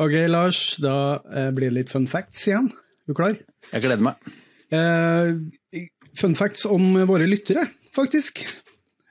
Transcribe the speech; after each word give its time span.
Ok, 0.00 0.14
Lars, 0.32 0.78
da 0.80 1.20
eh, 1.28 1.50
blir 1.52 1.68
det 1.68 1.76
litt 1.76 1.90
fun 1.92 2.06
facts 2.08 2.46
igjen. 2.48 2.70
Er 2.72 3.12
du 3.12 3.16
klar? 3.18 3.36
Jeg 3.68 3.84
gleder 3.84 4.04
meg. 4.06 4.30
Eh, 4.72 5.82
fun 6.16 6.36
facts 6.38 6.64
om 6.64 6.94
våre 7.10 7.26
lyttere, 7.28 7.66
faktisk. 7.92 8.40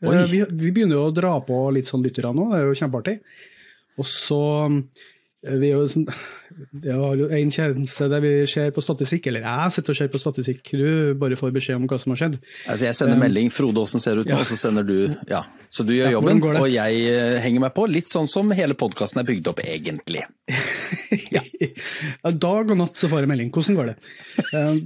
Eh, 0.01 0.23
vi, 0.31 0.41
vi 0.49 0.71
begynner 0.73 0.97
jo 0.97 1.03
å 1.11 1.13
dra 1.13 1.35
på 1.45 1.59
litt 1.75 1.89
sånn 1.89 2.01
lyttere 2.01 2.31
nå, 2.33 2.47
det 2.49 2.63
er 2.63 2.65
jo 2.71 2.79
kjempeartig. 2.81 3.19
Og 4.01 4.07
så 4.09 4.41
vi 5.39 5.69
er 5.69 5.77
jo 5.77 5.85
sånn, 5.87 6.07
Det 6.83 6.91
er 6.91 7.19
jo 7.19 7.27
en 7.31 7.51
tjeneste 7.53 8.09
der 8.11 8.23
vi 8.23 8.31
ser 8.49 8.73
på 8.75 8.81
statistikk, 8.83 9.29
eller 9.29 9.45
jeg 9.45 9.75
sitter 9.75 9.93
og 9.93 9.99
ser 9.99 10.09
på 10.11 10.19
statistikk, 10.19 10.71
du 10.75 11.13
bare 11.19 11.37
får 11.39 11.53
beskjed 11.55 11.79
om 11.79 11.85
hva 11.87 11.99
som 12.01 12.11
har 12.11 12.19
skjedd. 12.23 12.35
Altså, 12.65 12.87
jeg 12.89 12.97
sender 12.97 13.21
melding 13.21 13.51
'Frode, 13.53 13.79
åssen 13.85 14.03
ser 14.03 14.17
det 14.17 14.25
ut 14.25 14.31
nå?' 14.31 14.35
ja. 14.35 14.41
og 14.43 14.49
så 14.49 14.57
sender 14.59 14.87
du 14.87 15.15
Ja. 15.29 15.45
Så 15.69 15.85
du 15.85 15.93
gjør 15.93 16.09
Ja, 16.09 16.15
jobben, 16.17 16.41
og 16.41 16.65
jeg 16.73 17.01
eh, 17.05 17.37
henger 17.43 17.61
meg 17.61 17.75
på. 17.75 17.85
Litt 17.85 18.09
sånn 18.09 18.27
som 18.27 18.49
hele 18.57 18.73
podkasten 18.73 19.21
er 19.21 19.27
bygd 19.27 19.51
opp, 19.53 19.61
egentlig. 19.63 20.25
Ja. 21.29 21.41
Dag 22.33 22.71
og 22.71 22.77
natt 22.79 22.97
så 22.97 23.09
får 23.09 23.23
jeg 23.23 23.29
melding. 23.29 23.51
Hvordan 23.53 23.77
går 23.77 23.91
det? 23.91 23.97
Um, 24.49 24.79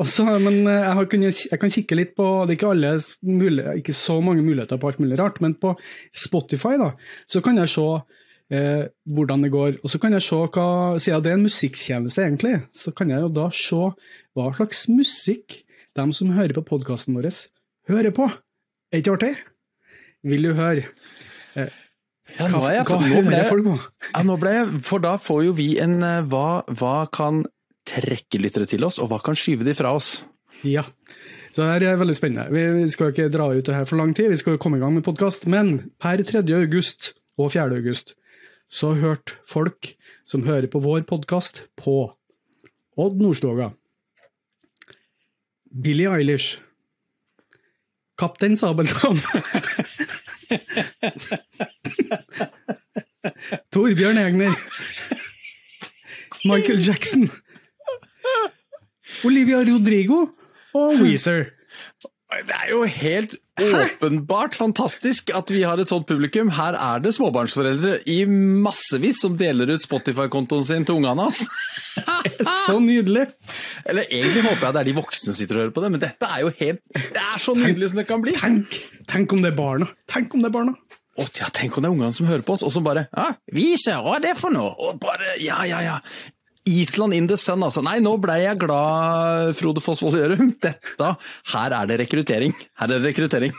også, 0.00 0.24
men 0.40 0.66
eh, 0.66 0.78
jeg, 0.80 0.94
har 0.96 1.06
kunnet, 1.12 1.40
jeg 1.50 1.60
kan 1.60 1.72
kikke 1.72 1.96
litt 1.96 2.12
på 2.16 2.24
Det 2.48 2.54
er 2.54 2.56
ikke, 2.56 2.70
alle, 2.72 3.74
ikke 3.80 3.94
så 3.96 4.16
mange 4.24 4.44
muligheter 4.44 4.80
på 4.80 4.88
alt 4.88 5.00
mulig 5.02 5.18
rart, 5.20 5.40
men 5.44 5.56
på 5.60 5.74
Spotify 6.16 6.78
da, 6.80 6.92
så 7.28 7.42
kan 7.44 7.60
jeg 7.60 7.72
se 7.72 7.86
eh, 8.52 8.88
hvordan 9.08 9.44
det 9.44 9.52
går. 9.52 9.78
Og 9.82 9.92
så 9.92 10.00
kan 10.02 10.14
jeg 10.16 10.24
se 10.26 10.38
hva 10.38 10.66
Siden 11.02 11.24
det 11.24 11.32
er 11.32 11.38
en 11.38 11.46
musikktjeneste, 11.46 12.24
egentlig, 12.24 12.56
så 12.76 12.92
kan 12.96 13.12
jeg 13.12 13.24
jo 13.24 13.30
da 13.32 13.48
se 13.54 13.80
hva 14.36 14.50
slags 14.56 14.86
musikk 14.92 15.62
de 15.96 16.06
som 16.16 16.32
hører 16.32 16.56
på 16.56 16.64
podkasten 16.70 17.16
vår, 17.16 17.28
hører 17.90 18.14
på. 18.16 18.28
Er 18.92 19.02
ikke 19.02 19.16
artig? 19.16 19.32
Vil 20.24 20.46
du 20.46 20.52
høre? 20.56 20.86
Ja, 21.56 22.46
nå, 22.48 22.62
jeg, 22.72 22.84
hva 22.88 22.96
ble 23.02 23.18
hører 23.18 23.48
folk 23.50 23.66
på? 23.66 23.74
ja, 24.06 24.20
nå 24.24 24.38
ble 24.40 24.52
jeg 24.54 24.68
For 24.86 25.02
da 25.04 25.18
får 25.20 25.42
jo 25.50 25.56
vi 25.58 25.66
en 25.82 25.98
eh, 26.06 26.22
hva, 26.32 26.62
hva 26.78 26.94
kan 27.12 27.42
trekke 27.88 28.38
lyttere 28.40 28.68
til 28.70 28.86
oss, 28.86 29.00
og 29.02 29.10
hva 29.10 29.18
kan 29.24 29.36
skyve 29.36 29.66
de 29.66 29.74
fra 29.76 29.90
oss? 29.98 30.20
Ja, 30.62 30.84
så 31.52 31.66
det 31.82 31.88
er 31.90 31.98
veldig 31.98 32.14
spennende. 32.14 32.46
Vi 32.54 32.62
vi 32.78 32.88
skal 32.94 33.10
ikke 33.10 33.26
dra 33.32 33.50
ut 33.50 33.66
det 33.66 33.74
her 33.74 33.88
for 33.88 33.98
lang 33.98 34.14
tid, 34.16 34.30
vi 34.30 34.38
skal 34.40 34.60
komme 34.62 34.78
i 34.78 34.80
gang 34.80 34.94
med 34.94 35.04
podkast. 35.04 35.48
Men 35.50 35.90
per 36.00 36.22
3. 36.22 36.44
august 36.56 37.12
og 37.36 37.50
4. 37.52 37.66
august 37.82 38.14
så 38.72 38.94
hørte 38.96 39.36
folk 39.48 39.96
som 40.28 40.46
hører 40.46 40.66
på 40.72 40.80
vår 40.80 41.04
podkast, 41.08 41.62
på 41.76 42.16
Odd 42.96 43.20
Nordstoga, 43.20 43.72
Billie 45.72 46.08
Eilish, 46.08 46.60
Kaptein 48.20 48.56
Sabeltann. 48.56 49.20
Torbjørn 53.72 54.18
Egner, 54.20 54.52
Michael 56.48 56.80
Jackson. 56.86 57.28
Olivia 59.24 59.60
Rodrigo. 59.68 60.26
Og 60.74 61.00
Weezer. 61.00 61.52
Det 62.48 62.56
er 62.56 62.68
jo 62.70 62.82
helt 62.88 63.34
åpenbart 63.60 64.54
fantastisk 64.56 65.30
at 65.36 65.50
vi 65.52 65.62
har 65.66 65.80
et 65.80 65.88
sånt 65.88 66.06
publikum. 66.08 66.50
Her 66.56 66.76
er 66.78 67.02
det 67.04 67.12
småbarnsforeldre 67.16 67.98
i 68.10 68.22
massevis 68.26 69.20
som 69.22 69.36
deler 69.38 69.74
ut 69.74 69.84
Spotify-kontoen 69.84 70.64
sin 70.66 70.86
til 70.88 71.00
ungene 71.00 71.28
hans. 71.28 71.44
Så 72.64 72.78
nydelig! 72.82 73.26
Eller 73.84 74.08
egentlig 74.08 74.46
håper 74.46 74.66
jeg 74.66 74.76
det 74.76 74.82
er 74.82 74.90
de 74.90 74.96
voksne 74.96 75.36
sitter 75.36 75.58
og 75.58 75.64
hører 75.66 75.76
på 75.76 75.84
det, 75.84 75.92
men 75.94 76.02
dette 76.02 76.28
er 76.32 76.44
jo 76.44 76.52
helt 76.58 76.82
Det 76.96 77.22
er 77.22 77.42
så 77.42 77.54
nydelig 77.58 77.92
som 77.92 78.02
det 78.02 78.08
kan 78.08 78.24
bli. 78.24 78.34
Tenk, 78.38 78.80
tenk 79.10 79.36
om 79.36 79.44
det 79.44 79.52
er 79.52 79.58
barna. 79.58 79.90
Tenk 80.10 80.34
om 80.36 80.44
det 80.44 80.52
er 80.52 80.56
barna. 80.56 80.76
Å, 81.12 81.26
ja, 81.36 81.50
tenk 81.52 81.76
om 81.76 81.84
det 81.84 81.90
er 81.90 81.96
ungene 81.96 82.14
som 82.16 82.28
hører 82.30 82.44
på 82.46 82.54
oss, 82.56 82.64
og 82.64 82.72
som 82.72 82.84
bare 82.86 83.04
ja, 83.10 83.34
'Vi 83.52 83.74
ser 83.76 84.00
hva 84.00 84.16
er 84.16 84.24
det 84.30 84.36
for 84.40 84.54
noe? 84.54 84.72
Og 84.80 85.00
bare, 85.00 85.34
ja, 85.44 85.60
ja, 85.68 85.82
ja. 85.84 85.98
Island 86.68 87.14
in 87.16 87.26
the 87.26 87.36
sun, 87.40 87.64
altså. 87.66 87.82
Nei, 87.82 87.98
nå 88.04 88.14
ble 88.22 88.36
jeg 88.42 88.60
glad, 88.62 89.54
Frode 89.58 89.82
Fossvold 89.82 90.18
Gjørum. 90.20 90.52
Dette, 90.62 91.10
her 91.54 91.78
er 91.80 91.90
det 91.90 91.98
rekruttering. 92.04 92.54
Her 92.78 92.90
er 92.90 93.02
det 93.02 93.10
rekruttering. 93.10 93.56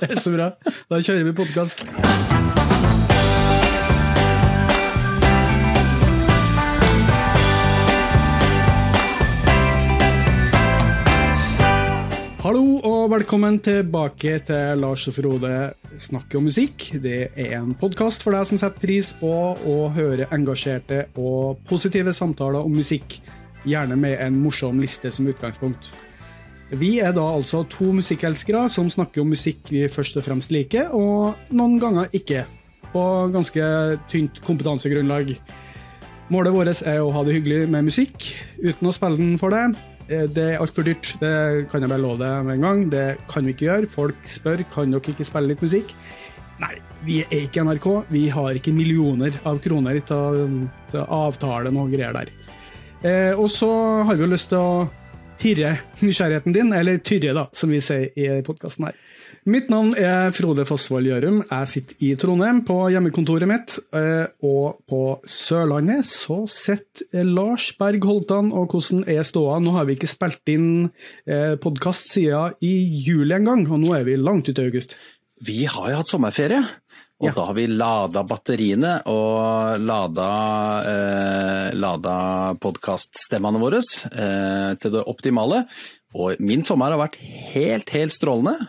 Er 0.00 0.18
så 0.24 0.34
bra. 0.34 0.52
Da 0.90 1.02
kjører 1.02 1.30
vi 1.30 1.38
podkast. 1.44 1.86
Hallo 12.42 12.80
og 12.82 13.04
velkommen 13.12 13.60
tilbake 13.62 14.32
til 14.42 14.80
Lars 14.82 15.04
og 15.06 15.14
Frode 15.14 15.50
snakker 15.94 16.40
om 16.40 16.48
musikk. 16.48 16.88
Det 16.98 17.28
er 17.38 17.52
en 17.60 17.70
podkast 17.78 18.24
for 18.26 18.34
deg 18.34 18.48
som 18.48 18.58
setter 18.58 18.82
pris 18.82 19.12
på 19.14 19.30
å 19.54 19.76
høre 19.94 20.26
engasjerte 20.34 21.04
og 21.22 21.60
positive 21.70 22.10
samtaler 22.10 22.66
om 22.66 22.74
musikk, 22.74 23.20
gjerne 23.62 23.94
med 23.94 24.16
en 24.24 24.40
morsom 24.42 24.82
liste 24.82 25.12
som 25.14 25.30
utgangspunkt. 25.30 25.92
Vi 26.74 26.96
er 26.98 27.14
da 27.14 27.28
altså 27.30 27.62
to 27.70 27.92
musikkelskere 27.94 28.64
som 28.74 28.90
snakker 28.90 29.22
om 29.22 29.30
musikk 29.36 29.70
vi 29.70 29.86
først 29.86 30.18
og 30.18 30.26
fremst 30.26 30.50
liker, 30.50 30.90
og 30.90 31.38
noen 31.54 31.78
ganger 31.78 32.10
ikke, 32.10 32.42
på 32.90 33.06
ganske 33.38 33.70
tynt 34.10 34.42
kompetansegrunnlag. 34.42 35.36
Målet 36.34 36.58
vårt 36.58 36.82
er 36.90 37.04
å 37.04 37.14
ha 37.14 37.22
det 37.22 37.38
hyggelig 37.38 37.70
med 37.70 37.86
musikk, 37.86 38.32
uten 38.58 38.90
å 38.90 38.98
spille 38.98 39.22
den 39.22 39.38
for 39.38 39.54
deg. 39.54 39.78
Eh, 40.12 40.26
Det 40.28 40.44
er 40.52 40.60
altfor 40.60 40.84
dyrt, 40.86 41.14
det 41.22 41.68
kan 41.72 41.82
jeg 41.84 41.90
bare 41.92 42.02
love 42.02 42.20
deg 42.20 42.44
med 42.46 42.58
en 42.58 42.66
gang. 42.66 42.84
Det 42.92 43.06
kan 43.32 43.46
vi 43.46 43.54
ikke 43.54 43.68
gjøre. 43.70 43.90
Folk 43.90 44.28
spør 44.28 44.64
kan 44.72 44.92
dere 44.92 45.14
ikke 45.14 45.26
spille 45.28 45.52
litt 45.52 45.62
musikk. 45.64 45.94
Nei, 46.62 46.74
vi 47.06 47.20
er 47.24 47.46
ikke 47.46 47.64
NRK. 47.66 47.86
Vi 48.12 48.26
har 48.30 48.58
ikke 48.58 48.74
millioner 48.76 49.34
av 49.48 49.58
kroner 49.64 49.98
til 50.06 50.16
å, 50.16 50.48
til 50.92 51.06
avtale 51.08 51.72
noe 51.74 51.90
greier 51.90 52.14
der. 52.14 52.30
Eh, 53.02 53.32
og 53.34 53.48
så 53.50 53.70
har 54.06 54.14
vi 54.14 54.22
jo 54.26 54.30
lyst 54.30 54.52
til 54.52 54.60
å 54.62 54.84
pirre 55.42 55.72
nysgjerrigheten 56.00 56.54
din, 56.54 56.72
eller 56.76 57.00
tyrre, 57.02 57.34
da, 57.34 57.48
som 57.52 57.72
vi 57.74 57.80
sier 57.82 58.12
i 58.14 58.28
podkasten 58.46 58.86
her. 58.88 58.98
Mitt 59.50 59.70
navn 59.72 59.96
er 59.98 60.30
Frode 60.36 60.62
Fossvold 60.68 61.08
Gjørum. 61.08 61.40
Jeg 61.48 61.70
sitter 61.70 62.04
i 62.06 62.12
Trondheim 62.20 62.60
på 62.68 62.76
hjemmekontoret 62.94 63.50
mitt. 63.50 63.78
eh, 63.92 64.26
Og 64.46 64.78
på 64.86 65.00
Sørlandet 65.26 66.06
så 66.06 66.44
sitter 66.46 67.24
Lars 67.26 67.72
Berg 67.78 68.04
Holtan, 68.06 68.52
og 68.52 68.70
hvordan 68.70 69.02
er 69.10 69.26
ståa? 69.26 69.58
Nå 69.58 69.74
har 69.74 69.88
vi 69.88 69.96
ikke 69.98 70.10
spilt 70.10 70.46
inn 70.52 70.68
podkast 71.62 72.12
siden 72.14 72.54
i 72.62 72.74
juli 73.02 73.34
en 73.34 73.50
gang, 73.50 73.66
og 73.66 73.82
nå 73.82 73.96
er 73.98 74.06
vi 74.06 74.16
langt 74.20 74.48
ute 74.48 74.62
i 74.62 74.70
august. 74.70 74.94
Vi 75.42 75.64
har 75.66 75.90
jo 75.90 75.96
hatt 75.98 76.06
sommerferie, 76.10 76.60
og 77.22 77.28
Ja. 77.28 77.32
da 77.36 77.46
har 77.46 77.54
vi 77.54 77.68
lada 77.70 78.24
batteriene 78.26 78.92
og 79.06 79.80
lada, 79.80 80.28
eh, 80.90 81.74
lada 81.78 82.16
podkaststemmene 82.58 83.62
våre 83.62 83.78
eh, 83.78 84.74
til 84.82 84.90
det 84.96 85.04
optimale. 85.06 85.62
Og 86.12 86.36
min 86.44 86.60
sommer 86.60 86.92
har 86.92 87.00
vært 87.00 87.16
helt, 87.54 87.88
helt 87.94 88.12
strålende, 88.12 88.66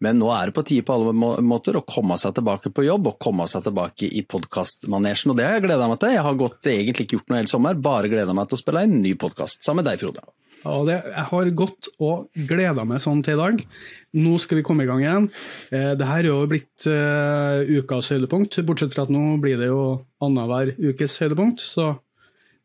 men 0.00 0.16
nå 0.16 0.30
er 0.32 0.48
det 0.48 0.54
på 0.56 0.64
tide 0.64 0.86
på 0.86 0.94
alle 0.94 1.12
måter 1.44 1.76
å 1.76 1.84
komme 1.84 2.16
seg 2.16 2.32
tilbake 2.38 2.72
på 2.72 2.86
jobb 2.86 3.10
og 3.10 3.18
komme 3.20 3.44
seg 3.50 3.66
tilbake 3.66 4.08
i 4.08 4.22
podkastmanesjen. 4.24 5.34
Og 5.34 5.36
det 5.36 5.44
har 5.44 5.58
jeg 5.58 5.66
gleda 5.66 5.90
meg 5.90 6.00
til. 6.00 6.14
Jeg 6.16 6.24
har 6.24 6.38
gått, 6.40 6.62
egentlig 6.72 7.04
ikke 7.04 7.18
gjort 7.18 7.28
noe 7.28 7.42
hele 7.42 7.52
sommer, 7.52 7.74
bare 7.74 8.08
gleda 8.08 8.32
meg 8.32 8.48
til 8.48 8.56
å 8.56 8.62
spille 8.62 8.86
en 8.86 8.96
ny 9.02 9.12
podkast 9.20 9.60
sammen 9.66 9.84
med 9.84 9.92
deg, 9.92 10.00
Frode. 10.06 10.24
Ja, 10.66 10.78
det, 10.88 10.96
jeg 11.12 11.26
har 11.30 11.50
gått 11.58 11.88
og 12.02 12.40
gleda 12.50 12.84
meg 12.88 12.98
sånn 13.02 13.20
til 13.24 13.36
i 13.36 13.40
dag. 13.40 13.60
Nå 14.18 14.32
skal 14.42 14.58
vi 14.58 14.64
komme 14.66 14.82
i 14.86 14.88
gang 14.88 15.04
igjen. 15.04 15.28
Eh, 15.70 15.92
det 15.98 16.08
her 16.08 16.24
er 16.24 16.30
jo 16.32 16.40
blitt 16.50 16.86
eh, 16.90 17.62
ukas 17.78 18.10
høydepunkt, 18.14 18.58
bortsett 18.66 18.96
fra 18.96 19.04
at 19.06 19.12
nå 19.14 19.36
blir 19.42 19.60
det 19.62 19.70
jo 19.70 19.82
annenhver 20.24 20.72
ukes 20.90 21.14
høydepunkt. 21.22 21.62
Så 21.62 21.92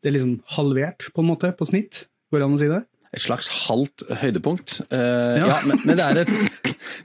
det 0.01 0.09
er 0.09 0.17
liksom 0.17 0.40
halvert 0.57 1.11
på 1.13 1.22
en 1.22 1.29
måte 1.29 1.53
på 1.57 1.67
snitt, 1.69 2.07
går 2.34 2.41
det 2.41 2.47
an 2.50 2.57
å 2.57 2.61
si 2.63 2.72
det? 2.72 2.81
Et 3.11 3.22
slags 3.22 3.50
halvt 3.67 4.06
høydepunkt. 4.23 4.79
Eh, 4.90 5.38
Ja. 5.41 5.47
ja. 5.51 5.57
men, 5.67 5.81
men 5.85 6.00
det, 6.00 6.06
er 6.09 6.22
et, 6.23 6.31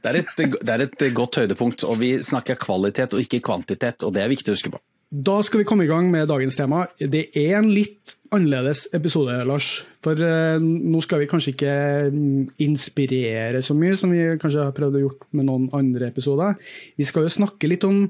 det, 0.00 0.10
er 0.12 0.20
et, 0.22 0.34
det 0.38 0.74
er 0.76 0.84
et 0.86 1.06
godt 1.12 1.40
høydepunkt, 1.42 1.84
og 1.84 1.98
vi 2.00 2.14
snakker 2.24 2.56
kvalitet 2.62 3.16
og 3.18 3.24
ikke 3.26 3.42
kvantitet, 3.44 4.06
og 4.06 4.14
det 4.16 4.22
er 4.24 4.32
viktig 4.32 4.54
å 4.54 4.56
huske 4.56 4.72
på. 4.72 4.80
Da 5.16 5.38
skal 5.46 5.62
vi 5.62 5.64
komme 5.64 5.84
i 5.86 5.88
gang 5.88 6.10
med 6.12 6.26
dagens 6.28 6.58
tema. 6.58 6.82
Det 6.98 7.30
er 7.38 7.54
en 7.56 7.70
litt 7.72 8.16
annerledes 8.34 8.82
episode, 8.96 9.32
Lars. 9.48 9.68
For 10.04 10.18
eh, 10.20 10.58
nå 10.60 11.00
skal 11.04 11.22
vi 11.22 11.28
kanskje 11.30 11.54
ikke 11.54 11.76
mm, 12.12 12.42
inspirere 12.66 13.62
så 13.64 13.76
mye 13.78 13.96
som 13.96 14.12
vi 14.12 14.24
kanskje 14.42 14.66
har 14.66 14.74
prøvd 14.76 14.98
å 14.98 15.04
gjort 15.06 15.24
med 15.38 15.48
noen 15.48 15.70
andre 15.76 16.10
episoder. 16.10 16.58
Vi 17.00 17.06
skal 17.08 17.24
jo 17.24 17.32
snakke 17.32 17.70
litt 17.70 17.86
om 17.88 18.04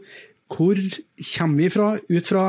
hvor 0.50 0.81
kommer 0.81 1.62
vi 1.62 1.70
fra, 1.75 1.92
ut 2.10 2.32
fra 2.32 2.46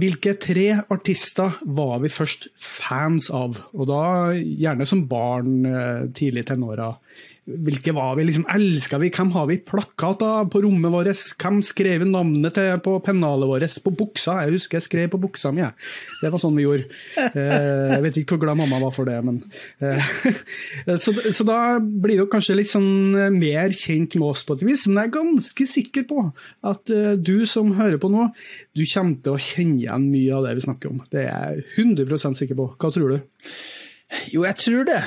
hvilke 0.00 0.34
tre 0.40 0.68
artister 0.90 1.60
var 1.76 2.00
vi 2.02 2.10
først 2.10 2.48
fans 2.56 3.28
av? 3.30 3.60
Og 3.76 3.86
da 3.92 4.02
gjerne 4.40 4.88
som 4.88 5.04
barn, 5.06 5.60
eh, 5.68 6.08
tidlig 6.16 6.48
tenåra. 6.50 6.96
Hvilke 7.42 7.90
var 7.94 8.14
vi? 8.14 8.24
liksom 8.28 8.44
Elska 8.54 9.00
vi? 9.02 9.08
Hvem 9.10 9.32
har 9.34 9.48
vi 9.50 9.56
plakater 9.66 10.46
på 10.50 10.60
rommet 10.62 10.92
vårt? 10.94 11.22
Hvem 11.42 11.58
skrev 11.66 12.04
navnet 12.06 12.54
til 12.54 12.76
på 12.84 12.94
pennalet 13.02 13.50
vårt? 13.50 13.78
På 13.82 13.90
buksa? 13.98 14.36
Jeg 14.44 14.54
husker 14.54 14.78
jeg 14.78 14.86
skrev 14.86 15.08
på 15.10 15.20
buksa 15.24 15.50
mi. 15.54 15.64
Det 16.20 16.30
var 16.30 16.42
sånn 16.42 16.54
vi 16.58 16.66
gjorde. 16.68 16.86
Eh, 17.18 17.96
jeg 17.96 18.04
vet 18.04 18.20
ikke 18.20 18.36
hvor 18.36 18.44
glad 18.44 18.60
mamma 18.60 18.78
var 18.84 18.94
for 18.94 19.08
det, 19.08 19.18
men 19.26 19.40
eh, 19.82 20.12
så, 21.02 21.14
så, 21.14 21.46
da 21.48 21.58
blir 21.82 22.20
dere 22.20 22.30
kanskje 22.30 22.58
litt 22.60 22.70
sånn 22.70 23.34
mer 23.34 23.74
kjent 23.74 24.14
med 24.20 24.28
oss 24.30 24.44
på 24.46 24.58
et 24.58 24.66
vis. 24.68 24.86
Men 24.86 25.02
jeg 25.02 25.10
er 25.10 25.16
ganske 25.18 25.68
sikker 25.74 26.06
på 26.10 26.26
at 26.70 26.94
du 27.18 27.36
som 27.50 27.74
hører 27.78 27.98
på 28.02 28.12
nå, 28.12 28.30
du 28.78 28.84
kommer 28.86 29.18
til 29.18 29.34
å 29.34 29.42
kjenne 29.42 29.80
igjen 29.82 30.10
mye 30.12 30.38
av 30.38 30.46
det 30.46 30.56
vi 30.60 30.66
snakker 30.68 30.94
om. 30.94 31.02
Det 31.10 31.26
er 31.26 31.58
jeg 31.58 31.66
100 31.98 32.38
sikker 32.38 32.58
på. 32.58 32.70
Hva 32.78 32.94
tror 32.94 33.16
du? 33.16 33.48
Jo, 34.30 34.44
jeg 34.46 34.58
tror 34.60 34.86
det. 34.86 35.00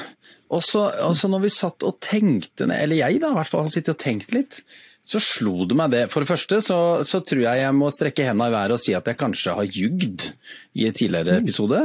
Og 0.54 0.62
så 0.62 1.30
når 1.32 1.46
vi 1.48 1.54
satt 1.54 1.86
og 1.88 1.98
tenkte, 2.04 2.68
eller 2.70 3.00
jeg 3.00 3.22
da, 3.24 3.32
i 3.34 3.40
hvert 3.40 3.50
fall 3.50 3.66
har 3.66 3.74
sittet 3.74 3.96
og 3.96 4.02
tenkt 4.02 4.36
litt, 4.36 4.60
så 5.06 5.22
slo 5.22 5.68
det 5.70 5.78
meg 5.78 5.92
det. 5.94 6.06
For 6.14 6.24
det 6.24 6.30
første 6.30 6.60
så, 6.66 6.80
så 7.06 7.22
tror 7.26 7.44
jeg 7.44 7.62
jeg 7.62 7.78
må 7.78 7.92
strekke 7.94 8.26
hendene 8.26 8.50
i 8.50 8.56
været 8.56 8.74
og 8.74 8.82
si 8.82 8.96
at 8.98 9.06
jeg 9.10 9.20
kanskje 9.20 9.58
har 9.58 9.70
jugd 9.70 10.32
i 10.74 10.88
en 10.90 10.98
tidligere 10.98 11.38
mm. 11.38 11.46
episode. 11.46 11.82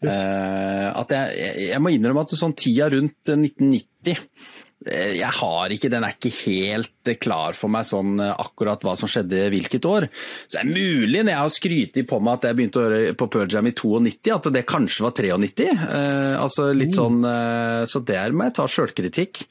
Yes. 0.00 0.16
Eh, 0.16 0.88
at 0.96 1.12
jeg, 1.14 1.52
jeg, 1.68 1.82
må 1.82 1.92
innrømme 1.92 2.24
at 2.24 2.34
sånn 2.38 2.56
tida 2.58 2.88
rundt 2.90 3.34
1990 3.34 4.16
Eh, 4.16 4.59
jeg 4.88 5.28
har 5.36 5.72
ikke, 5.74 5.90
den 5.92 6.04
er 6.06 6.14
ikke 6.14 6.30
helt 6.46 7.08
eh, 7.10 7.18
klar 7.20 7.56
for 7.56 7.68
meg 7.72 7.84
sånn 7.84 8.14
eh, 8.22 8.32
akkurat 8.32 8.80
hva 8.84 8.94
som 8.96 9.10
skjedde 9.12 9.50
hvilket 9.52 9.84
år. 9.84 10.06
Så 10.46 10.56
det 10.56 10.62
er 10.62 10.70
mulig 10.70 11.20
når 11.20 11.34
jeg 11.34 11.40
har 11.42 11.52
skrytt 11.52 11.98
på 12.08 12.20
meg 12.24 12.38
at 12.38 12.46
jeg 12.48 12.56
begynte 12.56 12.80
å 12.80 12.86
høre 12.86 13.12
på 13.20 13.28
Pearl 13.32 13.52
Jam 13.52 13.68
i 13.68 13.74
92, 13.76 14.32
at 14.38 14.48
det 14.54 14.64
kanskje 14.68 15.04
var 15.04 15.12
93. 15.20 15.66
Eh, 15.68 16.36
altså 16.40 16.70
litt 16.72 16.94
mm. 16.94 16.96
sånn, 16.96 17.18
eh, 17.28 17.82
Så 17.92 18.00
der 18.08 18.32
må 18.32 18.48
jeg 18.48 18.56
ta 18.56 18.66
sjølkritikk. 18.72 19.42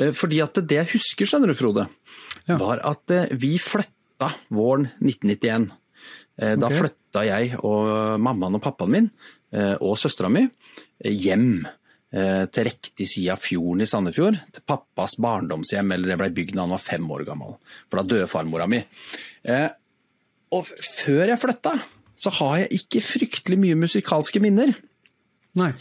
Eh, 0.00 0.10
fordi 0.16 0.42
at 0.42 0.58
det 0.58 0.80
jeg 0.80 0.92
husker, 0.96 1.30
skjønner 1.30 1.54
du 1.54 1.58
Frode, 1.58 1.86
ja. 2.48 2.58
var 2.58 2.82
at 2.82 3.14
vi 3.38 3.54
flytta 3.62 4.32
våren 4.54 4.90
1991. 4.98 5.70
Da 6.34 6.66
okay. 6.66 6.80
flytta 6.80 7.22
jeg 7.28 7.54
og 7.62 8.18
mammaen 8.18 8.58
og 8.58 8.62
pappaen 8.64 8.90
min 8.90 9.04
og 9.54 9.92
søstera 9.94 10.26
mi 10.34 10.42
hjem 11.06 11.62
Eh, 11.62 11.83
til 12.14 12.68
riktig 12.68 13.06
side 13.10 13.34
av 13.34 13.40
fjorden 13.42 13.82
i 13.82 13.88
Sandefjord, 13.90 14.36
til 14.54 14.62
pappas 14.68 15.16
barndomshjem, 15.22 15.94
eller 15.96 16.12
det 16.12 16.18
ble 16.20 16.28
bygd 16.36 16.54
da 16.54 16.62
han 16.62 16.74
var 16.76 16.82
fem 16.82 17.08
år 17.10 17.24
gammel. 17.26 17.56
For 17.88 18.00
da 18.00 18.04
døde 18.12 18.28
farmora 18.30 18.68
mi. 18.70 18.78
Eh, 19.42 19.66
og 20.54 20.68
før 20.70 21.32
jeg 21.32 21.40
flytta, 21.42 21.72
så 22.20 22.30
har 22.38 22.60
jeg 22.62 22.78
ikke 22.78 23.02
fryktelig 23.02 23.58
mye 23.58 23.80
musikalske 23.80 24.42
minner. 24.42 24.76
Nei. 25.58 25.72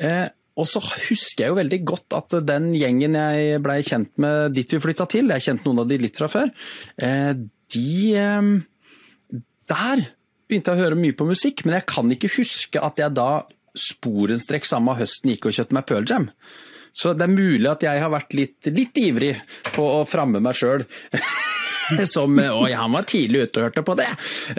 Eh, 0.00 0.26
og 0.56 0.68
så 0.70 0.80
husker 0.80 1.44
jeg 1.44 1.52
jo 1.52 1.58
veldig 1.58 1.80
godt 1.90 2.16
at 2.16 2.36
den 2.46 2.70
gjengen 2.78 3.18
jeg 3.18 3.60
blei 3.64 3.80
kjent 3.84 4.12
med 4.22 4.54
dit 4.54 4.70
vi 4.70 4.80
flytta 4.80 5.08
til, 5.10 5.32
jeg 5.34 5.44
kjente 5.48 5.66
noen 5.66 5.82
av 5.82 5.90
de 5.90 5.98
litt 5.98 6.20
fra 6.20 6.30
før, 6.30 6.52
de 7.74 7.88
Der 9.74 10.04
begynte 10.46 10.70
jeg 10.70 10.78
å 10.78 10.82
høre 10.84 10.98
mye 11.00 11.16
på 11.18 11.26
musikk, 11.26 11.64
men 11.66 11.80
jeg 11.80 11.88
kan 11.90 12.12
ikke 12.14 12.30
huske 12.36 12.78
at 12.78 13.02
jeg 13.02 13.16
da 13.16 13.28
sporenstrekk 13.78 14.68
samme 14.68 14.94
høsten 14.98 15.32
gikk 15.32 15.50
og 15.50 15.56
kjøpte 15.56 15.76
meg 15.76 15.88
Pearl 15.88 16.08
Jam. 16.08 16.28
Så 16.94 17.10
det 17.18 17.26
er 17.26 17.34
mulig 17.34 17.66
at 17.66 17.82
jeg 17.82 18.02
har 18.02 18.12
vært 18.12 18.36
litt, 18.38 18.70
litt 18.70 18.98
ivrig 19.02 19.34
på 19.74 19.86
å 19.96 20.04
framme 20.06 20.42
meg 20.42 20.54
sjøl. 20.58 20.86
som 22.14 22.38
Og 22.38 22.68
han 22.70 22.94
var 22.94 23.08
tidlig 23.08 23.46
ute 23.46 23.60
og 23.60 23.68
hørte 23.68 23.84
på 23.86 23.96
det. 23.98 24.08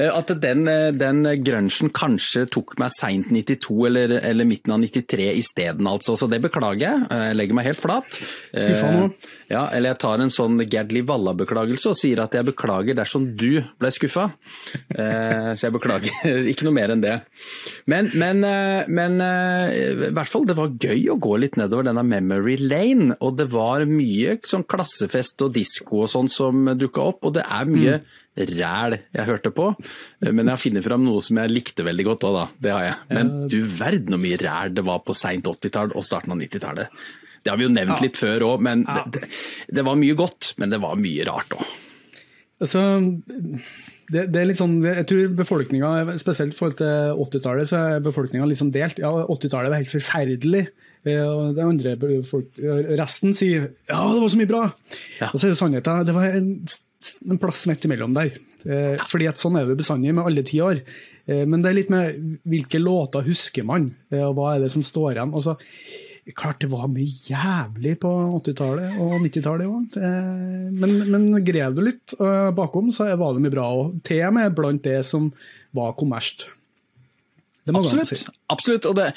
At 0.06 0.33
den, 0.42 0.66
den 0.98 1.24
grunchen 1.45 1.92
kanskje 1.95 2.45
tok 2.51 2.75
meg 2.81 2.94
seint 2.94 3.31
92 3.33 3.77
eller, 3.89 4.18
eller, 4.19 4.48
midten 4.48 4.75
av 4.75 4.81
93 4.83 5.31
isteden, 5.39 5.88
altså. 5.89 6.16
Så 6.19 6.30
det 6.31 6.42
beklager 6.44 6.86
jeg. 6.86 7.07
Jeg 7.10 7.39
legger 7.39 7.57
meg 7.57 7.69
helt 7.69 7.81
flat. 7.81 8.19
Skuffa 8.54 8.92
nå. 8.94 9.10
Ja, 9.51 9.68
eller 9.69 9.94
jeg 9.94 10.01
tar 10.01 10.22
en 10.22 10.33
sånn 10.33 10.57
Gerdli 10.66 11.04
Valla-beklagelse 11.06 11.92
og 11.92 11.98
sier 12.00 12.22
at 12.24 12.33
jeg 12.33 12.48
beklager 12.48 12.98
dersom 12.98 13.28
du 13.38 13.62
ble 13.80 13.92
skuffa. 13.94 14.30
Eh, 14.89 15.51
så 15.54 15.68
jeg 15.68 15.75
beklager 15.75 16.39
ikke 16.51 16.66
noe 16.68 16.75
mer 16.75 16.94
enn 16.95 17.04
det. 17.04 17.19
Men, 17.92 18.10
men, 18.18 18.42
eh, 18.48 18.89
men, 18.89 19.19
eh, 19.21 19.75
i 20.10 20.12
hvert 20.16 20.31
fall, 20.31 20.48
det 20.50 20.57
var 20.57 20.74
gøy 20.74 21.12
å 21.13 21.19
gå 21.21 21.36
litt 21.42 21.60
nedover 21.62 21.86
denne 21.89 22.06
memory 22.06 22.57
lane. 22.62 23.18
Og 23.21 23.38
det 23.39 23.48
var 23.54 23.86
mye 23.89 24.39
sånn 24.45 24.66
klassefest 24.69 25.45
og 25.45 25.54
disko 25.56 26.04
og 26.06 26.12
sånn 26.12 26.31
som 26.31 26.66
dukka 26.74 27.06
opp, 27.06 27.14
og 27.21 27.35
det 27.38 27.44
er 27.45 27.69
mye 27.69 27.97
mm. 28.00 28.13
ræl 28.56 28.97
jeg 29.00 29.27
hørte 29.29 29.51
på. 29.56 29.69
Men 30.25 30.44
jeg 30.44 30.51
har 30.51 30.62
funnet 30.62 30.85
fram 30.85 31.06
noe 31.06 31.23
som 31.23 31.39
jeg 31.41 31.53
likte 31.53 31.85
veldig 31.88 32.07
godt 32.09 32.27
òg, 32.29 32.39
da. 32.39 32.45
Det 32.65 32.73
har 32.75 32.88
jeg. 32.88 32.97
Men 33.17 33.33
du 33.51 33.59
verden 33.79 34.17
så 34.17 34.21
mye 34.25 34.41
ræl 34.41 34.75
det 34.75 34.85
var 34.88 35.03
på 35.06 35.15
seint 35.17 35.47
80-tall 35.51 35.95
og 35.95 36.06
starten 36.07 36.35
av 36.35 36.41
90-tallet. 36.44 37.01
Det 37.45 37.53
har 37.53 37.59
vi 37.62 37.67
jo 37.67 37.73
nevnt 37.73 38.00
ja. 38.00 38.03
litt 38.07 38.17
før 38.17 38.47
òg, 38.47 38.62
men 38.65 38.88
ja. 38.89 39.03
det, 39.13 39.27
det, 39.69 39.83
var 39.85 40.00
mye 40.01 40.15
godt. 40.17 40.56
Men 40.62 40.73
det 40.73 40.81
var 40.81 40.97
mye 40.97 41.27
rart 41.27 41.53
òg. 41.53 41.67
Altså, 42.63 42.81
det, 44.09 44.23
det, 44.31 44.39
er 44.39 44.47
litt 44.50 44.61
sånn, 44.61 44.79
jeg 44.85 45.06
tror 45.09 45.35
befolkninga, 45.38 46.15
spesielt 46.21 46.56
i 46.56 46.57
forhold 46.57 46.79
til 46.79 47.21
80-tallet, 47.27 47.69
så 47.69 47.83
er 47.83 48.06
befolkninga 48.06 48.47
liksom 48.50 48.71
delt. 48.73 49.01
Ja, 49.01 49.11
80-tallet 49.27 49.73
var 49.73 49.83
helt 49.83 49.94
forferdelig. 49.94 50.65
Og 51.06 51.53
det 51.53 51.61
andre 51.61 51.94
folk, 52.25 52.57
resten 52.97 53.35
sier 53.38 53.68
ja, 53.85 54.00
det 54.09 54.21
var 54.23 54.31
så 54.33 54.39
mye 54.39 54.50
bra. 54.50 54.63
Ja. 55.19 55.29
Og 55.29 55.38
så 55.38 55.45
er 55.45 55.53
jo 55.53 55.59
sannheten. 55.59 56.06
Det 56.07 56.15
var 56.15 56.33
en, 56.33 56.47
en 57.25 57.42
plass 57.42 57.66
midt 57.69 57.86
imellom 57.88 58.16
der. 58.16 58.34
Eh, 58.66 58.96
fordi 59.10 59.30
at 59.30 59.42
Sånn 59.42 59.60
er 59.60 59.68
det 59.68 59.78
bestandig 59.80 60.13
med 60.16 60.25
alle 60.25 60.46
tiår. 60.46 60.81
Eh, 61.28 61.46
men 61.46 61.62
det 61.62 61.72
er 61.72 61.78
litt 61.80 61.94
med 61.94 62.42
hvilke 62.48 62.81
låter 62.81 63.25
husker 63.28 63.68
man, 63.68 63.92
og 64.16 64.36
hva 64.38 64.56
er 64.56 64.66
det 64.66 64.74
som 64.74 64.86
står 64.86 65.16
igjen. 65.16 65.36
Altså, 65.38 65.57
Klart 66.34 66.63
det 66.63 66.72
var 66.72 66.88
mye 66.90 67.06
jævlig 67.06 67.92
på 68.02 68.10
80-tallet 68.40 68.96
og 68.98 69.12
90-tallet 69.22 69.69
òg. 69.69 69.98
Men, 70.74 70.96
men 71.13 71.28
grev 71.46 71.75
du 71.78 71.84
litt 71.86 72.16
eh, 72.18 72.50
bakom, 72.57 72.90
så 72.90 73.12
var 73.13 73.36
det 73.36 73.44
mye 73.44 73.54
bra. 73.54 73.68
Og 73.78 74.00
til 74.07 74.24
og 74.25 74.34
med 74.34 74.56
blant 74.57 74.81
det 74.88 75.04
som 75.06 75.28
var 75.78 75.94
kommersielt. 76.00 76.48
Absolutt. 77.65 78.07
Si. 78.07 78.25
absolutt. 78.53 78.85
Og 78.85 78.95
det, 78.97 79.07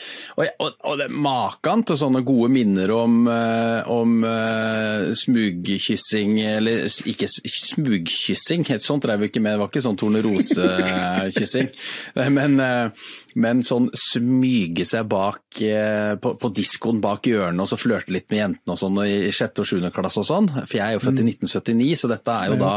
og, 0.40 0.72
og 0.88 0.96
det 1.00 1.08
maken 1.12 1.82
til 1.88 1.98
sånne 2.00 2.22
gode 2.26 2.48
minner 2.52 2.92
om, 2.96 3.20
eh, 3.28 3.90
om 3.92 4.14
uh, 4.24 5.10
smugkyssing, 5.12 6.38
eller 6.56 6.86
ikke 6.88 7.28
smugkyssing, 7.28 8.64
sånt 8.80 9.04
drev 9.04 9.20
vi 9.24 9.30
ikke 9.32 9.42
med, 9.44 9.56
det 9.56 9.62
var 9.62 9.72
ikke 9.72 9.84
sånn 9.84 10.00
tornerose-kyssing. 10.00 11.72
men, 12.38 12.56
uh, 12.62 13.08
men 13.36 13.62
sånn 13.66 13.90
smyge 13.96 14.86
seg 14.88 15.08
bak 15.10 15.60
uh, 15.60 16.14
på, 16.20 16.34
på 16.40 16.52
diskoen 16.56 17.02
bak 17.04 17.28
hjørnet 17.28 17.64
og 17.64 17.70
så 17.70 17.80
flørte 17.80 18.14
litt 18.14 18.28
med 18.32 18.42
jentene 18.42 18.74
og 18.74 18.80
sånn 18.80 19.02
i 19.04 19.32
sjette 19.34 19.64
og 19.64 19.68
sjuende 19.68 19.92
klasse 19.94 20.22
og 20.22 20.28
sånn. 20.28 20.50
For 20.64 20.78
jeg 20.78 20.86
er 20.86 20.96
jo 20.96 21.04
født 21.04 21.22
i 21.22 21.26
1979, 21.28 21.76
mm. 21.82 22.00
så 22.00 22.12
dette 22.12 22.38
er 22.38 22.52
jo 22.52 22.60
da 22.60 22.74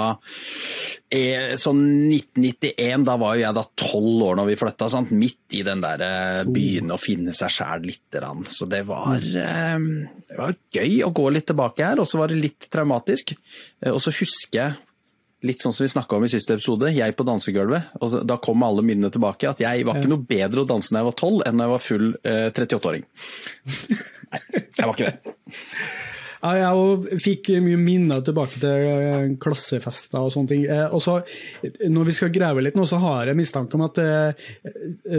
sånn 1.60 1.82
1991, 2.14 3.04
da 3.08 3.18
var 3.20 3.36
jo 3.36 3.44
jeg 3.44 3.56
da 3.58 3.64
tolv 3.84 4.22
år 4.30 4.38
når 4.40 4.52
vi 4.52 4.60
flytta, 4.62 4.88
sant? 4.92 5.12
midt 5.12 5.58
i 5.58 5.64
den 5.68 5.82
der 5.84 6.04
eh, 6.06 6.44
byen 6.48 6.94
å 6.94 7.00
finne 7.02 7.34
seg 7.36 7.52
sjæl 7.52 7.84
lite 7.88 8.22
grann. 8.22 8.46
Så 8.48 8.68
det 8.72 8.84
var, 8.90 9.20
eh, 9.20 9.76
det 10.32 10.40
var, 10.40 10.56
gøy 10.72 11.02
å 11.06 11.12
gå 11.16 11.28
litt 11.34 11.50
tilbake 11.52 11.86
her, 11.86 12.02
og 12.02 12.08
så 12.10 12.22
var 12.22 12.32
det 12.32 12.40
litt 12.42 12.70
traumatisk. 12.72 13.36
Eh, 13.82 13.92
og 13.92 14.00
så 14.04 14.14
husker 14.16 14.58
jeg, 14.62 14.80
litt 15.48 15.64
sånn 15.64 15.74
som 15.74 15.86
vi 15.86 15.92
snakka 15.92 16.18
om 16.18 16.26
i 16.26 16.32
siste 16.32 16.56
episode, 16.58 16.92
jeg 16.94 17.16
på 17.18 17.26
dansegulvet. 17.28 17.96
og 18.02 18.20
Da 18.30 18.38
kom 18.44 18.64
alle 18.66 18.84
minnene 18.86 19.12
tilbake. 19.14 19.50
At 19.50 19.64
jeg 19.64 19.86
var 19.88 19.98
ikke 20.00 20.12
noe 20.12 20.26
bedre 20.28 20.64
å 20.64 20.70
danse 20.70 20.94
når 20.94 21.02
jeg 21.02 21.10
var 21.10 21.20
tolv 21.24 21.44
enn 21.48 21.58
når 21.58 21.68
jeg 21.68 21.74
var 21.76 21.86
full 21.88 22.08
eh, 22.22 22.48
38-åring. 22.52 23.06
Nei, 24.32 24.42
jeg 24.54 24.86
var 24.86 24.96
ikke 24.96 25.12
det. 25.12 25.36
Ja, 26.42 26.52
jeg 26.58 27.20
fikk 27.22 27.52
mye 27.62 27.78
minner 27.78 28.22
tilbake 28.26 28.58
til 28.62 28.86
eh, 28.90 29.34
klassefester 29.42 30.26
og 30.26 30.32
sånne 30.34 30.50
ting. 30.50 30.64
Eh, 30.66 30.88
og 30.90 31.04
så, 31.04 31.20
Når 31.86 32.08
vi 32.10 32.16
skal 32.18 32.34
grave 32.34 32.64
litt 32.66 32.78
nå, 32.78 32.88
så 32.90 32.98
har 33.04 33.30
jeg 33.30 33.38
mistanke 33.38 33.78
om 33.78 33.86
at 33.86 34.00
eh, 34.02 34.48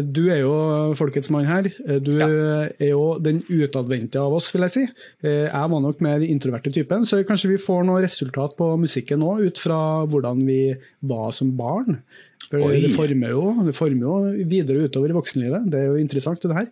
du 0.02 0.24
er 0.26 0.42
jo 0.42 0.56
folkets 0.98 1.30
mann 1.34 1.46
her. 1.46 1.70
Du 2.02 2.10
ja. 2.18 2.28
er 2.74 2.90
jo 2.90 3.04
den 3.22 3.42
utadvendte 3.46 4.18
av 4.22 4.34
oss, 4.34 4.50
vil 4.54 4.66
jeg 4.66 4.74
si. 4.74 4.84
Jeg 5.22 5.70
var 5.74 5.84
nok 5.84 6.02
mer 6.04 6.26
introverte 6.26 6.74
typen, 6.74 7.06
så 7.06 7.22
kanskje 7.26 7.52
vi 7.54 7.62
får 7.62 7.86
noe 7.86 8.02
resultat 8.02 8.58
på 8.58 8.72
musikken 8.80 9.22
nå, 9.22 9.36
ut 9.46 9.62
fra 9.62 9.78
hvordan 10.10 10.42
vi 10.48 10.60
var 11.06 11.30
som 11.36 11.54
barn. 11.58 12.00
For 12.48 12.74
det 12.74 12.90
former, 12.92 13.30
jo, 13.30 13.46
det 13.64 13.78
former, 13.78 14.02
jo, 14.08 14.44
videre 14.50 14.88
utover 14.88 15.12
i 15.12 15.16
voksenlivet. 15.16 15.70
Det 15.70 15.80
er 15.80 15.90
jo 15.92 16.02
interessant, 16.02 16.42
det 16.42 16.58
her. 16.58 16.70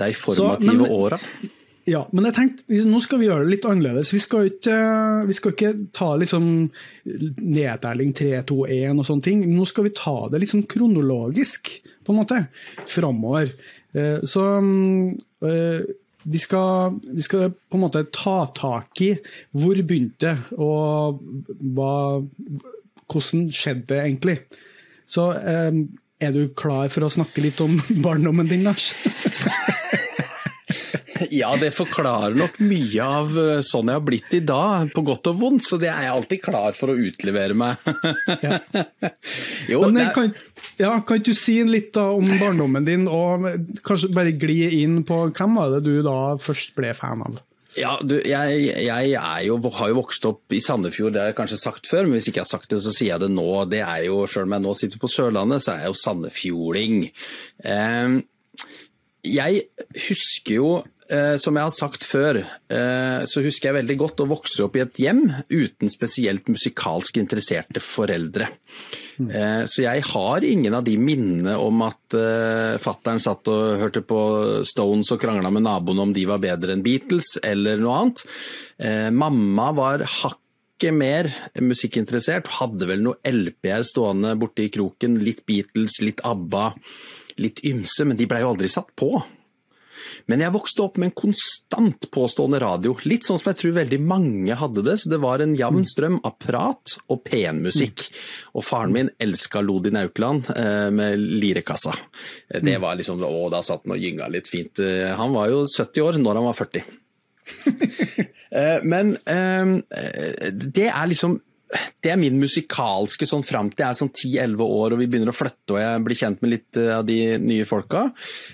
De 0.00 0.12
formative 0.16 0.88
åra. 0.96 1.20
Ja, 1.88 2.02
men 2.12 2.26
jeg 2.28 2.36
tenkte, 2.36 2.80
nå 2.86 2.98
skal 3.00 3.20
vi 3.22 3.28
gjøre 3.28 3.46
det 3.46 3.54
litt 3.54 3.66
annerledes. 3.68 4.10
Vi 4.12 4.20
skal 4.20 4.50
ikke, 4.50 4.76
vi 5.26 5.36
skal 5.36 5.54
ikke 5.54 5.70
ta 5.96 6.10
liksom 6.20 6.44
nedtelling 7.40 8.12
3, 8.16 8.34
2, 8.50 8.58
1 8.76 9.00
og 9.00 9.08
sånne 9.08 9.24
ting. 9.24 9.46
Nå 9.48 9.64
skal 9.68 9.88
vi 9.88 9.94
ta 9.96 10.14
det 10.32 10.42
liksom 10.42 10.66
kronologisk, 10.70 11.72
på 12.04 12.12
en 12.12 12.20
måte, 12.20 12.42
framover. 12.90 13.54
Eh, 13.96 14.20
så 14.28 14.44
eh, 15.48 15.88
vi 16.22 16.42
skal, 16.42 17.00
vi 17.08 17.24
skal, 17.24 17.48
på 17.50 17.80
en 17.80 17.84
måte 17.86 18.04
ta 18.12 18.36
tak 18.54 19.00
i 19.06 19.14
hvor 19.56 19.80
begynte 19.80 20.36
og 20.60 21.22
hva, 21.74 21.94
hvordan 23.08 23.48
skjedde 23.56 23.88
det 23.94 24.02
egentlig. 24.04 24.38
Så 25.08 25.30
eh, 25.40 25.72
er 26.20 26.36
du 26.36 26.44
klar 26.52 26.92
for 26.92 27.08
å 27.08 27.12
snakke 27.12 27.48
litt 27.48 27.64
om 27.64 27.80
barndommen 28.04 28.52
din, 28.52 28.68
Lars? 28.68 28.92
Ja, 31.40 31.50
det 31.60 31.72
forklarer 31.76 32.36
nok 32.38 32.58
mye 32.62 33.04
av 33.04 33.36
eh, 33.38 33.60
sånn 33.66 33.90
jeg 33.90 34.00
har 34.00 34.06
blitt 34.06 34.36
i 34.36 34.42
dag, 34.46 34.90
på 34.94 35.04
godt 35.06 35.30
og 35.32 35.40
vondt. 35.40 35.66
Så 35.66 35.78
det 35.80 35.90
er 35.92 36.06
jeg 36.06 36.14
alltid 36.14 36.42
klar 36.44 36.76
for 36.76 36.92
å 36.92 36.98
utlevere 36.98 37.56
meg. 37.56 37.76
Ja. 38.40 38.56
jo, 39.68 39.82
Men 39.84 39.96
det 39.98 40.02
eh, 40.02 40.08
er, 40.08 40.14
kan, 40.14 40.30
ja, 40.80 40.90
kan 41.06 41.20
du 41.24 41.32
si 41.36 41.58
litt 41.66 41.96
om 42.00 42.24
barndommen 42.40 42.86
din, 42.86 43.04
og 43.10 43.46
kanskje 43.86 44.10
bare 44.16 44.32
gli 44.32 44.62
inn 44.80 45.02
på 45.06 45.22
hvem 45.28 45.58
var 45.58 45.74
det 45.74 45.82
du 45.88 46.00
da 46.06 46.36
først 46.40 46.74
ble 46.78 46.94
fan 46.96 47.24
av? 47.26 47.40
ja, 47.78 47.92
du, 48.02 48.16
jeg, 48.26 48.62
jeg 48.82 49.12
er 49.14 49.42
jo, 49.46 49.58
har 49.76 49.90
jo 49.92 49.98
vokst 50.00 50.24
opp 50.26 50.54
i 50.54 50.60
Sandefjord, 50.62 51.14
det 51.14 51.22
har 51.22 51.30
jeg 51.30 51.38
kanskje 51.38 51.60
sagt 51.60 51.90
før, 51.90 52.08
men 52.08 52.18
hvis 52.18 52.30
ikke 52.30 52.40
jeg 52.40 52.48
har 52.48 52.54
sagt 52.56 52.72
det, 52.72 52.80
så 52.82 52.94
sier 52.94 53.12
jeg 53.12 53.22
det 53.22 53.30
nå. 53.30 53.46
Det 53.70 53.82
er 53.84 54.06
jo, 54.08 54.24
Selv 54.30 54.48
om 54.48 54.56
jeg 54.56 54.64
nå 54.64 54.74
sitter 54.78 55.02
på 55.02 55.10
Sørlandet, 55.10 55.62
så 55.62 55.74
er 55.74 55.84
jeg 55.84 55.92
jo 55.92 56.00
sandefjording. 56.00 56.96
Eh, 57.70 58.16
jeg 59.30 59.62
husker 60.08 60.56
jo 60.56 60.70
eh, 60.80 60.88
som 61.42 61.56
jeg 61.58 61.66
har 61.66 61.72
sagt 61.74 62.04
før, 62.06 62.36
eh, 62.70 63.22
så 63.26 63.42
husker 63.42 63.68
jeg 63.70 63.76
veldig 63.80 63.96
godt 63.98 64.20
å 64.22 64.28
vokse 64.30 64.62
opp 64.62 64.76
i 64.78 64.82
et 64.84 65.00
hjem 65.02 65.24
uten 65.50 65.90
spesielt 65.90 66.46
musikalsk 66.46 67.18
interesserte 67.18 67.82
foreldre. 67.82 68.46
Eh, 69.18 69.64
Så 69.66 69.82
jeg 69.82 70.04
har 70.06 70.46
ingen 70.46 70.74
av 70.78 70.84
de 70.86 70.94
minnene 70.96 71.56
om 71.58 71.82
at 71.82 72.14
fattern 72.80 73.18
satt 73.20 73.48
og 73.50 73.80
hørte 73.82 74.02
på 74.06 74.20
Stones 74.64 75.10
og 75.10 75.20
krangla 75.20 75.50
med 75.50 75.66
naboen 75.66 75.98
om 76.00 76.12
de 76.14 76.24
var 76.30 76.38
bedre 76.38 76.72
enn 76.76 76.84
Beatles, 76.86 77.36
eller 77.42 77.76
noe 77.82 77.98
annet. 77.98 78.24
Eh, 78.78 79.10
Mamma 79.10 79.72
var 79.76 80.06
hakket 80.06 80.94
mer 80.96 81.26
musikkinteressert, 81.60 82.46
hadde 82.60 82.86
vel 82.88 83.02
noe 83.04 83.18
LP-er 83.26 83.82
stående 83.84 84.32
borte 84.40 84.64
i 84.64 84.70
kroken. 84.72 85.18
Litt 85.22 85.42
Beatles, 85.44 85.98
litt 86.06 86.22
ABBA, 86.24 86.70
litt 87.42 87.60
ymse, 87.68 88.06
men 88.06 88.16
de 88.16 88.30
blei 88.30 88.40
jo 88.40 88.54
aldri 88.54 88.70
satt 88.72 88.94
på. 88.96 89.18
Men 90.30 90.40
jeg 90.44 90.52
vokste 90.54 90.82
opp 90.84 90.96
med 91.00 91.10
en 91.10 91.16
konstant 91.22 92.06
påstående 92.14 92.60
radio, 92.62 92.94
litt 93.08 93.26
sånn 93.26 93.38
som 93.40 93.50
jeg 93.52 93.58
tror 93.60 93.74
veldig 93.80 93.98
mange 94.02 94.56
hadde 94.60 94.84
det. 94.86 94.96
Så 95.02 95.10
det 95.12 95.20
var 95.22 95.42
en 95.44 95.56
jevn 95.58 95.84
strøm 95.88 96.20
av 96.26 96.36
prat 96.42 96.96
og 97.10 97.22
penmusikk. 97.26 98.06
Og 98.54 98.64
faren 98.66 98.94
min 98.94 99.10
elska 99.20 99.60
Lodin 99.64 99.98
Aukland 100.00 100.48
eh, 100.56 100.88
med 100.94 101.18
lirekassa. 101.42 101.94
Eh, 102.50 102.60
Det 102.62 102.78
var 102.82 102.96
liksom 103.00 103.20
Å, 103.26 103.48
da 103.52 103.60
satt 103.62 103.84
han 103.84 103.96
og 103.96 104.02
gynga 104.02 104.28
litt 104.32 104.48
fint. 104.48 104.78
Eh, 104.80 105.10
Han 105.18 105.34
var 105.36 105.50
jo 105.52 105.64
70 105.66 106.00
år 106.06 106.18
når 106.22 106.40
han 106.40 106.48
var 106.50 106.58
40. 106.64 106.84
Eh, 108.50 108.80
Men 108.82 109.12
det 110.74 110.88
er 110.90 111.06
liksom 111.06 111.36
det 112.02 112.10
er 112.10 112.18
min 112.18 112.38
musikalske 112.40 113.26
sånn 113.28 113.44
fram 113.46 113.68
til 113.70 113.84
jeg 113.84 113.94
er 113.94 113.98
sånn 113.98 114.10
10-11 114.10 114.62
år 114.64 114.94
og 114.94 115.00
vi 115.00 115.06
begynner 115.10 115.30
å 115.30 115.36
flytte 115.36 115.76
og 115.76 115.82
jeg 115.82 116.04
blir 116.06 116.18
kjent 116.18 116.40
med 116.42 116.54
litt 116.56 116.78
eh, 116.80 116.92
av 116.96 117.04
de 117.06 117.18
nye 117.38 117.66
folka. 117.68 118.08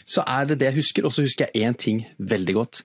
Så 0.04 0.25
er 0.28 0.50
det 0.50 0.58
det 0.61 0.70
jeg 0.70 0.78
husker. 0.82 1.06
Og 1.08 1.14
så 1.14 1.25
husker 1.25 1.49
jeg 1.49 1.64
én 1.64 1.78
ting 1.80 2.02
veldig 2.18 2.56
godt. 2.58 2.82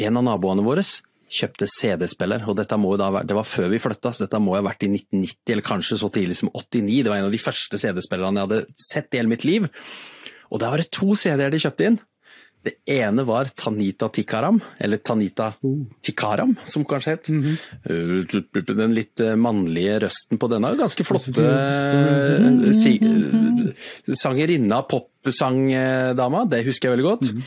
En 0.00 0.20
av 0.20 0.26
naboene 0.26 0.64
våre 0.66 0.84
kjøpte 1.30 1.68
CD-spiller, 1.70 2.42
og 2.50 2.56
dette 2.58 2.76
må 2.80 2.92
jo 2.94 2.98
da 2.98 3.08
være, 3.14 3.28
det 3.30 3.36
var 3.38 3.46
før 3.46 3.68
vi 3.70 3.78
flytta, 3.78 4.10
så 4.10 4.24
dette 4.24 4.40
må 4.42 4.56
jo 4.56 4.64
ha 4.64 4.66
vært 4.66 4.82
i 4.82 4.90
1990 4.90 5.52
eller 5.54 5.66
kanskje 5.68 5.98
så 6.00 6.08
tidlig 6.10 6.40
som 6.40 6.50
89. 6.50 7.04
Det 7.06 7.12
var 7.12 7.20
en 7.20 7.28
av 7.28 7.34
de 7.36 7.40
første 7.40 7.78
CD-spillerne 7.78 8.42
jeg 8.42 8.48
hadde 8.48 8.80
sett 8.90 9.14
i 9.14 9.20
hele 9.20 9.30
mitt 9.30 9.46
liv. 9.46 9.68
Og 10.50 10.60
der 10.62 10.72
var 10.72 10.82
det 10.82 10.90
to 10.90 11.14
CD-er 11.14 11.54
de 11.54 11.62
kjøpte 11.62 11.86
inn. 11.86 12.00
Det 12.60 12.74
ene 12.92 13.24
var 13.24 13.48
Tanita 13.56 14.10
Tikaram, 14.12 14.58
eller 14.78 15.00
Tanita 15.00 15.46
Tikaram, 16.04 16.52
som 16.68 16.84
kanskje 16.84 17.14
het. 17.14 17.30
Uh, 17.88 18.20
Den 18.68 18.92
litt 18.96 19.20
eh, 19.24 19.32
mannlige 19.40 20.00
røsten 20.04 20.40
på 20.40 20.48
denne, 20.52 20.74
ganske 20.76 21.06
flotte 21.08 21.40
eh, 21.40 22.72
si, 22.76 22.98
eh, 23.00 24.12
sangerinna, 24.12 24.82
popsangdama, 24.90 26.44
det 26.52 26.64
husker 26.68 26.90
jeg 26.90 26.98
veldig 26.98 27.08
godt. 27.08 27.34
Mm 27.34 27.44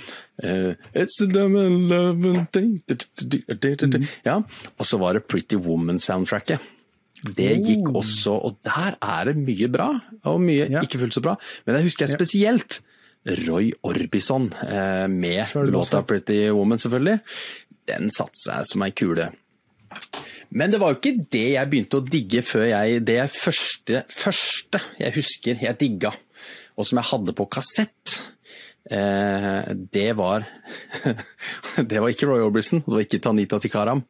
thing 2.51 2.81
Ja, 4.25 4.39
og 4.77 4.87
så 4.87 4.97
var 4.97 5.13
det 5.13 5.27
Pretty 5.29 5.59
Woman-soundtracket. 5.61 6.59
Det 7.37 7.51
gikk 7.63 7.93
også, 7.95 8.33
og 8.33 8.57
der 8.65 8.97
er 8.99 9.29
det 9.29 9.37
mye 9.39 9.69
bra, 9.71 9.89
og 10.27 10.41
mye 10.43 10.67
ikke 10.81 10.99
fullt 10.99 11.15
så 11.15 11.23
bra. 11.23 11.37
Men 11.65 11.77
det 11.77 11.85
husker 11.85 12.07
jeg 12.07 12.17
spesielt. 12.17 12.81
Roy 13.23 13.71
Orbison 13.81 14.49
eh, 14.67 15.07
med 15.07 15.45
låta 15.55 16.01
'Pretty 16.01 16.49
Woman', 16.51 16.77
selvfølgelig. 16.77 17.19
Den 17.87 18.11
satte 18.11 18.39
seg 18.39 18.65
som 18.67 18.83
ei 18.83 18.91
kule. 18.91 19.31
Men 20.49 20.71
det 20.71 20.79
var 20.81 20.93
jo 20.93 20.99
ikke 20.99 21.25
det 21.31 21.47
jeg 21.55 21.69
begynte 21.69 21.99
å 21.99 22.05
digge 22.05 22.41
før 22.45 22.65
jeg 22.65 23.01
Det 23.05 23.21
første, 23.29 24.03
første 24.09 24.81
jeg 24.99 25.15
husker 25.15 25.61
jeg 25.61 25.79
digga, 25.79 26.13
og 26.77 26.87
som 26.87 26.99
jeg 26.99 27.09
hadde 27.11 27.35
på 27.37 27.47
kassett, 27.51 28.19
eh, 28.91 29.73
det 29.73 30.11
var 30.17 30.47
Det 31.89 32.01
var 32.01 32.09
ikke 32.09 32.27
Roy 32.27 32.43
Orbison, 32.45 32.83
det 32.85 32.93
var 32.93 33.05
ikke 33.05 33.23
Tanita 33.23 33.59
Tikaram. 33.59 34.03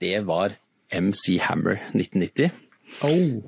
Det 0.00 0.18
var 0.26 0.56
MC 0.90 1.38
Hammer 1.40 1.80
1990. 1.92 2.50
Oh. 3.02 3.42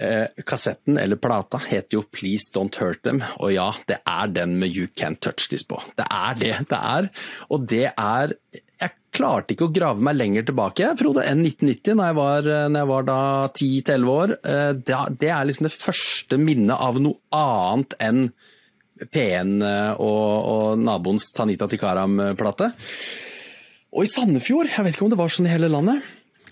Eh, 0.00 0.44
kassetten, 0.46 0.96
eller 0.96 1.16
plata, 1.20 1.58
heter 1.58 1.98
jo 1.98 2.02
'Please 2.02 2.48
Don't 2.54 2.76
Hurt 2.80 3.02
Them', 3.02 3.20
og 3.36 3.52
ja, 3.52 3.70
det 3.86 3.98
er 4.06 4.28
den 4.32 4.58
med 4.58 4.72
'You 4.72 4.86
Can't 4.96 5.20
Touch 5.20 5.50
This' 5.50 5.66
på. 5.68 5.76
Det 5.96 6.06
er 6.10 6.34
det 6.34 6.68
det 6.70 6.78
er, 6.78 7.10
og 7.50 7.66
det 7.68 7.92
er 7.98 8.32
Jeg 8.80 8.92
klarte 9.12 9.52
ikke 9.52 9.66
å 9.68 9.74
grave 9.74 10.00
meg 10.00 10.16
lenger 10.16 10.46
tilbake, 10.46 10.96
Frode, 10.96 11.20
enn 11.26 11.42
1990, 11.44 11.94
når 11.96 12.06
jeg 12.06 12.14
var, 12.16 12.42
når 12.70 12.78
jeg 12.80 12.88
var 12.88 13.02
da 13.02 13.48
10-11 13.48 14.08
år. 14.08 14.30
Eh, 14.42 14.72
det 15.20 15.28
er 15.28 15.44
liksom 15.44 15.66
det 15.66 15.72
første 15.76 16.38
minnet 16.38 16.80
av 16.80 16.96
noe 16.98 17.18
annet 17.30 17.92
enn 18.00 18.32
P1 19.12 19.60
og, 19.98 20.46
og 20.54 20.78
naboens 20.78 21.28
Tanita 21.32 21.68
Tikaram-plate. 21.68 22.72
Og 23.92 24.04
i 24.04 24.06
Sandefjord, 24.06 24.70
jeg 24.70 24.84
vet 24.84 24.94
ikke 24.94 25.04
om 25.04 25.10
det 25.10 25.18
var 25.18 25.28
sånn 25.28 25.50
i 25.50 25.52
hele 25.52 25.68
landet, 25.68 26.00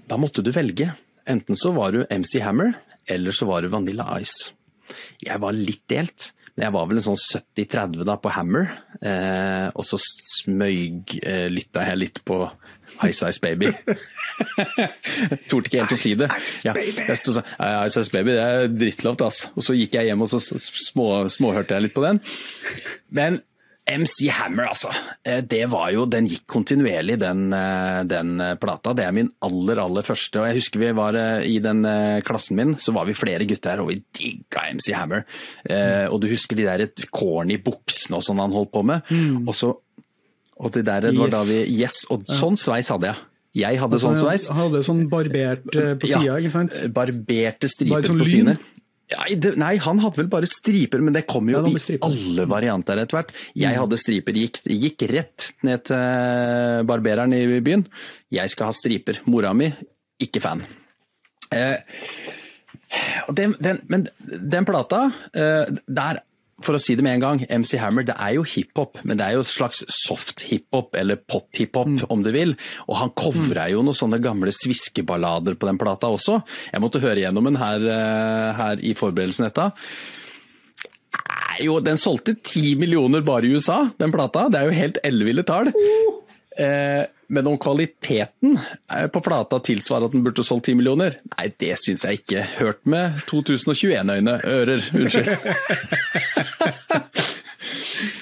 da 0.07 0.19
måtte 0.19 0.45
du 0.45 0.51
velge. 0.53 0.93
Enten 1.25 1.57
så 1.57 1.73
var 1.73 1.93
du 1.93 2.05
MC 2.11 2.43
Hammer, 2.43 2.75
eller 3.09 3.35
så 3.35 3.49
var 3.49 3.65
det 3.65 3.73
Vanilla 3.73 4.07
Ice. 4.23 4.53
Jeg 5.23 5.41
var 5.43 5.57
litt 5.57 5.85
delt, 5.91 6.33
men 6.55 6.67
jeg 6.67 6.75
var 6.75 6.87
vel 6.91 6.99
en 6.99 7.07
sånn 7.11 7.21
70-30 7.21 8.07
da 8.09 8.17
på 8.19 8.33
Hammer. 8.35 8.71
Eh, 8.99 9.69
og 9.75 9.85
så 9.87 9.99
smøg 10.03 11.19
eh, 11.23 11.47
jeg 11.53 12.01
litt 12.01 12.23
på 12.27 12.41
Ice 13.07 13.29
Ice 13.29 13.39
Baby. 13.43 13.71
Torde 15.51 15.69
ikke 15.69 15.83
helt 15.83 15.95
å 15.95 16.01
si 16.01 16.15
det. 16.19 16.31
Ja, 16.67 16.75
jeg 16.75 17.19
stod 17.21 17.39
sånn, 17.39 17.53
Ice 17.87 18.03
Ice 18.03 18.15
Baby, 18.15 18.35
det 18.35 18.47
er 18.47 18.73
drittlovt, 18.73 19.23
altså. 19.29 19.53
Og 19.55 19.67
så 19.69 19.77
gikk 19.79 19.99
jeg 19.99 20.11
hjem 20.11 20.25
og 20.25 20.33
så 20.33 20.41
små, 20.43 21.11
småhørte 21.31 21.77
jeg 21.77 21.89
litt 21.89 21.97
på 21.97 22.05
den. 22.07 22.23
Men 23.15 23.43
MC 23.89 24.29
Hammer, 24.31 24.67
altså. 24.69 24.91
Eh, 25.25 25.41
Det 25.41 25.63
var 25.71 25.91
jo, 25.95 26.05
Den 26.07 26.27
gikk 26.29 26.45
kontinuerlig, 26.47 27.19
den, 27.19 27.53
eh, 27.53 28.03
den 28.05 28.41
eh, 28.41 28.55
plata. 28.61 28.93
Det 28.95 29.05
er 29.07 29.13
min 29.17 29.31
aller, 29.43 29.81
aller 29.81 30.03
første. 30.03 30.41
Og 30.43 30.47
jeg 30.47 30.59
husker 30.61 30.81
vi 30.83 30.93
var 30.93 31.17
i 31.43 31.59
den 31.65 31.83
klassen 32.25 32.57
min, 32.57 32.75
så 32.77 32.93
var 32.93 33.07
vi 33.09 33.15
flere 33.17 33.47
gutter, 33.49 33.81
og 33.81 33.89
vi 33.89 34.03
digga 34.13 34.67
MC 34.75 34.93
Hammer. 34.93 35.25
Eh, 35.69 36.07
og 36.11 36.21
du 36.21 36.29
husker 36.29 36.57
de 36.57 36.65
der 36.69 36.87
corny 37.11 37.57
buksene 37.63 38.17
og 38.21 38.23
sånn 38.27 38.41
han 38.43 38.53
holdt 38.53 38.73
på 38.73 38.85
med. 38.85 39.03
Og 39.47 39.55
så 39.55 39.75
og 40.59 40.73
det 40.75 40.85
der, 40.89 41.01
det 41.07 41.13
var 41.15 41.29
Yes. 41.29 41.33
da 41.37 41.43
vi 41.47 41.59
Yes, 41.79 41.97
og 42.11 42.25
sånn 42.27 42.57
sveis 42.59 42.89
hadde 42.91 43.07
jeg. 43.13 43.17
Jeg 43.63 43.79
hadde 43.79 43.99
sånn 44.03 44.17
sveis. 44.19 44.49
Hadde 44.51 44.81
sånn 44.83 45.05
barbert 45.09 45.63
på 45.71 45.85
på 46.03 46.09
Ja, 46.11 46.35
ikke 46.37 46.51
sant? 46.51 46.75
Barberte 46.93 47.69
striper 47.71 48.03
sånn 48.03 48.19
på 48.19 48.27
lyn? 48.27 48.59
Ja, 49.09 49.25
det, 49.41 49.55
nei, 49.57 49.75
han 49.81 50.03
hadde 50.03 50.21
vel 50.21 50.29
bare 50.29 50.49
striper, 50.49 51.01
men 51.01 51.15
det 51.17 51.23
kom 51.31 51.49
jo 51.49 51.63
Ja, 51.63 51.63
i. 51.65 51.97
Mm. 51.97 52.03
alle 52.05 52.45
varianter 52.51 53.01
etter 53.01 53.17
hvert. 53.17 53.31
Jeg 53.57 53.79
hadde 53.81 53.97
striper, 54.01 54.37
gikk, 54.37 54.61
gikk 54.69 55.07
rett 55.09 55.47
ned 55.65 55.87
til 55.89 56.85
barbereren 56.89 57.33
i 57.33 57.61
byen. 57.65 57.87
Jeg 58.35 58.53
skal 58.53 58.69
ha 58.69 58.77
striper. 58.77 59.23
Mora 59.33 59.55
mi, 59.57 59.71
ikke 60.21 60.43
fan. 60.45 60.61
Eh, 61.49 61.81
den, 63.33 63.55
den, 63.65 63.81
men 63.89 64.09
den 64.29 64.69
plata, 64.69 65.07
eh, 65.33 65.73
der 65.89 66.21
for 66.61 66.75
å 66.75 66.81
si 66.83 66.95
det 66.99 67.05
med 67.07 67.15
en 67.15 67.21
gang, 67.23 67.43
MC 67.49 67.77
Hammer 67.79 68.03
det 68.09 68.17
er 68.19 68.35
jo 68.35 68.43
hiphop, 68.43 68.99
men 69.05 69.17
det 69.21 69.27
er 69.29 69.37
jo 69.39 69.45
slags 69.47 69.85
soft 69.95 70.43
hiphop, 70.49 70.95
eller 70.99 71.17
pop-hiphop 71.17 71.87
Mm. 71.89 72.07
om 72.11 72.23
du 72.25 72.33
vil. 72.35 72.57
Og 72.89 72.97
han 72.97 73.11
covra 73.11 73.69
jo 73.71 73.83
noen 73.83 73.95
sånne 73.95 74.19
gamle 74.21 74.51
sviskeballader 74.51 75.55
på 75.55 75.67
den 75.71 75.79
plata 75.79 76.09
også. 76.11 76.43
Jeg 76.73 76.81
måtte 76.83 77.01
høre 77.01 77.23
gjennom 77.23 77.45
den 77.45 77.57
her, 77.57 77.77
eh, 77.79 78.53
her 78.59 78.77
i 78.83 78.93
forberedelsen 78.95 79.47
dette. 79.47 79.73
Jo, 81.65 81.81
den 81.83 81.97
solgte 81.99 82.37
ti 82.45 82.75
millioner 82.79 83.23
bare 83.27 83.47
i 83.49 83.55
USA, 83.55 83.91
den 83.99 84.13
plata. 84.15 84.49
Det 84.51 84.61
er 84.61 84.69
jo 84.69 84.77
helt 84.77 84.99
elleville 85.09 85.43
tall. 85.47 85.69
Eh, 85.73 86.28
men 87.29 87.47
om 87.47 87.59
kvaliteten 87.61 88.59
eh, 88.97 89.07
på 89.13 89.21
plata 89.21 89.61
tilsvarer 89.61 90.09
at 90.09 90.15
den 90.17 90.25
burde 90.25 90.45
solgt 90.47 90.69
ti 90.69 90.75
millioner, 90.79 91.19
nei, 91.37 91.51
det 91.61 91.75
syns 91.83 92.05
jeg 92.07 92.23
ikke. 92.23 92.45
Hørt 92.59 92.81
med 92.89 93.21
2021-øyne, 93.29 94.39
ører, 94.49 94.89
unnskyld. 94.97 95.37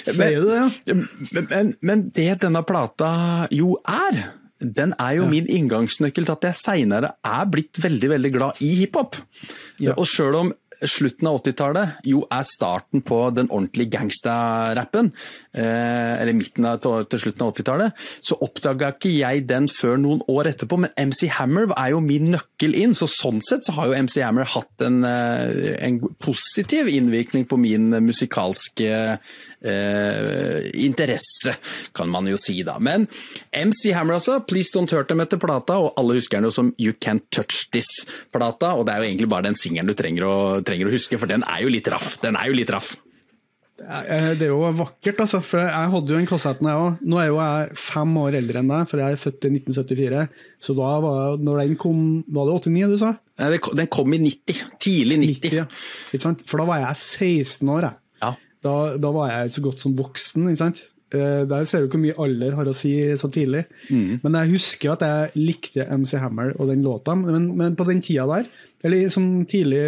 Sier 0.06 0.40
du 0.40 0.48
det, 0.48 0.56
ja? 0.56 0.96
Men, 0.96 1.46
men, 1.50 1.72
men 1.84 2.04
det 2.16 2.32
denne 2.42 2.62
plata 2.66 3.10
jo 3.54 3.76
er, 3.82 4.30
den 4.58 4.94
er 5.02 5.18
jo 5.18 5.26
min 5.30 5.48
inngangsnøkkel 5.52 6.26
til 6.26 6.34
at 6.34 6.46
jeg 6.48 6.58
seinere 6.60 7.14
er 7.26 7.50
blitt 7.52 7.80
veldig 7.82 8.12
veldig 8.14 8.32
glad 8.34 8.62
i 8.64 8.72
hiphop. 8.80 9.18
Ja. 9.82 9.94
Og 9.96 10.08
sjøl 10.10 10.38
om 10.38 10.54
slutten 10.84 11.28
av 11.28 11.40
80-tallet 11.40 12.06
jo 12.06 12.22
er 12.32 12.44
starten 12.46 13.02
på 13.06 13.18
den 13.36 13.48
ordentlige 13.48 13.94
gangsta-rappen, 13.96 15.12
eh, 15.56 16.12
eller 16.20 16.36
midten 16.36 16.68
av, 16.68 16.82
til 16.82 17.22
slutten 17.22 17.46
av 17.46 17.54
80-tallet, 17.54 18.04
så 18.24 18.38
oppdaga 18.44 18.92
ikke 18.94 19.12
jeg 19.14 19.46
den 19.48 19.70
før 19.72 19.96
noen 20.02 20.22
år 20.32 20.52
etterpå. 20.52 20.80
Men 20.84 20.94
MC 21.08 21.26
Hammer 21.38 21.72
er 21.76 21.94
jo 21.94 22.02
min 22.04 22.30
nøkkel 22.34 22.76
inn, 22.76 22.94
så 22.96 23.08
sånn 23.10 23.40
sett 23.44 23.66
så 23.66 23.76
har 23.78 23.90
jo 23.90 23.98
MC 24.06 24.20
Hammer 24.24 24.48
hatt 24.56 24.86
en, 24.86 25.02
eh, 25.08 25.76
en 25.86 26.00
positiv 26.22 26.90
innvirkning 26.92 27.48
på 27.48 27.58
min 27.60 27.90
musikalske 28.04 29.18
eh, 29.66 30.68
interesse, 30.86 31.56
kan 31.96 32.10
man 32.12 32.28
jo 32.30 32.38
si 32.40 32.60
da. 32.66 32.78
Men 32.82 33.06
MC 33.52 33.92
Hammer, 33.96 34.18
altså. 34.18 34.38
Please 34.46 34.74
Don't 34.74 34.92
Hurt 34.94 35.10
Them 35.10 35.24
etter 35.24 35.40
plata, 35.42 35.78
og 35.82 35.96
alle 36.00 36.18
husker 36.18 36.38
den 36.38 36.50
jo 36.50 36.54
som 36.54 36.72
You 36.80 36.96
Can't 36.96 37.26
Touch 37.34 37.66
This-plata. 37.74 38.74
Og 38.76 38.86
det 38.86 38.94
er 38.94 39.02
jo 39.02 39.10
egentlig 39.10 39.32
bare 39.32 39.48
den 39.48 39.58
singelen 39.58 39.90
du 39.90 39.96
trenger 39.98 40.28
å, 40.28 40.36
trenger 40.66 40.90
å 40.90 40.94
huske, 40.94 41.18
for 41.20 41.30
den 41.30 41.46
er 41.46 41.66
jo 41.66 41.72
litt 41.72 41.90
raff. 41.92 42.16
Den 42.22 42.38
er 42.38 42.50
jo 42.50 42.58
litt 42.58 42.72
raff. 42.72 42.94
Det 43.76 44.40
er 44.40 44.48
jo 44.48 44.62
vakkert, 44.72 45.18
altså. 45.20 45.42
For 45.44 45.60
jeg 45.60 45.90
hadde 45.92 46.12
jo 46.12 46.16
den 46.16 46.28
kassetten, 46.28 46.68
jeg 46.70 46.80
òg. 46.80 47.02
Nå 47.04 47.18
er 47.20 47.28
jo 47.28 47.36
jeg 47.42 47.76
fem 47.80 48.14
år 48.22 48.38
eldre 48.38 48.62
enn 48.62 48.72
deg, 48.72 48.88
for 48.88 49.02
jeg 49.02 49.16
er 49.16 49.20
født 49.20 49.44
i 49.48 49.50
1974. 49.52 50.22
Så 50.64 50.76
da 50.78 50.94
var 51.04 51.36
når 51.36 51.62
den 51.62 51.76
kom 51.80 52.00
Var 52.24 52.48
det 52.48 52.56
89 52.72 52.94
du 52.94 52.98
sa? 53.02 53.12
Den 53.36 53.92
kom 53.92 54.16
i 54.16 54.22
90. 54.22 54.64
Tidlig 54.80 55.20
90. 55.20 55.52
90 55.52 55.60
ja. 55.60 55.68
For 56.48 56.62
da 56.62 56.68
var 56.70 56.82
jeg 56.86 57.02
16 57.04 57.74
år, 57.76 57.90
jeg. 57.90 58.02
Da, 58.66 58.76
da, 59.00 59.14
var 59.14 59.32
jeg 59.32 59.56
så 59.56 59.64
godt 59.64 59.82
som 59.84 59.96
voksen. 59.98 60.50
ikke 60.50 60.62
sant? 60.64 60.82
Eh, 61.14 61.44
der 61.46 61.66
ser 61.68 61.84
du 61.84 61.92
hvor 61.92 62.02
mye 62.02 62.16
alder 62.18 62.56
har 62.58 62.66
å 62.66 62.74
si 62.74 62.92
så 63.18 63.30
tidlig. 63.32 63.64
Mm. 63.88 64.18
Men 64.24 64.38
jeg 64.40 64.56
husker 64.56 64.94
at 64.96 65.04
jeg 65.06 65.46
likte 65.46 65.86
MC 65.86 66.16
Hammer 66.22 66.54
og 66.56 66.72
den 66.72 66.84
låta. 66.86 67.14
Men, 67.18 67.52
men 67.58 67.78
på 67.78 67.86
den 67.88 68.02
tida 68.04 68.26
der, 68.32 68.50
eller 68.86 69.10
sånn 69.12 69.46
tidlig, 69.48 69.82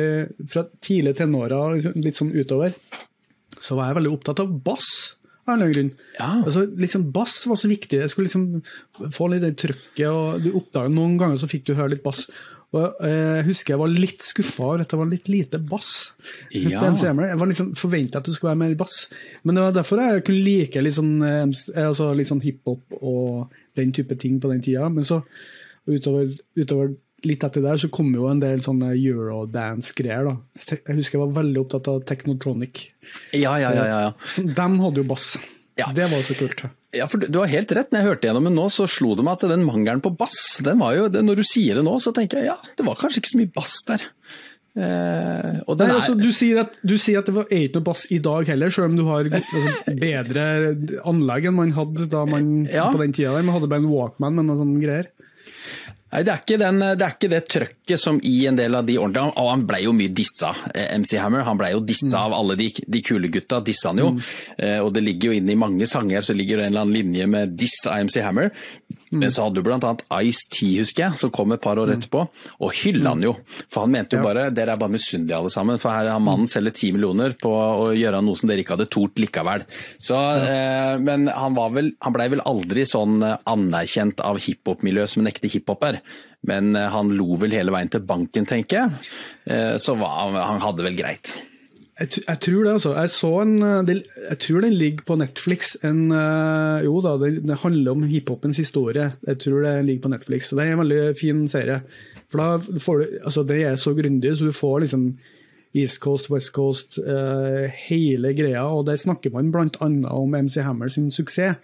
fra 0.51 0.67
tidlige 0.85 1.25
tenåra, 1.25 1.63
litt 1.99 2.19
sånn 2.19 2.35
utover, 2.35 2.75
så 3.59 3.79
var 3.79 3.91
jeg 3.91 3.99
veldig 3.99 4.13
opptatt 4.15 4.45
av 4.45 4.53
bass. 4.65 4.91
av 5.49 5.57
en 5.57 5.73
grunn. 5.73 5.91
Ja. 6.19 6.31
Altså, 6.45 6.67
liksom, 6.77 7.09
bass 7.13 7.41
var 7.49 7.59
så 7.59 7.71
viktig. 7.71 8.03
Jeg 8.03 8.13
skulle 8.13 8.29
liksom 8.29 9.11
få 9.15 9.31
litt 9.33 9.43
det 9.43 9.57
trøkket. 9.59 10.07
og 10.09 10.45
du 10.45 10.95
Noen 10.95 11.19
ganger 11.19 11.41
så 11.41 11.51
fikk 11.51 11.67
du 11.67 11.75
høre 11.75 11.97
litt 11.97 12.05
bass. 12.05 12.27
Og 12.77 12.99
eh, 13.01 13.39
Jeg 13.39 13.47
husker 13.47 13.75
jeg 13.75 13.81
var 13.81 13.93
litt 13.93 14.25
skuffa 14.27 14.67
over 14.67 14.83
at 14.85 14.93
det 14.93 15.01
var 15.01 15.09
litt 15.09 15.31
lite 15.33 15.61
bass. 15.71 15.93
Ja. 16.53 16.83
Jeg 16.85 17.17
var 17.17 17.49
liksom 17.49 17.73
forventa 17.79 18.21
at 18.21 18.29
du 18.29 18.35
skulle 18.35 18.53
være 18.53 18.63
mer 18.67 18.77
bass. 18.81 19.07
Men 19.43 19.57
det 19.57 19.65
var 19.65 19.77
derfor 19.79 20.03
jeg 20.05 20.27
kunne 20.27 20.45
like 20.45 20.85
litt 20.85 20.99
sånn, 20.99 21.17
eh, 21.25 21.43
altså, 21.87 22.11
litt 22.17 22.29
sånn 22.29 22.45
hiphop 22.45 22.99
og 23.01 23.55
den 23.79 23.95
type 23.97 24.19
ting 24.21 24.37
på 24.43 24.53
den 24.53 24.65
tida. 24.65 24.91
Men 24.93 25.07
så 25.09 25.23
utover, 25.89 26.29
utover 26.59 26.93
litt 27.27 27.43
etter 27.43 27.65
der 27.65 27.81
så 27.81 27.89
kom 27.91 28.13
jo 28.15 28.29
en 28.31 28.43
del 28.43 28.61
sånne 28.63 28.93
eurodance-greier. 28.95 30.29
da. 30.29 30.37
Jeg 30.77 31.01
husker 31.01 31.19
jeg 31.19 31.25
var 31.25 31.39
veldig 31.41 31.63
opptatt 31.65 31.89
av 31.91 32.05
Technotronic. 32.07 32.91
Ja, 33.33 33.57
ja, 33.59 33.73
ja, 33.75 33.87
ja. 33.89 34.11
De 34.45 34.69
hadde 34.85 35.03
jo 35.03 35.09
bass. 35.09 35.33
Ja. 35.79 35.93
Det 35.95 36.09
var 36.11 36.19
også 36.19 36.35
kult. 36.39 36.65
Ja, 36.97 37.07
for 37.11 37.23
Du 37.23 37.39
har 37.39 37.51
helt 37.53 37.73
rett. 37.77 37.93
Når 37.93 38.03
jeg 38.03 38.09
hørte 38.11 38.29
gjennom 38.29 38.49
den 38.49 38.59
nå, 38.59 38.67
så 38.73 38.89
slo 38.91 39.15
det 39.19 39.25
meg 39.27 39.39
at 39.39 39.49
den 39.53 39.67
mangelen 39.67 40.03
på 40.03 40.11
bass 40.19 40.59
den 40.67 40.81
var 40.83 40.97
jo, 40.97 41.07
Når 41.13 41.39
du 41.39 41.47
sier 41.47 41.79
det 41.79 41.87
nå, 41.87 41.95
så 42.03 42.13
tenker 42.17 42.43
jeg 42.43 42.51
ja, 42.51 42.59
det 42.79 42.87
var 42.87 42.99
kanskje 42.99 43.23
ikke 43.23 43.35
så 43.35 43.41
mye 43.41 43.53
bass 43.55 43.75
der. 43.89 44.07
Eh, 44.79 45.55
Nei, 45.59 45.87
er... 45.89 45.95
altså, 45.97 46.15
du, 46.19 46.29
sier 46.35 46.61
at, 46.63 46.77
du, 46.87 46.95
sier 47.01 47.23
at, 47.23 47.27
det 47.27 47.35
var 47.35 47.49
ikke 47.51 47.79
noe 47.79 47.87
bass 47.89 48.05
i 48.15 48.21
dag 48.23 48.47
heller, 48.51 48.71
selv 48.75 48.93
om 48.93 48.99
du 48.99 49.05
har 49.09 49.31
altså, 49.41 49.95
bedre 49.99 50.45
anlegg 51.09 51.49
enn 51.51 51.57
man 51.57 51.73
hadde 51.75 52.07
da 52.13 52.23
man, 52.29 52.53
ja. 52.71 52.87
på 52.95 53.01
den 53.03 53.15
tida. 53.17 53.35
Man 53.39 53.57
hadde 53.57 53.71
bare 53.71 53.83
en 53.83 53.91
Walkman 53.91 54.39
med 54.39 54.51
noe 54.51 54.61
sånne 54.61 54.83
greier. 54.83 55.11
Nei, 56.09 56.23
det 56.25 56.33
er, 56.33 56.41
ikke 56.41 56.57
den, 56.61 56.79
det 56.81 57.05
er 57.05 57.17
ikke 57.17 57.29
det 57.29 57.41
trøkket 57.53 58.01
som 58.01 58.19
i 58.25 58.37
en 58.49 58.57
del 58.57 58.79
av 58.79 58.87
de 58.89 58.95
ordentlige 58.97 59.43
Og 59.43 59.51
han 59.51 59.65
ble 59.69 59.83
jo 59.83 59.93
mye 59.97 60.13
dissa, 60.13 60.55
eh, 60.73 60.95
MC 60.97 61.19
Hammer. 61.21 61.45
Han 61.45 61.59
ble 61.61 61.75
jo 61.75 61.83
dissa 61.85 62.15
mm. 62.15 62.23
av 62.23 62.37
alle 62.39 62.57
de, 62.57 62.69
de, 62.81 63.03
kule 63.05 63.29
gutta. 63.33 63.61
Dissa 63.65 63.93
han 63.93 64.01
jo. 64.01 64.15
Mm. 64.17 64.23
Eh, 64.57 64.79
og 64.81 64.95
det 64.97 65.05
ligger 65.05 65.33
jo 65.33 65.43
inne 65.43 65.53
i 65.53 65.59
mange 65.61 65.89
sanger 65.91 66.25
så 66.25 66.37
ligger 66.37 66.63
det 66.63 66.69
en 66.69 66.73
eller 66.73 66.87
annen 66.87 66.97
linje 66.97 67.29
med 67.29 67.53
diss 67.61 67.77
av 67.85 68.01
MC 68.09 68.23
Hammer. 68.25 68.49
Mm. 69.11 69.21
Men 69.23 69.33
så 69.33 69.47
hadde 69.47 69.61
du 69.61 69.67
bl.a. 69.67 69.93
Ice-T, 70.23 70.59
husker 70.83 71.07
jeg, 71.07 71.21
som 71.21 71.33
kom 71.35 71.55
et 71.55 71.63
par 71.65 71.81
år 71.81 71.91
mm. 71.91 71.95
etterpå. 71.97 72.25
Og 72.65 72.75
hylla 72.83 73.15
han 73.15 73.25
jo. 73.25 73.35
For 73.73 73.87
han 73.87 73.95
mente 73.95 74.19
jo 74.19 74.25
bare 74.25 74.49
dere 74.55 74.75
er 74.75 74.81
bare 74.81 74.95
misunnelige 74.95 75.39
alle 75.39 75.53
sammen. 75.53 75.81
For 75.83 75.95
her 75.95 76.11
har 76.13 76.23
mannen 76.23 76.49
mm. 76.49 76.53
selger 76.53 76.77
ti 76.77 76.93
millioner 76.95 77.37
på 77.41 77.53
å 77.53 77.91
gjøre 77.97 78.23
noe 78.25 78.39
som 78.39 78.53
dere 78.53 78.65
ikke 78.65 78.77
hadde 78.77 78.91
tort 78.93 79.21
likevel. 79.21 79.67
Så, 79.97 80.19
eh, 80.45 80.95
men 81.03 81.29
han, 81.33 81.57
var 81.59 81.75
vel, 81.77 81.93
han 82.05 82.17
blei 82.17 82.29
vel 82.35 82.45
aldri 82.49 82.87
sånn 82.89 83.21
eh, 83.25 83.39
anerkjent 83.49 84.25
av 84.25 84.41
hiphop-miljøet 84.45 85.15
som 85.15 85.25
en 85.25 85.33
ekte 85.33 85.51
hiphoper. 85.53 86.03
Men 86.49 86.75
eh, 86.77 86.91
han 86.93 87.15
lo 87.19 87.39
vel 87.41 87.57
hele 87.57 87.75
veien 87.75 87.93
til 87.93 88.05
banken, 88.09 88.49
tenker 88.49 88.83
jeg. 88.83 89.13
Eh, 89.49 89.77
så 89.83 89.97
var, 89.99 90.37
han 90.37 90.63
hadde 90.65 90.87
vel 90.87 90.99
greit. 90.99 91.35
Jeg, 91.99 92.21
jeg, 92.29 92.39
tror 92.45 92.61
det, 92.63 92.73
altså. 92.77 92.93
Jeg, 92.95 93.11
så 93.11 93.31
en, 93.43 93.55
eh, 93.67 94.03
jeg 94.29 94.39
tror 94.45 94.63
den 94.63 94.77
ligger 94.79 95.07
på 95.07 95.17
Netflix. 95.19 95.73
En, 95.83 96.13
uh, 96.15 96.79
jo 96.85 97.01
da, 97.03 97.17
det, 97.19 97.43
det, 97.49 97.59
handler 97.65 97.91
om 97.91 98.05
hiphopens 98.07 98.61
historie. 98.63 99.09
Jeg 99.27 99.41
tror 99.43 99.67
det 99.67 99.73
ligger 99.85 100.05
på 100.07 100.13
Netflix. 100.13 100.53
Det 100.55 100.63
er 100.63 100.77
en 100.77 100.85
veldig 100.85 101.17
fin 101.19 101.43
serie. 101.51 101.81
For 102.31 102.39
da 102.39 102.79
får 102.85 103.03
du, 103.03 103.19
altså 103.25 103.43
Det 103.43 103.59
er 103.65 103.75
så 103.75 103.97
grundig, 103.99 104.37
så 104.37 104.47
du 104.47 104.55
får 104.55 104.87
liksom 104.87 105.11
East 105.75 105.99
Coast, 106.01 106.31
West 106.31 106.55
Coast, 106.55 107.01
uh, 107.03 107.67
hele 107.89 108.33
greia. 108.35 108.63
Og 108.71 108.87
der 108.87 108.97
snakker 108.97 109.35
man 109.35 109.51
bl.a. 109.51 109.91
om 110.15 110.39
MC 110.39 110.63
Hammer 110.63 110.89
sin 110.89 111.11
suksess. 111.11 111.59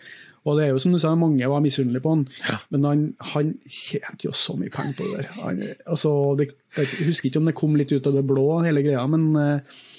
Og 0.44 0.58
det 0.58 0.66
er 0.66 0.74
jo 0.74 0.80
som 0.82 0.92
du 0.92 0.98
sa, 0.98 1.14
mange 1.16 1.46
var 1.48 1.62
misunnelige 1.64 2.02
på 2.04 2.10
han, 2.12 2.26
ja. 2.44 2.58
men 2.68 2.82
han, 2.84 3.04
han, 3.32 3.54
tjente 3.64 4.26
jo 4.26 4.32
så 4.36 4.52
mye 4.60 4.68
penger 4.68 4.98
på 4.98 5.06
det 5.06 5.22
der. 5.22 5.30
Han, 5.38 5.62
altså, 5.88 6.10
det, 6.36 6.50
jeg 6.76 7.06
husker 7.06 7.30
ikke 7.30 7.40
om 7.40 7.48
det 7.48 7.54
kom 7.56 7.78
litt 7.80 7.94
ut 7.94 8.10
av 8.10 8.18
det 8.18 8.26
blå, 8.28 8.44
hele 8.66 8.82
greia, 8.84 9.06
men 9.08 9.30
uh, 9.38 9.54
Eh, 9.56 9.93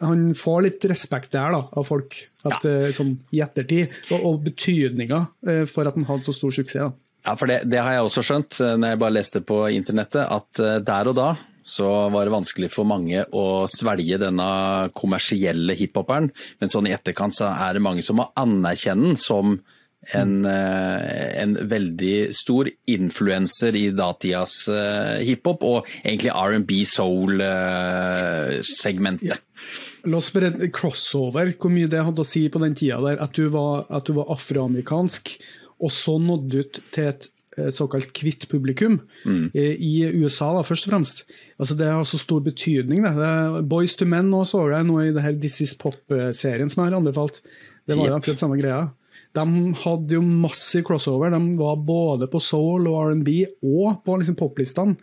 han 0.00 0.32
får 0.38 0.62
litt 0.66 0.84
respekt 0.90 1.34
der 1.36 1.52
da, 1.54 1.62
av 1.68 1.86
folk 1.86 2.16
at, 2.42 2.64
ja. 2.64 2.72
Eh, 2.88 2.90
sånn, 2.96 3.14
i 3.34 3.42
ettertid, 3.44 3.92
og, 4.10 4.24
og 4.28 4.42
betydninga 4.48 5.20
eh, 5.46 5.64
for 5.70 5.86
at 5.86 5.98
han 5.98 6.08
hadde 6.08 6.26
så 6.26 6.34
stor 6.36 6.54
suksess. 6.56 6.88
Da. 6.88 6.92
Ja, 7.28 7.36
for 7.38 7.50
det, 7.50 7.60
det, 7.70 7.78
har 7.78 7.94
jeg 7.94 8.06
også 8.08 8.24
skjønt 8.26 8.58
når 8.58 8.94
jeg 8.94 9.00
bare 9.04 9.14
leste 9.14 9.42
på 9.46 9.60
internettet, 9.70 10.24
at 10.26 10.62
der 10.82 11.10
og 11.12 11.18
da 11.20 11.28
så 11.62 11.86
var 12.10 12.26
det 12.26 12.34
vanskelig 12.34 12.72
for 12.74 12.88
mange 12.88 13.20
å 13.38 13.44
svelge 13.70 14.18
denne 14.18 14.48
kommersielle 14.98 15.76
hiphoperen, 15.78 16.32
men 16.58 16.72
sånn 16.72 16.88
i 16.90 16.94
etterkant 16.96 17.36
så 17.36 17.52
er 17.52 17.76
det 17.76 17.84
mange 17.84 18.02
som 18.02 18.18
må 18.18 18.26
anerkjenne 18.42 19.12
den 19.12 19.20
som 19.20 19.60
en, 20.10 20.44
eh, 20.44 21.42
en, 21.42 21.68
veldig 21.68 22.34
stor 22.34 22.68
influenser 22.90 23.76
i 23.78 23.90
datidas 23.94 24.68
uh, 24.70 25.18
hiphop, 25.22 25.62
og 25.62 25.86
egentlig 26.02 26.30
R&B 26.34 26.84
soul-segmentet. 26.88 29.28
Ja. 29.30 29.36
La 30.10 30.16
oss 30.18 30.32
bare 30.34 30.68
crossover, 30.74 31.52
hvor 31.54 31.70
mye 31.70 31.86
det 31.90 32.02
hadde 32.02 32.22
å 32.24 32.26
si 32.26 32.48
på 32.50 32.58
den 32.64 32.74
tida 32.78 32.98
der, 33.04 33.18
at 33.22 33.32
du 33.38 33.44
var, 33.54 33.86
at 33.94 34.06
du 34.08 34.12
var 34.18 34.26
afroamerikansk, 34.34 35.24
og 35.82 35.90
så 35.94 36.14
nådde 36.22 36.58
ut 36.58 36.74
til 36.94 37.04
et 37.10 37.22
såkalt 37.74 38.10
kvitt 38.16 38.48
publikum 38.48 39.00
mm. 39.28 39.50
i 39.54 40.08
USA, 40.16 40.54
da, 40.56 40.62
først 40.64 40.86
og 40.86 40.90
fremst. 40.94 41.16
Altså, 41.60 41.74
det 41.76 41.88
har 41.90 42.04
så 42.08 42.18
stor 42.20 42.40
betydning. 42.44 42.98
Det. 43.04 43.62
Boys 43.68 43.94
to 43.98 44.04
Men 44.08 44.30
nå 44.32 44.40
så 44.48 44.70
jeg 44.72 44.84
nå 44.88 44.96
i 45.02 45.12
det 45.12 45.24
her 45.24 45.34
This 45.36 45.60
Is 45.60 45.74
Pop-serien 45.78 46.68
som 46.72 46.80
jeg 46.80 46.88
har 46.90 46.98
anbefalt. 46.98 47.36
Det 47.86 47.94
var 47.98 48.06
jo 48.08 48.16
akkurat 48.16 48.40
samme 48.40 48.60
greia. 48.60 48.82
De 49.32 49.44
hadde 49.82 50.18
jo 50.18 50.22
massiv 50.22 50.84
crossover. 50.88 51.32
De 51.32 51.40
var 51.58 51.80
både 51.86 52.28
på 52.30 52.40
soul 52.42 52.88
og 52.90 52.98
R&B 53.08 53.30
og 53.64 54.02
på 54.04 54.18
liksom 54.20 54.36
poplistene, 54.38 54.98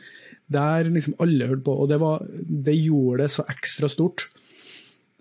der 0.50 0.90
liksom 0.90 1.18
alle 1.24 1.50
hørte 1.50 1.66
på. 1.66 1.76
Og 1.82 1.90
det, 1.90 2.00
var, 2.02 2.24
det, 2.40 2.78
gjorde 2.78 3.24
det 3.24 3.34
så 3.34 3.46
ekstra 3.50 3.90
stort. 3.90 4.28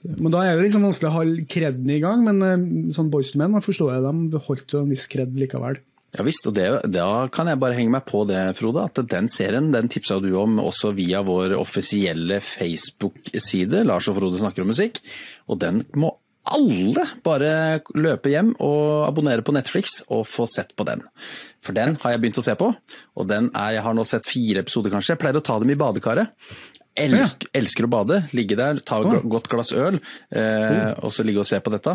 Men 0.04 0.32
Da 0.32 0.44
er 0.44 0.56
det 0.56 0.68
liksom 0.68 0.86
vanskelig 0.86 1.10
å 1.10 1.16
ha 1.16 1.26
kreden 1.50 1.90
i 1.90 2.00
gang, 2.04 2.22
men 2.26 2.44
eh, 2.46 2.92
sånn 2.94 3.10
Boys 3.10 3.32
to 3.32 3.40
Men 3.40 3.58
forstår 3.64 3.96
jeg 3.96 4.04
de 4.04 4.32
beholdt 4.36 4.76
en 4.78 4.92
viss 4.92 5.08
kred 5.10 5.34
likevel. 5.40 5.80
Ja 6.16 6.24
visst, 6.24 6.46
og 6.48 6.54
det, 6.56 6.68
da 6.88 7.26
kan 7.32 7.50
jeg 7.50 7.60
bare 7.60 7.76
henge 7.76 7.92
meg 7.92 8.06
på 8.08 8.22
det, 8.28 8.38
Frode. 8.56 8.86
At 8.88 9.00
den 9.10 9.28
serien 9.32 9.72
den 9.74 9.90
tipsa 9.92 10.16
du 10.24 10.30
om 10.40 10.56
også 10.62 10.94
via 10.96 11.20
vår 11.26 11.52
offisielle 11.58 12.40
Facebook-side, 12.44 13.84
Lars 13.88 14.08
og 14.08 14.16
Frode 14.16 14.40
snakker 14.40 14.64
om 14.64 14.72
musikk. 14.72 15.02
Og 15.52 15.60
den 15.60 15.82
må 16.00 16.14
alle 16.54 17.04
bare 17.24 17.52
løpe 17.98 18.32
hjem 18.32 18.54
og 18.64 19.06
abonnere 19.08 19.44
på 19.44 19.54
Netflix 19.56 20.00
og 20.08 20.26
få 20.28 20.46
sett 20.50 20.74
på 20.78 20.86
den. 20.88 21.04
For 21.64 21.76
den 21.76 21.96
har 22.02 22.14
jeg 22.14 22.22
begynt 22.22 22.40
å 22.40 22.46
se 22.46 22.54
på, 22.58 22.70
og 22.72 23.28
den 23.30 23.50
er, 23.52 23.76
jeg 23.78 23.84
har 23.86 23.96
nå 23.96 24.04
sett 24.06 24.28
fire 24.28 24.64
episoder 24.64 24.94
kanskje. 24.94 25.14
Jeg 25.14 25.22
pleier 25.22 25.40
å 25.40 25.44
ta 25.44 25.58
dem 25.60 25.72
i 25.74 25.78
badekaret. 25.78 26.34
Elsk, 26.98 27.46
elsker 27.56 27.86
å 27.86 27.92
bade, 27.92 28.22
ligge 28.36 28.58
der, 28.58 28.80
ta 28.86 29.00
et 29.02 29.28
godt 29.30 29.48
glass 29.52 29.70
øl 29.76 29.98
eh, 29.98 30.90
og 30.98 31.12
så 31.14 31.24
ligge 31.26 31.42
og 31.44 31.48
se 31.48 31.60
på 31.62 31.72
dette. 31.74 31.94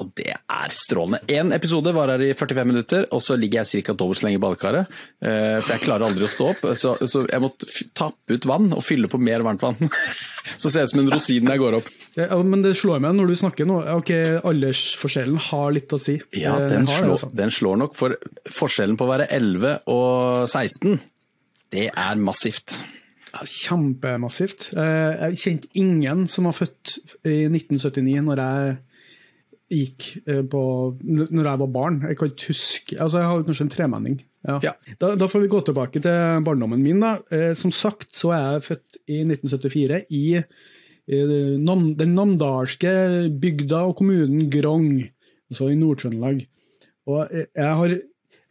Og 0.00 0.08
det 0.16 0.30
er 0.32 0.72
strålende. 0.72 1.20
Én 1.28 1.52
episode 1.52 1.92
varer 1.92 2.22
i 2.24 2.30
45 2.32 2.68
minutter, 2.68 3.04
og 3.12 3.20
så 3.24 3.36
ligger 3.36 3.60
jeg 3.60 3.84
ca. 3.84 3.92
dobbelt 3.92 4.22
så 4.22 4.26
lenge 4.26 4.38
i 4.38 4.42
badekaret. 4.42 4.94
Eh, 5.20 5.58
for 5.58 5.74
jeg 5.74 5.82
klarer 5.84 6.06
aldri 6.08 6.24
å 6.24 6.30
stå 6.32 6.48
opp, 6.54 6.64
så, 6.80 6.94
så 7.04 7.26
jeg 7.28 7.44
måtte 7.44 7.68
tappe 7.98 8.38
ut 8.38 8.48
vann 8.48 8.70
og 8.72 8.80
fylle 8.86 9.10
på 9.12 9.20
mer 9.20 9.44
varmt 9.44 9.64
vann. 9.64 9.92
så 10.62 10.70
ser 10.70 10.80
det 10.80 10.88
ut 10.88 10.94
som 10.94 11.02
en 11.04 11.12
rosin 11.12 11.44
når 11.44 11.56
jeg 11.56 11.64
går 11.64 11.78
opp. 11.82 11.92
Ja, 12.16 12.40
men 12.40 12.64
det 12.64 12.74
slår 12.80 13.04
meg 13.04 13.18
når 13.18 13.32
du 13.32 13.36
snakker 13.42 13.68
nå, 13.68 13.82
ok, 13.98 14.14
aldersforskjellen 14.48 15.38
har 15.50 15.76
litt 15.76 15.92
å 15.92 16.00
si. 16.00 16.16
Ja, 16.40 16.56
den, 16.72 16.88
har, 16.88 17.04
slår, 17.04 17.14
altså. 17.18 17.30
den 17.42 17.52
slår 17.52 17.84
nok, 17.84 17.96
for 17.98 18.16
forskjellen 18.48 18.96
på 18.96 19.08
å 19.08 19.12
være 19.12 19.28
11 19.28 19.78
og 19.92 20.48
16, 20.48 20.98
det 21.72 21.88
er 21.92 22.20
massivt. 22.20 22.80
Ja, 23.32 23.44
Kjempemassivt. 23.48 24.70
Eh, 24.76 25.28
Jeg 25.30 25.38
kjente 25.40 25.68
ingen 25.80 26.26
som 26.28 26.44
var 26.48 26.52
født 26.56 26.98
i 27.24 27.46
1979, 27.48 28.20
når 28.26 28.42
jeg 28.42 28.74
gikk 29.72 30.08
eh, 30.28 30.42
på 30.52 30.62
Når 31.00 31.46
jeg 31.48 31.60
var 31.62 31.70
barn. 31.72 32.02
Jeg 32.08 32.18
kan 32.18 32.28
ikke 32.28 32.50
huske 32.52 32.98
altså 33.00 33.22
Jeg 33.22 33.30
har 33.30 33.42
kanskje 33.46 33.64
en 33.66 33.72
tremenning. 33.72 34.18
Ja. 34.46 34.58
Ja. 34.66 34.72
Da, 35.00 35.14
da 35.16 35.28
får 35.30 35.44
vi 35.44 35.48
gå 35.52 35.60
tilbake 35.64 36.02
til 36.02 36.44
barndommen 36.44 36.82
min. 36.82 37.00
da. 37.00 37.14
Eh, 37.30 37.54
Som 37.54 37.72
sagt 37.72 38.12
så 38.18 38.32
er 38.36 38.58
jeg 38.58 38.66
født 38.68 39.00
i 39.08 39.22
1974 39.24 40.04
i 40.10 40.24
den 41.08 42.14
namdalske 42.14 42.92
bygda 43.42 43.80
og 43.88 43.96
kommunen 43.98 44.48
Grong, 44.52 45.00
altså 45.50 45.66
i 45.72 45.74
Nord-Trøndelag. 45.74 46.44
Og 47.10 47.32
jeg 47.32 47.48
har 47.80 47.94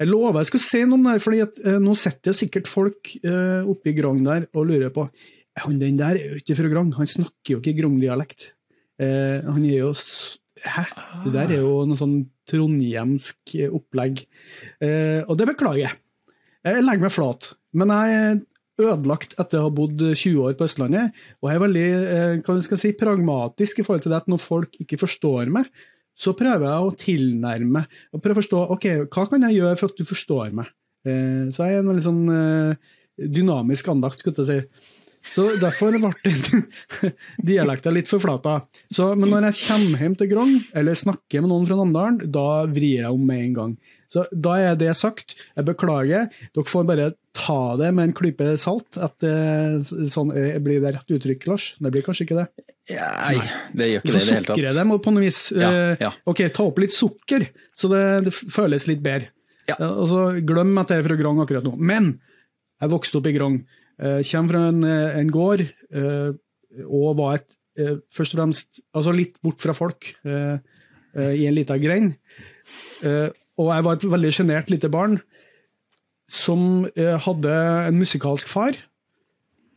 jeg 0.01 0.09
lover 0.09 0.41
jeg 0.41 0.49
skulle 0.49 0.65
si 0.65 0.81
noe 0.85 0.97
om 0.97 1.07
det, 1.09 1.19
for 1.21 1.37
eh, 1.37 1.77
nå 1.81 1.93
sitter 1.99 2.35
sikkert 2.37 2.69
folk 2.71 3.13
eh, 3.21 3.61
oppe 3.69 3.91
i 3.91 3.95
Grong 3.97 4.23
der 4.25 4.47
og 4.55 4.67
lurer 4.71 4.93
på 4.93 5.05
han 5.59 5.79
den 5.81 5.97
der 5.99 6.15
er 6.15 6.33
jo 6.33 6.39
ikke 6.39 6.55
fra 6.57 6.69
Grong, 6.71 6.93
han 6.95 7.09
snakker 7.09 7.55
jo 7.55 7.59
ikke 7.59 7.75
Grong-dialekt. 7.81 8.53
Eh, 9.01 9.41
han 9.43 9.65
er 9.65 9.81
jo 9.81 9.91
Hæ? 10.61 10.83
Det 11.25 11.33
der 11.33 11.55
er 11.55 11.63
jo 11.63 11.81
noe 11.89 11.97
sånn 11.97 12.19
trondhjemsk 12.49 13.55
eh, 13.57 13.73
opplegg. 13.73 14.21
Eh, 14.77 15.23
og 15.25 15.33
det 15.39 15.47
beklager 15.49 15.87
jeg. 15.87 15.97
Jeg 16.67 16.83
legger 16.85 17.07
meg 17.07 17.13
flat. 17.15 17.47
Men 17.73 17.93
jeg 17.95 18.19
er 18.19 18.41
ødelagt 18.81 19.33
etter 19.41 19.57
å 19.57 19.65
ha 19.65 19.73
bodd 19.73 20.03
20 20.03 20.37
år 20.45 20.53
på 20.59 20.67
Østlandet, 20.67 21.17
og 21.41 21.49
jeg 21.49 21.57
er 21.57 21.63
veldig 21.65 21.87
eh, 21.97 22.61
skal 22.67 22.81
si, 22.81 22.93
pragmatisk 22.97 23.81
i 23.81 23.87
forhold 23.87 24.05
til 24.05 24.13
det 24.13 24.21
at 24.21 24.29
når 24.31 24.43
folk 24.43 24.77
ikke 24.83 25.01
forstår 25.01 25.49
meg, 25.53 25.67
så 26.17 26.33
prøver 26.37 26.67
jeg 26.67 26.87
å 26.87 26.95
tilnærme 26.99 27.85
og 28.11 28.23
prøve 28.23 28.37
å 28.37 28.41
forstå 28.41 28.63
ok, 28.75 28.87
hva 29.07 29.27
kan 29.29 29.47
jeg 29.47 29.59
gjøre 29.59 29.77
for 29.79 29.91
at 29.91 30.01
du 30.01 30.07
forstår 30.07 30.55
meg. 30.57 30.71
Eh, 31.07 31.45
så 31.53 31.67
jeg 31.67 31.77
er 31.77 31.83
en 31.83 31.91
veldig 31.91 32.07
sånn 32.07 32.25
eh, 32.35 32.97
dynamisk 33.39 33.89
andakt, 33.93 34.21
skulle 34.21 34.45
jeg 34.45 34.49
si. 34.51 34.97
Så 35.31 35.45
derfor 35.61 35.93
ble 36.01 36.11
dialekta 37.51 37.93
litt 37.93 38.09
forflata. 38.09 38.57
Så, 38.91 39.11
men 39.15 39.29
når 39.29 39.51
jeg 39.51 39.59
kommer 39.67 40.01
hjem 40.05 40.15
til 40.17 40.31
Grong, 40.31 40.53
eller 40.77 40.97
snakker 40.97 41.43
med 41.43 41.51
noen 41.53 41.67
fra 41.69 41.77
Namdalen, 41.77 42.21
da 42.33 42.63
vrir 42.69 43.03
jeg 43.03 43.13
om 43.13 43.25
med 43.27 43.45
en 43.45 43.57
gang. 43.59 43.75
Så 44.11 44.25
da 44.33 44.57
er 44.59 44.79
det 44.79 44.95
sagt. 44.99 45.37
Jeg 45.55 45.67
beklager. 45.69 46.27
Dere 46.51 46.67
får 46.67 46.87
bare 46.89 47.11
ta 47.33 47.75
det 47.79 47.89
med 47.95 48.09
en 48.09 48.13
klype 48.17 48.49
salt. 48.59 48.97
At 48.99 49.15
det, 49.23 49.31
sånn, 50.11 50.31
eh, 50.35 50.57
Blir 50.63 50.81
det 50.83 50.93
rett 50.97 51.13
uttrykk, 51.15 51.45
Lars? 51.47 51.69
Det 51.79 51.91
blir 51.93 52.03
kanskje 52.05 52.25
ikke 52.27 52.39
det. 52.41 52.47
Nei, 52.91 53.37
det 53.77 53.87
gjør 53.87 54.01
ikke 54.01 54.11
det 54.11 54.15
i 54.15 54.25
det 54.25 54.33
hele 54.35 54.47
tatt. 54.49 54.57
sukre 54.57 54.73
dem 54.75 54.91
på 55.05 55.13
noe 55.15 55.23
vis. 55.23 55.39
Ja, 55.55 55.69
Eh, 55.71 55.97
ja. 56.01 56.09
Ok, 56.27 56.41
ta 56.51 56.65
opp 56.67 56.81
litt 56.83 56.91
sukker, 56.95 57.45
så 57.73 57.87
det, 57.91 58.01
det 58.27 58.33
føles 58.35 58.87
litt 58.89 59.01
bedre. 59.05 59.29
Ja. 59.69 59.77
Eh, 59.79 59.87
Og 60.01 60.07
så 60.11 60.25
Glem 60.43 60.73
at 60.81 60.89
jeg 60.91 60.99
er 61.03 61.07
fra 61.07 61.15
Grong 61.21 61.39
akkurat 61.43 61.63
nå. 61.63 61.77
Men 61.79 62.19
jeg 62.81 62.89
vokste 62.91 63.21
opp 63.21 63.27
i 63.31 63.35
Grong. 63.37 63.61
Kommer 64.01 64.49
fra 64.55 64.61
en, 64.71 64.83
en 64.83 65.27
gård 65.29 65.61
og 66.89 67.09
var 67.19 67.35
et, 67.37 67.51
først 68.11 68.33
og 68.33 68.39
fremst 68.39 68.79
altså 68.97 69.13
litt 69.13 69.35
bort 69.45 69.61
fra 69.61 69.75
folk 69.77 70.07
i 70.25 71.45
en 71.45 71.53
liten 71.53 71.81
grein. 71.83 72.07
Og 73.05 73.67
jeg 73.69 73.85
var 73.85 73.93
et 73.99 74.05
veldig 74.15 74.31
sjenert 74.33 74.71
lite 74.73 74.89
barn 74.89 75.19
som 76.31 76.85
eh, 76.95 77.17
hadde 77.25 77.57
en 77.89 77.99
musikalsk 77.99 78.49
far 78.49 78.79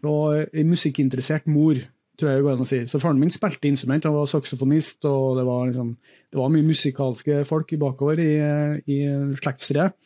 og 0.04 0.52
en 0.52 0.68
musikkinteressert 0.68 1.48
mor, 1.48 1.78
tror 2.20 2.30
jeg 2.30 2.38
det 2.38 2.44
går 2.44 2.58
an 2.58 2.66
å 2.66 2.68
si. 2.68 2.82
Så 2.86 3.00
faren 3.02 3.18
min 3.18 3.32
spilte 3.32 3.70
instrument, 3.70 4.04
han 4.04 4.14
var 4.14 4.28
saksofonist, 4.30 5.00
og 5.08 5.38
det 5.40 5.46
var, 5.48 5.64
liksom, 5.70 5.94
det 6.30 6.38
var 6.38 6.52
mye 6.52 6.66
musikalske 6.66 7.40
folk 7.48 7.72
bakover 7.80 8.20
i, 8.22 8.34
i 8.84 8.98
slektstreet. 9.40 9.96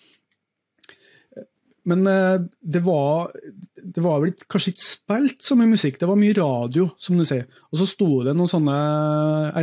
Men 1.88 2.06
eh, 2.06 2.40
det 2.60 2.82
var, 2.84 3.30
det 3.82 4.02
var 4.04 4.20
vel 4.22 4.34
kanskje 4.50 4.74
ikke 4.74 4.84
spilt 4.84 5.44
så 5.44 5.56
mye 5.56 5.70
musikk, 5.70 5.96
det 6.00 6.08
var 6.10 6.20
mye 6.20 6.36
radio, 6.36 6.88
som 7.00 7.16
du 7.18 7.24
sier. 7.28 7.46
Og 7.72 7.80
så 7.80 7.86
sto 7.88 8.08
det 8.26 8.34
noen 8.36 8.50
sånne 8.50 8.78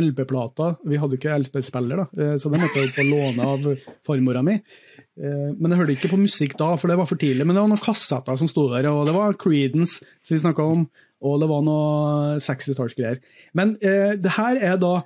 LP-plater, 0.00 0.78
vi 0.90 0.98
hadde 1.00 1.16
jo 1.16 1.20
ikke 1.20 1.38
LP-spiller, 1.44 2.02
da, 2.02 2.24
eh, 2.24 2.34
så 2.40 2.50
det 2.50 2.62
måtte 2.62 2.82
jeg 2.82 2.90
jo 2.90 2.96
på 2.96 3.06
låne 3.12 3.50
av 3.52 3.68
farmora 4.06 4.42
mi. 4.46 4.58
Eh, 5.16 5.52
Men 5.56 5.72
jeg 5.72 5.78
hørte 5.80 5.96
ikke 5.96 6.12
på 6.12 6.20
musikk 6.20 6.56
da, 6.60 6.74
for 6.76 6.88
det 6.92 6.98
var 7.00 7.08
for 7.08 7.16
tidlig. 7.20 7.46
Men 7.46 7.56
det 7.56 7.62
var 7.64 7.72
noen 7.72 7.82
kassetter 7.82 8.36
som 8.36 8.48
sto 8.50 8.68
der, 8.72 8.88
og 8.92 9.06
det 9.08 9.14
var 9.16 9.36
Creedence 9.40 10.02
som 10.22 10.34
vi 10.36 10.42
snakka 10.42 10.64
om, 10.64 10.86
og 11.24 11.38
det 11.40 11.48
var 11.48 11.62
noe 11.64 12.36
60-tallsgreier. 12.44 13.20
Men 13.56 13.76
eh, 13.80 14.14
det 14.20 14.34
her 14.36 14.60
er 14.72 14.76
da 14.82 14.98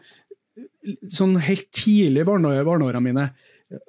sånn 1.12 1.36
helt 1.44 1.68
tidlig 1.76 2.24
i 2.24 2.28
barne- 2.28 2.64
barneåra 2.66 3.00
mine. 3.02 3.30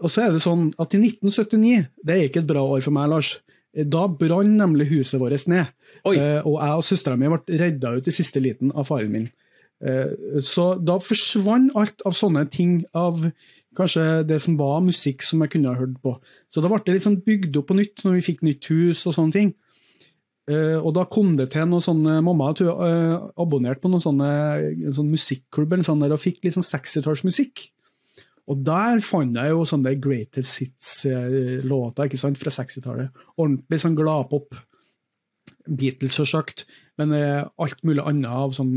Og 0.04 0.12
så 0.14 0.28
er 0.28 0.36
det 0.36 0.44
sånn 0.44 0.70
at 0.78 0.94
i 0.94 1.00
1979, 1.02 1.88
det 2.06 2.16
er 2.16 2.28
ikke 2.28 2.44
et 2.44 2.50
bra 2.52 2.62
år 2.62 2.84
for 2.86 2.94
meg, 2.94 3.10
Lars, 3.10 3.40
da 3.74 4.04
brann 4.08 4.58
nemlig 4.60 4.90
huset 4.92 5.20
vårt 5.22 5.48
ned. 5.50 5.72
Eh, 6.06 6.42
og 6.46 6.58
jeg 6.60 6.76
og 6.78 6.84
søstera 6.86 7.18
mi 7.18 7.30
ble 7.32 7.60
redda 7.62 7.96
ut 7.98 8.08
i 8.10 8.14
siste 8.14 8.42
liten 8.44 8.72
av 8.78 8.86
faren 8.90 9.12
min. 9.14 9.30
Eh, 9.82 10.12
så 10.46 10.76
da 10.78 11.00
forsvant 11.02 11.72
alt 11.80 12.04
av 12.06 12.14
sånne 12.14 12.46
ting, 12.54 12.84
av 12.94 13.24
kanskje 13.78 14.06
det 14.28 14.38
som 14.44 14.58
var 14.60 14.82
musikk 14.84 15.24
som 15.24 15.42
jeg 15.44 15.54
kunne 15.54 15.72
ha 15.72 15.80
hørt 15.80 15.98
på. 16.04 16.16
Så 16.52 16.64
da 16.64 16.72
ble 16.72 16.82
det 16.86 16.98
litt 16.98 17.08
sånn 17.08 17.22
bygd 17.26 17.60
opp 17.62 17.70
på 17.72 17.78
nytt 17.78 18.06
når 18.06 18.18
vi 18.18 18.26
fikk 18.32 18.42
nytt 18.48 18.72
hus 18.72 19.06
og 19.08 19.16
sånne 19.18 19.36
ting. 19.36 19.54
Uh, 20.50 20.80
og 20.82 20.96
da 20.98 21.06
kom 21.06 21.36
det 21.38 21.52
til 21.54 21.68
noen 21.70 21.84
sånne 21.86 22.16
Mamma 22.26 22.48
tror 22.58 22.80
uh, 22.82 23.28
abonnerte 23.40 23.84
på 23.84 23.92
noen 23.92 24.02
sånne 24.04 24.32
sånn 24.96 25.12
musikklubb 25.12 25.76
eller 25.76 25.86
sånn 25.86 26.02
der, 26.02 26.16
og 26.16 26.20
fikk 26.20 26.42
litt 26.44 26.58
sånn 26.58 26.66
60-tallsmusikk. 26.66 27.68
Og 28.52 28.64
der 28.66 29.00
fant 29.06 29.38
jeg 29.38 29.54
jo 29.54 29.64
sånne 29.70 29.94
Greatest 30.02 30.60
Hits-låter 30.60 32.10
ikke 32.10 32.20
sant, 32.20 32.40
fra 32.42 32.52
60-tallet. 32.52 33.24
Ordentlig 33.38 33.80
sånn 33.84 33.96
gladpop. 33.96 34.58
Beatles, 35.70 36.18
selvsagt, 36.18 36.66
men 37.00 37.14
uh, 37.14 37.46
alt 37.62 37.84
mulig 37.88 38.04
annet 38.04 38.34
av 38.34 38.56
sånn 38.58 38.74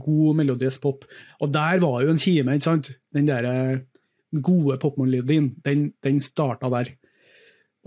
god 0.00 0.38
melodisk 0.38 0.84
pop. 0.84 1.04
Og 1.42 1.50
der 1.52 1.82
var 1.82 2.04
jo 2.04 2.14
en 2.14 2.22
kime, 2.22 2.54
ikke 2.54 2.68
sant? 2.70 2.92
Den 3.14 3.26
der 3.28 3.48
eh, 3.50 3.80
gode 4.32 4.78
popmelodien, 4.82 5.54
den, 5.64 5.92
den 6.04 6.20
starta 6.22 6.70
der. 6.72 6.92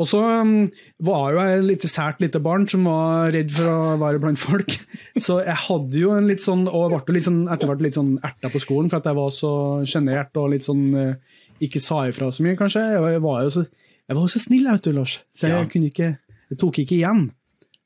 Og 0.01 0.07
så 0.09 0.17
um, 0.41 0.71
var 1.05 1.35
jo 1.35 1.41
jeg 1.43 1.57
et 1.59 1.65
lite 1.67 1.89
sært 1.91 2.21
lite 2.23 2.39
barn 2.41 2.63
som 2.67 2.87
var 2.89 3.29
redd 3.35 3.51
for 3.53 3.69
å 3.69 3.97
være 4.01 4.21
blant 4.23 4.41
folk. 4.41 4.73
Så 5.25 5.35
jeg 5.45 5.53
hadde 5.67 5.99
jo 6.01 6.15
en 6.15 6.25
litt 6.25 6.41
sånn, 6.41 6.63
og 6.65 6.95
ble 7.05 7.19
litt 7.19 7.27
sånn, 7.27 7.43
etter 7.53 7.69
hvert 7.69 7.83
litt 7.85 7.99
sånn 7.99 8.15
erta 8.25 8.49
på 8.49 8.61
skolen 8.63 8.89
for 8.89 8.97
at 9.03 9.11
jeg 9.11 9.19
var 9.19 9.29
så 9.37 9.51
sjenert 9.85 10.33
og 10.41 10.49
litt 10.55 10.65
sånn 10.65 10.81
eh, 10.97 11.37
ikke 11.61 11.81
sa 11.83 12.07
ifra 12.09 12.31
så 12.33 12.41
mye, 12.41 12.57
kanskje. 12.57 12.81
Jeg 12.95 13.21
var 13.21 13.45
jo 13.45 13.53
så, 13.53 13.67
jeg 13.69 14.17
var 14.17 14.25
jo 14.25 14.33
så 14.33 14.41
snill, 14.41 14.65
vet 14.71 14.89
du, 14.89 14.91
Lars. 14.97 15.19
Så 15.29 15.45
jeg 15.45 15.53
Ja. 15.61 15.69
kunne 15.69 15.91
ikke, 15.93 16.09
jeg 16.49 16.59
tok 16.65 16.81
ikke 16.81 16.97
igjen 16.97 17.27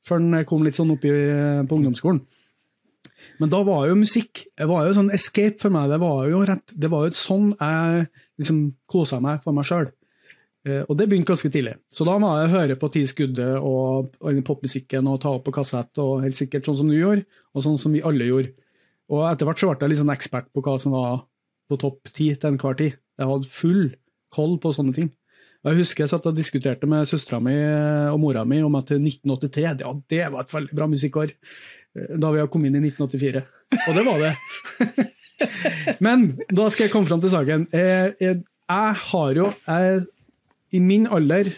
før 0.08 0.24
jeg 0.38 0.48
kom 0.48 0.64
litt 0.64 0.80
sånn 0.80 0.94
opp 0.96 1.04
på 1.04 1.76
ungdomsskolen. 1.76 2.22
Men 3.42 3.52
da 3.52 3.60
var 3.66 3.86
jo 3.88 3.98
musikk 3.98 4.44
det 4.58 4.66
var 4.70 4.86
jo 4.86 4.96
sånn 4.96 5.12
escape 5.14 5.58
for 5.62 5.74
meg. 5.74 5.90
Det 5.92 6.00
var 6.02 6.26
jo, 6.30 6.42
det 6.46 6.90
var 6.92 7.06
jo 7.08 7.16
sånn 7.18 7.52
jeg 7.54 8.08
liksom 8.40 8.60
kosa 8.90 9.20
meg 9.24 9.42
for 9.44 9.56
meg 9.56 9.68
sjøl. 9.68 9.88
Og 10.68 10.94
det 10.98 11.06
begynte 11.08 11.30
ganske 11.30 11.48
tidlig. 11.52 11.76
Så 11.94 12.04
da 12.04 12.18
må 12.20 12.30
jeg 12.36 12.52
høre 12.52 12.76
på 12.76 12.90
Ti 12.92 13.04
skuddet 13.08 13.62
og, 13.64 14.10
og 14.20 14.40
popmusikken 14.44 15.06
og 15.08 15.20
ta 15.22 15.32
opp 15.36 15.46
på 15.46 15.54
kassett, 15.54 15.94
og 16.02 16.24
helt 16.26 16.36
sikkert 16.36 16.66
sånn 16.68 16.80
som 16.82 16.90
du 16.90 16.96
gjorde, 16.98 17.24
og 17.54 17.64
sånn 17.64 17.78
som 17.80 17.94
vi 17.94 18.02
alle 18.04 18.26
gjorde. 18.28 18.52
Og 19.08 19.24
etter 19.30 19.48
hvert 19.48 19.62
så 19.62 19.70
ble 19.70 19.86
jeg 19.86 19.94
litt 19.94 20.02
sånn 20.02 20.12
ekspert 20.12 20.50
på 20.52 20.64
hva 20.66 20.74
som 20.82 20.92
var 20.92 21.22
på 21.70 21.78
topp 21.80 22.10
ti 22.12 22.32
til 22.34 22.50
enhver 22.50 22.76
tid. 22.76 22.98
Jeg 23.18 23.30
hadde 23.30 23.52
full 23.52 23.86
koll 24.34 24.58
på 24.60 24.74
sånne 24.76 24.94
ting. 24.96 25.08
Jeg 25.66 25.80
husker 25.80 26.04
jeg 26.04 26.12
satt 26.12 26.26
og 26.28 26.36
diskuterte 26.36 26.86
med 26.88 27.08
søstera 27.10 27.40
mi 27.42 27.56
og 28.12 28.20
mora 28.22 28.44
mi 28.46 28.60
om 28.62 28.76
at 28.78 28.92
1983 28.94 29.64
ja, 29.82 29.90
det 30.12 30.28
var 30.30 30.44
et 30.44 30.54
veldig 30.54 30.76
bra 30.78 30.86
musikkår. 30.90 31.32
Da 32.20 32.32
vi 32.34 32.42
har 32.42 32.50
kommet 32.52 32.72
inn 32.72 32.84
i 32.84 32.92
1984. 32.92 33.42
Og 33.88 33.96
det 33.96 34.04
var 34.06 34.22
det. 34.22 35.08
Men 36.04 36.30
da 36.50 36.68
skal 36.70 36.86
jeg 36.86 36.92
komme 36.92 37.08
fram 37.08 37.22
til 37.22 37.32
saken. 37.34 37.66
Jeg, 37.74 38.14
jeg, 38.22 38.40
jeg 38.68 38.96
har 39.10 39.38
jo 39.38 39.50
jeg, 39.66 40.00
I 40.74 40.80
min 40.84 41.06
alder, 41.14 41.52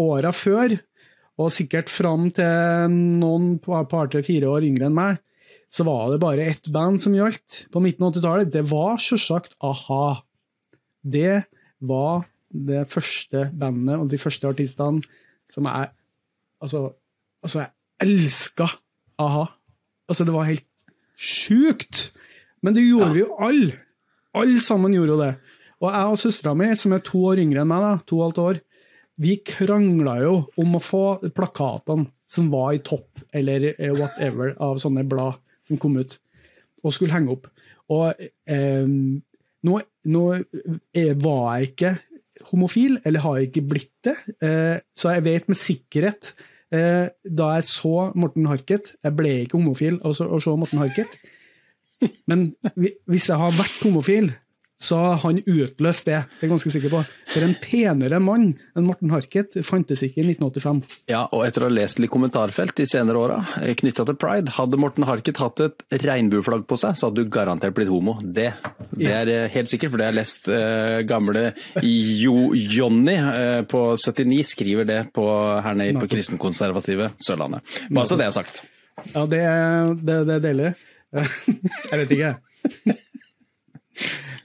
åra 0.00 0.32
før, 0.34 0.78
og 1.40 1.52
sikkert 1.54 1.92
fram 1.92 2.28
til 2.36 2.96
noen 3.20 3.54
par, 3.62 3.86
par 3.90 4.10
til 4.12 4.24
fire 4.26 4.50
år 4.50 4.66
yngre 4.68 4.90
enn 4.90 4.96
meg, 4.96 5.20
så 5.70 5.86
var 5.86 6.10
det 6.10 6.18
bare 6.22 6.48
ett 6.50 6.66
band 6.74 6.98
som 7.00 7.14
gjaldt 7.14 7.64
på 7.70 7.82
midten 7.82 8.04
av 8.04 8.12
80-tallet. 8.12 8.50
Det 8.50 8.64
var 8.68 8.98
sjølsagt 9.00 9.54
a-ha. 9.64 10.20
Det 11.00 11.44
var 11.78 12.26
det 12.50 12.82
første 12.90 13.46
bandet 13.54 13.94
og 13.94 14.10
de 14.10 14.18
første 14.18 14.50
artistene 14.50 15.04
som 15.50 15.68
jeg 15.70 15.96
Altså, 16.60 16.90
altså 17.40 17.62
jeg 17.62 17.70
elska 18.04 18.66
a-ha. 19.16 19.46
Altså, 20.10 20.26
det 20.26 20.34
var 20.34 20.48
helt 20.50 20.66
sjukt! 21.16 22.10
Men 22.62 22.74
det 22.76 22.82
gjorde 22.84 23.06
Ja. 23.08 23.12
vi 23.14 23.22
jo 23.22 23.36
alle. 23.40 23.78
Alle 24.36 24.60
sammen 24.60 24.92
gjorde 24.94 25.14
jo 25.14 25.20
det. 25.22 25.30
Og 25.80 25.92
jeg 25.94 26.10
og 26.12 26.18
søstera 26.20 26.54
mi, 26.56 26.68
som 26.76 26.92
er 26.92 26.98
to 27.06 27.22
år 27.30 27.40
yngre 27.40 27.62
enn 27.62 27.70
meg, 27.70 27.80
da, 27.86 27.92
to 28.04 28.18
og 28.20 28.26
et 28.28 28.36
halvt 28.36 28.42
år, 28.48 28.60
vi 29.20 29.36
krangla 29.44 30.18
jo 30.22 30.34
om 30.60 30.76
å 30.76 30.80
få 30.82 31.04
plakatene 31.36 32.10
som 32.30 32.50
var 32.52 32.74
i 32.76 32.82
topp, 32.84 33.22
eller 33.34 33.70
eh, 33.72 33.92
whatever, 33.96 34.52
av 34.60 34.78
sånne 34.80 35.06
blad 35.08 35.38
som 35.66 35.78
kom 35.80 35.96
ut, 36.00 36.18
og 36.84 36.92
skulle 36.94 37.12
henge 37.16 37.32
opp. 37.32 37.48
Og 37.90 38.14
eh, 38.46 38.86
nå, 38.86 39.80
nå 40.04 40.24
eh, 40.36 41.14
var 41.20 41.58
jeg 41.58 41.72
ikke 41.72 41.94
homofil, 42.52 43.00
eller 43.04 43.20
har 43.24 43.38
jeg 43.40 43.50
ikke 43.50 43.66
blitt 43.72 43.92
det, 44.06 44.16
eh, 44.44 44.76
så 44.96 45.14
jeg 45.16 45.24
vet 45.26 45.48
med 45.50 45.58
sikkerhet 45.60 46.34
da 46.70 47.46
jeg 47.56 47.64
så 47.66 48.12
Morten 48.14 48.44
Harket 48.46 48.92
Jeg 49.02 49.14
ble 49.18 49.32
ikke 49.42 49.58
homofil 49.58 49.96
av 50.06 50.14
å 50.14 50.38
se 50.38 50.52
Morten 50.54 50.78
Harket, 50.78 51.16
men 52.30 52.52
hvis 53.10 53.26
jeg 53.28 53.40
har 53.40 53.56
vært 53.58 53.82
homofil, 53.82 54.30
så 54.80 54.96
han 55.20 55.42
utløst 55.44 56.06
det, 56.08 56.22
det 56.24 56.40
er 56.40 56.46
jeg 56.46 56.50
ganske 56.54 56.70
sikker 56.72 56.92
på. 56.92 57.00
For 57.34 57.44
en 57.44 57.52
penere 57.60 58.16
mann 58.22 58.54
enn 58.72 58.86
Morten 58.86 59.12
Harket 59.12 59.58
fantes 59.66 60.00
ikke 60.06 60.22
i 60.22 60.24
1985. 60.30 60.80
Ja, 61.12 61.26
og 61.36 61.44
etter 61.44 61.66
å 61.66 61.68
ha 61.68 61.74
lest 61.74 62.00
litt 62.00 62.12
kommentarfelt 62.12 62.72
de 62.80 62.86
senere 62.88 63.20
åra 63.20 63.42
knytta 63.80 64.06
til 64.08 64.16
pride, 64.20 64.54
hadde 64.56 64.80
Morten 64.80 65.04
Harket 65.08 65.40
hatt 65.42 65.60
et 65.66 65.84
regnbueflagg 66.00 66.64
på 66.70 66.78
seg, 66.80 66.96
så 66.96 67.10
hadde 67.10 67.26
du 67.26 67.32
garantert 67.32 67.76
blitt 67.76 67.92
homo. 67.92 68.16
Det, 68.24 68.48
det 68.94 69.12
er 69.12 69.32
eh, 69.34 69.46
helt 69.52 69.70
sikkert, 69.70 69.92
for 69.92 70.00
det 70.00 70.08
har 70.08 70.14
jeg 70.14 70.20
lest 70.22 70.48
uh, 70.48 71.00
gamle 71.08 71.44
jo, 71.84 72.34
Jonny 72.56 73.18
uh, 73.20 73.60
på 73.68 73.84
79 74.00 74.40
skriver 74.54 74.88
det 74.88 75.00
på, 75.16 75.26
her 75.60 75.76
nede 75.76 76.00
på 76.00 76.08
kristenkonservative 76.16 77.12
Sørlandet. 77.20 77.68
Bare 77.92 78.08
så 78.08 78.16
det 78.16 78.30
er 78.30 78.36
sagt. 78.36 78.64
Ja, 79.12 79.26
det, 79.28 79.44
det, 80.00 80.18
det 80.28 80.38
er 80.38 80.44
deilig. 80.48 80.72
jeg 81.90 82.02
vet 82.02 82.16
ikke. 82.16 82.34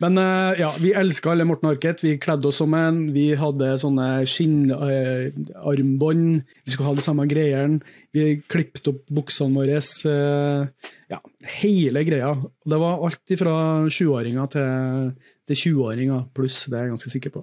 Men 0.03 0.17
uh, 0.19 0.51
ja, 0.59 0.73
vi 0.81 0.93
elska 0.97 1.31
alle 1.31 1.45
Morten 1.47 1.69
Arket. 1.69 2.03
Vi 2.03 2.17
kledde 2.21 2.47
oss 2.49 2.59
som 2.61 2.73
en. 2.77 3.13
Vi 3.15 3.35
hadde 3.39 3.77
sånne 3.79 4.25
skinnarmbånd. 4.29 6.25
Uh, 6.35 6.43
vi 6.65 6.71
skulle 6.73 6.89
ha 6.89 6.95
de 6.97 7.05
samme 7.05 7.27
greiene. 7.31 7.79
Vi 8.15 8.41
klippet 8.51 8.87
opp 8.91 9.03
buksene 9.15 9.55
våre. 9.55 9.79
Uh, 9.79 10.67
ja, 11.11 11.19
hele 11.61 12.03
greia. 12.07 12.31
Det 12.65 12.81
var 12.81 13.03
alt 13.07 13.35
fra 13.39 13.55
sjuåringer 13.91 14.45
til, 14.55 15.11
til 15.47 15.61
20-åringer 15.63 16.19
pluss, 16.35 16.65
det 16.67 16.77
er 16.77 16.87
jeg 16.87 16.95
ganske 16.95 17.13
sikker 17.13 17.31
på. 17.37 17.41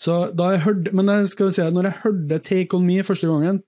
Så 0.00 0.12
da 0.32 0.54
jeg 0.54 0.64
hørte, 0.64 0.92
men 0.96 1.26
skal 1.28 1.50
si, 1.52 1.60
når 1.60 1.90
jeg 1.90 2.02
hørte 2.06 2.38
Take 2.46 2.76
On 2.76 2.86
Me 2.86 3.02
første 3.04 3.28
gangen, 3.28 3.60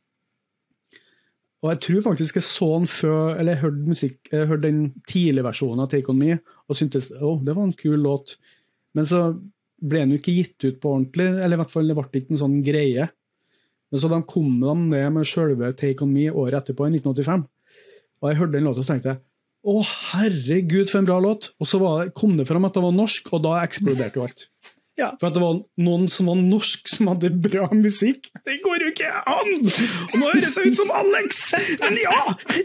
og 1.63 1.71
jeg 1.71 1.81
tror 1.85 2.05
faktisk 2.09 2.39
jeg 2.41 2.47
så 2.47 2.69
den 2.75 2.89
før, 2.91 3.37
eller 3.39 3.55
jeg 3.55 3.63
hørte, 3.63 3.83
musikk, 3.87 4.17
jeg 4.33 4.49
hørte 4.51 4.67
den 4.67 4.85
tidlige 5.09 5.47
versjonen 5.47 5.85
av 5.85 5.91
Take 5.93 6.11
On 6.11 6.19
Me 6.19 6.37
og 6.67 6.79
syntes 6.79 7.13
oh, 7.21 7.39
det 7.39 7.55
var 7.55 7.69
en 7.69 7.77
kul 7.79 8.01
låt. 8.03 8.35
Men 8.99 9.07
så 9.07 9.21
ble 9.83 10.03
den 10.03 10.15
jo 10.15 10.21
ikke 10.21 10.35
gitt 10.35 10.67
ut 10.67 10.81
på 10.83 10.91
ordentlig, 10.91 11.29
eller 11.39 11.55
i 11.55 11.61
hvert 11.63 11.73
fall 11.73 11.91
det 11.91 11.97
ble 11.99 12.23
ikke 12.23 12.35
en 12.35 12.43
sånn 12.43 12.57
greie. 12.67 13.07
Men 13.93 14.03
så 14.03 14.11
da 14.11 14.19
kom 14.27 14.57
de 14.59 14.75
ned 14.89 15.09
med 15.15 15.29
sjølve 15.29 15.71
Take 15.79 16.03
On 16.03 16.11
Me 16.11 16.27
året 16.33 16.63
etterpå, 16.63 16.89
i 16.89 16.97
1985. 16.99 17.47
Og 18.23 18.31
jeg 18.31 18.41
hørte 18.41 18.57
den 18.57 18.67
låta 18.67 18.83
og 18.83 18.89
tenkte 18.89 19.19
å 19.63 19.79
herregud, 19.87 20.89
for 20.91 20.99
en 20.99 21.07
bra 21.07 21.21
låt! 21.23 21.53
Og 21.63 21.69
så 21.71 21.79
det, 21.79 22.13
kom 22.19 22.35
det 22.39 22.49
fram 22.49 22.65
at 22.67 22.75
det 22.75 22.83
var 22.83 22.95
norsk, 22.97 23.29
og 23.37 23.45
da 23.45 23.61
eksploderte 23.63 24.19
jo 24.19 24.25
alt. 24.27 24.49
Ja. 25.01 25.09
For 25.21 25.31
at 25.31 25.37
det 25.37 25.41
var 25.41 25.61
noen 25.81 26.09
som 26.13 26.29
var 26.29 26.37
norsk 26.37 26.91
som 26.93 27.09
hadde 27.09 27.31
bra 27.45 27.69
musikk. 27.73 28.29
Det 28.45 28.59
går 28.65 28.85
jo 28.85 28.91
ikke 28.93 29.09
an! 29.09 29.71
Og 30.11 30.17
nå 30.21 30.33
høres 30.35 30.59
jeg 30.59 30.73
ut 30.73 30.81
som 30.83 30.93
Alex! 30.93 31.41
Men 31.81 31.97
ja, 32.03 32.19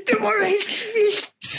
det 0.09 0.17
var 0.19 0.35
jo 0.41 0.49
helt 0.51 0.75
vilt! 0.97 1.51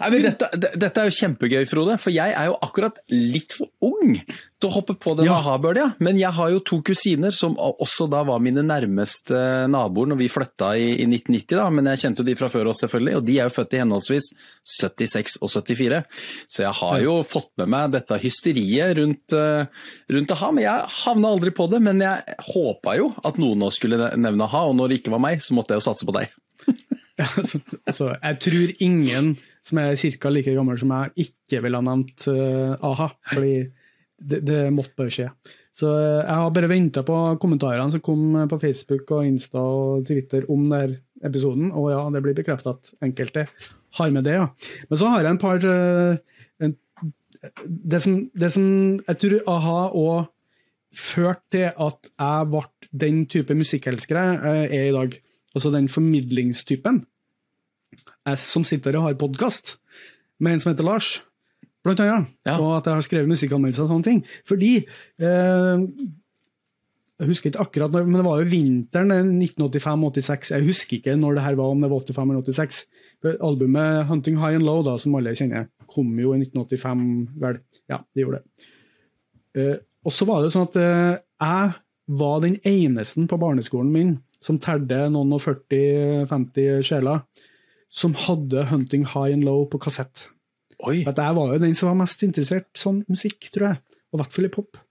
Nei, 0.00 0.18
dette, 0.22 0.50
dette, 0.56 0.92
er 1.00 1.08
jo 1.08 1.14
kjempegøy, 1.14 1.64
Frode, 1.70 1.96
for 2.00 2.14
jeg 2.14 2.34
er 2.34 2.50
jo 2.50 2.58
akkurat 2.64 2.98
litt 3.12 3.54
for 3.56 3.70
ung 3.84 4.16
å 4.64 4.70
hoppe 4.72 4.94
på 4.96 5.12
den 5.18 5.28
ja. 5.28 5.36
aha-bølga. 5.36 5.90
Men 6.00 6.16
jeg 6.16 6.32
har 6.32 6.50
jo 6.54 6.62
to 6.64 6.78
kusiner 6.86 7.34
som 7.34 7.56
også 7.60 8.06
da 8.08 8.22
var 8.24 8.40
mine 8.42 8.64
nærmeste 8.64 9.36
naboer 9.68 10.08
når 10.08 10.20
vi 10.22 10.28
flytta 10.32 10.70
i, 10.80 10.86
i 11.02 11.04
1990. 11.04 11.58
da, 11.58 11.66
Men 11.74 11.90
jeg 11.92 12.02
kjente 12.04 12.24
jo 12.24 12.28
de 12.30 12.36
fra 12.38 12.48
før 12.52 12.70
oss, 12.72 12.80
selvfølgelig, 12.84 13.18
og 13.18 13.26
de 13.26 13.36
er 13.36 13.50
jo 13.50 13.54
født 13.58 13.76
i 13.76 13.82
henholdsvis 13.82 14.30
76 14.78 15.38
og 15.42 15.52
74. 15.52 16.00
Så 16.48 16.64
jeg 16.64 16.74
har 16.80 17.04
jo 17.04 17.18
ja. 17.18 17.28
fått 17.28 17.52
med 17.60 17.72
meg 17.76 17.92
dette 17.98 18.20
hysteriet 18.22 18.96
rundt, 19.00 19.36
uh, 19.36 19.92
rundt 20.16 20.36
a-ha. 20.36 20.52
Men 20.56 20.66
jeg 20.66 20.90
havna 21.02 21.36
aldri 21.36 21.52
på 21.56 21.68
det. 21.72 21.82
Men 21.84 22.00
jeg 22.06 22.40
håpa 22.48 22.96
jo 22.96 23.12
at 23.28 23.40
noen 23.42 23.60
nå 23.60 23.72
skulle 23.74 24.14
nevne 24.16 24.48
a-ha, 24.48 24.66
og 24.70 24.78
når 24.80 24.92
det 24.92 25.02
ikke 25.02 25.16
var 25.18 25.24
meg, 25.28 25.44
så 25.44 25.56
måtte 25.58 25.76
jeg 25.76 25.84
jo 25.84 25.88
satse 25.90 26.08
på 26.08 26.16
deg. 26.16 26.32
Ja, 27.16 27.24
jeg 27.32 28.36
tror 28.44 28.72
ingen 28.84 29.28
som 29.64 29.78
er 29.80 29.94
ca. 29.96 30.28
like 30.28 30.52
gammel 30.52 30.76
som 30.76 30.90
meg, 30.92 31.14
ikke 31.16 31.62
ville 31.64 31.78
ha 31.80 31.86
nevnt 31.86 32.26
uh, 32.28 32.76
a-ha. 32.84 33.06
Fordi 33.30 33.54
det, 34.16 34.40
det, 34.48 34.60
måtte 34.74 34.96
bare 34.96 35.12
skje. 35.12 35.28
Så 35.76 35.90
uh, 35.90 36.22
jeg 36.22 36.38
har 36.40 36.54
bare 36.54 36.70
venta 36.70 37.02
på 37.06 37.16
kommentarene 37.42 37.92
som 37.92 38.04
kom 38.04 38.38
på 38.50 38.60
Facebook 38.62 39.10
og 39.16 39.26
Insta 39.28 39.60
og 39.60 40.06
Twitter 40.08 40.48
om 40.52 40.68
denne 40.70 41.02
episoden, 41.24 41.70
og 41.72 41.90
ja, 41.94 42.00
det 42.12 42.20
blir 42.24 42.36
bekrefta 42.36 42.74
at 42.74 42.90
enkelte 43.04 43.46
har 43.98 44.10
med 44.12 44.26
det, 44.28 44.34
ja. 44.36 44.48
Men 44.90 44.98
så 45.00 45.12
har 45.12 45.24
jeg 45.24 45.32
en 45.32 45.40
par 45.40 45.64
uh, 45.64 46.40
en, 46.60 46.74
det, 47.64 48.00
som, 48.04 48.18
det, 48.36 48.50
som, 48.52 48.66
jeg 49.00 49.20
tror 49.22 49.38
a-ha 49.54 49.78
òg 49.96 50.32
førte 50.96 51.52
til 51.52 51.66
at 51.68 52.10
jeg 52.12 52.50
ble 52.52 52.90
den 53.04 53.24
type 53.28 53.56
musikkelsker 53.56 54.16
jeg 54.16 54.68
er 54.72 54.86
i 54.88 54.94
dag 54.94 55.16
altså 55.56 55.72
den 55.72 55.88
formidlingstypen, 55.88 57.00
jeg 58.26 58.40
som 58.42 58.64
sitter 58.66 58.98
og 58.98 59.08
har 59.08 59.18
podkast 59.20 59.76
med 60.42 60.56
en 60.56 60.62
som 60.62 60.72
heter 60.72 60.84
Lars, 60.84 61.10
blant 61.86 62.02
annet, 62.04 62.36
ja. 62.46 62.58
og 62.58 62.76
at 62.78 62.88
jeg 62.88 62.98
har 62.98 63.06
skrevet 63.06 63.30
musikkanmeldelser 63.32 63.86
og 63.86 63.90
sånne 63.92 64.06
ting. 64.06 64.22
Fordi 64.48 64.72
eh, 64.82 65.84
Jeg 67.16 67.30
husker 67.30 67.48
ikke 67.48 67.62
akkurat 67.64 67.94
når, 67.94 68.02
men 68.04 68.18
det 68.18 68.26
var 68.26 68.40
jo 68.42 68.50
vinteren 68.50 69.12
1985-86. 69.40 70.50
Jeg 70.52 70.66
husker 70.66 70.98
ikke 70.98 71.14
når 71.16 71.38
det 71.38 71.44
her 71.46 71.56
var, 71.56 71.70
om 71.72 71.80
det 71.80 71.88
var 71.88 72.02
85 72.04 72.32
eller 72.34 72.42
86. 72.44 72.80
For 73.24 73.38
albumet 73.40 74.04
'Hunting 74.04 74.36
High 74.36 74.58
and 74.58 74.66
Low', 74.68 74.84
da, 74.84 74.98
som 75.00 75.16
alle 75.16 75.32
kjenner, 75.32 75.70
kom 75.88 76.12
jo 76.20 76.34
i 76.34 76.42
1985, 76.42 77.06
vel. 77.40 77.58
Ja, 77.88 78.02
det 78.12 78.26
gjorde 78.26 78.42
det. 78.42 78.68
Eh, 79.56 79.76
og 80.04 80.12
så 80.12 80.28
var 80.28 80.44
det 80.44 80.52
sånn 80.52 80.68
at 80.68 80.76
eh, 80.76 81.16
jeg 81.40 81.72
var 82.20 82.44
den 82.44 82.60
eneste 82.68 83.24
på 83.26 83.40
barneskolen 83.40 83.90
min 83.90 84.14
som 84.44 84.60
telte 84.62 85.06
noen 85.10 85.32
og 85.34 85.42
40-50 85.42 86.84
sjeler, 86.86 87.24
som 87.90 88.14
hadde 88.26 88.68
'Hunting 88.68 89.06
High 89.14 89.32
and 89.32 89.44
Low' 89.48 89.68
på 89.70 89.80
kassett. 89.80 90.28
Oi. 90.84 90.98
For 91.06 91.16
jeg 91.16 91.36
var 91.38 91.54
jo 91.54 91.62
den 91.62 91.76
som 91.78 91.88
var 91.90 92.00
mest 92.02 92.24
interessert 92.26 92.68
sånn 92.76 93.00
musikk, 93.08 93.48
tror 93.54 93.70
jeg, 93.70 93.80
og 94.12 94.18
i 94.18 94.22
hvert 94.22 94.34
fall 94.36 94.48
i 94.48 94.52
pop. 94.52 94.82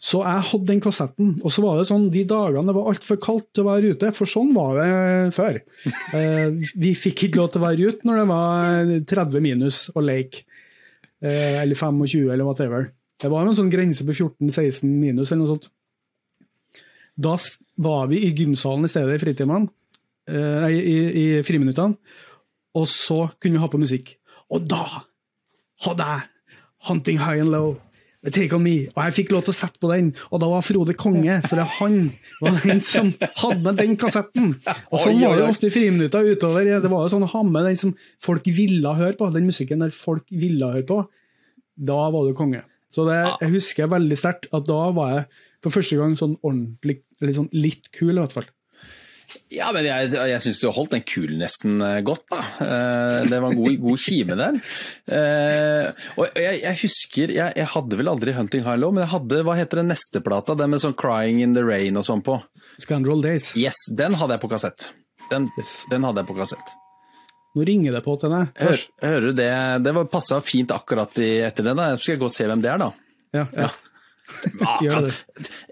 Så 0.00 0.22
jeg 0.24 0.44
hadde 0.48 0.68
den 0.70 0.80
kassetten, 0.80 1.34
og 1.44 1.52
så 1.52 1.60
var 1.60 1.76
det 1.76 1.88
sånn 1.90 2.06
de 2.12 2.22
dagene 2.24 2.70
det 2.70 2.74
var 2.78 2.86
altfor 2.88 3.18
kaldt 3.20 3.50
til 3.52 3.66
å 3.66 3.68
være 3.68 3.90
ute, 3.92 4.12
for 4.16 4.30
sånn 4.30 4.54
var 4.56 4.78
det 4.80 5.34
før. 5.36 5.60
Eh, 6.16 6.56
vi 6.80 6.90
fikk 6.98 7.26
ikke 7.26 7.38
lov 7.38 7.50
til 7.52 7.60
å 7.60 7.66
være 7.68 7.90
ute 7.90 8.08
når 8.08 8.16
det 8.18 8.24
var 8.30 8.88
30 9.12 9.44
minus 9.44 9.82
og 9.92 10.02
leke, 10.08 10.42
eh, 11.22 11.60
eller 11.60 11.78
25 11.78 12.32
eller 12.32 12.48
whatever. 12.48 12.88
Det 13.20 13.28
var 13.30 13.44
en 13.44 13.58
sånn 13.58 13.70
grense 13.70 14.06
på 14.08 14.16
14-16 14.16 14.88
minus 14.88 15.30
eller 15.30 15.44
noe 15.44 15.52
sånt. 15.52 15.68
Da 17.20 17.36
var 17.84 18.08
vi 18.10 18.24
i 18.24 18.32
gymsalen 18.32 18.88
i 18.88 18.90
stedet 18.90 19.18
i 19.18 19.22
fritimene, 19.22 19.68
eh, 20.32 20.66
i, 20.72 20.98
i 21.20 21.26
friminuttene, 21.46 22.00
og 22.80 22.88
så 22.88 23.26
kunne 23.36 23.58
vi 23.58 23.62
ha 23.62 23.70
på 23.70 23.82
musikk. 23.82 24.14
Og 24.50 24.64
da 24.66 25.04
hadde 25.86 26.10
jeg 26.10 26.28
'Hunting 26.86 27.18
High 27.20 27.40
and 27.44 27.54
Low'. 27.54 27.78
Take 28.20 28.52
on 28.52 28.60
me, 28.60 28.84
og 28.92 28.98
jeg 29.06 29.14
fikk 29.16 29.30
lov 29.32 29.46
til 29.46 29.54
å 29.54 29.56
sette 29.56 29.80
på 29.80 29.88
den, 29.88 30.10
og 30.28 30.42
da 30.42 30.48
var 30.50 30.60
Frode 30.60 30.92
konge, 30.92 31.38
for 31.48 31.56
han 31.56 31.94
var 32.42 32.58
den 32.60 32.82
som 32.84 33.08
hadde 33.40 33.72
den 33.78 33.94
kassetten. 33.96 34.50
Og 34.92 35.00
sånn 35.00 35.22
var 35.22 35.38
det 35.40 35.46
ofte 35.48 35.70
i 35.70 35.72
friminutter 35.72 36.28
utover. 36.28 36.68
Det 36.68 36.90
var 36.92 37.06
jo 37.06 37.14
sånn 37.14 37.24
å 37.24 37.30
ha 37.32 37.42
med 37.48 37.64
den 37.64 37.80
som 37.80 37.94
folk 38.20 38.44
ville 38.44 38.92
høre 38.98 39.16
på, 39.16 39.30
den 39.32 39.48
musikken 39.48 39.80
der 39.80 39.94
folk 39.96 40.28
ville 40.28 40.68
høre 40.68 40.84
på. 40.84 40.98
Da 41.80 42.10
var 42.12 42.28
du 42.28 42.36
konge. 42.36 42.60
Så 42.92 43.08
det, 43.08 43.22
jeg 43.40 43.54
husker 43.54 43.88
veldig 43.88 44.18
sterkt 44.20 44.50
at 44.52 44.68
da 44.68 44.82
var 44.92 45.14
jeg 45.14 45.24
for 45.64 45.78
første 45.78 45.96
gang 45.96 46.12
sånn 46.18 46.36
ordentlig, 46.42 47.00
eller 47.22 47.36
sånn 47.36 47.52
litt 47.56 47.88
kul, 47.96 48.18
i 48.18 48.20
hvert 48.20 48.36
fall. 48.36 48.52
Ja, 49.54 49.70
men 49.74 49.86
jeg, 49.86 50.10
jeg 50.14 50.42
syns 50.44 50.60
du 50.62 50.68
holdt 50.74 50.94
den 50.94 51.04
kulen 51.06 51.40
nesten 51.42 51.82
godt, 52.06 52.26
da. 52.32 52.40
Eh, 52.64 53.16
det 53.30 53.40
var 53.42 53.50
en 53.50 53.58
god, 53.58 53.76
god 53.82 54.02
kime 54.02 54.36
der. 54.38 54.58
Eh, 55.10 56.08
og 56.16 56.38
jeg, 56.38 56.60
jeg 56.62 56.78
husker 56.84 57.34
jeg, 57.34 57.56
jeg, 57.58 57.68
hadde 57.74 57.98
vel 58.00 58.12
aldri 58.12 58.34
Hunting 58.36 58.64
High 58.66 58.78
men 58.90 59.04
jeg 59.04 59.12
hadde 59.14 59.42
hva 59.46 59.56
heter 59.58 59.82
den 59.82 59.90
neste 59.92 60.22
plata? 60.24 60.56
Den 60.58 60.72
med 60.72 60.82
sånn 60.82 60.96
Crying 60.98 61.42
in 61.44 61.56
the 61.58 61.64
Rain 61.66 61.98
og 62.00 62.06
sånn 62.06 62.24
på. 62.26 62.38
Scandal 62.82 63.22
Days. 63.24 63.52
Yes, 63.58 63.82
den 63.98 64.18
hadde 64.20 64.38
jeg 64.38 64.44
på 64.44 64.52
kassett. 64.52 64.90
Den, 65.30 65.50
yes. 65.58 65.80
den 65.90 66.06
hadde 66.06 66.24
jeg 66.24 66.30
på 66.30 66.38
kassett. 66.38 66.74
Nå 67.58 67.66
ringer 67.66 67.96
det 67.96 68.04
på 68.06 68.14
til 68.22 68.30
deg. 68.30 68.50
Hør, 68.62 68.82
hører 69.02 69.24
du 69.26 69.38
det? 69.40 69.52
Det 69.82 69.94
passa 70.10 70.38
fint 70.44 70.70
akkurat 70.74 71.18
etter 71.18 71.66
det. 71.66 71.74
da. 71.78 71.92
Skal 71.98 72.14
jeg 72.14 72.22
gå 72.22 72.28
og 72.30 72.34
se 72.34 72.46
hvem 72.46 72.62
det 72.62 72.70
er, 72.70 72.82
da. 72.82 72.90
Ja, 73.34 73.46
ja. 73.54 73.66
ja. 73.66 73.89
Gjør 74.84 75.06
det. 75.08 75.14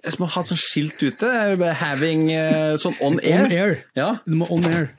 Jeg 0.05 0.19
må 0.21 0.29
ha 0.35 0.43
sånn 0.47 0.61
skilt 0.61 1.03
ute. 1.03 1.31
Having 1.83 2.29
uh, 2.33 2.75
sånn 2.81 2.97
on 3.05 3.19
air. 3.23 3.47
On 3.47 3.55
air. 3.55 3.75
Ja. 3.99 4.11
Du 4.27 4.39
må 4.41 4.49
on 4.53 4.65
air. 4.69 4.91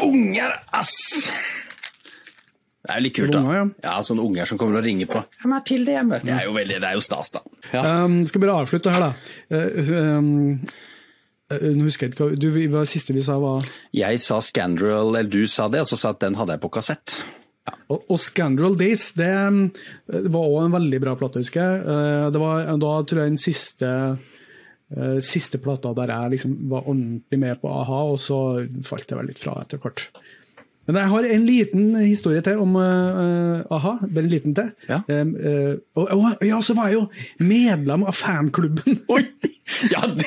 Unger, 0.00 0.58
ass! 0.74 0.96
Det 2.80 2.96
er 2.96 2.98
jo 2.98 3.04
litt 3.04 3.14
kult, 3.14 3.34
da. 3.36 3.40
ja. 3.54 3.64
ja. 3.84 3.96
Sånne 4.02 4.24
unger 4.26 4.48
som 4.50 4.58
kommer 4.58 4.80
og 4.80 4.86
ringer 4.86 5.08
på. 5.10 5.22
Ja, 5.22 5.50
Mathilde 5.52 5.94
hjemme. 5.94 6.20
Det 6.24 6.34
er 6.34 6.46
jo, 6.48 6.54
veldig, 6.56 6.80
det 6.82 6.88
er 6.88 6.98
jo 6.98 7.02
stas, 7.04 7.30
da. 7.36 7.44
Ja. 7.70 7.82
Um, 8.02 8.22
skal 8.26 8.42
bare 8.42 8.60
avslutte 8.64 8.94
her, 8.94 9.10
da. 9.10 9.34
Uh, 9.54 9.92
um, 10.18 10.30
Eh, 10.60 10.89
nå 11.50 11.86
husker 11.88 12.06
jeg 12.08 12.14
ikke, 12.14 12.30
du, 12.38 12.48
Hva 12.70 12.84
siste 12.88 13.14
vi 13.16 13.24
sa 13.26 13.38
var 13.42 13.66
Jeg 13.96 14.20
sa 14.22 14.38
Scandrel, 14.44 15.10
eller 15.16 15.28
du 15.30 15.42
sa 15.50 15.68
det, 15.72 15.82
og 15.82 15.90
så 15.90 15.98
sa 15.98 16.14
at 16.14 16.22
den 16.22 16.38
hadde 16.38 16.54
jeg 16.56 16.62
på 16.62 16.72
kassett. 16.76 17.18
Og, 17.90 18.04
og 18.06 18.18
Scandrel 18.22 18.76
Days 18.78 19.10
det 19.18 19.30
mm, 19.30 19.62
var 20.32 20.46
òg 20.46 20.64
en 20.64 20.76
veldig 20.78 21.00
bra 21.02 21.14
plate, 21.18 21.42
husker 21.42 21.62
jeg. 21.62 21.80
Eh, 21.84 22.26
Det 22.34 22.42
var 22.42 22.70
da 22.82 22.92
tror 23.02 23.22
jeg 23.22 23.34
den 23.34 23.40
siste 23.42 23.90
eh, 23.90 25.18
siste 25.26 25.60
plata 25.62 25.92
der 25.98 26.12
jeg 26.14 26.36
liksom 26.36 26.56
var 26.70 26.86
ordentlig 26.86 27.40
med 27.42 27.60
på 27.62 27.70
a-ha, 27.70 28.02
og 28.14 28.18
så 28.22 28.40
falt 28.86 29.10
jeg 29.10 29.18
vel 29.20 29.30
litt 29.32 29.42
fra 29.42 29.58
etter 29.62 29.82
hvert. 29.82 30.06
Men 30.90 31.04
jeg 31.04 31.12
har 31.12 31.26
en 31.34 31.46
liten 31.46 31.88
historie 32.02 32.42
til 32.44 32.60
om 32.62 32.74
uh, 32.76 33.62
a-ha. 33.70 33.96
Bare 34.02 34.24
en 34.24 34.30
liten 34.32 34.56
til. 34.58 34.70
Ja. 34.88 35.00
Um, 35.06 35.36
uh, 35.38 35.76
og, 35.94 36.10
og 36.16 36.46
ja, 36.46 36.60
så 36.66 36.74
var 36.74 36.90
jeg 36.90 36.98
jo 36.98 37.06
medlem 37.46 38.04
av 38.10 38.16
fanklubben. 38.18 39.00
Oi! 39.14 39.22
Ja, 39.86 40.02
det, 40.02 40.26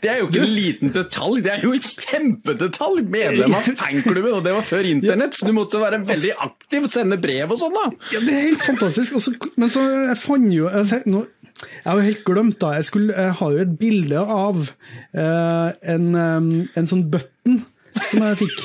det 0.00 0.08
er 0.08 0.22
jo 0.22 0.28
ikke 0.30 0.40
en 0.40 0.54
liten 0.56 0.92
detalj, 0.94 1.42
det 1.44 1.50
er 1.52 1.66
jo 1.66 1.74
en 1.76 1.84
kjempedetalj! 1.84 3.02
Medlem 3.12 3.52
av 3.58 3.66
fanklubben, 3.76 4.32
og 4.32 4.46
det 4.46 4.54
var 4.56 4.64
før 4.64 4.88
internett, 4.88 5.36
så 5.36 5.50
du 5.50 5.52
måtte 5.56 5.82
være 5.82 6.00
veldig 6.08 6.32
aktiv, 6.46 6.86
sende 6.88 7.18
brev 7.20 7.52
og 7.52 7.60
sånn, 7.60 7.76
da. 7.76 7.84
Ja, 8.14 8.22
det 8.24 8.38
er 8.38 8.46
helt 8.48 8.64
fantastisk. 8.64 9.18
Også, 9.20 9.34
men 9.60 9.72
så 9.72 9.84
jeg 10.08 10.16
fant 10.22 10.48
jo 10.52 10.70
Jeg, 10.72 11.02
nå, 11.12 11.26
jeg 11.60 11.84
har 11.84 12.00
jo 12.00 12.06
helt 12.08 12.24
glemt 12.26 12.58
da. 12.62 12.72
Jeg, 12.78 12.88
skulle, 12.88 13.12
jeg 13.12 13.36
har 13.38 13.52
jo 13.52 13.66
et 13.66 13.76
bilde 13.78 14.22
av 14.22 14.62
uh, 14.62 15.68
en, 15.94 16.08
um, 16.16 16.50
en 16.78 16.88
sånn 16.88 17.04
button 17.12 17.60
som 18.10 18.24
jeg 18.26 18.38
fikk 18.42 18.62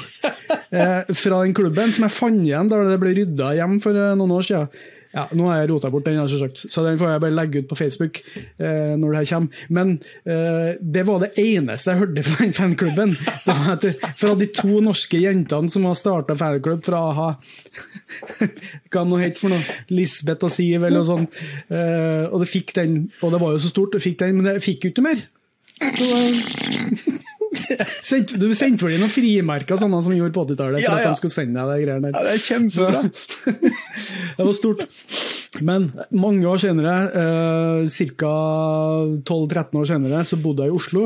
eh, 0.71 1.09
fra 1.15 1.41
den 1.43 1.55
klubben, 1.57 1.95
som 1.95 2.07
jeg 2.07 2.15
fant 2.15 2.45
igjen 2.45 2.69
da 2.71 2.83
det 2.87 2.99
ble 3.01 3.15
rydda 3.17 3.55
hjem 3.59 3.79
for 3.83 3.97
eh, 3.97 4.15
noen 4.19 4.37
år 4.37 4.47
siden. 4.47 4.85
Ja, 5.17 5.23
Nå 5.33 5.47
har 5.47 5.61
jeg 5.61 5.69
rota 5.71 5.89
bort 5.89 6.05
den, 6.05 6.19
selvsagt, 6.29 6.59
så 6.69 6.83
den 6.85 6.97
får 6.99 7.13
jeg 7.13 7.21
bare 7.23 7.33
legge 7.33 7.61
ut 7.63 7.69
på 7.71 7.77
Facebook 7.79 8.19
eh, 8.35 8.93
når 8.99 9.13
det 9.13 9.21
her 9.21 9.29
kommer. 9.31 9.61
Men 9.73 9.93
eh, 10.27 10.75
det 10.77 11.05
var 11.07 11.23
det 11.23 11.31
eneste 11.41 11.93
jeg 11.93 12.01
hørte 12.03 12.25
fra 12.27 12.37
den 12.43 12.53
fanklubben. 12.53 13.15
Det 13.81 13.93
fra 14.19 14.35
de 14.37 14.49
to 14.53 14.81
norske 14.83 15.21
jentene 15.21 15.71
som 15.73 15.87
har 15.87 15.97
starta 15.97 16.37
fanklubb 16.37 16.83
fra 16.85 17.01
a-ha. 17.09 17.29
Hva 18.93 19.05
nå 19.07 19.21
het 19.23 19.41
for 19.41 19.53
noe? 19.53 19.77
Lisbeth 19.93 20.45
og 20.45 20.53
Siv 20.53 20.83
eller 20.83 20.99
noe 20.99 21.07
sånt. 21.07 21.41
Eh, 21.71 22.27
og 22.27 22.43
det 22.43 22.51
fikk 22.51 22.75
den, 22.77 22.99
og 23.23 23.33
det 23.33 23.41
var 23.41 23.55
jo 23.55 23.63
så 23.63 23.73
stort, 23.73 23.95
det 23.97 24.03
fikk 24.05 24.21
den, 24.21 24.37
men 24.37 24.51
det 24.51 24.65
fikk 24.65 24.85
jo 24.85 24.93
ikke 24.93 25.07
mer. 25.07 25.25
Så 25.97 27.17
sendt, 28.05 28.33
Du 28.39 28.47
sendte 28.55 28.83
for 28.83 28.93
dem 28.93 29.01
noen 29.03 29.11
frimerker 29.13 29.79
sånne 29.81 29.99
som 30.03 30.13
vi 30.13 30.19
gjorde 30.19 30.35
på 30.35 30.45
80-tallet, 30.47 30.81
for 30.81 30.87
Ja, 30.87 30.95
at 30.97 31.05
ja. 31.05 31.11
de 31.13 31.19
skulle 31.21 31.35
sende 31.35 31.65
deg 31.69 31.81
de 31.81 31.87
greiene 31.87 32.11
der. 32.11 32.27
det 32.27 32.35
er 32.35 32.43
kjempebra. 32.45 33.01
det 34.37 34.47
var 34.47 34.55
stort. 34.57 34.85
Men 35.67 35.89
mange 36.11 36.47
år 36.49 36.61
senere, 36.61 36.95
eh, 37.23 38.07
ca. 38.19 38.33
12-13 39.23 39.81
år 39.81 39.89
senere, 39.91 40.23
så 40.27 40.39
bodde 40.41 40.65
jeg 40.67 40.73
i 40.73 40.77
Oslo. 40.77 41.05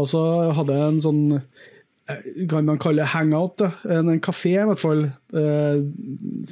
Og 0.00 0.08
så 0.08 0.22
hadde 0.56 0.76
jeg 0.78 0.92
en 0.92 1.02
sånn 1.04 1.22
eh, 1.36 2.28
kan 2.50 2.66
man 2.68 2.80
kalle 2.82 3.02
det 3.04 3.12
hangout, 3.14 3.64
en, 3.88 4.12
en 4.14 4.22
kafé 4.22 4.54
i 4.60 4.68
hvert 4.68 4.80
fall, 4.82 5.06
eh, 5.36 5.82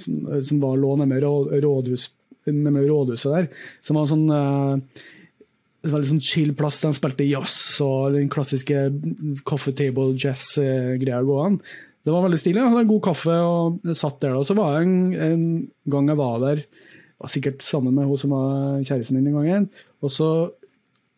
som, 0.00 0.26
som 0.50 0.60
var, 0.62 0.76
lå 0.80 0.96
med 1.04 1.22
rådhus, 1.24 2.10
rådhuset 2.50 3.32
der. 3.36 3.48
Som 3.84 3.98
var 4.00 4.06
en 4.08 4.12
sånn 4.14 4.28
eh, 4.34 5.06
en 5.80 5.94
veldig 5.94 6.10
sånn 6.10 6.24
chill 6.24 6.50
plass 6.56 6.80
der 6.82 6.92
de 6.92 6.98
spilte 6.98 7.26
jazz 7.28 7.54
og 7.84 8.16
den 8.16 8.28
klassiske 8.32 8.82
coffee 9.48 9.76
table 9.76 10.12
jazz-greia 10.20 11.22
gående. 11.24 11.64
Det 12.00 12.12
var 12.14 12.24
veldig 12.24 12.38
stilig. 12.40 12.60
Jeg 12.60 12.72
hadde 12.72 12.82
en 12.86 12.90
god 12.94 13.02
kaffe 13.04 13.34
og 13.44 13.96
satt 13.96 14.22
der. 14.22 14.36
Og 14.38 14.46
så 14.48 14.56
var 14.56 14.78
jeg 14.78 14.88
en, 14.88 14.94
en 15.20 15.42
gang 15.92 16.08
jeg 16.08 16.20
var 16.20 16.38
der, 16.42 16.62
var 17.20 17.32
sikkert 17.32 17.64
sammen 17.64 17.96
med 17.96 18.08
hun 18.08 18.20
som 18.20 18.32
var 18.32 18.80
kjæresten 18.88 19.18
min 19.18 19.28
den 19.28 19.36
gangen, 19.36 19.66
og 20.00 20.12
så, 20.14 20.28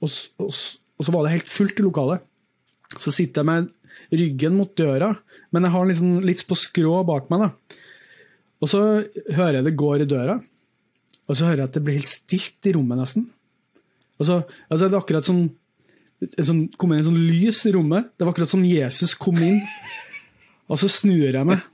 og, 0.02 0.16
og, 0.42 0.48
og 0.50 1.06
så 1.06 1.14
var 1.14 1.26
det 1.26 1.36
helt 1.36 1.52
fullt 1.52 1.78
i 1.78 1.86
lokalet. 1.86 2.24
Så 2.98 3.14
sitter 3.14 3.42
jeg 3.42 3.50
med 3.50 3.70
ryggen 4.12 4.56
mot 4.58 4.72
døra, 4.76 5.12
men 5.54 5.66
jeg 5.66 5.74
har 5.74 5.86
liksom 5.88 6.16
litt 6.26 6.42
på 6.48 6.58
skrå 6.58 7.04
bak 7.06 7.30
meg. 7.32 7.46
da. 7.46 7.78
Og 8.62 8.70
så 8.70 8.80
hører 9.34 9.60
jeg 9.60 9.68
det 9.68 9.78
går 9.78 10.02
i 10.02 10.10
døra, 10.10 10.40
og 11.28 11.38
så 11.38 11.46
hører 11.46 11.64
jeg 11.64 11.70
at 11.70 11.78
det 11.78 11.84
blir 11.86 11.98
helt 12.00 12.10
stilt 12.10 12.68
i 12.68 12.74
rommet 12.74 12.98
nesten. 12.98 13.30
Og 14.22 14.28
så, 14.28 14.38
altså 14.70 14.86
det 14.86 14.94
er 14.94 15.02
akkurat 15.02 15.26
som 15.28 15.42
Det 16.22 16.44
sånn, 16.46 16.68
kom 16.78 16.92
inn 16.94 17.00
en 17.00 17.08
sånn 17.08 17.24
lys 17.26 17.64
i 17.66 17.72
rommet. 17.74 18.12
Det 18.14 18.22
var 18.22 18.30
akkurat 18.30 18.50
som 18.52 18.62
Jesus 18.62 19.16
kom 19.18 19.40
inn. 19.42 19.56
Og 20.70 20.78
så 20.78 20.86
snur 20.86 21.34
jeg 21.34 21.48
meg, 21.48 21.64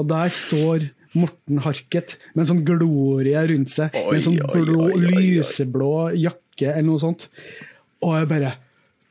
og 0.00 0.06
der 0.08 0.32
står 0.32 0.86
Morten 1.12 1.60
Harket 1.66 2.14
med 2.32 2.44
en 2.44 2.48
sånn 2.48 2.62
glorie 2.64 3.42
rundt 3.50 3.72
seg. 3.74 3.92
med 3.92 4.16
en 4.16 4.24
sånn 4.24 4.38
Oi, 4.40 4.46
oi, 4.46 4.64
blå, 4.64 4.78
oi, 4.86 4.94
oi, 4.94 5.04
oi. 5.04 5.20
lyseblå 5.20 5.92
jakke 6.16 6.70
eller 6.72 6.88
noe 6.88 7.02
sånt. 7.02 7.28
Og 8.00 8.16
jeg 8.16 8.30
bare 8.30 8.54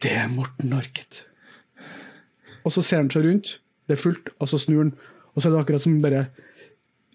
Det 0.01 0.15
er 0.15 0.29
Morten 0.31 0.73
Harket. 0.73 1.21
Og 2.63 2.73
så 2.73 2.81
ser 2.81 3.03
han 3.03 3.13
seg 3.13 3.25
rundt, 3.27 3.59
det 3.85 3.97
er 3.97 4.01
fullt, 4.01 4.33
og 4.39 4.49
så 4.49 4.57
snur 4.61 4.85
han. 4.87 4.93
Og 5.35 5.41
så 5.41 5.49
er 5.49 5.53
det 5.53 5.61
akkurat 5.61 5.83
som 5.85 6.01
bare 6.01 6.25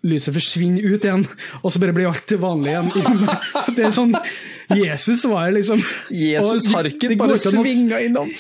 lyset 0.05 0.37
forsvinner 0.37 0.85
ut 0.85 1.05
igjen, 1.07 1.25
og 1.63 1.73
så 1.73 1.81
bare 1.81 1.95
blir 1.97 2.11
alt 2.11 2.35
vanlig 2.41 2.75
igjen. 2.75 2.91
Det 3.77 3.87
er 3.89 3.95
sånn 3.95 4.13
Jesus 4.73 5.25
var 5.29 5.51
liksom. 5.55 5.83
Jesus 6.11 6.71
Harket 6.73 7.19
bare 7.21 7.39
svinga 7.41 8.01
innom. 8.05 8.31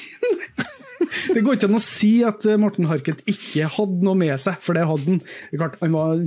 Det 1.34 1.42
går 1.44 1.56
ikke 1.56 1.68
an 1.68 1.78
å 1.78 1.82
si 1.82 2.10
at 2.26 2.46
eh, 2.48 2.58
Morten 2.60 2.88
Harket 2.90 3.20
ikke 3.30 3.68
hadde 3.70 4.06
noe 4.06 4.18
med 4.18 4.34
seg, 4.40 4.56
for 4.64 4.76
det 4.76 4.86
hadde 4.88 5.12
han. 5.12 5.20
Klart, 5.52 5.76
han 5.82 5.94
var, 5.94 6.22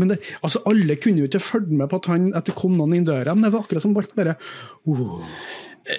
men 0.00 0.12
det, 0.12 0.20
altså 0.40 0.62
alle 0.70 0.96
kunne 1.00 1.24
jo 1.24 1.28
ikke 1.28 1.42
følge 1.44 1.76
med 1.76 1.90
på 1.90 2.00
at, 2.00 2.08
han, 2.12 2.30
at 2.38 2.48
det 2.48 2.56
kom 2.58 2.76
noen 2.78 2.96
inn 2.96 3.08
døra, 3.08 3.34
men 3.36 3.46
det 3.46 3.52
var 3.54 3.66
akkurat 3.66 3.84
som 3.84 3.96
alt 4.00 4.14
bare 4.16 4.36
uh, 4.88 5.34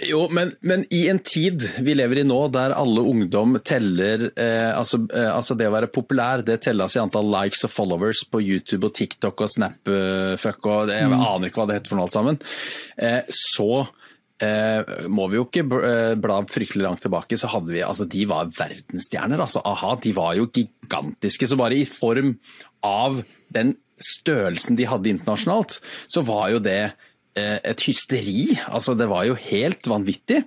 Jo, 0.07 0.27
men, 0.31 0.51
men 0.61 0.83
i 0.93 1.07
en 1.11 1.19
tid 1.25 1.63
vi 1.83 1.95
lever 1.97 2.21
i 2.21 2.23
nå, 2.27 2.37
der 2.53 2.71
alle 2.77 3.01
ungdom 3.01 3.57
teller 3.65 4.27
eh, 4.39 4.69
altså, 4.77 4.99
eh, 5.09 5.27
altså 5.33 5.57
det 5.57 5.67
å 5.67 5.73
være 5.73 5.89
populær, 5.91 6.43
det 6.47 6.59
telles 6.63 6.95
i 6.95 7.01
antall 7.01 7.27
likes 7.33 7.65
og 7.67 7.73
followers 7.73 8.21
på 8.31 8.43
YouTube 8.45 8.87
og 8.87 8.93
TikTok 8.99 9.41
og 9.41 9.49
Snapfuck 9.51 10.69
og 10.69 10.87
det- 10.91 10.99
jeg 11.01 11.09
aner 11.11 11.49
ikke 11.49 11.63
hva 11.63 11.67
det 11.71 11.79
heter 11.79 11.89
for 11.95 11.99
noe 11.99 12.07
alt 12.07 12.15
sammen, 12.15 12.39
eh, 13.01 13.21
så 13.57 13.69
eh, 14.41 14.85
må 15.11 15.27
vi 15.33 15.37
jo 15.41 15.45
ikke 15.49 15.65
eh, 15.83 16.15
bla 16.21 16.39
fryktelig 16.49 16.85
langt 16.85 17.03
tilbake, 17.03 17.37
så 17.41 17.49
hadde 17.51 17.73
vi 17.73 17.83
altså 17.85 18.07
De 18.09 18.23
var 18.29 18.47
verdensstjerner. 18.53 19.41
altså 19.43 19.61
Aha, 19.65 19.95
de 20.01 20.13
var 20.17 20.33
jo 20.37 20.47
gigantiske. 20.49 21.49
Så 21.49 21.57
bare 21.59 21.77
i 21.77 21.85
form 21.85 22.35
av 22.85 23.23
den 23.53 23.75
størrelsen 24.01 24.77
de 24.79 24.87
hadde 24.89 25.11
internasjonalt, 25.11 25.79
så 26.09 26.23
var 26.25 26.49
jo 26.55 26.59
det 26.63 26.79
eh, 26.87 27.09
et 27.37 27.85
hysteri. 27.87 28.49
Altså, 28.67 28.95
det 28.97 29.07
var 29.11 29.25
jo 29.29 29.37
helt 29.39 29.87
vanvittig. 29.87 30.41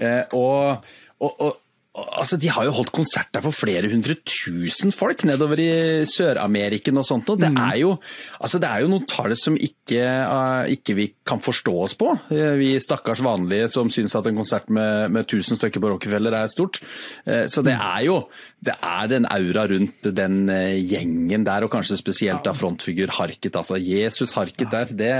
Eh, 0.00 0.22
og, 0.36 0.86
og, 1.20 1.42
og, 1.44 1.58
altså, 2.00 2.38
de 2.40 2.48
har 2.52 2.64
jo 2.66 2.74
holdt 2.74 2.92
konserter 2.94 3.42
for 3.44 3.54
flere 3.54 3.90
hundre 3.92 4.16
tusen 4.24 4.94
folk 4.94 5.24
nedover 5.28 5.60
i 5.60 5.70
Sør-Ameriken 6.08 7.00
og 7.00 7.06
sånt. 7.06 7.28
Og 7.32 7.40
det, 7.42 7.50
er 7.50 7.80
jo, 7.82 7.94
altså, 8.40 8.60
det 8.62 8.70
er 8.70 8.84
jo 8.84 8.92
noen 8.92 9.08
tall 9.10 9.34
som 9.38 9.58
ikke, 9.58 10.00
eh, 10.00 10.72
ikke 10.76 10.96
vi 10.98 11.08
kan 11.26 11.42
forstå 11.42 11.74
oss 11.84 11.96
på. 12.00 12.14
Eh, 12.32 12.54
vi 12.60 12.72
stakkars 12.82 13.24
vanlige 13.26 13.68
som 13.72 13.92
syns 13.92 14.16
at 14.18 14.30
en 14.30 14.40
konsert 14.40 14.70
med, 14.72 15.10
med 15.12 15.26
1000 15.28 15.60
stykker 15.60 15.82
på 15.82 15.92
Rockefeller 15.94 16.38
er 16.40 16.52
stort. 16.52 16.80
Eh, 17.26 17.44
så 17.50 17.64
det 17.66 17.76
er 17.76 18.06
jo 18.08 18.22
det 18.60 18.74
er 18.84 19.12
en 19.16 19.26
aura 19.32 19.62
rundt 19.70 20.08
den 20.16 20.42
eh, 20.52 20.76
gjengen 20.84 21.46
der, 21.46 21.64
og 21.64 21.72
kanskje 21.72 21.96
spesielt 21.96 22.44
da 22.44 22.52
frontfigur 22.56 23.12
Harket. 23.16 23.56
Altså 23.56 23.78
Jesus 23.80 24.34
Harket 24.36 24.68
der, 24.74 24.90
det 24.92 25.14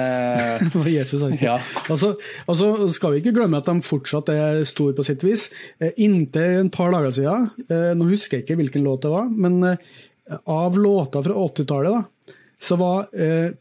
Jesus 0.96 1.24
Harket. 1.24 1.46
Ja. 1.46 1.57
Altså, 1.88 2.12
altså 2.44 2.90
skal 2.92 3.14
vi 3.14 3.22
ikke 3.22 3.35
glemme 3.38 3.62
at 3.62 3.70
de 3.70 3.81
fortsatt 3.85 4.29
er 4.35 4.61
store 4.68 4.96
på 4.98 5.07
sitt 5.09 5.24
vis. 5.24 5.48
Eh, 5.81 5.96
Inntil 6.05 6.61
en 6.66 6.72
par 6.74 6.92
dager 6.92 7.16
siden, 7.16 7.48
eh, 7.70 7.90
nå 7.96 8.11
husker 8.12 8.38
jeg 8.38 8.46
ikke 8.46 8.61
hvilken 8.61 8.85
låt 8.85 9.09
det 9.09 9.14
var, 9.14 9.33
men 9.33 9.76
av 10.46 10.76
låter 10.79 11.24
fra 11.26 11.35
80-tallet, 11.48 11.96
da, 11.96 12.37
så 12.61 12.76
var 12.79 13.09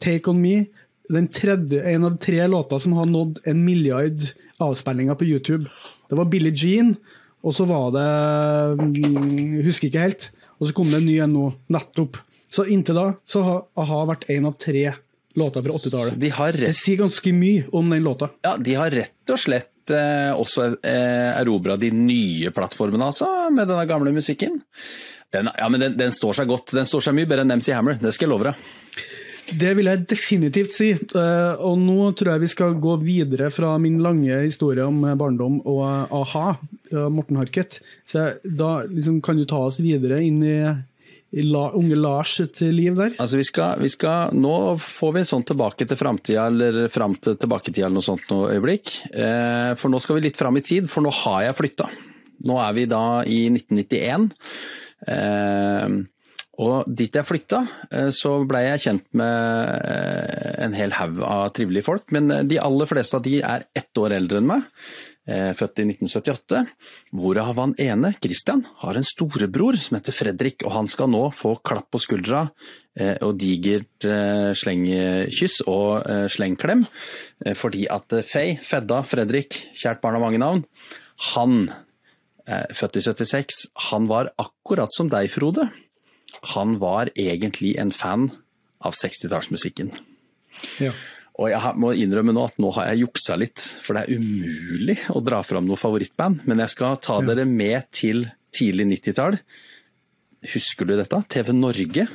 Take 0.03 0.29
On 0.29 0.37
Me 0.37 0.67
den 1.09 1.27
tredje, 1.33 1.81
en 1.81 2.03
av 2.05 2.17
tre 2.21 2.43
låter 2.47 2.77
som 2.77 2.93
har 2.93 3.07
nådd 3.09 3.39
en 3.49 3.63
milliard 3.65 4.27
avspillinger 4.61 5.17
på 5.17 5.25
YouTube. 5.25 5.65
Det 6.09 6.17
var 6.19 6.29
Billie 6.29 6.53
Jean, 6.53 6.95
og 7.39 7.55
så 7.55 7.65
var 7.69 7.91
det 7.95 8.07
mm, 8.79 9.59
Husker 9.65 9.89
ikke 9.89 10.07
helt. 10.07 10.29
Og 10.59 10.67
så 10.67 10.75
kom 10.75 10.89
det 10.91 10.99
en 10.99 11.07
ny 11.07 11.19
en 11.23 11.31
nå, 11.31 11.45
nettopp. 11.71 12.19
Så 12.51 12.65
inntil 12.67 12.97
da 12.97 13.05
så 13.29 13.43
har 13.45 13.61
a-ha 13.79 13.99
vært 14.09 14.25
en 14.33 14.49
av 14.49 14.57
tre 14.59 14.89
låter 15.39 15.63
fra 15.63 15.75
80-tallet. 15.77 16.17
De 16.19 16.31
Det 16.65 16.73
sier 16.75 16.99
ganske 16.99 17.33
mye 17.35 17.67
om 17.71 17.89
den 17.93 18.03
låta. 18.03 18.31
ja, 18.43 18.57
de 18.57 18.75
har 18.75 18.91
rett 18.91 19.31
og 19.31 19.39
slett 19.39 19.93
eh, 19.93 20.33
også 20.33 20.65
eh, 20.81 21.29
erobra 21.39 21.77
de 21.79 21.91
nye 21.95 22.51
plattformene, 22.51 23.07
altså, 23.11 23.29
med 23.53 23.69
denne 23.69 23.85
gamle 23.87 24.11
musikken. 24.11 24.59
Den, 25.31 25.51
ja, 25.55 25.69
men 25.69 25.79
den, 25.79 25.95
den 25.97 26.11
står 26.11 26.41
seg 26.41 26.49
godt. 26.49 26.73
Den 26.75 26.89
står 26.89 27.05
seg 27.05 27.15
mye 27.15 27.29
bedre 27.29 27.45
enn 27.45 27.55
MC 27.61 27.71
Hammer, 27.77 27.99
det 28.01 28.11
skal 28.17 28.27
jeg 28.27 28.33
love 28.33 28.49
deg. 28.49 29.05
Det 29.57 29.71
vil 29.77 29.87
jeg 29.89 30.05
definitivt 30.11 30.73
si. 30.75 30.91
Eh, 30.93 31.53
Og 31.65 31.79
nå 31.81 32.11
tror 32.17 32.33
jeg 32.35 32.43
vi 32.43 32.51
skal 32.51 32.75
gå 32.81 32.97
videre 33.01 33.49
fra 33.53 33.77
min 33.81 33.97
lange 34.03 34.41
historie 34.43 34.85
om 34.85 35.01
barndom 35.17 35.61
og 35.65 35.81
a-ha, 36.13 36.57
eh, 36.91 37.07
Morten 37.09 37.39
Harket. 37.39 37.79
Så 38.05 38.29
da 38.43 38.83
liksom, 38.85 39.21
kan 39.25 39.37
du 39.37 39.45
ta 39.49 39.63
oss 39.65 39.79
videre 39.81 40.21
inn 40.25 40.43
i, 40.43 40.57
la, 41.45 41.63
unge 41.77 41.95
Lars 41.95 42.35
sitt 42.39 42.61
liv 42.61 42.95
der. 42.97 43.15
Altså, 43.21 43.37
vi 43.37 43.45
skal, 43.45 43.79
vi 43.79 43.89
skal, 43.93 44.33
nå 44.33 44.77
får 44.81 45.13
vi 45.17 45.25
sånn 45.29 45.45
tilbake 45.45 45.85
til 45.87 45.97
framtida, 45.99 46.47
eller 46.49 46.87
fram 46.89 47.15
til 47.21 47.37
tilbaketida 47.37 47.85
eller 47.87 47.99
noe 47.99 48.05
sånt 48.05 48.29
noe 48.33 48.53
øyeblikk. 48.55 48.95
Eh, 49.13 49.73
for 49.77 49.89
nå 49.93 50.01
skal 50.01 50.17
vi 50.19 50.27
litt 50.27 50.39
fram 50.39 50.57
i 50.57 50.65
tid, 50.65 50.89
for 50.89 51.05
nå 51.05 51.13
har 51.23 51.43
jeg 51.47 51.57
flytta. 51.59 51.89
Nå 52.49 52.55
er 52.63 52.73
vi 52.77 52.85
da 52.89 53.03
i 53.27 53.41
1991. 53.51 54.29
Eh, 55.07 55.87
Og 56.59 56.89
dit 56.91 57.13
jeg 57.15 57.23
flytta, 57.23 57.61
eh, 57.87 58.09
så 58.15 58.33
blei 58.47 58.65
jeg 58.65 58.83
kjent 58.83 59.05
med 59.15 59.69
eh, 59.79 60.57
en 60.65 60.75
hel 60.75 60.91
haug 60.97 61.21
av 61.23 61.45
trivelige 61.55 61.87
folk. 61.87 62.09
Men 62.15 62.27
eh, 62.35 62.43
de 62.47 62.59
aller 62.59 62.89
fleste 62.89 63.15
av 63.15 63.23
de 63.23 63.37
er 63.39 63.63
ett 63.79 64.01
år 64.01 64.17
eldre 64.19 64.41
enn 64.41 64.51
meg. 64.55 64.67
Født 65.29 65.77
i 65.77 65.83
1978. 65.85 66.59
Hvorav 67.13 67.59
han 67.61 67.75
ene, 67.77 68.09
Christian, 68.17 68.63
har 68.81 68.97
en 68.97 69.05
storebror 69.05 69.75
som 69.77 69.99
heter 69.99 70.15
Fredrik. 70.15 70.63
Og 70.65 70.73
han 70.73 70.87
skal 70.89 71.11
nå 71.13 71.19
få 71.37 71.51
klapp 71.61 71.91
på 71.93 72.01
skuldra 72.01 72.47
og 72.97 73.35
digert 73.37 74.07
slengkyss 74.57 75.59
og 75.69 76.31
slengklem. 76.33 76.81
Fordi 77.61 77.85
at 77.93 78.15
Faye, 78.25 78.55
Fedda, 78.65 79.03
Fredrik, 79.05 79.59
kjært 79.77 80.01
barn 80.01 80.17
av 80.17 80.25
mange 80.25 80.41
navn, 80.41 80.65
han, 81.35 81.61
født 82.49 82.97
i 82.97 83.05
76, 83.05 83.61
han 83.91 84.09
var 84.09 84.33
akkurat 84.41 84.97
som 84.97 85.13
deg, 85.13 85.29
Frode 85.29 85.67
han 86.55 86.77
var 86.81 87.11
egentlig 87.15 87.75
en 87.81 87.93
fan 87.93 88.29
av 88.85 88.95
60-tallsmusikken. 88.95 89.91
Ja. 90.83 90.93
Og 91.39 91.51
jeg 91.53 91.79
må 91.79 91.93
innrømme 91.95 92.33
nå 92.35 92.43
at 92.49 92.57
nå 92.59 92.71
har 92.75 92.89
jeg 92.91 93.05
juksa 93.05 93.37
litt, 93.39 93.61
for 93.83 93.95
det 93.95 94.05
er 94.05 94.19
umulig 94.19 94.97
å 95.13 95.21
dra 95.23 95.39
fram 95.45 95.67
noe 95.67 95.79
favorittband. 95.79 96.43
Men 96.49 96.63
jeg 96.65 96.75
skal 96.75 96.99
ta 97.03 97.19
ja. 97.21 97.29
dere 97.31 97.45
med 97.47 97.87
til 97.95 98.25
tidlig 98.55 98.89
90-tall. 98.91 99.39
Husker 100.53 100.87
du 100.87 100.97
dette? 100.99 101.21
TV 101.31 101.53
Norge. 101.55 102.07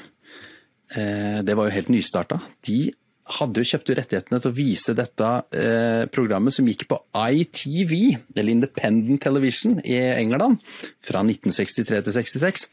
Eh, 0.94 1.38
det 1.44 1.56
var 1.56 1.68
jo 1.68 1.76
helt 1.76 1.92
nystarta. 1.92 2.40
De 2.68 2.92
hadde 3.24 3.62
jo 3.62 3.70
kjøpt 3.72 3.92
rettighetene 3.96 4.40
til 4.42 4.50
å 4.50 4.56
vise 4.56 4.94
dette 4.96 5.28
eh, 5.56 6.04
programmet 6.12 6.54
som 6.54 6.66
gikk 6.68 6.86
på 6.90 6.98
ITV, 7.16 7.94
eller 8.36 8.52
Independent 8.52 9.22
Television 9.24 9.78
i 9.80 9.96
England, 9.96 10.60
fra 11.04 11.24
1963 11.24 12.02
til 12.04 12.16
66. 12.18 12.66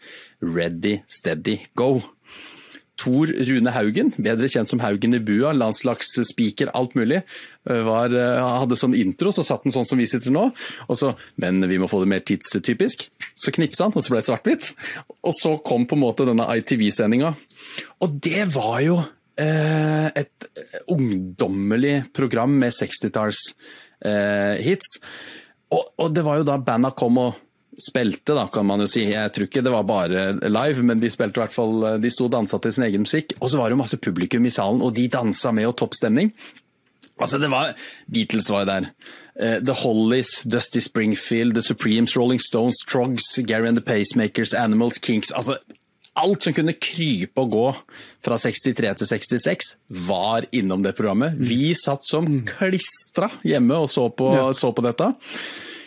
Ready, 0.43 0.97
steady, 1.08 1.62
go. 1.80 2.02
Tor 3.02 3.32
Rune 3.32 3.72
Haugen, 3.74 4.12
bedre 4.22 4.49
kjent 4.52 4.70
som 4.70 4.82
Haugen 4.84 5.16
i 5.18 5.22
bua, 5.24 5.54
landslagsspeaker, 5.58 6.70
alt 6.78 6.93
mulig, 6.99 7.22
eh, 7.66 7.82
var, 7.88 8.14
eh, 8.14 8.41
hadde 8.60 8.78
sånn 8.78 8.97
intro, 8.97 9.32
så 9.32 9.45
satt 9.47 9.64
den 9.64 9.74
sånn 9.74 9.88
som 9.88 9.97
vi 9.97 10.06
sitter 10.06 10.36
nå. 10.36 10.52
Og 10.88 10.99
så, 10.99 11.16
men 11.38 11.64
vi 11.72 11.80
må 11.82 11.89
få 11.89 12.04
det 12.04 12.12
mer 12.12 12.20
tidstypisk. 12.28 13.08
Så 13.39 13.56
knipsa 13.56 13.88
han, 13.88 13.95
og 13.95 14.04
så 14.04 14.14
ble 14.14 14.22
det 14.22 14.28
svart-hvitt. 14.28 14.76
Og 15.24 15.34
så 15.34 15.56
kom 15.64 15.88
på 15.88 15.97
en 15.97 16.04
måte 16.04 16.28
denne 16.28 16.45
ITV-sendinga. 16.60 17.34
Og 18.04 18.20
det 18.22 18.54
var 18.54 18.82
jo 18.84 18.99
et 19.40 20.48
ungdommelig 20.92 22.04
program 22.14 22.58
med 22.60 22.74
60-tallshits. 22.76 23.54
eh. 24.06 24.76
Og, 25.72 25.94
og, 25.98 26.10
det 26.14 26.24
var 26.28 26.42
jo 26.42 26.48
da 26.48 26.58
banda 26.60 26.92
kom 26.92 27.18
og 27.22 27.38
spilte, 27.80 28.36
da, 28.36 28.48
kan 28.52 28.68
man 28.68 28.84
jo 28.84 28.90
si. 28.92 29.06
Jeg 29.08 29.32
tror 29.34 29.48
ikke 29.48 29.64
det 29.64 29.72
var 29.74 29.88
bare 29.88 30.26
live, 30.44 30.84
men 30.84 31.00
de 31.00 31.10
spilte 31.10 31.40
i 31.40 31.44
hvert 31.46 31.56
fall 31.56 32.02
De 32.04 32.12
sto 32.12 32.28
og 32.28 32.34
dansa 32.34 32.60
til 32.62 32.76
sin 32.76 32.88
egen 32.90 33.06
musikk. 33.06 33.38
Og 33.40 33.50
så 33.52 33.62
var 33.62 33.72
det 33.72 33.80
masse 33.80 33.98
publikum 33.98 34.46
i 34.46 34.54
salen, 34.54 34.84
og 34.84 34.96
de 34.98 35.08
dansa 35.12 35.54
med 35.56 35.70
og 35.72 35.78
topp 35.80 35.96
stemning. 35.98 36.34
Altså, 37.22 37.38
det 37.38 37.52
var 37.52 37.76
Beatles 38.12 38.50
var 38.52 38.66
jo 38.66 38.72
der. 38.72 38.90
Uh, 39.42 39.60
The 39.64 39.74
Hollies, 39.74 40.44
Dusty 40.44 40.80
Springfield, 40.80 41.54
The 41.54 41.62
Supremes, 41.62 42.18
Rolling 42.18 42.42
Stones, 42.42 42.76
Trogs, 42.88 43.38
Gary 43.48 43.68
and 43.68 43.78
the 43.78 43.86
Pacemakers, 43.86 44.54
Animals, 44.54 44.98
Kinks. 44.98 45.32
Altså, 45.32 45.58
alt 46.20 46.43
som 46.43 46.55
kunne 46.55 46.76
krype 46.76 47.39
og 47.43 47.53
gå 47.53 47.68
fra 48.26 48.38
63 48.41 48.91
til 48.99 49.09
66, 49.14 49.72
var 50.07 50.47
innom 50.55 50.84
det 50.84 50.95
programmet. 50.97 51.38
Vi 51.39 51.72
satt 51.78 52.05
som 52.07 52.28
mm. 52.28 52.43
klistra 52.51 53.32
hjemme 53.47 53.80
og 53.80 53.89
så 53.91 54.09
på, 54.12 54.30
ja. 54.36 54.49
så 54.57 54.74
på 54.76 54.84
dette. 54.86 55.07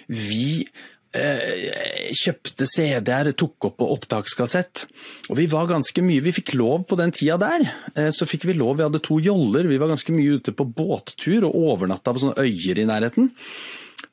Vi 0.08 0.64
eh, 0.64 2.10
kjøpte 2.16 2.68
CD-er, 2.68 3.32
tok 3.36 3.68
opp 3.68 3.78
på 3.82 3.90
opptakskassett. 3.98 4.86
Og 5.28 5.38
vi 5.40 5.48
var 5.50 5.68
ganske 5.70 6.04
mye 6.04 6.24
Vi 6.24 6.34
fikk 6.36 6.54
lov 6.58 6.86
på 6.88 6.98
den 7.00 7.14
tida 7.14 7.38
der. 7.40 7.68
Eh, 7.94 8.10
så 8.14 8.28
fikk 8.28 8.48
vi 8.48 8.56
lov, 8.56 8.78
vi 8.80 8.88
hadde 8.88 9.04
to 9.04 9.20
joller, 9.22 9.68
vi 9.68 9.80
var 9.80 9.92
ganske 9.92 10.16
mye 10.16 10.40
ute 10.40 10.56
på 10.56 10.68
båttur 10.68 11.50
og 11.50 11.58
overnatta 11.74 12.14
på 12.14 12.24
sånne 12.24 12.48
øyer 12.48 12.80
i 12.80 12.88
nærheten. 12.88 13.32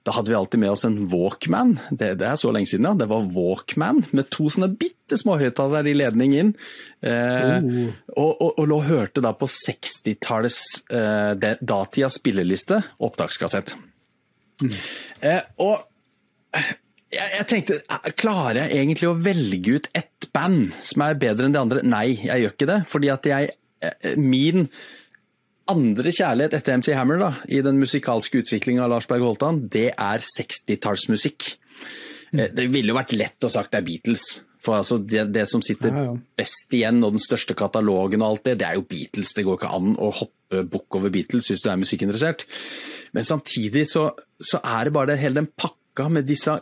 Da 0.07 0.15
hadde 0.15 0.31
vi 0.31 0.35
alltid 0.35 0.59
med 0.63 0.71
oss 0.73 0.85
en 0.87 0.97
Walkman. 1.11 1.75
Det, 1.91 2.15
det 2.17 2.25
er 2.25 2.39
så 2.39 2.49
lenge 2.53 2.71
siden, 2.71 2.87
ja. 2.89 2.95
Det 2.97 3.05
var 3.11 3.27
Walkman 3.35 4.01
med 4.17 4.31
to 4.33 4.47
sånne 4.49 4.71
bitte 4.73 5.19
små 5.19 5.35
høyttalere 5.37 5.91
i 5.91 5.97
ledning 5.99 6.33
inn. 6.33 6.49
Eh, 7.05 7.57
oh. 7.61 7.91
og, 8.15 8.31
og, 8.31 8.49
og, 8.49 8.63
lå 8.71 8.79
og 8.79 8.87
hørte 8.89 9.21
da 9.21 9.35
på 9.37 9.49
60-tallets 9.51 10.63
eh, 10.89 11.53
datidas 11.61 12.17
spilleliste, 12.17 12.81
opptakskassett. 12.97 13.75
Mm. 14.61 14.73
Eh, 15.21 15.41
og 15.61 15.85
jeg, 17.11 17.27
jeg, 17.37 17.47
tenkte, 17.51 17.77
eh, 17.85 18.11
klarer 18.17 18.63
jeg 18.63 18.81
egentlig 18.81 19.11
å 19.11 19.17
velge 19.19 19.77
ut 19.77 19.91
ett 19.97 20.31
band 20.33 20.73
som 20.85 21.05
er 21.05 21.19
bedre 21.21 21.45
enn 21.47 21.55
de 21.55 21.61
andre? 21.61 21.85
Nei, 21.85 22.07
jeg 22.23 22.45
gjør 22.45 22.55
ikke 22.55 22.71
det. 22.71 22.79
Fordi 22.89 23.13
at 23.13 23.29
jeg, 23.29 23.53
eh, 23.85 24.17
min 24.17 24.69
andre 25.71 26.13
kjærlighet 26.13 26.55
etter 26.57 26.77
MC 26.79 26.93
Hammer 26.97 27.19
da, 27.21 27.31
i 27.49 27.63
den 27.65 27.79
musikalske 27.81 28.43
utviklinga 28.43 28.85
av 28.85 28.93
Lars 28.93 29.09
Berg 29.09 29.25
Holtan, 29.25 29.65
det 29.71 29.89
er 29.95 30.23
60-tallsmusikk. 30.25 31.55
Mm. 32.31 32.45
Det 32.55 32.69
ville 32.71 32.93
jo 32.93 32.97
vært 32.99 33.15
lett 33.17 33.47
å 33.47 33.51
sagt 33.51 33.73
det 33.73 33.81
er 33.81 33.87
Beatles. 33.87 34.29
For 34.61 34.77
altså 34.77 34.99
det, 35.01 35.23
det, 35.33 35.47
som 35.49 35.63
sitter 35.65 35.95
best 36.37 36.73
igjen, 36.77 36.99
og 37.01 37.15
den 37.15 37.23
største 37.23 37.55
katalogen 37.57 38.21
og 38.21 38.35
alt 38.35 38.43
det, 38.45 38.59
det 38.61 38.67
er 38.67 38.77
jo 38.77 38.85
Beatles. 38.85 39.33
Det 39.33 39.45
går 39.47 39.57
ikke 39.57 39.71
an 39.73 39.95
å 39.97 40.11
hoppe 40.19 40.61
bukk 40.69 40.99
over 40.99 41.13
Beatles 41.13 41.49
hvis 41.49 41.63
du 41.65 41.71
er 41.71 41.79
musikkinteressert. 41.81 42.45
Men 43.17 43.25
samtidig 43.25 43.87
så, 43.89 44.11
så 44.37 44.61
er 44.61 44.87
det 44.87 44.93
bare 44.93 45.13
det, 45.13 45.21
hele 45.23 45.41
den 45.41 45.49
pakka 45.49 46.05
med 46.13 46.29
disse 46.29 46.59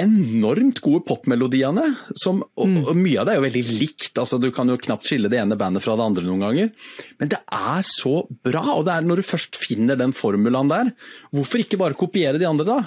enormt 0.00 0.80
gode 0.84 1.02
popmelodiene. 1.08 1.86
Som, 2.18 2.42
og, 2.56 2.68
mm. 2.68 2.80
og, 2.84 2.92
mye 2.98 3.20
av 3.20 3.28
det 3.28 3.34
er 3.34 3.40
jo 3.40 3.46
veldig 3.46 3.64
likt, 3.80 4.12
altså 4.20 4.38
du 4.42 4.50
kan 4.54 4.68
jo 4.70 4.78
knapt 4.80 5.08
skille 5.08 5.30
det 5.32 5.40
ene 5.40 5.58
bandet 5.58 5.84
fra 5.84 5.96
det 5.98 6.06
andre 6.06 6.26
noen 6.26 6.44
ganger. 6.46 6.72
Men 7.20 7.32
det 7.32 7.40
er 7.42 7.86
så 7.88 8.18
bra, 8.28 8.64
og 8.74 8.84
det 8.88 8.96
er 8.96 9.08
når 9.08 9.22
du 9.22 9.30
først 9.30 9.58
finner 9.60 9.98
den 10.00 10.14
formulaen 10.16 10.72
der, 10.72 10.92
hvorfor 11.34 11.64
ikke 11.64 11.80
bare 11.80 11.98
kopiere 11.98 12.40
de 12.42 12.48
andre 12.48 12.68
da? 12.68 12.78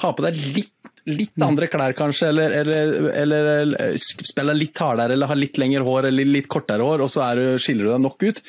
Ha 0.00 0.12
på 0.16 0.24
deg 0.24 0.42
litt, 0.56 0.74
litt 1.10 1.36
mm. 1.36 1.46
andre 1.46 1.70
klær 1.70 1.94
kanskje, 1.98 2.32
eller, 2.32 2.56
eller, 2.62 2.92
eller, 3.22 3.50
eller 3.62 3.96
spille 4.00 4.56
litt 4.56 4.78
hardere, 4.80 5.16
eller 5.16 5.30
ha 5.30 5.38
litt 5.38 5.60
lengre 5.60 5.86
hår 5.86 6.10
eller 6.10 6.34
litt 6.38 6.50
kortere 6.50 6.86
hår, 6.86 7.04
og 7.04 7.12
så 7.12 7.30
du, 7.38 7.46
skiller 7.62 7.88
du 7.88 7.94
deg 7.94 8.04
nok 8.06 8.26
ut. 8.26 8.42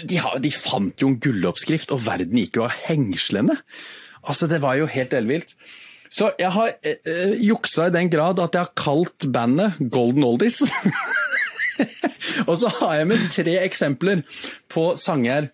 De, 0.00 0.20
har, 0.22 0.36
de, 0.42 0.50
fant 0.54 1.02
jo 1.02 1.10
en 1.10 1.20
gulloppskrift, 1.22 1.94
og 1.94 2.02
verden 2.04 2.38
gikk 2.38 2.60
jo 2.60 2.66
av 2.66 2.74
hengslene. 2.86 3.56
Altså, 4.20 4.46
det 4.50 4.60
var 4.62 4.76
jo 4.78 4.90
helt 4.90 5.14
ellevilt. 5.16 5.56
Så 6.10 6.32
jeg 6.40 6.50
har 6.50 6.72
eh, 6.82 7.36
juksa 7.38 7.86
i 7.86 7.94
den 7.94 8.10
grad 8.10 8.40
at 8.42 8.56
jeg 8.56 8.66
har 8.66 8.74
kalt 8.78 9.28
bandet 9.32 9.78
Golden 9.94 10.26
Oldies. 10.26 10.58
og 12.48 12.56
så 12.58 12.72
har 12.80 12.96
jeg 12.98 13.10
med 13.12 13.28
tre 13.32 13.54
eksempler 13.62 14.24
på 14.70 14.90
sanger 14.98 15.48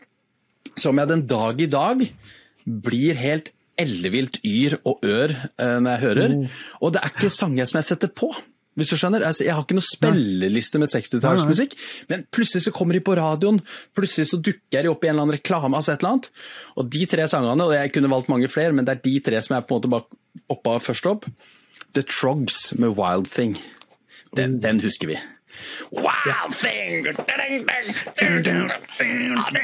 som 0.77 0.97
jeg 0.99 1.13
den 1.13 1.27
dag 1.29 1.61
i 1.61 1.69
dag 1.71 2.07
blir 2.67 3.21
helt 3.21 3.53
ellevilt 3.81 4.41
yr 4.49 4.79
og 4.89 5.05
ør 5.05 5.35
eh, 5.37 5.77
når 5.85 5.91
jeg 5.91 6.05
hører. 6.07 6.37
Mm. 6.37 6.61
Og 6.81 6.95
det 6.95 7.03
er 7.03 7.13
ikke 7.13 7.33
sanger 7.33 7.69
som 7.69 7.81
jeg 7.83 7.91
setter 7.91 8.13
på. 8.13 8.33
Hvis 8.77 8.93
du 8.93 8.99
skjønner? 9.01 9.25
Altså, 9.25 9.47
jeg 9.47 9.57
har 9.57 9.65
ikke 9.65 9.79
noen 9.79 9.87
spilleliste 9.89 10.81
med 10.83 10.91
60-tallsmusikk, 10.93 11.77
men 12.11 12.27
plutselig 12.35 12.67
så 12.67 12.73
kommer 12.77 12.99
de 12.99 13.03
på 13.05 13.17
radioen, 13.17 13.63
plutselig 13.97 14.29
så 14.31 14.41
dukker 14.45 14.85
de 14.85 14.93
opp 14.93 15.05
i 15.05 15.09
en 15.09 15.15
eller 15.15 15.27
annen 15.27 15.39
reklame, 15.39 15.79
altså 15.79 15.95
et 15.95 16.05
eller 16.05 16.17
annet. 16.17 16.29
Og 16.77 16.91
de 16.93 17.05
tre 17.09 17.29
sangene, 17.33 17.65
og 17.65 17.77
jeg 17.77 17.95
kunne 17.95 18.13
valgt 18.13 18.33
mange 18.33 18.51
flere, 18.53 18.77
men 18.77 18.89
det 18.89 18.99
er 18.99 19.05
de 19.07 19.15
tre 19.31 19.41
som 19.45 19.57
jeg 19.57 19.67
på 19.69 19.79
en 19.79 19.81
måte 19.81 19.95
bare 19.95 20.45
hoppa 20.53 20.77
først 20.91 21.09
opp. 21.09 21.31
The 21.97 22.05
Trogs 22.05 22.75
med 22.77 22.99
Wild 23.01 23.33
Thing. 23.33 23.57
Den, 24.37 24.61
den 24.61 24.85
husker 24.85 25.09
vi. 25.09 25.17
Wild 25.91 26.53
thing! 26.53 27.07
Ja, 27.07 27.13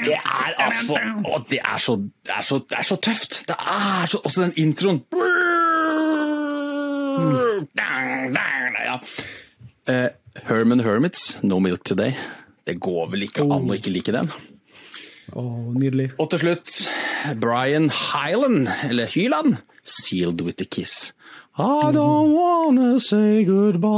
det 0.05 0.15
er 0.17 0.55
altså 0.57 0.97
Å, 0.97 1.41
det 1.51 1.61
er 1.61 1.79
så, 1.83 1.97
det 2.25 2.33
er 2.37 2.47
så, 2.47 2.59
det 2.71 2.79
er 2.79 2.87
så 2.89 2.97
tøft! 2.97 3.43
Det 3.49 3.57
er 3.59 4.07
så 4.09 4.23
Også 4.25 4.47
den 4.47 4.55
introen. 4.57 5.03
Ja. 8.87 8.97
Uh, 9.89 10.09
Herman 10.49 10.81
Hermits, 10.81 11.39
No 11.43 11.59
Milk 11.59 11.85
Today. 11.85 12.15
Det 12.67 12.81
går 12.81 13.11
vel 13.13 13.23
ikke 13.27 13.43
an 13.43 13.71
å 13.71 13.75
ikke 13.77 13.91
like 13.93 14.13
den. 14.15 14.31
Oh, 15.33 15.73
nydelig. 15.75 16.11
Og 16.21 16.31
til 16.33 16.39
slutt 16.43 16.89
Brian 17.41 17.91
Hyland, 17.91 18.69
eller 18.89 19.07
Hyland, 19.11 19.57
'Sealed 19.83 20.41
with 20.43 20.61
a 20.61 20.65
Kiss'. 20.65 21.13
I 21.59 21.93
don't 21.93 22.33
wanna 22.33 22.99
say 22.99 23.45
goodbye 23.45 23.91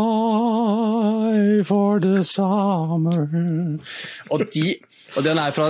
for 1.64 2.00
the 2.00 2.24
summer 2.24 3.28
Og 4.30 4.40
de 4.54 4.76
og 5.14 5.24
den 5.24 5.38
er 5.38 5.52
fra 5.55 5.68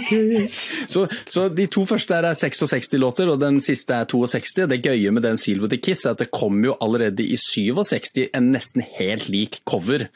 så, 0.94 1.04
så, 1.30 1.46
de 1.54 1.66
to 1.72 1.84
første 1.88 2.16
er 2.16 2.28
66-låter, 2.36 3.30
og 3.32 3.40
den 3.40 3.60
siste 3.64 3.96
er 3.96 4.08
62. 4.10 4.66
Det 4.70 4.80
gøye 4.84 5.12
med 5.14 5.24
den 5.24 5.40
Seal 5.40 5.62
with 5.62 5.76
a 5.76 5.80
Kiss 5.80 6.04
er 6.04 6.16
at 6.16 6.22
det 6.24 6.30
kom 6.34 6.60
jo 6.64 6.76
allerede 6.82 7.24
i 7.24 7.38
67 7.40 8.26
en 8.36 8.50
nesten 8.54 8.84
helt 8.98 9.30
lik 9.32 9.60
cover. 9.68 10.08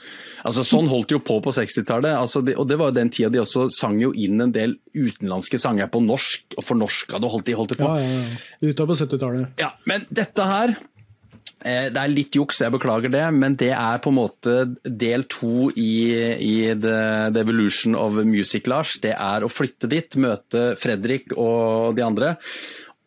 Altså 0.44 0.64
Sånn 0.66 0.90
holdt 0.92 1.12
de 1.12 1.18
jo 1.18 1.24
på 1.24 1.38
på 1.44 1.52
60-tallet, 1.54 2.16
altså 2.18 2.42
og 2.44 2.66
det 2.68 2.78
var 2.80 2.92
jo 2.92 2.98
den 2.98 3.12
tida 3.12 3.30
de 3.32 3.42
også 3.42 3.68
sang 3.72 4.00
jo 4.02 4.12
inn 4.12 4.42
en 4.42 4.52
del 4.54 4.76
utenlandske 4.94 5.58
sanger 5.60 5.88
på 5.92 6.02
norsk, 6.04 6.58
og 6.58 6.66
fornorska 6.66 7.20
det 7.22 7.30
holdt 7.32 7.48
de 7.48 7.56
holdt 7.58 7.74
de 7.74 7.80
på. 7.80 7.92
Ja, 7.96 8.02
ja, 8.02 8.24
ja. 8.24 8.70
Ute 8.70 8.88
på 8.88 8.98
70-tallet. 9.00 9.62
Ja, 9.62 9.74
men 9.88 10.06
dette 10.12 10.48
her 10.48 10.76
det 11.64 11.96
er 11.96 12.12
litt 12.12 12.36
juks, 12.36 12.60
jeg 12.60 12.72
beklager 12.74 13.12
det, 13.12 13.24
men 13.32 13.54
det 13.60 13.70
er 13.72 14.00
på 14.04 14.10
en 14.12 14.18
måte 14.18 14.54
del 14.84 15.24
to 15.32 15.70
i, 15.72 15.92
i 16.36 16.56
the, 16.76 16.96
the, 17.32 17.40
Evolution 17.40 17.96
of 17.96 18.18
Music, 18.28 18.68
Lars. 18.68 18.98
Det 19.00 19.14
er 19.16 19.44
å 19.44 19.52
flytte 19.52 19.88
dit, 19.88 20.18
møte 20.20 20.74
Fredrik 20.80 21.32
og 21.32 21.96
de 21.96 22.04
andre. 22.04 22.34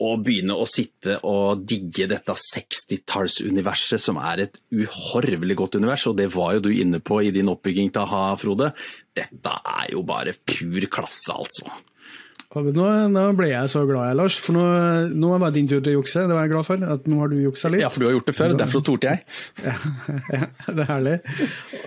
Og 0.02 0.24
begynne 0.26 0.58
å 0.58 0.66
sitte 0.70 1.16
og 1.26 1.64
digge 1.70 2.06
dette 2.10 2.34
60-tallsuniverset, 2.38 4.02
som 4.02 4.18
er 4.22 4.44
et 4.46 4.60
uhorvelig 4.74 5.58
godt 5.58 5.78
univers. 5.78 6.06
Og 6.10 6.18
det 6.18 6.30
var 6.34 6.58
jo 6.58 6.68
du 6.68 6.72
inne 6.74 7.02
på 7.02 7.22
i 7.26 7.34
din 7.34 7.50
oppbygging 7.54 7.94
til 7.94 8.06
a-ha, 8.06 8.24
Frode. 8.42 8.72
Dette 9.18 9.54
er 9.78 9.94
jo 9.94 10.06
bare 10.06 10.38
pur 10.38 10.90
klasse, 10.94 11.34
altså. 11.34 11.70
Nå, 12.56 12.86
nå, 13.12 13.24
ble 13.36 13.50
jeg 13.50 13.70
så 13.70 13.82
glad, 13.84 14.14
Lars. 14.16 14.38
For 14.40 14.56
nå, 14.56 14.64
nå 15.12 15.32
var 15.36 15.52
det 15.52 15.60
din 15.60 15.68
tur 15.68 15.82
til 15.84 15.98
å 15.98 15.98
jukse. 15.98 16.24
Det 16.30 16.32
var 16.32 16.46
jeg 16.46 16.54
glad 16.54 16.66
for. 16.66 16.86
at 16.96 17.10
Nå 17.12 17.20
har 17.20 17.32
du 17.32 17.42
juksa 17.44 17.68
litt. 17.74 17.84
Ja, 17.84 17.90
for 17.92 18.00
du 18.00 18.08
har 18.08 18.16
gjort 18.16 18.30
det 18.30 18.36
før. 18.38 18.56
Derfor 18.62 18.86
torde 18.88 19.12
jeg. 19.12 19.26
Ja, 19.66 19.74
ja, 20.32 20.48
det 20.72 20.86
er 20.86 20.90
herlig. 20.94 21.18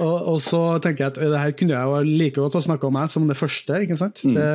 Og, 0.05 0.15
og, 0.35 0.37
så 0.45 0.61
tenker 0.85 1.07
jeg 1.07 1.15
at 1.15 1.23
det 1.33 1.41
her 1.41 1.57
kunne 1.57 1.75
jeg 1.79 1.89
jo 1.89 2.19
like 2.21 2.37
godt 2.37 2.59
ha 2.59 2.63
snakka 2.69 2.91
om 2.91 2.97
meg 2.99 3.09
som 3.13 3.25
det 3.31 3.39
første. 3.41 3.81
ikke 3.87 3.99
sant? 4.03 4.21
Mm. 4.29 4.37
Det, 4.37 4.51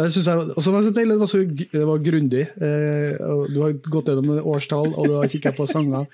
det 0.00 0.08
jeg, 0.16 0.48
og 0.56 0.64
så 0.64 0.72
var 0.72 0.80
det 0.80 0.88
så 0.88 0.96
deilig, 0.96 1.14
det 1.14 1.22
var, 1.26 1.32
så, 1.34 1.44
det 1.76 1.86
var 1.92 2.04
grundig. 2.08 2.44
Eh, 2.56 3.32
du 3.52 3.60
har 3.60 3.76
gått 3.92 4.12
gjennom 4.12 4.40
årstall, 4.40 4.94
og 4.96 5.10
du 5.10 5.18
har 5.20 5.32
kikka 5.36 5.52
på 5.58 5.68
sanger. 5.68 6.08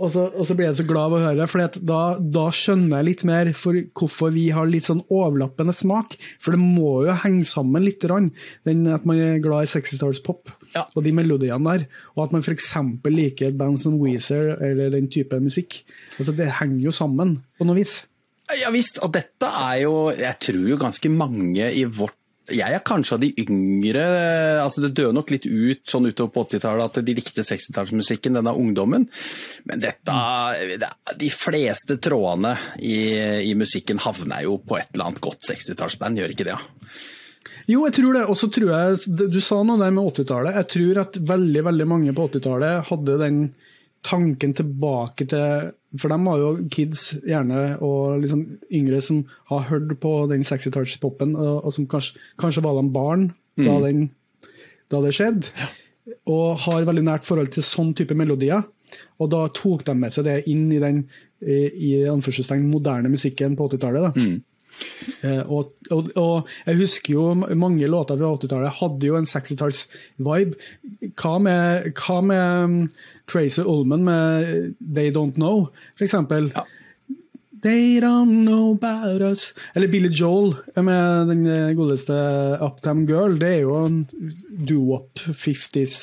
Og 0.00 0.12
så, 0.14 0.26
og 0.30 0.46
så, 0.48 0.56
blir 0.56 0.70
jeg 0.70 0.78
så 0.80 0.86
glad 0.88 1.10
av 1.10 1.16
å 1.16 1.22
høre 1.22 1.38
det, 1.42 1.48
for 1.50 1.80
da, 1.90 2.00
da, 2.18 2.46
skjønner 2.54 3.00
jeg 3.00 3.08
litt 3.10 3.24
mer 3.28 3.52
for 3.56 3.76
hvorfor 4.00 4.32
vi 4.34 4.46
har 4.54 4.68
litt 4.70 4.88
sånn 4.88 5.02
overlappende 5.06 5.74
smak. 5.76 6.16
For 6.42 6.56
det 6.56 6.62
må 6.62 7.04
jo 7.06 7.16
henge 7.24 7.46
sammen 7.48 7.84
litt, 7.84 8.06
den 8.06 8.86
at 8.90 9.08
man 9.08 9.20
er 9.20 9.42
glad 9.44 9.66
i 9.66 9.72
60-tallspop 9.72 10.54
ja. 10.74 10.86
og 10.86 11.04
de 11.04 11.14
melodiene 11.16 11.74
der. 11.74 11.88
Og 12.16 12.26
at 12.26 12.36
man 12.36 12.44
f.eks. 12.44 12.72
liker 13.10 13.50
et 13.50 13.58
band 13.60 13.80
som 13.82 13.98
Weezer 14.00 14.54
eller 14.56 14.94
den 14.94 15.10
type 15.12 15.36
musikk. 15.42 15.82
Altså, 16.18 16.36
det 16.36 16.52
henger 16.60 16.88
jo 16.88 16.94
sammen 16.94 17.38
på 17.58 17.68
noe 17.68 17.80
vis. 17.80 18.00
Ja 18.58 18.70
visst, 18.74 18.98
og 19.04 19.12
dette 19.14 19.46
er 19.46 19.76
jo 19.84 19.92
Jeg 20.10 20.34
tror 20.42 20.64
jo 20.72 20.78
ganske 20.80 21.10
mange 21.12 21.68
i 21.70 21.84
vårt 21.86 22.16
jeg 22.54 22.76
er 22.76 22.82
kanskje 22.86 23.16
av 23.16 23.22
de 23.22 23.30
yngre 23.42 24.02
altså 24.62 24.82
Det 24.84 24.92
døde 24.98 25.14
nok 25.16 25.30
litt 25.32 25.46
ut 25.46 25.82
sånn 25.88 26.08
utover 26.10 26.32
på 26.34 26.44
80-tallet 26.48 26.88
at 26.88 27.06
de 27.06 27.14
likte 27.16 27.44
60-tallsmusikken, 27.46 28.36
denne 28.38 28.54
ungdommen. 28.56 29.06
Men 29.68 29.82
dette, 29.82 30.16
de 31.20 31.30
fleste 31.32 31.98
trådene 32.02 32.56
i, 32.78 32.98
i, 33.50 33.54
musikken 33.58 34.02
havner 34.02 34.44
jo 34.46 34.58
på 34.62 34.78
et 34.80 34.90
eller 34.94 35.10
annet 35.10 35.24
godt 35.24 35.46
60-tallsband, 35.48 36.20
gjør 36.20 36.34
ikke 36.34 36.48
det? 36.50 36.58
Jo, 37.70 37.84
jeg 37.86 37.96
tror 38.00 38.16
det. 38.18 38.26
Og 38.32 38.38
så 38.38 38.50
tror 38.52 38.70
jeg 38.74 39.18
Du 39.30 39.40
sa 39.44 39.60
noe 39.64 39.80
der 39.80 39.94
med 39.94 40.10
80-tallet. 40.10 40.60
Jeg 40.60 40.70
tror 40.74 41.02
at 41.04 41.20
veldig, 41.32 41.66
veldig 41.70 41.88
mange 41.90 42.14
på 42.16 42.28
80-tallet 42.30 42.88
hadde 42.90 43.20
den 43.22 43.42
tanken 44.06 44.54
tilbake 44.56 45.26
til 45.28 45.70
For 45.98 46.12
dem 46.12 46.26
var 46.28 46.38
jo 46.38 46.50
kids 46.70 47.08
gjerne 47.26 47.78
og 47.82 48.20
liksom 48.22 48.44
yngre 48.78 49.00
som 49.02 49.24
har 49.50 49.66
hørt 49.72 49.96
på 50.02 50.12
den 50.30 50.44
60-tallspopen, 50.46 51.34
og, 51.34 51.64
og, 51.64 51.72
som 51.74 51.88
kanskje, 51.90 52.20
kanskje, 52.38 52.62
var 52.62 52.78
de 52.78 52.92
barn 52.94 53.30
mm. 53.58 53.64
da, 53.66 53.78
den, 53.86 54.04
da, 54.92 55.00
det 55.02 55.14
skjedde. 55.18 55.50
Ja. 55.58 55.70
Og 56.30 56.62
har 56.66 56.86
veldig 56.86 57.06
nært 57.06 57.26
forhold 57.26 57.50
til 57.54 57.66
sånn 57.66 57.90
type 57.98 58.14
melodier. 58.18 58.62
Og 59.22 59.30
da 59.30 59.44
tok 59.54 59.82
de 59.86 59.94
med 59.98 60.14
seg 60.14 60.26
det 60.26 60.38
inn 60.50 60.70
i 60.74 60.80
den 60.82 61.04
i, 61.40 61.58
i 61.90 62.60
moderne 62.62 63.10
musikken 63.10 63.56
på 63.58 63.68
80-tallet. 63.70 64.16
Mm. 64.16 64.38
Uh, 65.24 65.44
og, 65.50 65.72
og, 65.90 66.10
og, 66.16 66.50
jeg 66.66 66.80
husker 66.80 67.14
jo 67.14 67.28
mange 67.58 67.88
låter 67.90 68.18
fra 68.20 68.34
80-tallet 68.36 68.80
hadde 68.80 69.10
jo 69.10 69.20
en 69.20 69.28
60-talls-vibe. 69.28 70.58
Hva 71.20 71.36
med, 71.42 71.90
hva 72.00 72.20
med 72.24 72.64
um, 72.64 72.76
Tracy 73.30 73.64
Ullman 73.64 74.04
med 74.04 74.74
'They 74.80 75.14
Don't 75.14 75.38
Know', 75.38 75.70
f.eks.? 75.98 76.14
Ja. 76.14 76.66
They 77.62 78.00
don't 78.00 78.46
know 78.46 78.72
about 78.72 79.20
us. 79.20 79.54
Eller 79.74 79.88
Billy 79.88 80.08
Joel 80.08 80.54
med 80.74 81.28
den 81.28 81.46
eh, 81.46 81.72
godeste 81.76 82.14
Uptown 82.60 83.04
Girl. 83.08 83.36
Det 83.40 83.48
er 83.48 83.60
jo 83.66 83.74
en 83.84 83.98
doo-wop 84.48 85.20
50s, 85.28 85.98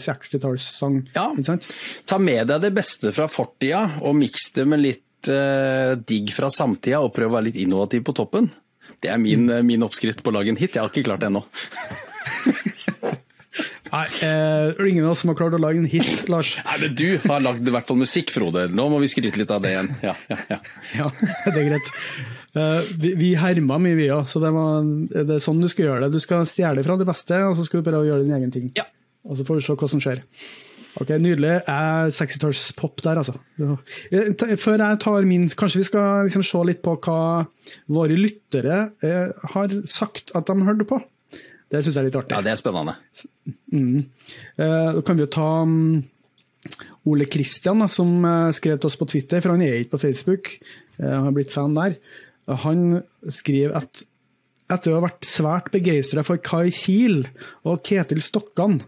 60-tallssang. 0.00 1.02
Ja. 1.12 1.28
Ta 2.08 2.18
med 2.18 2.48
deg 2.48 2.64
det 2.64 2.72
beste 2.76 3.12
fra 3.12 3.28
fortida, 3.28 3.84
og 4.00 4.16
miks 4.22 4.48
det 4.56 4.64
med 4.72 4.86
litt 4.86 5.04
uh, 5.30 5.94
digg 6.08 6.32
fra 6.34 6.50
samtida 6.52 7.02
og 7.04 7.12
prøve 7.14 7.30
å 7.30 7.36
være 7.38 7.50
litt 7.50 7.60
innovativ 7.62 8.06
på 8.08 8.16
toppen. 8.16 8.50
Det 9.02 9.10
er 9.10 9.18
min, 9.18 9.48
mm. 9.50 9.66
min 9.66 9.84
oppskrift 9.86 10.22
på 10.22 10.30
å 10.30 10.36
lage 10.38 10.52
en 10.52 10.58
hit. 10.60 10.76
Jeg 10.76 10.82
har 10.82 10.90
ikke 10.90 11.06
klart 11.10 11.22
det 11.24 11.30
ennå. 11.32 11.42
Nei, 13.92 14.06
eh, 14.24 14.88
ingen 14.88 15.04
av 15.04 15.12
oss 15.12 15.20
som 15.20 15.28
har 15.28 15.36
klart 15.36 15.52
å 15.52 15.60
lage 15.60 15.82
en 15.82 15.88
hit, 15.90 16.28
Lars. 16.32 16.54
Nei, 16.64 16.76
men 16.80 16.94
Du 16.96 17.08
har 17.26 17.42
lagd 17.44 17.66
i 17.68 17.74
hvert 17.74 17.88
fall 17.90 17.98
musikk, 18.00 18.32
Frode. 18.32 18.64
Nå 18.72 18.86
må 18.88 19.00
vi 19.02 19.10
skryte 19.12 19.36
litt 19.40 19.52
av 19.52 19.60
det 19.64 19.74
igjen. 19.74 19.90
Ja, 20.00 20.14
ja, 20.30 20.38
ja. 20.48 20.58
ja 21.02 21.10
det 21.18 21.52
er 21.52 21.66
greit. 21.66 21.90
Uh, 22.56 22.80
vi, 23.02 23.12
vi 23.20 23.30
herma 23.36 23.76
mye, 23.82 23.98
vi 23.98 24.08
òg, 24.14 24.24
så 24.28 24.40
det, 24.40 24.52
var, 24.54 24.88
det, 25.12 25.26
er 25.36 25.44
sånn 25.44 25.60
du 25.60 25.68
skal 25.68 25.90
gjøre 25.90 26.06
det. 26.06 26.16
Du 26.16 26.24
skal 26.24 26.48
stjele 26.48 26.84
fra 26.86 26.96
det 27.00 27.08
beste, 27.08 27.42
og 27.50 27.56
så 27.58 27.66
skal 27.68 27.82
du 27.82 27.90
prøve 27.90 28.06
å 28.06 28.08
gjøre 28.08 28.24
din 28.24 28.36
egen 28.38 28.54
ting. 28.54 28.70
Ja. 28.80 28.88
Og 29.28 29.36
så 29.38 29.44
får 29.46 29.60
du 29.60 29.66
se 29.66 29.76
hva 29.82 29.90
som 29.92 30.00
skjer. 30.02 30.24
Ok, 31.00 31.08
Nydelig. 31.16 31.54
Jeg 31.64 32.12
60-tallspop 32.18 33.00
der, 33.04 33.20
altså. 33.22 33.36
Før 34.60 34.82
jeg 34.82 34.98
tar 35.00 35.28
min, 35.28 35.46
kanskje 35.48 35.80
vi 35.80 35.88
skal 35.88 36.26
liksom 36.26 36.44
se 36.44 36.60
litt 36.68 36.82
på 36.84 36.96
hva 37.06 37.20
våre 37.92 38.18
lyttere 38.18 38.82
eh, 39.04 39.32
har 39.54 39.76
sagt 39.88 40.34
at 40.36 40.50
de 40.50 40.66
hørte 40.68 40.88
på. 40.88 41.00
Det 41.72 41.80
syns 41.80 41.96
jeg 41.96 42.02
er 42.02 42.08
litt 42.10 42.18
artig. 42.20 42.36
Ja, 42.36 42.44
det 42.44 42.52
er 42.52 42.60
spennende. 42.60 42.98
Mm. 43.72 44.04
Eh, 44.60 44.90
da 44.98 45.04
kan 45.06 45.16
vi 45.16 45.24
jo 45.24 45.32
ta 45.32 45.48
um, 45.64 46.02
Ole 47.08 47.28
Kristian, 47.32 47.80
som 47.88 48.12
eh, 48.28 48.52
skrev 48.52 48.76
til 48.76 48.92
oss 48.92 49.00
på 49.00 49.08
Twitter, 49.08 49.40
for 49.40 49.56
han 49.56 49.64
er 49.64 49.80
ikke 49.80 49.96
på 49.96 50.04
Facebook. 50.04 50.56
Han 51.00 51.30
har 51.30 51.34
blitt 51.34 51.54
fan 51.54 51.72
der. 51.78 51.96
Han 52.66 53.00
skriver 53.32 53.78
at 53.80 54.04
etter 54.72 54.92
å 54.92 54.98
ha 54.98 55.06
vært 55.06 55.26
svært 55.28 55.72
begeistra 55.72 56.22
for 56.26 56.40
Kai 56.42 56.70
Kiel 56.74 57.24
og 57.68 57.82
Ketil 57.86 58.22
Stokkan 58.24 58.80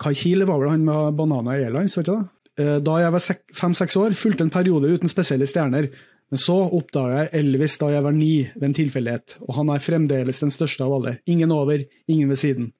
Kai 0.00 0.14
Kiel 0.16 0.46
var 0.48 0.60
vel 0.62 0.72
han 0.72 0.86
med 0.86 1.16
Banana 1.18 1.56
Airlines, 1.58 1.96
vet 1.98 2.08
du 2.08 2.14
det? 2.14 2.22
Eh, 2.60 2.78
da 2.84 2.96
jeg 3.02 3.14
var 3.14 3.26
fem-seks 3.56 3.98
år, 4.00 4.16
fulgte 4.18 4.46
en 4.46 4.52
periode 4.52 4.90
uten 4.90 5.12
spesielle 5.12 5.48
stjerner. 5.48 5.90
Men 6.30 6.38
så 6.38 6.56
oppdaga 6.62 7.24
jeg 7.24 7.32
Elvis 7.40 7.76
da 7.80 7.88
jeg 7.90 8.04
var 8.06 8.14
ni, 8.14 8.34
ved 8.54 8.68
en 8.68 8.76
tilfeldighet, 8.76 9.36
og 9.42 9.56
han 9.56 9.72
er 9.74 9.82
fremdeles 9.82 10.42
den 10.44 10.52
største 10.54 10.86
av 10.86 10.94
alle. 10.94 11.16
Ingen 11.30 11.52
over, 11.54 11.82
ingen 12.06 12.30
ved 12.30 12.38
siden. 12.38 12.70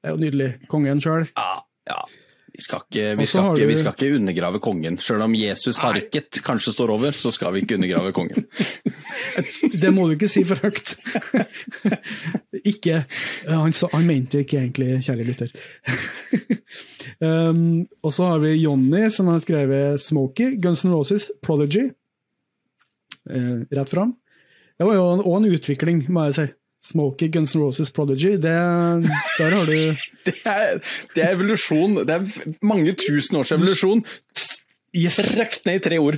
Det 0.00 0.08
er 0.08 0.16
jo 0.16 0.22
nydelig. 0.22 0.50
Kongen 0.72 1.02
sjøl. 1.04 1.26
Ja, 1.36 1.60
ja. 1.90 2.00
Vi 2.60 2.64
skal, 2.66 2.82
ikke, 2.84 3.04
vi, 3.16 3.26
skal 3.26 3.46
ikke, 3.54 3.66
vi 3.70 3.76
skal, 3.78 3.94
ikke, 3.96 4.16
undergrave 4.18 4.60
kongen. 4.60 4.98
Selv 5.00 5.24
om 5.24 5.34
Jesus 5.34 5.80
harket 5.80 6.42
kanskje 6.44 6.74
står 6.74 6.92
over, 6.92 7.16
så 7.16 7.32
skal 7.32 7.54
vi 7.54 7.62
ikke 7.64 7.78
undergrave 7.78 8.12
kongen. 8.12 8.44
det 9.82 9.92
må 9.96 10.04
du 10.06 10.14
ikke 10.18 10.28
si 10.28 10.44
for 10.44 10.60
høyt. 10.60 10.92
ikke 12.72 13.04
Han, 13.48 13.72
han 13.72 14.06
mente 14.06 14.44
ikke 14.44 14.60
egentlig, 14.60 15.00
kjære 15.06 15.26
lytter. 15.30 15.56
um, 17.30 17.86
og 18.04 18.12
så 18.12 18.28
har 18.34 18.44
vi 18.44 18.54
Jonny, 18.60 19.08
som 19.08 19.32
har 19.32 19.40
skrevet 19.40 20.00
'Smoky', 20.00 20.60
Guns 20.60 20.84
N' 20.84 20.92
Roses, 20.92 21.30
'Prodigy'. 21.40 21.90
Uh, 23.30 23.64
rett 23.72 23.90
fram. 23.90 24.14
Det 24.76 24.86
var 24.88 24.96
jo 24.96 25.08
òg 25.24 25.36
en 25.40 25.52
utvikling, 25.54 26.04
må 26.12 26.28
jeg 26.28 26.36
si. 26.36 26.48
Smoky 26.80 27.28
Guns 27.28 27.52
N' 27.54 27.60
Roses 27.60 27.90
Prodigy, 27.92 28.38
det, 28.40 28.54
der 29.38 29.54
har 29.54 29.68
du 29.68 29.72
det, 30.26 30.34
er, 30.48 30.78
det 31.14 31.24
er, 31.24 31.34
evolusjon. 31.34 32.00
Det 32.08 32.16
er 32.16 32.54
mange 32.64 32.94
tusen 32.96 33.36
års 33.36 33.52
evolusjon. 33.52 34.00
Yes. 34.96 35.20
Trøkt 35.20 35.68
ned 35.68 35.78
i 35.78 35.84
tre 35.84 36.00
ord. 36.02 36.16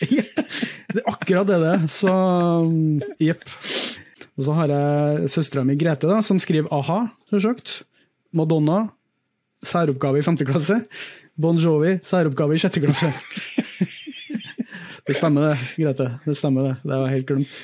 det 0.94 1.02
er 1.02 1.10
akkurat 1.12 1.50
det 1.50 1.60
det 1.62 1.74
er. 1.74 1.84
Så 1.92 2.14
jepp. 3.22 3.44
Og 4.38 4.46
så 4.46 4.56
har 4.56 4.72
jeg 4.72 5.30
søstera 5.34 5.66
mi 5.66 5.76
Grete, 5.78 6.08
da, 6.08 6.22
som 6.24 6.40
skriver 6.42 6.70
a-ha, 6.74 7.04
selvsagt. 7.30 7.82
Madonna, 8.38 8.86
særoppgave 9.66 10.20
i 10.20 10.26
femte 10.26 10.46
klasse. 10.48 10.80
Bon 11.38 11.58
Jovi, 11.58 11.98
særoppgave 12.02 12.56
i 12.56 12.62
sjette 12.62 12.82
klasse. 12.82 13.12
Det 15.08 15.16
stemmer 15.16 15.50
det, 15.50 15.56
Grete. 15.80 16.10
Det 16.26 16.36
stemmer 16.36 16.68
det. 16.68 16.74
Det 16.84 17.00
var 17.00 17.12
helt 17.12 17.28
glemt. 17.28 17.58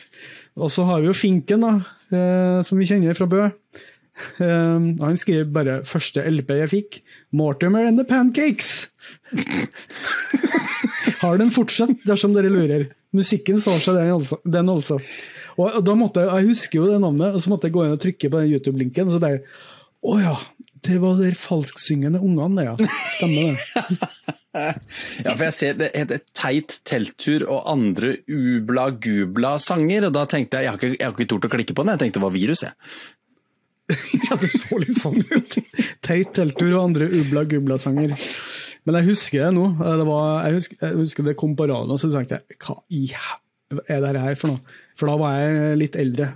Og 0.55 0.71
så 0.73 0.85
har 0.89 1.03
vi 1.03 1.11
jo 1.11 1.17
Finken, 1.17 1.65
da, 1.67 1.75
eh, 2.15 2.63
som 2.65 2.79
vi 2.81 2.89
kjenner 2.89 3.17
fra 3.19 3.29
Bø. 3.29 3.49
Um, 4.39 4.95
han 5.01 5.17
skriver 5.19 5.49
bare 5.51 5.81
'første 5.83 6.23
LP 6.23 6.51
jeg 6.55 6.71
fikk', 6.71 7.01
'Mortimer 7.35 7.87
and 7.89 7.99
the 7.99 8.05
Pancakes'. 8.05 8.89
har 11.21 11.39
den 11.39 11.51
fortsatt, 11.51 11.99
dersom 12.07 12.35
dere 12.35 12.53
lurer. 12.53 12.87
Musikken 13.13 13.61
står 13.61 13.83
seg, 13.83 13.95
den 13.99 14.15
altså. 14.15 14.39
Den 14.47 14.69
altså. 14.69 15.01
Og 15.59 15.85
da 15.87 15.95
måtte 15.95 16.23
jeg, 16.23 16.31
jeg 16.31 16.49
husker 16.51 16.79
jo 16.79 16.87
det 16.93 17.01
navnet, 17.01 17.35
og 17.35 17.43
så 17.43 17.51
måtte 17.51 17.67
jeg 17.69 17.75
gå 17.75 17.85
inn 17.85 17.97
og 17.97 18.01
trykke 18.03 18.31
på 18.31 18.41
den 18.41 18.55
YouTube-linken. 18.55 19.07
og 19.07 19.13
så 19.13 19.21
bare, 19.23 19.41
Å 20.05 20.21
ja, 20.21 20.37
det 20.85 21.01
var 21.01 21.17
de 21.17 21.31
falsksyngende 21.35 22.21
ungene, 22.21 22.57
det, 22.57 22.65
ja. 22.71 22.75
Stemmer 23.17 23.55
det. 23.55 24.35
Ja, 24.55 25.33
for 25.35 25.45
jeg 25.49 25.55
ser 25.57 25.77
det 25.81 25.91
heter 25.95 26.23
Teit 26.37 26.79
telttur 26.87 27.45
og 27.49 27.67
andre 27.71 28.15
ubla-gubla-sanger, 28.31 30.09
og 30.09 30.15
da 30.15 30.25
tenkte 30.31 30.61
jeg 30.61 30.69
Jeg 30.69 30.73
har 30.73 30.81
ikke, 30.81 30.93
jeg 30.95 31.07
har 31.09 31.15
ikke 31.17 31.31
tort 31.35 31.49
å 31.49 31.53
klikke 31.57 31.77
på 31.77 31.85
den, 31.85 31.95
jeg 31.95 32.05
tenkte 32.05 32.21
det 32.21 32.27
var 32.27 32.37
virus, 32.37 32.65
jeg. 32.67 32.75
ja, 34.25 34.37
det 34.41 34.49
så 34.49 34.79
litt 34.81 34.97
sånn 34.97 35.19
ut. 35.21 35.59
Teit 36.05 36.33
telttur 36.37 36.71
og 36.73 36.83
andre 36.87 37.11
ubla-gubla-sanger. 37.21 38.15
Men 38.85 39.01
jeg 39.01 39.11
husker 39.11 39.47
det 39.47 39.53
nå. 39.57 39.67
Det 39.81 40.07
var, 40.09 40.31
jeg, 40.47 40.61
husker, 40.61 40.79
jeg 40.81 41.01
husker 41.01 41.29
det 41.29 41.37
kom 41.41 41.55
på 41.57 41.69
radioen, 41.69 42.01
så 42.01 42.13
tenkte 42.13 42.41
jeg 42.41 42.61
hva 42.65 42.79
i 42.93 43.07
er 43.91 44.03
det 44.05 44.23
her 44.23 44.37
for 44.39 44.53
noe? 44.53 44.77
For 44.95 45.11
da 45.11 45.17
var 45.19 45.39
jeg 45.41 45.79
litt 45.81 45.97
eldre. 45.99 46.29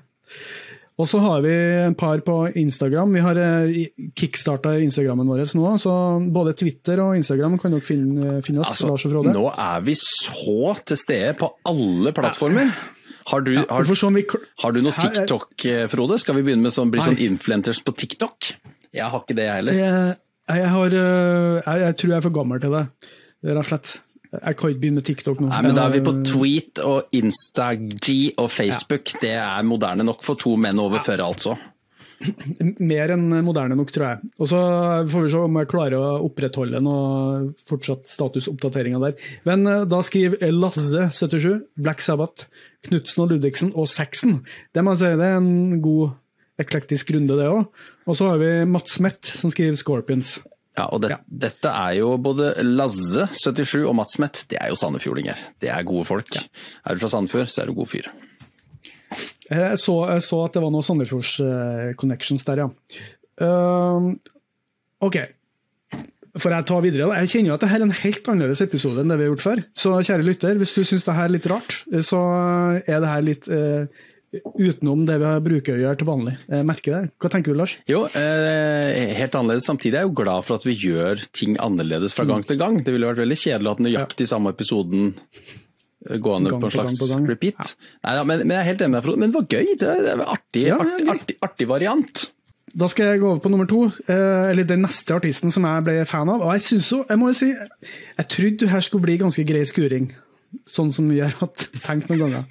Og 0.99 1.07
så 1.07 1.20
har 1.22 1.42
vi 1.44 1.53
en 1.84 1.94
par 1.94 2.18
på 2.26 2.36
Instagram. 2.59 3.12
Vi 3.14 3.22
har 3.22 3.38
eh, 3.38 3.76
kickstarta 4.18 4.74
Instagrammen 4.82 5.28
vår 5.30 5.44
nå, 5.55 5.70
så 5.78 5.92
både 6.34 6.57
Twitter 6.59 6.99
og 7.05 7.14
Instagram 7.20 7.55
kan 7.62 7.76
dere 7.76 7.86
finne, 7.86 8.40
finne 8.42 8.64
oss. 8.64 8.72
Altså, 8.74 8.90
Lars 8.90 9.07
og 9.07 9.14
Frode. 9.14 9.34
nå 9.36 9.44
er 9.53 9.84
vi 9.86 9.94
så 10.01 10.74
til 10.90 10.99
stede 10.99 11.36
på 11.38 11.53
alle 11.70 12.14
plattformer. 12.16 12.72
Har 13.28 13.44
du, 13.44 13.53
har, 13.61 13.84
har 14.64 14.72
du 14.72 14.80
noe 14.82 14.96
TikTok, 14.96 15.53
eh, 15.68 15.84
Frode? 15.92 16.18
Skal 16.18 16.38
vi 16.40 16.46
begynne 16.49 16.66
med 16.66 16.74
sånn, 16.74 16.90
bli 16.90 17.05
sånn 17.05 17.20
influencers 17.20 17.82
på 17.84 17.94
TikTok? 17.94 18.55
Jeg 18.96 19.05
har 19.12 19.22
ikke 19.22 19.36
det, 19.38 19.46
jeg 19.46 19.61
heller. 19.61 19.78
Jeg, 19.78 20.18
jeg, 20.49 20.70
har, 20.74 20.99
øh, 21.05 21.59
jeg, 21.61 21.82
jeg 21.84 21.99
tror 22.01 22.14
jeg 22.14 22.18
er 22.18 22.26
for 22.26 22.38
gammel 22.40 22.62
til 22.64 22.74
det, 22.74 22.84
rett 23.53 23.61
og 23.62 23.68
slett. 23.70 23.92
Jeg 24.29 24.59
kan 24.61 24.70
ikke 24.70 24.83
begynne 24.83 25.01
med 25.01 25.07
TikTok 25.09 25.41
nå. 25.41 25.49
Nei, 25.49 25.62
men 25.64 25.76
da 25.76 25.87
er 25.89 25.97
vi 25.97 26.05
på 26.05 26.12
Eh, 26.12 26.22
Tweet 26.29 26.83
og 26.85 27.16
Instag 27.16 27.97
og 28.37 28.51
Facebook. 28.53 29.14
Det 29.22 29.33
er 29.33 29.64
moderne 29.64 30.05
nok 30.05 30.24
for 30.26 30.37
to 30.37 30.57
menn 30.61 30.81
over 30.83 31.01
40, 31.01 31.24
altså. 31.24 31.57
Mer 32.91 33.14
enn 33.14 33.31
moderne 33.47 33.79
nok, 33.79 33.93
tror 33.95 34.07
jeg. 34.09 34.31
Og 34.37 34.51
så 34.51 34.61
får 35.09 35.24
vi 35.24 35.33
se 35.33 35.41
om 35.47 35.59
jeg 35.61 35.70
klarer 35.70 35.97
å 35.97 36.26
opprettholde 36.26 36.83
noe 36.85 37.55
fortsatt 37.70 38.11
statusoppdateringer 38.11 39.05
der. 39.07 39.29
Men 39.49 39.64
eh, 39.70 39.87
da 39.89 40.03
skriver 40.05 40.53
Lasse77, 40.53 41.62
Black 41.81 42.05
Sabbath, 42.05 42.51
Knutsen 42.89 43.24
og 43.24 43.33
Ludvigsen 43.33 43.72
og 43.79 43.89
Saxon. 43.89 44.43
Det 44.74 44.85
må 44.85 44.93
jeg 44.97 45.05
si, 45.07 45.14
det 45.22 45.31
er 45.31 45.41
en 45.41 45.81
god 45.85 46.18
eklektisk 46.59 47.14
runde, 47.14 47.39
det 47.39 47.49
òg. 47.49 47.64
Og 48.09 48.18
så 48.18 48.33
har 48.33 48.43
vi 48.43 48.53
Mats 48.68 48.99
Mett, 49.05 49.22
som 49.24 49.53
skriver 49.55 49.79
Scorpions. 49.79 50.37
Ja, 50.79 50.87
og 50.95 51.03
det, 51.03 51.11
Ja. 51.11 51.18
Dette 51.26 51.72
er 51.74 51.97
jo 51.99 52.12
både 52.22 52.53
Lazze, 52.62 53.26
77, 53.35 53.83
og 53.89 53.97
Mats 53.99 54.18
Mett. 54.22 54.45
Det 54.51 54.61
er 54.62 54.70
jo 54.70 54.79
sandefjordinger. 54.79 55.41
Det 55.59 55.72
er 55.74 55.87
gode 55.89 56.07
folk. 56.07 56.31
Er 56.39 56.95
du 56.95 57.03
fra 57.03 57.11
Sandefjord, 57.11 57.51
så 57.51 57.64
er 57.64 57.70
du 57.72 57.74
god 57.74 57.91
fyr. 57.91 58.07
Jeg 59.49 59.79
så, 59.81 59.95
jeg 60.12 60.22
så 60.26 60.43
at 60.45 60.55
det 60.55 60.62
var 60.62 60.70
noen 60.70 60.85
Sandefjords-connections 60.85 62.45
der, 62.47 62.62
ja. 62.62 62.68
Ehm, 63.41 64.11
ok, 65.01 65.16
får 66.39 66.55
jeg 66.55 66.66
ta 66.68 66.81
videre? 66.85 67.09
da? 67.09 67.22
Jeg 67.22 67.33
kjenner 67.33 67.53
jo 67.53 67.57
at 67.57 67.64
dette 67.64 67.79
er 67.79 67.87
en 67.87 67.97
helt 68.03 68.29
annerledes 68.31 68.62
episode 68.66 69.01
enn 69.03 69.11
det 69.11 69.16
vi 69.18 69.26
har 69.26 69.33
gjort 69.33 69.47
før. 69.47 69.64
Så 69.74 69.95
kjære 70.05 70.26
lytter, 70.29 70.61
hvis 70.61 70.76
du 70.76 70.83
syns 70.85 71.07
dette 71.07 71.16
er 71.24 71.33
litt 71.33 71.49
rart, 71.51 71.81
så 72.07 72.20
er 72.85 73.01
det 73.03 73.12
her 73.14 73.26
litt 73.26 73.49
eh, 73.49 74.05
utenom 74.59 75.07
det 75.09 75.16
vi 75.22 75.31
bruker 75.47 75.76
å 75.76 75.81
gjøre 75.83 75.99
til 76.01 76.09
vanlig. 76.09 76.35
merke 76.68 76.93
der. 76.93 77.07
Hva 77.18 77.31
tenker 77.33 77.55
du, 77.55 77.59
Lars? 77.59 77.79
Jo, 77.89 78.05
eh, 78.07 79.14
helt 79.16 79.35
annerledes. 79.39 79.64
Samtidig 79.68 79.97
er 79.97 80.05
jeg 80.05 80.11
jo 80.11 80.16
glad 80.22 80.45
for 80.45 80.61
at 80.61 80.66
vi 80.68 80.74
gjør 80.76 81.22
ting 81.33 81.57
annerledes 81.64 82.12
fra 82.16 82.26
gang 82.29 82.45
til 82.45 82.59
gang. 82.61 82.83
Det 82.85 82.93
ville 82.93 83.09
vært 83.09 83.22
veldig 83.24 83.39
kjedelig 83.41 83.70
å 83.70 83.74
ha 83.76 83.85
nøyaktig 83.89 84.29
samme 84.29 84.53
episoden 84.53 85.14
eh, 85.16 86.18
gående 86.18 86.51
Gang 86.53 86.61
på 86.61 86.68
en 86.68 86.70
på 86.70 86.76
gang 86.76 86.89
slags 86.91 86.99
på 87.01 87.11
gang. 87.14 87.29
repeat. 87.29 87.76
Nei, 88.05 88.16
ja, 88.20 88.24
men, 88.24 88.45
men 88.45 88.57
jeg 88.57 88.64
er 88.64 88.68
helt 88.72 88.85
enig 88.85 88.95
med 88.97 89.09
deg, 89.09 89.18
Men 89.24 89.33
det 89.33 89.41
var 89.41 89.49
gøy. 89.57 89.79
Det 89.81 89.95
er 90.12 90.26
artig, 90.26 90.66
Ja, 90.68 90.76
artig, 90.83 91.09
artig, 91.14 91.39
artig 91.49 91.68
variant. 91.70 92.26
Da 92.79 92.87
skal 92.93 93.14
jeg 93.14 93.22
gå 93.22 93.31
over 93.33 93.41
på 93.41 93.51
nummer 93.51 93.66
to, 93.66 93.87
eh, 94.12 94.51
eller 94.53 94.66
den 94.68 94.83
neste 94.85 95.14
artisten 95.16 95.51
som 95.51 95.64
jeg 95.64 95.85
ble 95.87 96.05
fan 96.07 96.29
av. 96.29 96.43
Og 96.45 96.53
jeg 96.53 96.66
synes 96.68 96.91
jo, 96.93 96.99
jeg 97.09 97.18
må 97.18 97.31
jo 97.33 97.39
si, 97.41 97.49
jeg 97.57 98.29
trodde 98.29 98.59
det 98.66 98.68
her 98.74 98.85
skulle 98.85 99.07
bli 99.09 99.16
ganske 99.24 99.45
grei 99.49 99.64
skuring, 99.66 100.11
sånn 100.68 100.93
som 100.93 101.09
vi 101.09 101.22
har 101.24 101.33
hatt 101.41 101.64
tenkt 101.87 102.11
noen 102.12 102.20
ganger. 102.26 102.45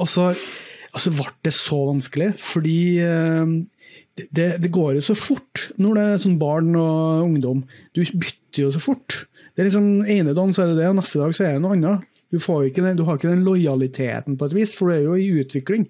Og 0.00 0.06
så, 0.08 0.30
og 0.90 1.02
så 1.02 1.12
ble 1.14 1.28
det 1.46 1.52
så 1.54 1.78
vanskelig, 1.88 2.32
fordi 2.42 2.80
eh, 3.04 3.52
det, 4.28 4.48
det 4.62 4.72
går 4.74 4.98
jo 4.98 5.04
så 5.10 5.16
fort 5.18 5.68
når 5.80 5.96
det 5.96 6.06
er 6.06 6.22
sånn 6.24 6.38
barn 6.40 6.72
og 6.78 7.26
ungdom. 7.26 7.62
Du 7.96 8.02
bytter 8.02 8.66
jo 8.66 8.72
så 8.74 8.82
fort. 8.82 9.24
Det 9.54 9.62
er 9.62 9.70
liksom 9.70 10.06
ene 10.08 10.34
dagen 10.36 10.54
så 10.56 10.64
er 10.64 10.72
det 10.72 10.80
det, 10.82 10.90
og 10.90 10.98
neste 10.98 11.20
dag 11.22 11.36
så 11.36 11.46
er 11.46 11.56
det 11.56 11.64
noe 11.64 11.76
annet. 11.76 12.06
Du, 12.30 12.38
ikke 12.38 12.84
den, 12.84 12.98
du 12.98 13.04
har 13.06 13.18
ikke 13.18 13.30
den 13.32 13.46
lojaliteten 13.46 14.36
på 14.38 14.46
et 14.46 14.54
vis, 14.54 14.76
for 14.78 14.90
du 14.90 14.94
er 14.94 15.06
jo 15.06 15.16
i 15.18 15.30
utvikling. 15.42 15.88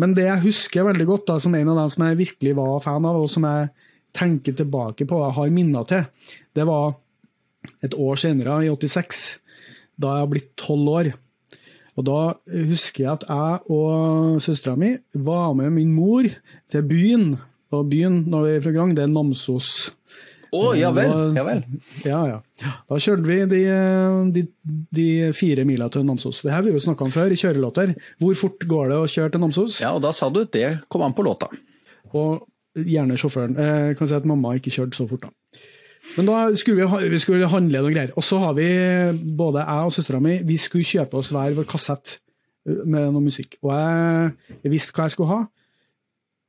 Men 0.00 0.14
det 0.16 0.24
jeg 0.26 0.44
husker 0.46 0.86
veldig 0.88 1.06
godt, 1.08 1.26
da, 1.28 1.38
som 1.42 1.54
en 1.54 1.70
av 1.70 1.82
dem 1.82 1.90
som 1.92 2.06
jeg 2.06 2.20
virkelig 2.22 2.54
var 2.56 2.80
fan 2.84 3.04
av, 3.08 3.20
og 3.20 3.28
som 3.30 3.44
jeg 3.46 3.68
tenker 4.16 4.56
tilbake 4.56 5.06
på 5.10 5.18
og 5.20 5.34
har 5.36 5.52
minner 5.52 5.86
til, 5.90 6.06
det 6.56 6.64
var 6.68 6.96
et 7.84 7.96
år 7.96 8.20
senere, 8.20 8.62
i 8.64 8.72
86, 8.72 9.22
da 10.00 10.16
jeg 10.16 10.24
har 10.24 10.32
blitt 10.32 10.50
tolv 10.60 10.90
år. 10.94 11.12
Og 11.94 12.06
Da 12.08 12.20
husker 12.70 13.04
jeg 13.04 13.12
at 13.12 13.26
jeg 13.28 13.74
og 13.74 14.40
søstera 14.42 14.74
mi 14.78 14.94
var 15.14 15.52
med 15.54 15.70
min 15.76 15.92
mor 15.94 16.26
til 16.70 16.86
byen. 16.88 17.34
Og 17.74 17.90
byen 17.90 18.24
når 18.30 18.46
vi 18.46 18.54
er 18.54 18.64
fra 18.64 18.72
Grang, 18.74 18.94
det 18.96 19.04
er 19.04 19.12
Namsos. 19.12 19.68
Å, 20.54 20.70
ja 20.78 20.90
vel. 20.94 21.12
Ja 21.34 21.42
vel. 21.46 21.62
Ja, 22.06 22.20
ja. 22.30 22.72
Da 22.86 22.98
kjørte 23.02 23.26
vi 23.26 23.38
de, 23.50 23.60
de, 24.34 24.44
de 24.94 25.06
fire 25.34 25.64
mila 25.66 25.88
til 25.90 26.06
Namsos. 26.06 26.44
Det 26.44 26.52
her 26.52 26.60
har 26.60 26.66
vi 26.66 26.74
jo 26.74 26.82
snakka 26.82 27.06
om 27.06 27.14
før 27.14 27.34
i 27.34 27.38
kjørelåter. 27.38 27.94
Hvor 28.22 28.38
fort 28.38 28.66
går 28.70 28.92
det 28.92 28.98
å 29.02 29.08
kjøre 29.10 29.34
til 29.34 29.42
Namsos? 29.42 29.80
Ja, 29.82 29.94
og 29.96 30.04
da 30.04 30.12
sa 30.14 30.30
du 30.30 30.44
at 30.44 30.52
det 30.54 30.68
kom 30.92 31.02
an 31.06 31.16
på 31.16 31.26
låta. 31.26 31.50
Og 32.14 32.46
gjerne 32.78 33.18
sjåføren. 33.18 33.58
Jeg 33.58 33.98
kan 33.98 34.10
si 34.10 34.18
at 34.18 34.28
mamma 34.28 34.54
ikke 34.58 34.72
kjørte 34.74 34.98
så 34.98 35.08
fort, 35.10 35.26
da. 35.26 35.62
Men 36.14 36.28
da 36.28 36.40
skulle 36.58 36.84
vi, 36.84 37.08
vi 37.12 37.20
skulle 37.22 37.48
handle 37.50 37.80
noe 37.82 37.94
greier. 37.94 38.12
Og 38.18 38.26
så 38.26 38.38
har 38.42 38.54
vi, 38.58 38.68
både 39.36 39.64
jeg 39.64 39.88
og 39.88 39.94
søstera 39.96 40.20
mi, 40.22 40.36
vi 40.46 40.58
skulle 40.60 40.86
kjøpe 40.86 41.18
oss 41.18 41.32
hver 41.34 41.56
vår 41.56 41.66
kassett 41.70 42.18
uh, 42.68 42.84
med 42.84 43.08
noe 43.08 43.24
musikk. 43.24 43.56
Og 43.64 43.72
jeg, 43.72 44.58
jeg 44.60 44.74
visste 44.74 44.94
hva 44.94 45.08
jeg 45.08 45.16
skulle 45.16 45.32
ha, 45.32 45.40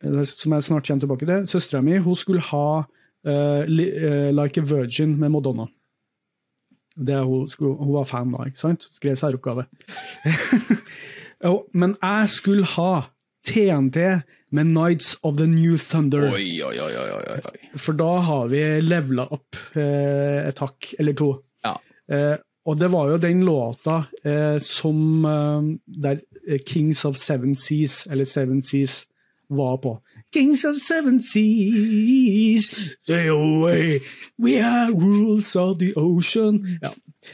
eh, 0.03 0.19
som 0.29 0.57
jeg 0.57 0.67
snart 0.67 0.89
kommer 0.89 1.05
tilbake 1.05 1.29
til. 1.31 1.47
Søstera 1.49 1.81
mi 1.85 1.97
hun 2.03 2.19
skulle 2.19 2.43
ha 2.51 2.67
uh, 2.83 3.61
Like 3.65 4.61
a 4.61 4.69
Virgin 4.75 5.17
med 5.19 5.33
Madonna. 5.33 5.69
Hun, 6.95 7.49
skulle, 7.51 7.75
hun 7.75 7.91
var 7.95 8.05
fan 8.07 8.31
da, 8.31 8.45
ikke 8.47 8.61
sant? 8.61 8.87
Skrev 8.95 9.17
særoppgave. 9.19 9.65
Men 11.81 11.97
jeg 11.99 12.29
skulle 12.31 12.69
ha 12.77 12.91
TNT 13.45 13.97
med 14.55 14.67
Nights 14.71 15.17
of 15.21 15.37
the 15.37 15.47
New 15.47 15.77
Thunder. 15.77 16.31
Oi, 16.33 16.63
oi, 16.63 16.79
oi, 16.79 16.91
oi, 16.97 17.23
oi. 17.35 17.69
For 17.77 17.97
da 17.97 18.11
har 18.27 18.49
vi 18.51 18.63
levela 18.81 19.27
opp 19.35 19.57
eh, 19.75 20.45
et 20.47 20.61
hakk 20.63 20.93
eller 20.99 21.17
to. 21.17 21.31
Ja. 21.65 21.75
Eh, 22.11 22.35
og 22.65 22.79
det 22.81 22.89
var 22.93 23.11
jo 23.11 23.17
den 23.21 23.43
låta 23.45 24.05
eh, 24.23 24.57
som 24.63 25.25
eh, 25.25 25.67
der 26.01 26.21
eh, 26.47 26.61
Kings 26.65 27.05
of 27.05 27.17
Seven 27.17 27.55
Seas, 27.55 28.05
eller 28.09 28.25
Seven 28.25 28.61
Seas, 28.61 29.03
var 29.49 29.77
på. 29.77 29.99
Kings 30.33 30.65
of 30.65 30.79
Seven 30.81 31.19
Seas, 31.21 32.71
stay 33.03 33.27
away, 33.29 33.99
we 34.41 34.57
are 34.59 34.91
rules 34.91 35.55
of 35.55 35.77
the 35.79 35.93
ocean. 35.95 36.79
Ja. 36.81 36.93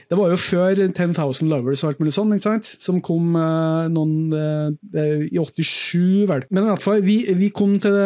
Det 0.10 0.18
var 0.20 0.32
jo 0.32 0.40
før 0.40 0.82
10,000 0.82 1.50
Lovers 1.52 1.84
og 1.84 1.92
alt 1.92 2.02
mulig 2.02 2.14
sånn, 2.16 2.34
ikke 2.36 2.46
sant? 2.46 2.70
som 2.84 3.00
kom 3.04 3.36
eh, 3.40 3.90
noen 3.94 4.36
eh, 4.36 5.26
i 5.28 5.40
87, 5.40 6.28
vel. 6.30 6.46
Men 6.50 6.66
i 6.66 6.72
hvert 6.72 6.86
fall, 6.86 7.04
vi, 7.06 7.18
vi 7.38 7.52
kom 7.56 7.78
til, 7.84 7.98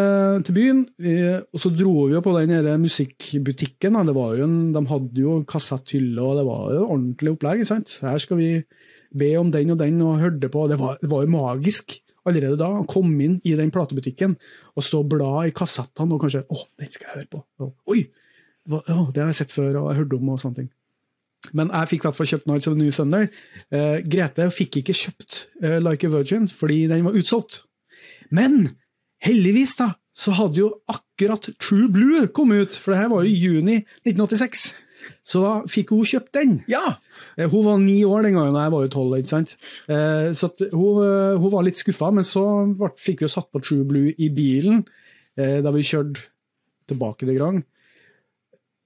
til 0.48 0.58
byen, 0.58 0.82
eh, 1.02 1.40
og 1.46 1.62
så 1.62 1.72
dro 1.74 1.96
vi 2.06 2.16
jo 2.18 2.24
på 2.26 2.36
den 2.40 2.72
musikkbutikken. 2.84 4.00
En, 4.00 4.56
de 4.76 4.86
hadde 4.92 5.26
jo 5.26 5.42
kassetthylle, 5.50 6.22
og 6.22 6.42
det 6.42 6.48
var 6.48 6.66
jo 6.78 6.88
ordentlig 6.88 7.36
opplegg. 7.36 7.62
ikke 7.64 7.74
sant? 7.74 7.98
Her 8.06 8.22
skal 8.22 8.42
vi 8.42 8.50
be 9.16 9.36
om 9.40 9.52
den 9.54 9.76
og 9.76 9.80
den, 9.80 10.02
og 10.04 10.20
hørte 10.24 10.52
på. 10.52 10.68
Det 10.72 10.80
var, 10.82 11.00
det 11.02 11.12
var 11.12 11.24
jo 11.24 11.36
magisk 11.36 12.00
allerede 12.26 12.58
da 12.60 12.72
å 12.80 12.86
komme 12.90 13.22
inn 13.22 13.36
i 13.46 13.54
den 13.58 13.72
platebutikken 13.74 14.36
og 14.74 14.86
stå 14.86 15.04
og 15.04 15.12
bla 15.14 15.34
i 15.46 15.54
kassettene 15.56 16.16
og 16.16 16.24
kanskje 16.24 16.46
'Å, 16.46 16.64
den 16.82 16.90
skal 16.90 17.08
jeg 17.08 17.16
høre 17.16 17.32
på'. 17.36 17.44
Og, 17.62 17.74
Oi! 17.94 18.08
Hva, 18.66 18.82
å, 18.82 19.12
det 19.14 19.22
har 19.22 19.30
jeg 19.30 19.44
sett 19.44 19.54
før 19.54 19.76
og 19.78 19.92
jeg 19.92 20.00
hørt 20.02 20.14
om 20.18 20.30
og 20.34 20.40
sånne 20.42 20.56
ting. 20.64 20.70
Men 21.54 21.70
jeg 21.74 21.89
fikk 21.91 22.04
i 22.04 22.08
hvert 22.08 22.18
fall 22.18 22.30
kjøpt 22.32 22.48
Nights 22.50 22.68
of 22.68 22.74
the 22.76 22.82
New 22.82 22.91
Thunder. 22.96 23.28
Uh, 23.74 23.98
Grete 24.08 24.48
fikk 24.54 24.80
ikke 24.82 24.96
kjøpt 24.96 25.38
uh, 25.64 25.78
Like 25.84 26.08
a 26.08 26.12
Virgin 26.14 26.48
fordi 26.52 26.86
den 26.91 27.06
var 27.06 27.18
utsolgt. 27.20 27.62
Men 28.34 28.72
heldigvis 29.26 29.76
da, 29.80 29.91
så 30.16 30.32
hadde 30.38 30.62
jo 30.62 30.72
akkurat 30.91 31.50
True 31.60 31.89
Blue 31.91 32.28
kommet 32.34 32.62
ut, 32.70 32.78
for 32.80 32.93
det 32.93 33.02
her 33.04 33.12
var 33.12 33.26
jo 33.28 33.36
juni 33.36 33.82
1986. 34.08 34.72
Så 35.28 35.41
da 35.43 35.52
fikk 35.70 35.91
hun 35.93 36.08
kjøpt 36.08 36.32
den. 36.34 36.54
Ja! 36.72 36.96
Eh, 37.38 37.50
Hun 37.52 37.66
var 37.66 37.78
ni 37.84 38.00
år 38.08 38.24
den 38.26 38.34
gangen, 38.39 38.56
og 38.56 38.62
jeg 38.64 38.74
var 38.74 38.86
jo 38.86 38.93
tolv. 38.96 39.18
ikke 39.20 39.30
sant? 39.30 39.52
Så 40.39 40.50
hun, 40.74 41.04
hun 41.38 41.52
var 41.54 41.66
litt 41.68 41.78
skuffa, 41.78 42.10
men 42.16 42.26
så 42.26 42.41
fikk 42.98 43.22
vi 43.22 43.28
jo 43.28 43.34
satt 43.36 43.52
på 43.54 43.62
True 43.62 43.86
Blue 43.86 44.16
i 44.18 44.32
bilen 44.34 44.82
da 45.36 45.72
vi 45.76 45.84
kjørte 45.84 46.24
tilbake 46.89 47.28
til 47.28 47.38
Grang. 47.38 47.60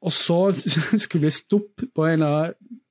Og 0.06 0.14
så 0.16 0.40
skulle 1.04 1.28
vi 1.28 1.36
stoppe 1.36 1.90
på 1.94 2.08
en 2.08 2.20
eller 2.20 2.36
annen 2.40 2.82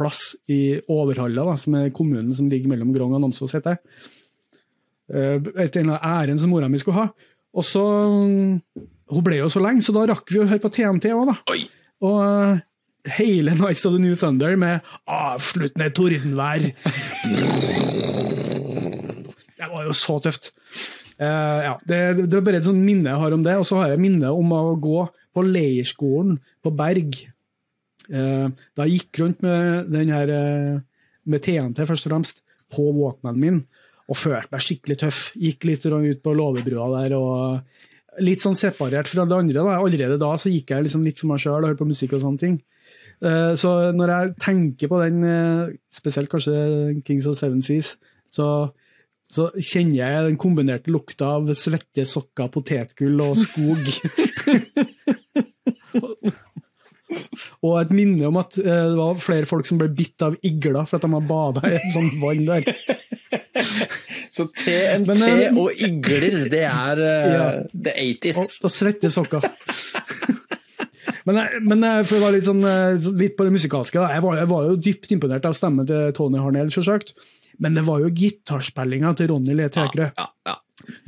plass 0.00 0.32
i 0.48 0.78
Overhalla, 0.88 1.44
da, 1.44 1.56
som 1.60 1.74
er 1.76 1.90
kommunen 1.92 2.32
som 2.36 2.48
ligger 2.48 2.70
mellom 2.72 2.92
Grong 2.94 3.12
og 3.16 3.20
Namsos, 3.20 3.52
heter 3.52 3.76
det. 3.76 3.80
Eh, 5.12 5.36
Et 5.66 5.76
en 5.76 5.90
eller 5.90 5.98
annen 5.98 6.06
ærend 6.22 6.40
som 6.40 6.52
mora 6.52 6.70
mi 6.72 6.80
skulle 6.80 7.02
ha. 7.02 7.10
Og 7.50 7.66
så 7.66 7.82
Hun 9.10 9.24
ble 9.26 9.40
jo 9.40 9.48
så 9.50 9.58
lenge, 9.60 9.82
så 9.82 9.92
da 9.92 10.06
rakk 10.06 10.28
vi 10.30 10.38
å 10.38 10.46
høre 10.46 10.62
på 10.62 10.70
TNT 10.70 11.10
òg, 11.10 11.32
da. 11.32 11.36
Oi! 11.50 11.64
Og 12.06 12.18
eh, 12.22 12.60
hele 13.18 13.56
Nights 13.58 13.84
of 13.88 13.96
the 13.96 14.00
New 14.00 14.14
Thunder 14.16 14.54
med 14.56 14.86
avsluttende 15.08 15.90
tordenvær. 15.96 16.68
Det 19.60 19.68
var 19.68 19.84
jo 19.84 19.92
så 19.92 20.16
tøft. 20.24 20.50
Uh, 21.20 21.60
ja, 21.66 21.72
det, 21.84 21.96
det 22.22 22.32
var 22.32 22.44
bare 22.46 22.60
et 22.62 22.64
sånt 22.64 22.80
minne 22.80 23.10
jeg 23.12 23.20
har 23.20 23.34
om 23.36 23.42
det. 23.44 23.58
Og 23.60 23.66
så 23.68 23.76
har 23.76 23.90
jeg 23.92 24.00
minne 24.00 24.30
om 24.32 24.54
å 24.56 24.60
gå 24.80 25.02
på 25.34 25.44
leirskolen 25.46 26.38
på 26.62 26.72
Berg 26.74 27.20
Eh, 28.10 28.46
da 28.74 28.86
jeg 28.86 29.04
gikk 29.04 29.20
rundt 29.22 29.44
med 29.44 29.94
her 30.10 30.32
eh, 30.34 30.80
med 31.30 31.44
TNT 31.44 31.84
først 31.86 32.08
og 32.08 32.14
fremst 32.14 32.42
på 32.70 32.88
walkmanen 32.96 33.42
min, 33.42 33.60
og 34.10 34.18
følte 34.18 34.50
meg 34.50 34.64
skikkelig 34.64 34.98
tøff. 35.04 35.20
Gikk 35.38 35.68
litt 35.68 35.86
ut 35.86 36.24
på 36.24 36.34
låvebrua 36.34 36.88
der 36.96 37.14
og 37.18 38.20
litt 38.24 38.42
sånn 38.42 38.58
separert 38.58 39.10
fra 39.10 39.26
det 39.28 39.36
andre. 39.36 39.62
Da. 39.62 39.78
Allerede 39.78 40.18
da 40.20 40.32
så 40.38 40.50
gikk 40.50 40.74
jeg 40.74 40.88
liksom 40.88 41.06
litt 41.06 41.22
for 41.22 41.30
meg 41.30 41.42
sjøl 41.42 41.60
og 41.60 41.70
hørte 41.70 41.82
på 41.82 41.90
musikk 41.92 42.16
og 42.18 42.24
sånne 42.24 42.42
ting. 42.42 42.58
Eh, 43.22 43.54
så 43.60 43.74
når 43.94 44.14
jeg 44.14 44.36
tenker 44.42 44.90
på 44.90 45.02
den, 45.04 45.24
spesielt 45.94 46.30
kanskje 46.32 46.56
Kings 47.06 47.28
of 47.30 47.38
Seven 47.38 47.62
Seas, 47.62 47.94
så, 48.30 48.48
så 49.26 49.50
kjenner 49.54 50.00
jeg 50.00 50.26
den 50.30 50.40
kombinerte 50.40 50.90
lukta 50.90 51.36
av 51.38 51.50
svette 51.58 52.06
sokker, 52.06 52.50
potetgull 52.54 53.22
og 53.28 53.38
skog. 53.38 53.86
Og 57.66 57.76
et 57.80 57.92
minne 57.94 58.28
om 58.28 58.38
at 58.40 58.56
eh, 58.60 58.64
det 58.64 58.98
var 58.98 59.18
flere 59.22 59.48
folk 59.48 59.66
som 59.68 59.80
ble 59.80 59.88
bitt 59.94 60.22
av 60.24 60.36
igler 60.46 60.84
for 60.86 60.98
at 60.98 61.06
de 61.06 61.10
har 61.16 61.24
bada 61.26 61.64
i 61.66 61.76
et 61.78 61.94
sånt 61.94 62.14
vann 62.22 62.44
der. 62.46 62.68
Så 64.34 64.46
TNT 64.54 65.08
Men, 65.08 65.24
uh, 65.24 65.58
og 65.64 65.82
igler, 65.82 66.36
det 66.50 66.62
er 66.68 67.02
uh, 67.02 67.32
ja. 67.34 67.48
the 67.74 67.94
80s. 68.14 68.38
Og, 68.38 68.68
og 68.68 68.74
svette 68.74 69.10
sokker. 69.12 69.42
men, 71.26 71.42
men, 71.66 71.84
for 72.06 72.20
å 72.20 72.22
være 72.22 72.38
litt, 72.38 72.46
sånn, 72.46 72.62
litt 73.18 73.36
på 73.38 73.46
det 73.46 73.56
musikalske, 73.58 74.06
jeg 74.14 74.24
var, 74.24 74.38
jeg, 74.40 74.50
var, 74.54 74.70
jo 74.70 74.80
dypt 74.86 75.14
imponert 75.18 75.50
av 75.50 75.58
stemmen 75.58 75.88
til 75.90 76.14
Tony 76.16 76.40
Harnell, 76.40 76.70
selvsagt. 76.72 77.14
Men 77.60 77.76
det 77.76 77.84
var 77.84 78.00
jo 78.00 78.14
gitarspillinga 78.16 79.12
til 79.18 79.34
Ronny 79.34 79.58
Le 79.58 79.66
Tekre. 79.72 80.12
Ja, 80.14 80.30
ja, 80.46 80.54
ja. 80.54 80.58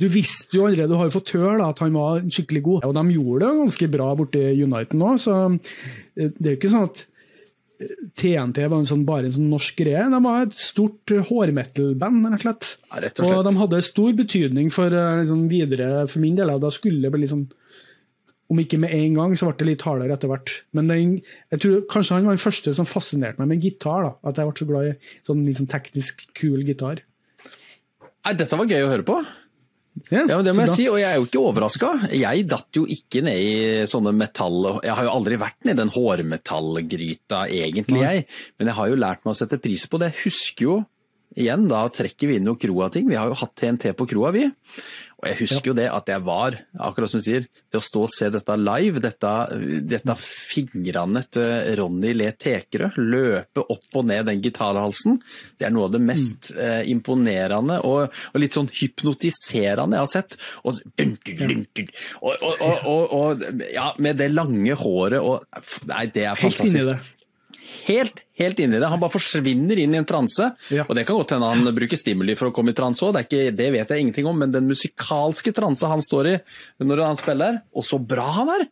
Du 0.01 0.05
visste 0.11 0.59
jo 0.59 0.67
allerede, 0.67 0.91
du 0.91 0.99
har 0.99 1.13
fått 1.13 1.33
høre 1.37 1.65
at 1.65 1.81
han 1.83 1.95
var 1.95 2.21
skikkelig 2.27 2.63
god. 2.65 2.85
Og 2.89 2.93
de 2.97 3.15
gjorde 3.15 3.47
det 3.47 3.63
ganske 3.63 3.89
bra 3.95 4.11
borti 4.19 4.43
United 4.63 4.99
nå, 4.99 5.15
så 5.21 5.39
eh, 5.49 6.29
det 6.29 6.45
er 6.45 6.55
jo 6.55 6.59
ikke 6.61 6.73
sånn 6.75 6.87
at 6.91 7.03
TNT 8.19 8.63
eh, 8.63 8.69
var 8.69 8.79
en 8.79 8.87
sånn, 8.89 9.05
bare 9.07 9.27
en 9.29 9.35
sånn 9.37 9.49
norsk 9.51 9.81
greie. 9.81 10.05
De 10.13 10.21
var 10.23 10.45
et 10.45 10.55
stort 10.57 11.13
hårmetal-band, 11.29 12.29
rett 12.29 12.39
og 12.39 12.45
slett. 12.45 12.69
Ja, 12.89 13.01
rett 13.03 13.19
og 13.19 13.27
slett. 13.27 13.39
Og 13.39 13.47
de 13.47 13.55
hadde 13.59 13.83
stor 13.89 14.15
betydning 14.19 14.71
for 14.73 14.93
eh, 14.93 15.19
liksom, 15.23 15.45
videre, 15.51 15.91
for 16.11 16.23
min 16.23 16.39
del. 16.39 16.53
Da 16.63 16.71
skulle 16.73 17.03
det 17.03 17.13
bli 17.13 17.25
liksom 17.25 17.47
om 18.51 18.59
ikke 18.59 18.77
med 18.77 18.91
en 18.93 19.15
gang, 19.17 19.31
så 19.39 19.47
ble 19.47 19.55
det 19.63 19.69
litt 19.71 19.85
hardere 19.87 20.13
etter 20.13 20.29
hvert. 20.29 20.51
Men 20.77 20.89
den, 20.91 21.13
jeg 21.53 21.61
tror 21.63 21.85
kanskje 21.89 22.19
han 22.19 22.27
var 22.27 22.35
den 22.35 22.43
første 22.43 22.73
som 22.77 22.85
fascinerte 22.85 23.41
meg 23.41 23.49
med 23.49 23.63
gitar. 23.65 24.05
da, 24.05 24.11
At 24.29 24.37
jeg 24.37 24.49
ble 24.49 24.59
så 24.59 24.67
glad 24.69 24.89
i 24.89 24.97
sånn 25.25 25.45
liksom 25.47 25.69
teknisk 25.71 26.25
kul 26.37 26.61
gitar. 26.67 27.01
Nei, 28.23 28.35
Dette 28.39 28.59
var 28.59 28.69
gøy 28.69 28.85
å 28.85 28.91
høre 28.91 29.07
på. 29.07 29.17
Ja, 30.11 30.23
ja 30.29 30.39
Det 30.45 30.53
må 30.55 30.65
jeg 30.65 30.73
si, 30.73 30.87
og 30.91 30.97
jeg 30.99 31.07
er 31.09 31.19
jo 31.19 31.27
ikke 31.27 31.43
overraska. 31.43 31.91
Jeg 32.11 32.47
datt 32.51 32.79
jo 32.79 32.85
ikke 32.89 33.23
ned 33.25 33.39
i 33.39 33.53
sånne 33.89 34.13
metall... 34.15 34.81
Jeg 34.83 34.97
har 34.97 35.07
jo 35.07 35.13
aldri 35.13 35.39
vært 35.41 35.61
ned 35.63 35.77
i 35.77 35.81
den 35.83 35.93
hårmetallgryta, 35.93 37.45
egentlig, 37.47 38.03
jeg. 38.03 38.25
Men 38.57 38.71
jeg 38.71 38.79
har 38.79 38.91
jo 38.91 38.99
lært 38.99 39.23
meg 39.23 39.35
å 39.35 39.39
sette 39.39 39.61
pris 39.63 39.85
på 39.89 40.01
det. 40.01 40.11
Jeg 40.13 40.25
husker 40.27 40.67
jo, 40.67 40.77
igjen, 41.39 41.67
da 41.71 41.85
trekker 41.93 42.29
vi 42.29 42.39
inn 42.39 42.47
noen 42.49 42.59
Kroa-ting. 42.61 43.07
Vi 43.09 43.19
har 43.19 43.31
jo 43.31 43.39
hatt 43.39 43.55
TNT 43.59 43.93
på 43.97 44.07
kroa, 44.11 44.33
vi. 44.35 44.47
Og 45.23 45.29
jeg 45.29 45.39
husker 45.39 45.71
jo 45.71 45.75
det 45.77 45.85
at 45.87 46.09
jeg 46.11 46.19
var, 46.27 46.57
akkurat 46.83 47.11
som 47.11 47.21
du 47.21 47.23
sier, 47.23 47.45
det 47.71 47.79
å 47.79 47.83
stå 47.83 48.01
og 48.03 48.11
se 48.11 48.27
dette 48.33 48.57
live, 48.59 48.99
dette, 49.03 49.31
dette 49.87 50.15
fingrene 50.19 51.23
til 51.31 51.77
Ronny 51.79 52.11
Le 52.17 52.27
Tekerø 52.35 52.89
løpe 52.99 53.63
opp 53.63 53.99
og 54.01 54.09
ned 54.09 54.27
den 54.27 54.43
gitarhalsen, 54.43 55.21
det 55.59 55.69
er 55.69 55.73
noe 55.75 55.87
av 55.87 55.95
det 55.95 56.03
mest 56.03 56.51
mm. 56.51 56.59
eh, 56.65 56.81
imponerende 56.91 57.79
og, 57.87 58.11
og, 58.11 58.41
litt 58.43 58.57
sånn 58.57 58.67
hypnotiserende 58.73 59.95
jeg 59.95 60.09
har 60.09 60.11
sett. 60.11 60.37
Og, 60.67 60.83
og, 62.19 63.15
og, 63.15 63.47
ja, 63.71 63.93
med 64.03 64.19
det 64.19 64.31
lange 64.33 64.75
håret 64.83 65.23
og 65.23 65.47
Nei, 65.87 66.05
det 66.11 66.25
er 66.27 66.37
fantastisk. 66.39 66.75
Helt 66.75 66.83
inni 66.83 66.89
det 66.91 67.22
helt, 67.87 68.23
helt 68.39 68.59
i 68.59 68.67
det. 68.71 68.83
Han 68.87 69.01
bare 69.01 69.13
forsvinner 69.13 69.79
inn 69.83 69.95
i 69.95 69.99
en 70.01 70.07
transe. 70.07 70.49
Ja. 70.73 70.87
Og 70.87 70.97
det 70.97 71.05
kan 71.07 71.19
godt 71.19 71.35
hende 71.35 71.51
han 71.51 71.75
bruker 71.75 71.99
stimuli 71.99 72.37
for 72.39 72.49
å 72.49 72.55
komme 72.55 72.73
i 72.73 72.77
transe 72.77 73.05
òg, 73.05 73.19
det, 73.29 73.45
det, 73.57 73.69
vet 73.75 73.93
jeg 73.93 74.05
ingenting 74.05 74.29
om. 74.29 74.39
Men 74.43 74.55
den 74.55 74.67
musikalske 74.69 75.55
transe 75.55 75.89
han 75.89 76.03
står 76.03 76.33
i 76.33 76.35
når 76.83 77.05
han 77.07 77.19
spiller, 77.19 77.63
og 77.73 77.87
så 77.87 78.01
bra 78.01 78.27
han 78.41 78.53
er! 78.57 78.67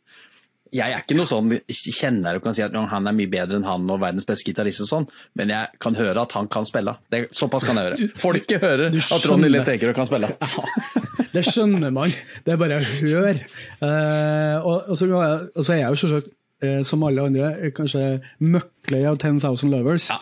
Jeg 0.71 0.87
er 0.95 1.01
ikke 1.03 1.17
noe 1.17 1.27
sånn 1.27 1.49
kjenner 1.67 2.37
og 2.37 2.45
kan 2.45 2.55
si 2.55 2.63
at 2.63 2.71
han 2.71 3.09
er 3.09 3.15
mye 3.15 3.27
bedre 3.27 3.57
enn 3.59 3.65
han 3.67 3.89
og 3.91 3.99
verdens 3.99 4.23
beste 4.27 4.47
gitarist 4.47 4.85
og 4.85 4.87
sånn, 4.87 5.07
men 5.35 5.51
jeg 5.51 5.81
kan 5.83 5.97
høre 5.99 6.23
at 6.23 6.31
han 6.37 6.47
kan 6.51 6.63
spille. 6.67 6.93
Det, 7.11 7.25
såpass 7.35 7.65
kan 7.67 7.75
jeg 7.75 7.89
høre. 7.89 8.07
Folket 8.15 8.63
hører 8.63 8.95
at 8.95 9.27
Ronny 9.27 9.49
Litt 9.51 9.67
Ekerø 9.67 9.95
kan 9.97 10.07
spille. 10.07 10.31
Ja, 11.31 11.37
det 11.37 11.45
skjønner 11.47 11.93
man. 11.95 12.11
Det 12.43 12.51
er 12.51 12.57
bare 12.59 12.81
å 12.81 12.83
høre. 12.83 13.45
Uh, 13.79 14.57
og, 14.67 14.89
og, 14.91 14.95
så, 14.99 15.07
og, 15.07 15.61
så, 15.63 15.69
er 15.71 15.79
jeg 15.79 15.93
jo 15.93 15.99
selvsagt 16.01 16.31
som 16.85 17.03
alle 17.07 17.23
andre, 17.25 17.71
kanskje 17.75 18.19
møkler 18.43 19.07
av 19.09 19.17
10,000 19.17 19.71
Lovers. 19.71 20.09
Ja. 20.11 20.19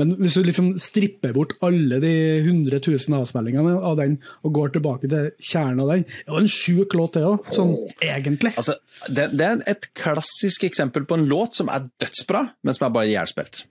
Men 0.00 0.14
hvis 0.20 0.36
du 0.38 0.44
liksom 0.44 0.70
stripper 0.80 1.34
bort 1.36 1.56
alle 1.66 2.00
de 2.02 2.12
100 2.40 2.80
000 2.86 3.18
avspillingene 3.20 3.74
av 3.76 3.98
den, 4.00 4.18
og 4.46 4.54
går 4.56 4.74
tilbake 4.76 5.10
til 5.10 5.30
kjernen 5.38 5.82
av 5.84 5.92
den 5.92 6.06
Det 6.06 6.30
var 6.32 6.40
en 6.40 6.52
sjuk 6.52 6.96
låt, 6.98 7.18
det 7.18 7.26
òg, 7.26 7.50
sånn 7.54 7.74
egentlig. 8.04 8.54
Altså, 8.56 8.78
det, 9.08 9.30
det, 9.36 9.46
er 9.46 9.64
et 9.70 9.90
klassisk 9.98 10.64
eksempel 10.68 11.06
på 11.08 11.18
en 11.18 11.28
låt 11.30 11.58
som 11.58 11.70
er 11.72 11.88
dødsbra, 12.02 12.46
men 12.62 12.76
som 12.76 12.88
er 12.88 12.96
bare 12.96 13.12
jævlspilt. 13.12 13.64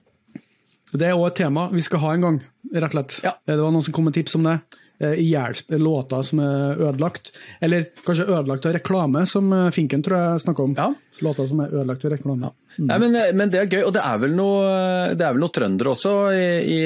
Det 0.90 1.06
er 1.06 1.14
òg 1.14 1.28
et 1.28 1.40
tema 1.44 1.68
vi 1.70 1.82
skal 1.86 2.02
ha 2.02 2.14
en 2.16 2.26
gang, 2.26 2.38
rett 2.74 2.90
og 2.90 2.96
slett. 2.96 3.18
Ja. 3.26 3.34
Det 3.46 3.58
var 3.60 3.74
noen 3.74 3.86
som 3.86 3.94
kom 3.96 4.08
med 4.10 4.16
tips 4.16 4.36
om 4.38 4.46
det. 4.48 4.58
Eh, 5.00 5.78
låter 5.78 6.22
som 6.22 6.38
er 6.38 6.80
ødelagt. 6.80 7.32
Eller 7.60 7.86
kanskje 8.04 8.26
ødelagt 8.28 8.66
av 8.66 8.74
reklame, 8.76 9.26
som 9.26 9.52
eh, 9.52 9.70
Finken 9.72 10.02
tror 10.04 10.18
jeg 10.18 10.42
snakka 10.44 10.62
om. 10.62 10.74
Ja. 10.76 10.92
Låter 11.24 11.46
som 11.48 11.62
er 11.64 11.72
ødelagt 11.72 12.04
av 12.04 12.12
reklame. 12.12 12.50
Ja. 12.50 12.52
Mm. 12.76 12.86
Nei, 12.86 12.98
men, 12.98 13.16
eh, 13.16 13.32
men, 13.32 13.50
det 13.50 13.62
er 13.62 13.70
gøy, 13.70 13.80
og 13.86 13.94
det 13.96 14.02
er 14.04 14.20
vel 14.20 14.36
noe, 14.36 14.74
det 15.16 15.30
noe 15.40 15.54
trøndere 15.56 15.94
også 15.94 16.12
i, 16.36 16.44
i, 16.76 16.78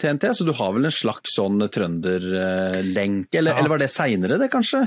TNT, 0.00 0.32
så 0.36 0.48
du 0.48 0.54
har 0.56 0.72
vel 0.76 0.88
en 0.88 0.94
slags 0.94 1.36
sånn 1.36 1.60
trønderlenke, 1.68 3.38
eller, 3.38 3.52
ja. 3.52 3.60
eller 3.60 3.74
var 3.74 3.84
det 3.84 3.92
seinere 3.92 4.40
det, 4.40 4.48
kanskje? 4.52 4.86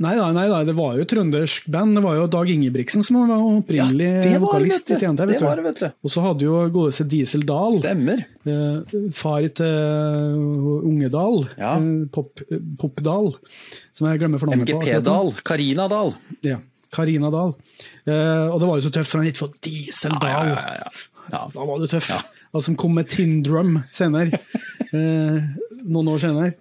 Nei 0.00 0.14
da, 0.16 0.30
nei 0.32 0.46
da, 0.48 0.62
det 0.64 0.72
var 0.78 0.94
jo 0.96 1.04
trøndersk 1.04 1.66
band. 1.68 1.92
Det 1.98 2.02
var 2.04 2.14
jo 2.16 2.28
Dag 2.32 2.48
Ingebrigtsen 2.48 3.02
som 3.04 3.18
var 3.28 3.34
opprinnelig 3.36 4.06
ja, 4.30 4.38
vokalist 4.40 4.88
i 4.94 4.96
TNT. 4.96 5.26
vet 5.28 5.42
du. 5.44 5.62
vet 5.66 5.80
du. 5.82 5.86
Og 6.06 6.12
så 6.14 6.22
hadde 6.24 6.46
jo 6.46 6.62
godeste 6.72 7.04
Diesel 7.10 7.44
Dahl, 7.48 7.74
Stemmer. 7.76 8.22
Eh, 8.48 8.94
far 9.12 9.44
til 9.60 9.66
Ungedal. 9.68 10.88
Unge 10.90 11.10
Dahl, 11.12 11.44
ja. 11.60 11.74
eh, 11.76 12.08
Pop, 12.16 12.40
Pop 12.80 13.02
Dahl, 13.04 13.30
som 13.92 14.08
jeg 14.08 14.22
glemmer 14.22 14.40
for 14.40 14.48
navnet 14.48 14.72
på. 14.72 14.80
MGP 14.80 15.04
Dahl, 15.06 15.32
Karina 15.44 15.86
Dahl. 15.92 16.14
Ja, 16.48 16.58
Karina 16.96 17.30
Dahl. 17.34 17.52
Eh, 18.08 18.46
og 18.48 18.56
det 18.62 18.70
var 18.72 18.80
jo 18.80 18.86
så 18.88 18.94
tøft, 18.96 19.12
for 19.12 19.20
han 19.20 19.28
ikke 19.30 19.44
fått 19.44 19.60
Diesel 19.68 20.16
Dahl. 20.16 20.54
Ja, 20.54 20.76
ja, 20.80 21.08
ja, 21.30 21.44
Da 21.52 21.66
var 21.68 21.76
du 21.78 21.84
tøff. 21.92 22.08
Ja. 22.10 22.22
Og 22.56 22.64
som 22.66 22.74
kom 22.80 22.96
med 22.96 23.06
Tindrum 23.12 23.76
senere. 23.94 24.40
eh, 24.96 25.36
noen 25.84 26.08
år 26.10 26.24
senere. 26.24 26.54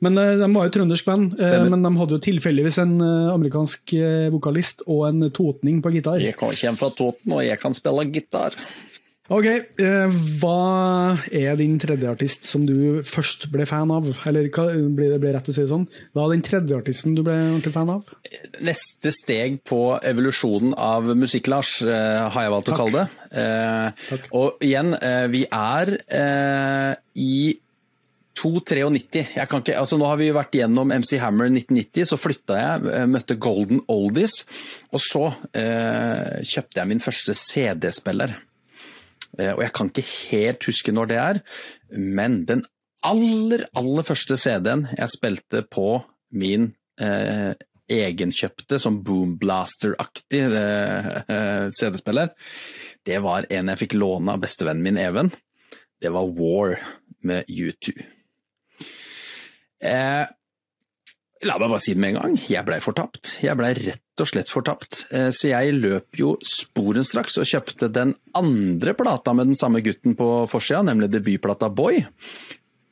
Men 0.00 0.18
uh, 0.18 0.36
De 0.40 0.50
var 0.54 0.68
jo 0.68 0.74
trøndersk 0.78 1.08
band, 1.08 1.34
Stemmer. 1.36 1.70
men 1.72 1.84
de 1.84 1.94
hadde 2.00 2.16
jo 2.18 2.22
tilfeldigvis 2.24 2.78
en 2.82 2.94
uh, 3.02 3.32
amerikansk 3.34 3.96
vokalist 4.32 4.84
og 4.86 5.08
en 5.10 5.26
totning 5.34 5.82
på 5.84 5.92
gitar. 5.96 6.22
Jeg 6.24 6.38
kommer 6.40 6.78
fra 6.80 6.90
Toten, 6.96 7.34
og 7.36 7.44
jeg 7.44 7.60
kan 7.60 7.76
spille 7.76 8.06
gitar. 8.12 8.56
Ok, 9.30 9.46
Hva 10.40 11.18
er 11.30 11.54
din 11.54 11.76
tredje 11.78 12.08
artist 12.10 12.48
som 12.50 12.64
du 12.66 13.04
først 13.06 13.44
ble 13.52 13.62
fan 13.68 13.92
av? 13.94 14.08
Eller 14.26 14.48
blir 14.50 15.12
det 15.22 15.30
rett 15.36 15.46
å 15.46 15.54
si 15.54 15.62
det 15.62 15.70
sånn? 15.70 15.84
Hva 16.10 16.24
er 16.24 16.32
den 16.34 16.42
tredje 16.42 16.74
artisten 16.80 17.14
du 17.14 17.22
ble 17.22 17.36
ordentlig 17.36 17.70
fan 17.76 17.92
av? 17.94 18.10
Neste 18.58 19.12
steg 19.14 19.60
på 19.70 20.00
evolusjonen 20.02 20.74
av 20.74 21.06
Musikk-Lars, 21.14 21.76
har 21.86 22.42
jeg 22.42 22.54
valgt 22.56 22.72
Takk. 22.72 22.74
å 22.74 22.82
kalle 22.82 23.06
det. 23.30 24.26
Og 24.34 24.66
igjen, 24.66 24.96
vi 25.30 25.44
er 25.46 25.94
i 27.14 27.34
2,93. 28.40 29.36
Jeg 29.36 29.48
kan 29.50 29.62
ikke, 29.62 29.76
altså 29.76 29.98
Nå 30.00 30.08
har 30.08 30.18
vi 30.20 30.30
vært 30.34 30.56
gjennom 30.56 30.92
MC 30.94 31.18
Hammer 31.20 31.50
1990, 31.50 32.08
så 32.08 32.18
flytta 32.20 32.58
jeg, 32.58 32.90
eh, 32.94 33.06
møtte 33.10 33.36
Golden 33.36 33.82
Oldies. 33.92 34.42
Og 34.94 35.02
så 35.04 35.26
eh, 35.52 36.40
kjøpte 36.40 36.80
jeg 36.80 36.90
min 36.90 37.02
første 37.04 37.36
CD-spiller. 37.36 38.36
Eh, 39.38 39.52
og 39.52 39.64
jeg 39.66 39.74
kan 39.76 39.92
ikke 39.92 40.06
helt 40.32 40.68
huske 40.70 40.94
når 40.94 41.10
det 41.10 41.18
er, 41.22 41.42
men 41.92 42.44
den 42.48 42.64
aller, 43.06 43.66
aller 43.76 44.06
første 44.06 44.36
CD-en 44.40 44.86
jeg 44.96 45.12
spilte 45.14 45.64
på 45.68 45.88
min 46.36 46.72
eh, 47.00 47.52
egenkjøpte, 47.90 48.78
som 48.78 49.00
Boomblaster-aktig 49.04 50.42
eh, 50.46 51.10
eh, 51.26 51.66
CD-spiller, 51.74 52.32
det 53.06 53.20
var 53.24 53.48
en 53.50 53.72
jeg 53.72 53.82
fikk 53.84 53.98
låne 53.98 54.36
av 54.36 54.42
bestevennen 54.44 54.84
min 54.84 55.00
Even. 55.00 55.32
Det 56.00 56.12
var 56.14 56.32
War 56.36 56.76
med 57.26 57.48
U2. 57.50 57.96
Eh, 59.80 60.26
La 61.40 61.54
meg 61.56 61.70
bare 61.72 61.80
si 61.80 61.94
det 61.96 62.00
med 62.02 62.10
en 62.10 62.16
gang, 62.18 62.34
jeg 62.52 62.60
blei 62.68 62.76
fortapt. 62.84 63.38
Jeg 63.40 63.56
blei 63.56 63.70
rett 63.78 64.20
og 64.20 64.28
slett 64.28 64.50
fortapt. 64.52 65.06
Eh, 65.08 65.30
så 65.32 65.48
jeg 65.54 65.72
løp 65.78 66.18
jo 66.20 66.34
sporenstraks 66.44 67.38
og 67.40 67.48
kjøpte 67.48 67.88
den 67.88 68.12
andre 68.36 68.92
plata 68.98 69.32
med 69.32 69.48
den 69.48 69.56
samme 69.56 69.80
gutten 69.80 70.18
på 70.18 70.26
forsida, 70.52 70.82
nemlig 70.84 71.08
debutplata 71.14 71.70
Boy. 71.72 72.02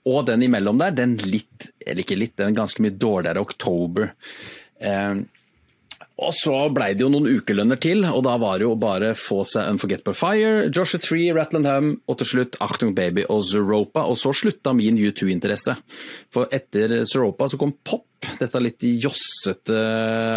Og 0.09 0.25
den 0.31 0.47
imellom 0.47 0.81
der, 0.81 0.97
den 0.97 1.19
litt, 1.29 1.69
eller 1.85 2.01
ikke 2.01 2.17
litt, 2.17 2.39
den 2.41 2.57
ganske 2.57 2.81
mye 2.81 2.97
dårligere 2.97 3.45
October. 3.45 4.15
Eh, 6.19 6.25
Og 6.29 6.35
så 6.35 6.55
blei 6.75 6.95
det 6.99 7.05
jo 7.05 7.11
noen 7.13 7.29
ukelønner 7.39 7.79
til, 7.79 8.03
og 8.05 8.25
da 8.27 8.35
var 8.43 8.59
det 8.59 8.67
jo 8.67 8.75
bare 8.75 9.13
få 9.15 9.45
seg 9.47 9.69
Unforgettable 9.71 10.17
Fire, 10.19 10.67
Joshua 10.75 10.99
Tree, 10.99 11.31
Ratland 11.33 11.67
Hum, 11.69 11.93
og 12.11 12.19
til 12.19 12.27
slutt 12.33 12.57
Achtung 12.61 12.95
Baby 12.97 13.23
og 13.31 13.45
Zeropa. 13.47 14.03
Og 14.11 14.19
så 14.19 14.33
slutta 14.35 14.75
min 14.75 14.99
U2-interesse. 14.99 15.77
For 16.35 16.51
etter 16.51 17.05
Zeropa 17.07 17.47
så 17.49 17.59
kom 17.61 17.77
Pop, 17.87 18.05
dette 18.41 18.59
litt 18.59 18.83
jossete 18.99 19.79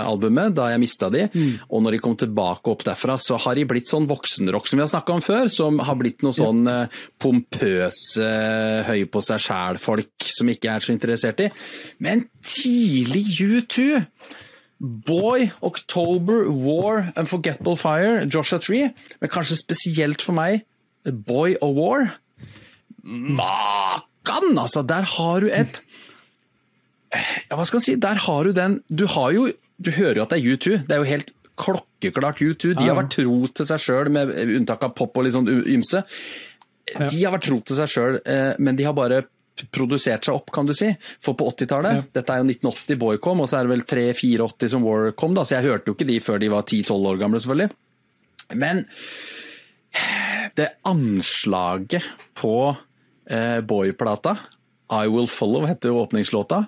albumet, 0.06 0.54
da 0.54 0.68
jeg 0.70 0.84
mista 0.84 1.10
de. 1.10 1.24
Mm. 1.34 1.56
Og 1.74 1.82
når 1.82 1.96
de 1.96 2.02
kom 2.06 2.14
tilbake 2.20 2.70
opp 2.70 2.86
derfra, 2.86 3.16
så 3.18 3.40
har 3.42 3.58
de 3.58 3.66
blitt 3.66 3.90
sånn 3.90 4.06
voksenrock 4.06 4.70
som 4.70 4.78
vi 4.78 4.86
har 4.86 4.92
snakka 4.92 5.16
om 5.18 5.26
før. 5.26 5.50
Som 5.50 5.82
har 5.82 5.98
blitt 5.98 6.22
noe 6.22 6.38
sånn. 6.38 6.62
Eh, 6.70 7.02
pompøse, 7.18 8.30
høy 8.86 9.02
på 9.10 9.26
seg 9.26 9.42
sjæl-folk 9.48 10.30
som 10.30 10.54
ikke 10.54 10.76
er 10.76 10.86
så 10.86 10.94
interessert 10.94 11.42
i. 11.42 11.50
Men 12.06 12.28
tidlig 12.46 13.26
U2 13.42 14.06
Boy, 14.82 15.52
October, 15.62 16.50
War, 16.50 17.12
Unforgettable 17.16 17.78
Fire, 17.78 18.26
Joshua 18.26 18.58
Tree, 18.60 18.90
men 19.22 19.30
kanskje 19.30 19.60
spesielt 19.60 20.24
for 20.26 20.34
meg 20.34 20.64
Boy 21.06 21.54
of 21.62 21.76
War. 21.78 22.16
Makan, 23.04 24.58
altså! 24.58 24.82
Der 24.82 25.06
har 25.16 25.42
du 25.42 25.50
et 25.54 25.82
Ja, 27.12 27.58
hva 27.58 27.66
skal 27.66 27.82
jeg 27.82 27.86
si? 27.86 27.96
Der 28.00 28.22
har 28.26 28.44
du 28.46 28.52
den 28.56 28.80
Du 28.88 29.08
har 29.10 29.32
jo 29.36 29.48
Du 29.82 29.92
hører 29.92 30.22
jo 30.22 30.24
at 30.24 30.34
det 30.34 30.40
er 30.40 30.56
U2. 30.56 30.76
Det 30.88 30.96
er 30.96 31.02
jo 31.02 31.10
helt 31.10 31.34
klokkeklart 31.62 32.42
U2. 32.42 32.74
De 32.78 32.86
har 32.88 32.98
vært 32.98 33.16
tro 33.18 33.36
til 33.50 33.68
seg 33.70 33.82
sjøl, 33.82 34.10
med 34.14 34.30
unntak 34.30 34.84
av 34.86 34.94
pop 34.98 35.18
og 35.18 35.26
litt 35.26 35.36
sånn 35.36 35.50
ymse. 35.50 36.04
De 36.98 37.20
har 37.22 37.34
vært 37.34 37.46
tro 37.50 37.60
til 37.66 37.78
seg 37.78 37.90
sjøl, 37.90 38.18
eh, 38.26 38.54
men 38.58 38.78
de 38.78 38.86
har 38.88 38.96
bare 38.98 39.24
produsert 39.74 40.26
seg 40.26 40.38
opp, 40.38 40.52
kan 40.54 40.68
du 40.68 40.74
si. 40.76 40.90
For 41.24 41.38
på 41.38 41.50
80-tallet, 41.52 42.00
ja. 42.00 42.08
dette 42.20 42.34
er 42.34 42.42
jo 42.42 42.50
1980 42.50 43.00
Boy 43.02 43.22
kom, 43.24 43.44
og 43.44 43.50
så 43.52 43.60
er 43.60 43.68
det 43.68 43.76
vel 43.76 43.86
3-84 43.88 44.72
som 44.74 44.88
War 44.88 45.12
kom, 45.18 45.36
da, 45.38 45.46
så 45.46 45.58
jeg 45.58 45.70
hørte 45.70 45.92
jo 45.92 45.98
ikke 45.98 46.10
de 46.10 46.20
før 46.24 46.42
de 46.42 46.52
var 46.54 46.66
10-12 46.68 47.12
år 47.12 47.22
gamle, 47.22 47.42
selvfølgelig. 47.44 47.70
Men 48.62 48.84
det 50.58 50.68
anslaget 50.88 52.08
på 52.38 52.56
eh, 53.30 53.60
Boy-plata, 53.68 54.36
I 54.92 55.08
Will 55.12 55.30
Follow, 55.32 55.68
heter 55.70 55.92
jo 55.92 56.02
åpningslåta. 56.04 56.66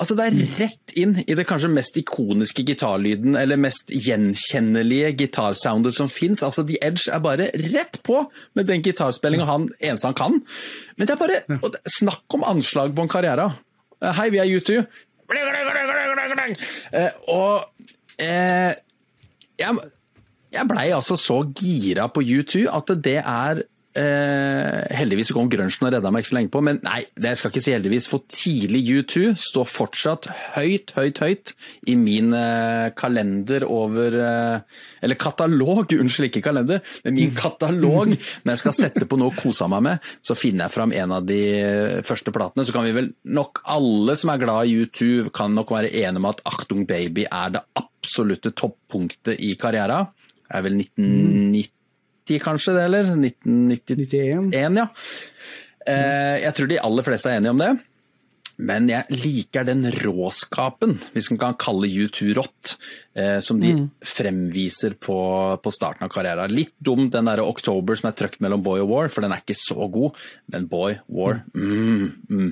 Altså 0.00 0.16
Det 0.16 0.26
er 0.26 0.36
rett 0.56 0.94
inn 0.96 1.12
i 1.26 1.34
det 1.36 1.44
kanskje 1.48 1.68
mest 1.72 1.98
ikoniske 2.00 2.64
gitarlyden, 2.64 3.34
eller 3.36 3.60
mest 3.60 3.92
gjenkjennelige 3.92 5.12
gitarsoundet 5.18 5.96
som 5.96 6.08
fins. 6.08 6.42
Altså 6.46 6.64
The 6.64 6.78
Edge 6.80 7.12
er 7.12 7.20
bare 7.24 7.50
rett 7.74 8.00
på 8.06 8.22
med 8.56 8.70
den 8.70 8.84
gitarspillinga 8.86 9.48
han 9.48 9.68
eneste 9.76 10.08
han 10.08 10.16
kan. 10.16 10.38
Men 10.96 11.10
det 11.10 11.16
er 11.16 11.20
bare 11.20 11.82
Snakk 12.00 12.24
om 12.36 12.46
anslag 12.48 12.94
på 12.96 13.04
en 13.04 13.12
karriere. 13.12 13.50
Eh, 14.00 14.12
hei, 14.16 14.30
vi 14.32 14.40
er 14.40 14.48
U2. 14.48 14.80
Eh, 16.96 17.18
og 17.28 17.68
eh, 18.16 18.72
jeg, 19.60 19.90
jeg 20.56 20.70
blei 20.70 20.86
altså 20.96 21.18
så 21.20 21.42
gira 21.60 22.08
på 22.08 22.24
U2 22.24 22.64
at 22.72 22.94
det 23.04 23.18
er 23.20 23.62
Eh, 23.90 24.84
heldigvis 24.94 25.32
kom 25.34 25.48
grunchen 25.50 25.88
og 25.88 25.90
redda 25.90 26.12
meg 26.14 26.22
ikke 26.22 26.30
så 26.30 26.36
lenge 26.36 26.50
på, 26.54 26.60
men 26.62 26.76
nei, 26.84 27.00
det 27.18 27.32
skal 27.38 27.50
ikke 27.50 27.62
si 27.64 27.72
heldigvis. 27.74 28.06
For 28.10 28.22
tidlig 28.30 28.84
U2 28.86 29.32
står 29.42 29.66
fortsatt 29.66 30.28
høyt, 30.54 30.92
høyt, 30.94 31.18
høyt 31.18 31.52
i 31.90 31.96
min 31.98 32.30
eh, 32.36 32.92
kalender 32.98 33.66
over 33.66 34.14
eh, 34.14 34.78
Eller 35.02 35.18
katalog, 35.18 35.90
unnskyld, 36.04 36.28
ikke 36.28 36.44
kalender, 36.44 36.84
men 37.02 37.18
min 37.18 37.34
katalog. 37.34 38.14
Når 38.44 38.52
jeg 38.54 38.62
skal 38.62 38.76
sette 38.78 39.10
på 39.10 39.18
noe 39.18 39.34
å 39.34 39.38
kose 39.40 39.66
meg 39.72 39.82
med, 39.88 40.06
så 40.22 40.38
finner 40.38 40.68
jeg 40.68 40.76
fram 40.76 40.94
en 40.94 41.16
av 41.18 41.26
de 41.26 41.40
første 42.06 42.34
platene. 42.34 42.66
Så 42.66 42.76
kan 42.76 42.86
vi 42.86 42.94
vel 42.94 43.10
nok 43.26 43.64
alle 43.74 44.14
som 44.20 44.30
er 44.30 44.44
glad 44.44 44.70
i 44.70 44.84
U2, 44.84 45.32
kan 45.34 45.56
nok 45.56 45.74
være 45.74 45.90
enige 45.90 46.22
om 46.22 46.30
at 46.30 46.44
Achtung 46.46 46.86
Baby 46.86 47.26
er 47.26 47.58
det 47.58 47.66
absolutte 47.80 48.54
toppunktet 48.54 49.42
i 49.42 49.56
karrieren. 49.58 50.14
Det 50.46 50.58
er 50.58 50.66
vel 50.66 50.78
1990 50.78 51.79
kanskje 52.38 52.76
det, 52.76 52.86
eller? 52.86 53.12
1991? 53.16 54.54
ja. 54.54 54.88
Eh, 55.88 56.36
jeg 56.44 56.54
tror 56.56 56.68
de 56.70 56.82
aller 56.84 57.06
fleste 57.06 57.30
er 57.30 57.40
enige 57.40 57.54
om 57.56 57.62
det. 57.62 57.70
Men 58.60 58.90
jeg 58.90 59.16
liker 59.22 59.64
den 59.64 59.86
råskapen, 59.94 60.98
hvis 61.14 61.30
man 61.32 61.40
kan 61.40 61.56
kalle 61.60 61.88
U2 61.88 62.34
rått, 62.36 62.74
eh, 63.16 63.38
som 63.40 63.60
de 63.62 63.72
mm. 63.76 63.86
fremviser 64.04 64.96
på, 65.00 65.16
på, 65.62 65.72
starten 65.72 66.04
av 66.04 66.12
karrieren. 66.12 66.52
Litt 66.52 66.74
dum 66.76 67.08
den 67.12 67.30
der 67.30 67.40
October 67.44 67.96
som 67.96 68.10
er 68.10 68.18
trøkt 68.18 68.42
mellom 68.44 68.64
Boy 68.64 68.82
og 68.84 68.92
War, 68.92 69.12
for 69.12 69.24
den 69.24 69.32
er 69.32 69.40
ikke 69.40 69.56
så 69.56 69.88
god. 69.92 70.18
Men 70.52 70.68
Boy, 70.70 70.98
War 71.08 71.40
mm, 71.54 72.04
mm. 72.28 72.50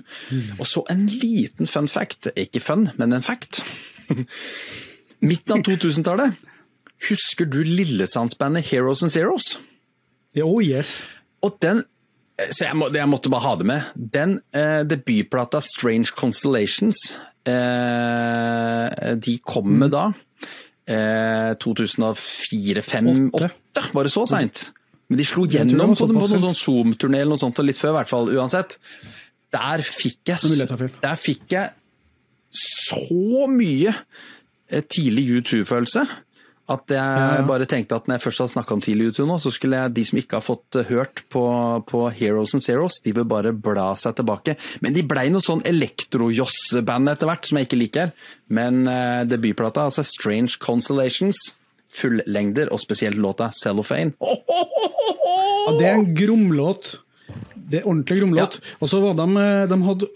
Og 0.57 0.65
så 0.69 0.85
en 0.93 1.05
liten 1.13 1.69
fun 1.69 1.91
fact. 1.93 2.31
Ikke 2.41 2.65
fun, 2.65 2.89
men 2.97 3.13
en 3.13 3.25
fact. 3.25 3.61
Midten 5.29 5.59
av 5.59 5.67
2000-tallet 5.67 6.47
Husker 7.09 7.47
du 7.47 7.61
Lillesandsbandet 7.63 8.71
Heroes 8.73 9.05
and 9.07 9.13
Zeros? 9.13 9.57
Oh 10.37 10.59
yes. 10.63 11.01
Og 11.43 11.57
den 11.63 11.85
så 12.39 12.69
jeg, 12.69 12.77
må, 12.79 12.87
jeg, 12.95 13.09
måtte 13.11 13.31
bare 13.33 13.43
ha 13.49 13.55
det 13.59 13.67
med. 13.67 13.87
Den 14.15 14.37
eh, 14.55 14.85
debutplata 14.87 15.59
'Strange 15.59 16.13
Constellations', 16.15 17.17
eh, 17.43 19.17
de 19.19 19.39
kom 19.43 19.73
med 19.81 19.91
da. 19.91 20.13
Eh, 20.87 21.57
2004, 21.59 22.83
2005, 22.83 23.31
2008? 23.33 23.89
Var 23.93 24.07
det 24.07 24.13
så 24.13 24.25
seint? 24.31 24.69
Men 25.09 25.19
de 25.19 25.27
slo 25.27 25.49
gjennom 25.49 25.97
på, 25.97 26.07
på 26.07 26.15
noen 26.15 26.45
sånn 26.45 26.57
Zoom-turné 26.57 27.25
eller 27.25 27.35
noe 27.35 27.43
sånt, 27.43 27.59
og 27.59 27.67
litt 27.67 27.81
før 27.81 27.97
i 27.97 27.99
hvert 27.99 28.13
fall, 28.13 28.31
uansett. 28.39 28.79
Der 29.53 29.83
fikk 29.83 30.31
jeg, 30.31 30.69
der 31.03 31.19
fikk 31.19 31.57
jeg 31.57 31.75
så 32.55 33.49
mye 33.51 33.97
eh, 34.71 34.85
tidlig 34.85 35.27
U2-følelse. 35.41 36.07
At 36.69 36.93
jeg 36.93 37.45
bare 37.49 37.65
tenkte 37.65 37.97
at 37.97 38.09
når 38.09 38.19
jeg 38.19 38.25
først 38.27 38.43
hadde 38.43 38.53
snakka 38.53 38.75
om 38.77 38.83
tidlig 38.85 39.07
YouTube 39.09 39.29
nå, 39.31 39.39
så 39.41 39.53
skulle 39.55 39.79
jeg, 39.81 39.95
de 39.97 40.03
som 40.05 40.19
ikke 40.21 40.37
har 40.37 40.45
fått 40.45 40.77
eh, 40.77 40.91
hørt 40.91 41.23
på, 41.33 41.45
på 41.89 42.03
Heroes 42.13 42.53
and 42.59 42.65
Zeros, 42.65 42.99
de 43.07 43.15
bør 43.17 43.25
bare 43.31 43.53
bla 43.57 43.87
seg 43.97 44.19
tilbake. 44.19 44.59
Men 44.85 44.97
de 44.97 45.07
blei 45.09 45.31
noe 45.33 45.45
sånn 45.45 45.65
elektro-joss-band 45.69 47.15
etter 47.15 47.31
hvert, 47.31 47.49
som 47.49 47.61
jeg 47.61 47.71
ikke 47.71 47.81
liker. 47.81 48.13
Men 48.53 48.85
uh, 48.85 49.25
debutplata, 49.29 49.87
altså 49.89 50.05
Strange 50.05 50.61
Constellations, 50.61 51.41
fullengder, 51.89 52.69
og 52.69 52.85
spesielt 52.85 53.17
låta 53.17 53.49
Cellophane. 53.57 54.13
Oh, 54.21 54.37
oh, 54.45 54.79
oh, 54.85 55.13
ja, 55.25 55.77
det 55.81 55.89
er 55.89 56.01
en 56.03 56.09
gromlåt. 56.21 56.99
Det 57.69 57.81
er 57.83 57.89
ordentlig 57.89 58.21
gromlåt. 58.23 58.61
Ja. 58.61 58.77
Og 58.85 58.93
så 58.93 59.01
var 59.03 59.17
de, 59.17 59.27
eh, 59.41 59.65
de 59.69 59.81
hadde 59.85 60.09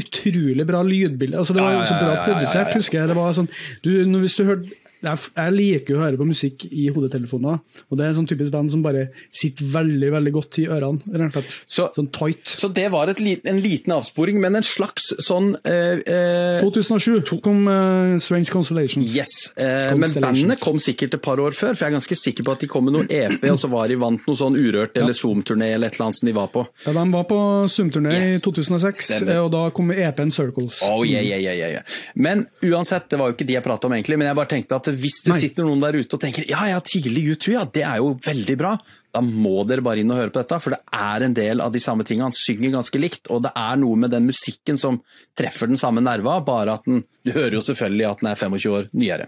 utrolig 0.00 0.66
bra 0.68 0.82
lydbilde. 0.84 1.38
Altså, 1.40 1.56
det 1.56 1.64
var 1.64 1.76
jo 1.76 1.84
ja, 1.84 1.88
så 1.88 2.00
bra 2.00 2.16
produsert, 2.24 2.76
husker 2.76 3.02
jeg. 3.02 3.12
Det 3.12 3.16
var 3.20 3.36
sånn, 3.36 3.48
du, 3.84 3.92
hvis 4.20 4.36
du 4.40 4.44
hørte 4.48 4.79
jeg 5.00 5.54
liker 5.54 5.96
å 5.96 6.02
høre 6.04 6.20
på 6.20 6.26
musikk 6.28 6.66
i 6.70 6.88
hodetelefoner, 6.92 7.60
og 7.88 7.98
det 7.98 8.04
er 8.04 8.12
en 8.12 8.18
sånn 8.20 8.28
typisk 8.28 8.52
band 8.52 8.72
som 8.72 8.82
bare 8.84 9.08
sitter 9.32 9.68
veldig 9.72 10.10
veldig 10.16 10.32
godt 10.34 10.58
i 10.62 10.66
ørene. 10.70 11.30
Så, 11.64 11.88
sånn 11.96 12.10
tight. 12.14 12.44
Så 12.44 12.70
det 12.74 12.88
var 12.92 13.10
lit, 13.20 13.46
en 13.48 13.60
liten 13.62 13.94
avsporing, 13.94 14.40
men 14.42 14.58
en 14.58 14.66
slags 14.66 15.10
sånn 15.22 15.54
eh, 15.68 16.02
eh, 16.04 16.60
2007 16.60 17.40
kom 17.44 17.64
eh, 17.70 18.16
Strange 18.22 18.52
Constellations. 18.52 19.14
Yes, 19.16 19.50
eh, 19.56 19.94
men 19.98 20.14
bandet 20.22 20.62
kom 20.62 20.80
sikkert 20.82 21.16
et 21.16 21.24
par 21.24 21.40
år 21.42 21.56
før, 21.56 21.74
for 21.74 21.86
jeg 21.86 21.94
er 21.94 21.98
ganske 21.98 22.18
sikker 22.18 22.46
på 22.46 22.56
at 22.56 22.64
de 22.64 22.70
kom 22.70 22.86
med 22.88 22.96
noe 22.98 23.08
EP, 23.08 23.40
og 23.50 23.58
så 23.60 23.70
var 23.72 23.88
de 23.90 23.98
vant 24.00 24.28
noe 24.28 24.38
sånn 24.38 24.58
Urørt 24.60 24.98
eller 24.98 25.14
ja. 25.14 25.20
Zoom-turné 25.22 25.72
eller 25.74 25.90
et 25.90 25.96
eller 25.96 26.10
annet 26.10 26.20
som 26.20 26.30
de 26.30 26.36
var 26.36 26.52
på. 26.52 26.66
Ja, 26.84 26.94
de 26.96 27.06
var 27.14 27.26
på 27.30 27.40
Zoom-turné 27.72 28.14
yes. 28.18 28.36
i 28.36 28.44
2006, 28.44 29.04
Stemmer. 29.06 29.42
og 29.46 29.50
da 29.54 29.64
kom 29.74 29.92
EP-en 29.94 30.32
Circles. 30.34 30.82
Oh, 30.86 31.02
yeah, 31.06 31.24
yeah, 31.24 31.40
yeah, 31.40 31.78
yeah. 31.78 31.98
Men 32.14 32.44
uansett, 32.66 33.08
det 33.10 33.20
var 33.20 33.30
jo 33.30 33.38
ikke 33.38 33.48
de 33.48 33.56
jeg 33.56 33.64
prata 33.64 33.88
om 33.88 33.96
egentlig, 33.96 34.18
men 34.20 34.30
jeg 34.30 34.38
bare 34.38 34.52
tenkte 34.52 34.78
at 34.78 34.89
hvis 34.96 35.20
det 35.26 35.34
Nei. 35.34 35.40
sitter 35.42 35.66
noen 35.66 35.82
der 35.82 35.98
ute 36.00 36.16
og 36.16 36.22
tenker 36.22 36.46
ja, 36.48 36.62
ja, 36.70 36.80
tidlig 36.84 37.34
U2, 37.34 37.54
ja, 37.54 37.66
det 37.68 37.84
er 37.86 38.00
jo 38.00 38.14
veldig 38.24 38.56
bra, 38.60 38.74
da 39.10 39.22
må 39.24 39.64
dere 39.66 39.84
bare 39.84 40.02
inn 40.02 40.12
og 40.14 40.20
høre 40.20 40.32
på 40.32 40.38
dette, 40.38 40.60
for 40.62 40.76
det 40.76 40.80
er 40.94 41.26
en 41.26 41.34
del 41.34 41.62
av 41.64 41.74
de 41.74 41.82
samme 41.82 42.06
tingene. 42.06 42.30
Han 42.30 42.36
synger 42.36 42.76
ganske 42.76 43.02
likt, 43.02 43.30
og 43.32 43.42
det 43.46 43.52
er 43.58 43.78
noe 43.82 43.98
med 43.98 44.14
den 44.14 44.28
musikken 44.30 44.78
som 44.80 45.00
treffer 45.38 45.70
den 45.70 45.80
samme 45.80 46.02
nerva, 46.04 46.38
bare 46.46 46.78
at 46.78 46.86
den 46.86 47.04
Du 47.26 47.34
hører 47.34 47.58
jo 47.58 47.60
selvfølgelig 47.60 48.06
at 48.08 48.20
den 48.22 48.28
er 48.30 48.38
25 48.40 48.76
år 48.78 48.86
nyere. 48.96 49.26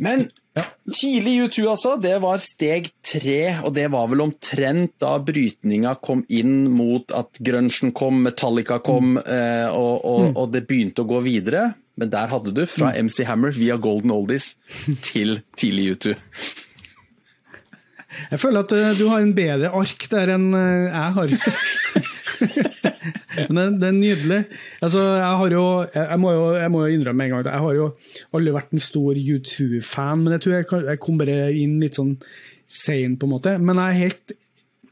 Men 0.00 0.24
ja. 0.56 0.64
tidlig 0.96 1.36
U2, 1.44 1.66
altså. 1.70 1.92
Det 2.00 2.16
var 2.22 2.40
steg 2.42 2.88
tre, 3.04 3.40
og 3.60 3.74
det 3.76 3.84
var 3.92 4.08
vel 4.10 4.24
omtrent 4.24 4.94
da 5.02 5.12
brytninga 5.22 5.94
kom 6.02 6.24
inn 6.32 6.64
mot 6.72 7.12
at 7.12 7.38
grunchen 7.38 7.92
kom, 7.92 8.22
Metallica 8.24 8.80
kom, 8.82 9.18
mm. 9.18 9.22
eh, 9.22 9.68
og, 9.68 9.94
og, 10.00 10.24
mm. 10.24 10.34
og, 10.34 10.50
det 10.56 10.64
begynte 10.70 11.04
å 11.04 11.10
gå 11.10 11.20
videre. 11.28 11.68
Men 12.00 12.12
der 12.12 12.32
hadde 12.32 12.54
du 12.56 12.64
fra 12.64 12.94
MC 12.96 13.26
Hammer 13.28 13.52
via 13.52 13.76
Golden 13.76 14.14
Oldies 14.14 14.54
til 15.04 15.42
tidlig 15.60 15.92
U2. 15.94 16.16
Jeg 18.30 18.40
føler 18.40 18.64
at 18.64 18.72
uh, 18.74 18.98
du 18.98 19.06
har 19.08 19.22
en 19.22 19.34
bedre 19.36 19.70
ark 19.76 20.06
der 20.10 20.32
enn 20.34 20.50
uh, 20.56 20.88
jeg 20.88 21.10
har. 21.18 21.34
Men 23.54 23.78
det, 23.80 23.88
er 23.88 23.96
nydelig. 23.96 24.40
Altså, 24.82 25.00
jeg, 25.00 25.36
har 25.40 25.52
jo, 25.54 25.64
jeg, 25.94 26.18
må 26.20 26.32
jo, 26.34 26.44
jeg 26.56 26.72
må 26.72 26.82
jo 26.84 26.96
innrømme 26.96 27.24
en 27.24 27.32
gang 27.34 27.46
jeg 27.46 27.64
har 27.64 27.76
jo 27.76 27.86
aldri 28.36 28.54
vært 28.54 28.74
en 28.74 28.82
stor 28.82 29.16
U2-fan, 29.16 30.24
men 30.24 30.34
jeg 30.34 30.42
tror 30.44 30.56
jeg, 30.56 30.66
jeg 30.90 31.00
kom 31.00 31.20
bare 31.20 31.36
inn 31.56 31.78
litt 31.82 31.96
sånn 32.00 32.16
sein, 32.66 33.16
på 33.20 33.28
en 33.28 33.32
måte. 33.32 33.54
Men 33.62 33.80
jeg 33.80 33.86
er 33.86 34.00
helt 34.04 34.34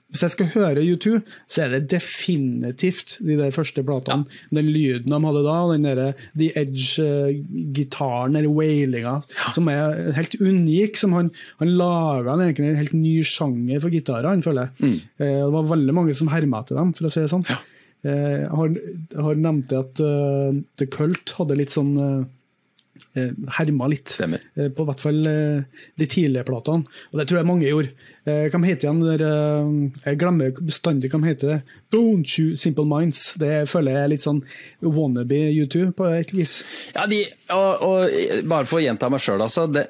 hvis 0.09 0.23
jeg 0.25 0.33
skal 0.33 0.49
høre 0.55 0.83
U2, 0.89 1.19
så 1.53 1.67
er 1.67 1.75
det 1.75 1.91
definitivt 1.93 3.19
de 3.21 3.35
der 3.37 3.53
første 3.53 3.83
platene. 3.85 4.25
Ja. 4.25 4.57
Den 4.57 4.71
lyden 4.73 5.13
de 5.13 5.19
hadde 5.27 5.43
da, 5.45 5.57
og 5.67 5.75
den 5.75 5.85
der 5.85 6.15
The 6.33 6.49
Edge-gitaren, 6.63 8.39
eller 8.41 8.49
wailinga, 8.49 9.19
ja. 9.37 9.53
som 9.53 9.69
er 9.69 10.15
helt 10.17 10.39
unik. 10.41 10.97
som 10.97 11.13
Han, 11.13 11.29
han 11.61 11.75
laga 11.77 12.39
en 12.41 12.79
helt 12.81 12.97
ny 12.97 13.19
sjanger 13.21 13.85
for 13.85 13.93
gitarer, 13.93 14.31
han 14.31 14.45
føler 14.45 14.71
jeg. 14.71 14.73
Mm. 14.81 14.97
Eh, 15.21 15.35
det 15.45 15.53
var 15.59 15.73
veldig 15.75 15.99
mange 16.01 16.17
som 16.17 16.33
herma 16.33 16.63
til 16.65 16.81
dem, 16.81 16.95
for 16.97 17.09
å 17.09 17.13
si 17.13 17.21
det 17.21 17.33
sånn. 17.35 17.45
Ja. 17.51 17.61
Eh, 18.09 18.47
jeg 18.47 18.51
har, 18.63 18.75
har 19.29 19.45
nevnt 19.45 19.77
at 19.77 20.01
uh, 20.01 20.57
The 20.81 20.89
Cult 20.95 21.37
hadde 21.37 21.57
litt 21.59 21.75
sånn 21.75 21.93
uh, 21.99 22.25
herma 23.57 23.89
litt. 23.91 24.13
Stemmer. 24.13 24.43
Eh, 24.57 24.71
på 24.75 24.85
hvert 24.89 25.03
fall 25.03 25.19
eh, 25.31 25.85
de 25.99 26.09
tidlige 26.11 26.47
platene. 26.49 26.87
Og 27.13 27.21
det 27.21 27.29
tror 27.29 27.41
jeg 27.41 27.49
mange 27.49 27.69
gjorde. 27.69 27.95
Hva 28.29 28.59
heter 28.61 28.91
den 28.91 28.99
der 29.07 29.23
Jeg 30.05 30.19
glemmer 30.21 30.51
bestandig 30.61 31.09
hva 31.09 31.23
heter 31.25 31.49
det. 31.49 31.59
Don't 31.95 32.35
you 32.37 32.59
Simple 32.61 32.85
Minds. 32.85 33.33
Det 33.41 33.63
føler 33.71 33.95
jeg 33.95 34.03
er 34.03 34.13
litt 34.13 34.25
sånn 34.27 34.43
wannabe 34.85 35.39
U2 35.57 35.87
på 35.97 36.11
et 36.13 36.35
vis. 36.37 36.59
Ja, 36.93 37.07
de, 37.09 37.23
og, 37.55 37.87
og 37.89 38.45
bare 38.51 38.69
for 38.69 38.83
å 38.83 38.85
gjenta 38.85 39.09
meg 39.09 39.25
sjøl, 39.25 39.41
altså. 39.47 39.65
Det, 39.73 39.87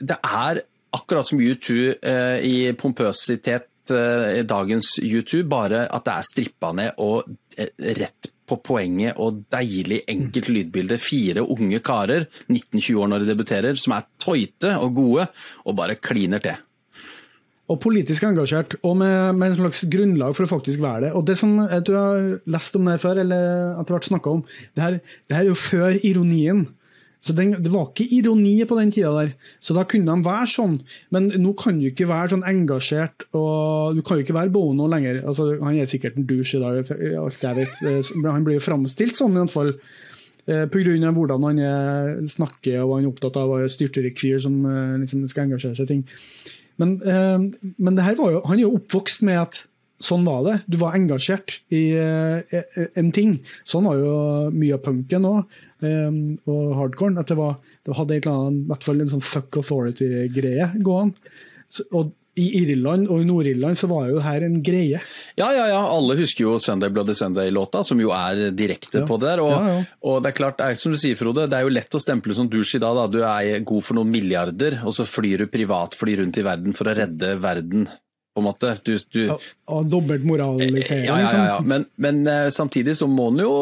det, 0.00 0.16
er 0.16 0.62
akkurat 0.96 1.28
som 1.28 1.42
U2 1.44 1.76
eh, 2.00 2.38
i 2.48 2.56
pompøsitet 2.78 3.92
eh, 3.92 4.40
dagens 4.48 4.96
U2, 5.02 5.44
bare 5.50 5.84
at 5.92 6.08
det 6.08 6.16
er 6.16 6.28
strippa 6.30 6.72
ned 6.76 7.04
og 7.04 7.28
eh, 7.58 7.68
rett 8.00 8.32
på 8.32 8.37
poenget 8.56 9.18
og 9.20 9.42
deilig, 9.52 10.00
enkelt 10.08 10.48
lydbilde. 10.48 10.98
Fire 10.98 11.44
unge 11.44 11.82
karer, 11.84 12.24
19-20 12.48 13.02
år 13.02 13.12
når 13.12 13.24
de 13.24 13.28
debuterer, 13.32 13.76
som 13.76 13.92
er 13.96 14.08
tøyte 14.22 14.72
og 14.78 14.94
gode, 14.96 15.28
og 15.64 15.76
bare 15.76 15.98
kliner 16.00 16.42
til. 16.42 16.56
Og 17.68 17.76
politisk 17.84 18.24
engasjert, 18.24 18.78
og 18.82 18.96
med, 18.96 19.34
med 19.36 19.50
en 19.50 19.58
slags 19.58 19.82
grunnlag 19.92 20.32
for 20.36 20.46
å 20.46 20.52
faktisk 20.54 20.80
være 20.80 21.02
det. 21.04 21.12
Og 21.12 21.26
det 21.28 21.36
som 21.36 21.52
jeg 21.60 21.84
tror 21.84 21.98
jeg 21.98 22.06
har 22.06 22.54
lest 22.56 22.78
om 22.78 22.88
det 22.88 22.96
før, 23.02 23.20
eller 23.20 23.48
etter 23.74 23.96
hvert 23.96 24.08
snakka 24.08 24.32
om, 24.38 24.44
det 24.72 24.84
her, 24.84 24.96
det 25.28 25.36
her 25.36 25.44
er 25.44 25.50
jo 25.50 25.58
før 25.60 25.98
ironien. 26.00 26.64
Så 27.20 27.34
den, 27.34 27.50
Det 27.62 27.70
var 27.72 27.88
ikke 27.90 28.06
ironi 28.14 28.54
på 28.64 28.76
den 28.78 28.92
tida 28.94 29.10
der, 29.16 29.32
så 29.60 29.74
da 29.74 29.82
kunne 29.88 30.14
de 30.14 30.26
være 30.26 30.46
sånn. 30.52 30.76
Men 31.14 31.26
nå 31.42 31.54
kan 31.58 31.80
du 31.80 31.88
ikke 31.90 32.06
være 32.08 32.32
sånn 32.34 32.46
engasjert, 32.46 33.26
og 33.34 33.98
du 33.98 34.02
kan 34.06 34.18
jo 34.18 34.26
ikke 34.26 34.36
være 34.36 34.52
Bono 34.54 34.86
lenger. 34.90 35.24
Altså, 35.26 35.50
han 35.58 35.74
er 35.74 35.90
sikkert 35.90 36.18
en 36.18 36.28
douche 36.28 36.58
i 36.58 36.62
dag, 36.62 36.92
alt 37.18 37.48
jeg 37.48 37.58
vet. 37.58 37.80
Eh, 37.82 38.12
han 38.28 38.46
blir 38.46 38.60
jo 38.60 38.66
framstilt 38.68 39.18
sånn, 39.18 39.34
i 39.34 39.42
hvert 39.42 39.54
fall. 39.54 39.72
Eh, 40.48 40.64
Pga. 40.70 41.10
hvordan 41.12 41.48
han 41.50 41.58
er, 41.58 42.12
snakker 42.30 42.84
og 42.84 42.94
han 42.96 43.08
er 43.08 43.10
opptatt 43.10 43.36
av 43.36 43.50
å 43.50 43.58
være 43.58 43.72
styrtrik 43.72 44.16
fyr 44.20 44.38
som 44.40 44.62
eh, 44.64 44.94
liksom, 45.02 45.26
skal 45.28 45.48
engasjere 45.48 45.74
seg 45.74 45.90
i 45.90 45.92
ting. 45.96 46.06
Men, 46.78 46.94
men 47.02 47.96
jo, 47.98 48.42
han 48.46 48.54
er 48.54 48.62
jo 48.62 48.76
oppvokst 48.76 49.24
med 49.26 49.40
at 49.40 49.64
sånn 50.02 50.26
var 50.26 50.44
det. 50.46 50.56
Du 50.70 50.78
var 50.80 50.96
engasjert 50.98 51.60
i 51.74 51.82
en 51.98 53.10
ting. 53.14 53.38
Sånn 53.68 53.88
var 53.88 53.98
jo 53.98 54.12
mye 54.54 54.76
av 54.76 54.84
punken 54.84 55.26
òg. 55.26 55.58
Ehm, 55.86 56.38
og 56.48 56.76
hardcoren. 56.78 57.18
At 57.20 57.30
det, 57.30 57.38
var, 57.38 57.58
det 57.86 57.98
hadde 57.98 58.20
annet, 58.30 58.62
i 58.64 58.70
hvert 58.72 58.86
fall 58.86 59.02
en 59.02 59.12
sånn 59.12 59.24
fuck 59.24 59.60
authority-greie 59.62 60.72
gående. 60.84 61.34
Og 61.92 62.14
i 62.38 62.46
Irland 62.60 63.08
og 63.10 63.22
i 63.22 63.26
Nord-Irland 63.26 63.78
så 63.80 63.88
var 63.90 64.06
jo 64.12 64.20
her 64.22 64.44
en 64.46 64.60
greie. 64.62 65.00
Ja, 65.38 65.48
ja, 65.50 65.64
ja. 65.72 65.80
Alle 65.90 66.14
husker 66.20 66.44
jo 66.44 66.58
'Sunday 66.62 66.92
Bloody 66.94 67.14
Sunday'-låta, 67.18 67.82
som 67.82 67.98
jo 67.98 68.12
er 68.14 68.52
direkte 68.54 69.02
ja. 69.02 69.06
på 69.06 69.18
det 69.18 69.32
der. 69.32 69.42
Og, 69.42 69.50
ja, 69.50 69.72
ja. 69.74 69.84
og, 70.06 70.20
det 70.22 70.30
er 70.30 70.38
klart, 70.38 70.62
som 70.78 70.94
du 70.94 70.98
sier 71.00 71.18
Frode, 71.18 71.48
det 71.50 71.58
er 71.58 71.66
jo 71.66 71.74
lett 71.74 71.98
å 71.98 72.02
stemple 72.02 72.36
som 72.38 72.50
douche 72.50 72.78
i 72.78 72.82
dag. 72.82 72.94
Da. 72.94 73.06
Du 73.10 73.20
er 73.26 73.66
god 73.66 73.86
for 73.88 73.98
noen 73.98 74.12
milliarder, 74.12 74.78
og 74.86 74.94
så 74.94 75.06
flyr 75.08 75.44
du 75.44 75.50
privatfly 75.50 76.20
rundt 76.22 76.38
i 76.38 76.46
verden 76.46 76.78
for 76.78 76.86
å 76.86 76.94
redde 76.94 77.34
verden 77.42 77.88
på 78.38 78.44
en 78.44 78.48
måte. 78.48 78.76
Du, 78.86 78.94
du, 79.12 79.22
og 79.68 79.90
dobbelt 79.90 80.24
moralisering, 80.28 81.08
ja, 81.08 81.18
ja, 81.18 81.26
ja, 81.26 81.42
liksom. 81.58 81.68
Men, 81.68 81.88
men, 81.98 82.22
eh, 82.30 82.46
samtidig 82.54 82.96
så 82.98 83.10
må 83.10 83.28
en 83.32 83.42
jo 83.42 83.52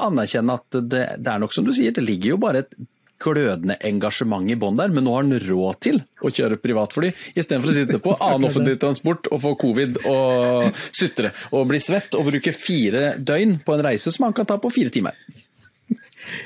anerkjenne 0.00 0.56
at 0.60 0.80
det, 0.80 1.04
det 1.18 1.34
er 1.34 1.42
nok 1.42 1.54
som 1.56 1.66
du 1.66 1.74
sier, 1.76 1.94
det 1.96 2.06
ligger 2.06 2.36
jo 2.36 2.40
bare 2.42 2.64
et 2.64 2.80
glødende 3.20 3.76
engasjement 3.84 4.48
i 4.48 4.56
bånn 4.56 4.78
der, 4.78 4.92
men 4.94 5.04
nå 5.04 5.14
har 5.14 5.26
han 5.26 5.40
råd 5.44 5.80
til 5.84 6.00
å 6.24 6.32
kjøre 6.32 6.56
privatfly 6.62 7.10
istedenfor 7.34 7.72
å 7.72 7.76
sitte 7.76 8.00
på 8.02 8.14
annen 8.26 8.48
offentlig 8.48 8.78
transport 8.80 9.28
og 9.30 9.42
få 9.44 9.54
covid 9.60 10.00
og 10.08 10.80
sutre 10.88 11.34
og 11.50 11.68
bli 11.70 11.82
svett 11.82 12.16
og 12.16 12.30
bruke 12.30 12.54
fire 12.56 13.14
døgn 13.18 13.58
på 13.66 13.76
en 13.76 13.84
reise 13.90 14.14
som 14.14 14.28
han 14.28 14.36
kan 14.36 14.48
ta 14.48 14.56
på 14.62 14.72
fire 14.72 14.92
timer. 14.94 15.18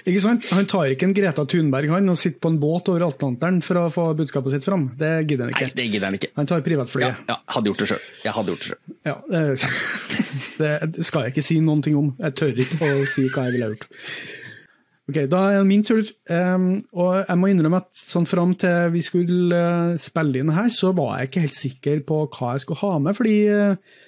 Ikke 0.05 0.23
sant? 0.23 0.47
Han 0.55 0.69
tar 0.71 0.93
ikke 0.93 1.09
en 1.09 1.15
Greta 1.17 1.45
Thunberg 1.49 1.93
han 1.95 2.13
og 2.13 2.19
sitter 2.21 2.41
på 2.43 2.53
en 2.53 2.61
båt 2.63 2.91
over 2.93 3.07
Atlanteren 3.09 3.61
for 3.65 3.81
å 3.81 3.87
få 3.93 4.07
budskapet 4.19 4.57
sitt 4.57 4.69
fram. 4.69 4.87
Det 5.01 5.13
gidder 5.25 5.47
han 5.47 5.55
ikke. 5.55 5.71
Nei, 5.71 5.77
det 5.81 5.89
gidder 5.89 6.09
Han 6.09 6.19
ikke. 6.21 6.31
Han 6.39 6.51
tar 6.51 6.65
privatflyet. 6.67 7.25
Ja, 7.25 7.35
ja, 7.35 7.41
hadde 7.57 7.73
gjort 7.73 7.85
det 7.85 7.91
sjøl. 7.93 8.07
Jeg 8.25 8.37
hadde 8.37 8.55
gjort 8.55 8.65
det 8.65 8.71
sjøl. 8.71 8.97
Ja, 9.09 9.17
det, 9.35 9.43
det, 10.97 11.09
skal 11.09 11.27
jeg 11.27 11.35
ikke 11.35 11.47
si 11.49 11.59
noen 11.65 11.85
ting 11.85 11.99
om. 12.01 12.15
Jeg 12.21 12.39
tør 12.41 12.65
ikke 12.67 12.91
å 12.91 13.05
si 13.11 13.27
hva 13.29 13.49
jeg 13.49 13.57
ville 13.57 13.75
gjort. 13.75 13.91
Ok, 15.05 15.19
Da 15.29 15.43
er 15.51 15.59
det 15.59 15.69
min 15.69 15.85
tur. 15.85 16.01
Um, 16.33 16.71
og 16.97 17.11
jeg 17.21 17.37
må 17.41 17.53
innrømme 17.53 17.83
at 17.83 17.91
sånn 17.99 18.29
fram 18.29 18.55
til 18.61 18.95
vi 18.95 19.05
skulle 19.05 19.61
uh, 19.61 19.99
spille 20.01 20.41
inn 20.41 20.55
her, 20.57 20.71
så 20.73 20.95
var 20.97 21.19
jeg 21.19 21.31
ikke 21.31 21.45
helt 21.45 21.59
sikker 21.59 22.03
på 22.09 22.25
hva 22.25 22.55
jeg 22.55 22.65
skulle 22.65 22.81
ha 22.81 22.99
med. 23.05 23.17
fordi 23.19 23.37
uh, 23.53 24.01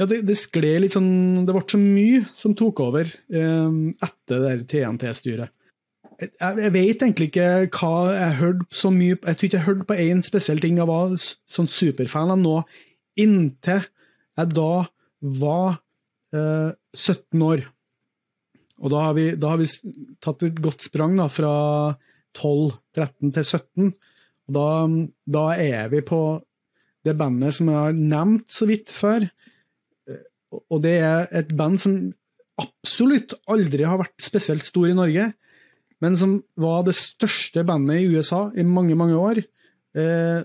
ja, 0.00 0.06
det, 0.08 0.22
det 0.28 0.38
skled 0.40 0.84
litt 0.84 0.94
sånn 0.94 1.44
Det 1.46 1.52
ble 1.52 1.64
så 1.68 1.80
mye 1.80 2.22
som 2.36 2.54
tok 2.56 2.80
over 2.84 3.08
eh, 3.08 3.74
etter 4.06 4.46
det 4.46 4.54
TNT-styret. 4.72 5.52
Jeg, 6.22 6.30
jeg, 6.38 6.70
vet 6.74 7.02
egentlig 7.02 7.28
ikke 7.30 7.48
hva 7.74 7.92
jeg 8.14 8.38
hørte 8.38 8.78
så 8.78 8.92
mye 8.94 9.16
Jeg 9.16 9.38
tror 9.38 9.48
ikke 9.48 9.58
jeg 9.58 9.66
hørte 9.66 9.86
på 9.88 9.98
én 10.04 10.22
spesiell 10.24 10.62
ting 10.62 10.78
jeg 10.78 10.88
var 10.88 11.14
sånn 11.18 11.70
superfan 11.70 12.32
av 12.34 12.40
nå, 12.40 12.56
inntil 13.20 13.84
jeg 14.38 14.52
da 14.56 14.70
var 15.42 15.82
eh, 16.32 16.70
17 16.96 17.44
år. 17.44 17.66
Og 18.82 18.90
da 18.90 19.02
har, 19.06 19.12
vi, 19.18 19.26
da 19.38 19.52
har 19.52 19.60
vi 19.60 19.68
tatt 20.24 20.42
et 20.46 20.62
godt 20.62 20.86
sprang 20.88 21.14
da, 21.20 21.28
fra 21.30 21.52
12, 22.38 22.72
13 22.96 23.34
til 23.36 23.44
17. 23.44 23.92
Og 24.48 24.56
da, 24.56 24.66
da 25.36 25.44
er 25.54 25.92
vi 25.92 26.00
på 26.06 26.22
det 27.06 27.14
bandet 27.18 27.54
som 27.58 27.70
jeg 27.70 27.78
har 27.78 27.98
nevnt 27.98 28.48
så 28.50 28.66
vidt 28.70 28.90
før, 28.94 29.28
og 30.52 30.82
det 30.84 30.96
er 31.00 31.30
et 31.32 31.52
band 31.56 31.80
som 31.80 31.96
absolutt 32.60 33.34
aldri 33.50 33.86
har 33.88 34.00
vært 34.00 34.22
spesielt 34.22 34.64
stor 34.66 34.90
i 34.90 34.96
Norge, 34.96 35.30
men 36.02 36.18
som 36.18 36.36
var 36.58 36.82
det 36.86 36.96
største 36.98 37.64
bandet 37.66 38.02
i 38.02 38.10
USA 38.10 38.48
i 38.58 38.64
mange, 38.66 38.96
mange 38.98 39.18
år. 39.18 39.42
Eh, 39.96 40.40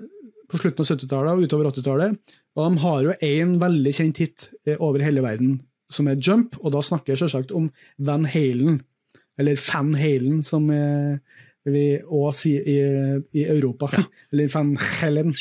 på 0.48 0.60
slutten 0.62 0.84
av 0.84 0.92
70-tallet 0.92 1.34
og 1.34 1.48
utover 1.48 1.72
80-tallet. 1.72 2.36
Og 2.58 2.64
de 2.64 2.84
har 2.84 3.02
jo 3.04 3.16
én 3.26 3.58
veldig 3.62 3.94
kjent 3.96 4.22
hit 4.22 4.46
eh, 4.68 4.78
over 4.78 5.04
hele 5.04 5.24
verden, 5.26 5.58
som 5.92 6.08
er 6.10 6.20
Jump, 6.20 6.58
og 6.62 6.74
da 6.76 6.84
snakker 6.84 7.14
jeg 7.14 7.24
selvsagt 7.24 7.54
om 7.56 7.70
Van 7.98 8.28
Halen. 8.30 8.82
Eller 9.38 9.60
Fan 9.62 9.94
Halen, 9.98 10.42
som 10.46 10.70
eh, 10.74 11.20
vi 11.74 11.86
òg 12.02 12.30
sier 12.38 12.66
i, 12.68 12.78
i 13.38 13.46
Europa. 13.48 13.90
Ja. 13.94 14.04
Eller 14.34 14.52
Van 14.54 14.74
Helen. 14.82 15.34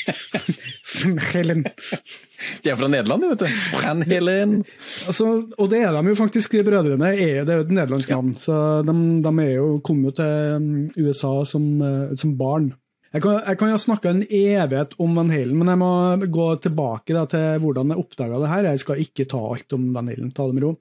Van 1.01 1.19
Helen. 1.31 1.63
De 2.63 2.71
er 2.71 2.79
fra 2.79 2.89
Nederland, 2.91 3.27
vet 3.31 3.45
du. 3.45 3.59
Van 3.81 4.03
Helen. 4.07 4.57
Altså, 5.09 5.29
og 5.57 5.69
det 5.71 5.83
er 5.85 5.95
de 5.95 6.11
jo 6.11 6.17
faktisk, 6.19 6.57
de 6.57 6.65
brødrene. 6.67 7.13
Er, 7.13 7.45
det 7.47 7.53
er 7.53 7.61
jo 7.61 7.67
et 7.67 7.73
nederlandsk 7.77 8.11
navn. 8.13 8.33
Ja. 8.35 8.43
Så 8.43 8.59
de, 8.87 8.97
de 9.25 9.47
jo, 9.53 9.69
kom 9.85 10.03
jo 10.05 10.13
til 10.17 10.57
um, 10.57 10.69
USA 11.01 11.33
som, 11.47 11.71
uh, 11.81 12.13
som 12.17 12.35
barn. 12.39 12.71
Jeg 13.15 13.23
kan, 13.23 13.37
jeg 13.39 13.57
kan 13.57 13.69
jo 13.71 13.77
snakke 13.79 14.11
en 14.11 14.23
evighet 14.23 14.97
om 15.01 15.13
Van 15.15 15.29
Halen, 15.31 15.55
men 15.57 15.71
jeg 15.71 15.79
må 15.79 15.91
gå 16.33 16.47
tilbake 16.61 17.15
da, 17.15 17.23
til 17.31 17.61
hvordan 17.63 17.93
jeg 17.93 18.01
oppdaga 18.01 18.41
det 18.43 18.49
her. 18.51 18.67
Jeg 18.73 18.83
skal 18.83 19.03
ikke 19.05 19.25
ta 19.31 19.39
alt 19.53 19.77
om 19.77 19.87
Van 19.95 20.11
Halen, 20.11 20.33
ta 20.35 20.49
det 20.49 20.57
med 20.57 20.67
ro. 20.67 20.73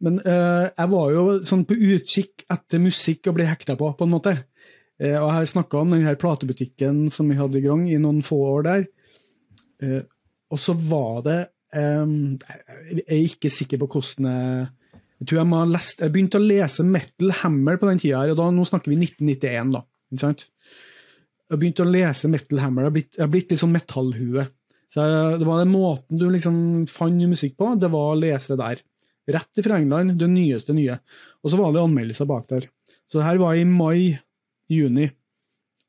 Men 0.00 0.16
uh, 0.24 0.66
jeg 0.72 0.90
var 0.94 1.10
jo 1.12 1.24
sånn 1.46 1.66
på 1.68 1.76
utkikk 1.76 2.46
etter 2.50 2.80
musikk 2.80 3.28
å 3.28 3.36
bli 3.36 3.46
hekta 3.48 3.76
på, 3.78 3.92
på 3.98 4.08
en 4.08 4.14
måte. 4.14 4.34
Uh, 5.00 5.16
og 5.16 5.26
jeg 5.26 5.36
har 5.38 5.52
snakka 5.54 5.80
om 5.80 5.94
denne 5.94 6.16
platebutikken 6.20 7.06
som 7.12 7.30
vi 7.32 7.38
hadde 7.38 7.60
i 7.60 7.64
Grong 7.64 7.86
i 7.88 8.00
noen 8.00 8.20
få 8.24 8.40
år 8.56 8.66
der. 8.66 8.88
Eh, 9.80 10.02
og 10.52 10.58
så 10.60 10.74
var 10.76 11.22
det 11.24 11.38
Jeg 11.72 13.04
er 13.06 13.20
ikke 13.22 13.48
sikker 13.48 13.78
på 13.80 13.86
hvordan 13.94 14.26
jeg 14.28 14.68
jeg 15.20 15.28
tror 15.28 15.38
jeg 15.42 15.48
må 15.50 15.58
ha 15.60 15.66
lest, 15.68 16.00
jeg 16.00 16.12
begynte 16.14 16.38
å 16.40 16.44
lese 16.44 16.84
Metal 16.88 17.32
Hammer 17.42 17.76
på 17.76 17.90
den 17.90 17.98
tida, 18.00 18.22
og 18.32 18.38
da, 18.38 18.46
nå 18.56 18.62
snakker 18.64 18.88
vi 18.88 18.96
1991. 18.96 19.74
da, 19.74 19.82
ikke 20.08 20.22
sant? 20.22 20.46
Jeg 21.50 21.60
begynte 21.60 21.84
å 21.84 21.90
lese 21.90 22.30
Metal 22.32 22.62
Hammer, 22.62 22.86
jeg 22.86 22.88
har 22.88 22.94
blitt, 22.94 23.10
jeg 23.18 23.24
har 23.26 23.32
blitt 23.34 23.52
litt 23.52 23.60
sånn 23.60 23.74
metallhue. 23.74 24.46
Så 24.88 25.04
jeg, 25.04 25.34
Det 25.42 25.48
var 25.50 25.60
den 25.60 25.74
måten 25.74 26.22
du 26.22 26.24
liksom 26.32 26.56
fant 26.88 27.26
musikk 27.28 27.58
på, 27.60 27.68
det 27.76 27.92
var 27.92 28.14
å 28.14 28.16
lese 28.16 28.56
der. 28.56 28.80
Rett 29.36 29.62
fra 29.66 29.76
England, 29.76 30.16
det 30.18 30.30
nyeste 30.32 30.72
nye. 30.74 30.96
Og 31.44 31.52
så 31.52 31.60
var 31.60 31.76
det 31.76 31.84
anmeldelser 31.84 32.30
bak 32.30 32.48
der. 32.48 32.70
Så 33.04 33.20
det 33.20 33.28
her 33.28 33.44
var 33.44 33.60
i 33.60 33.68
mai-juni 34.70 35.10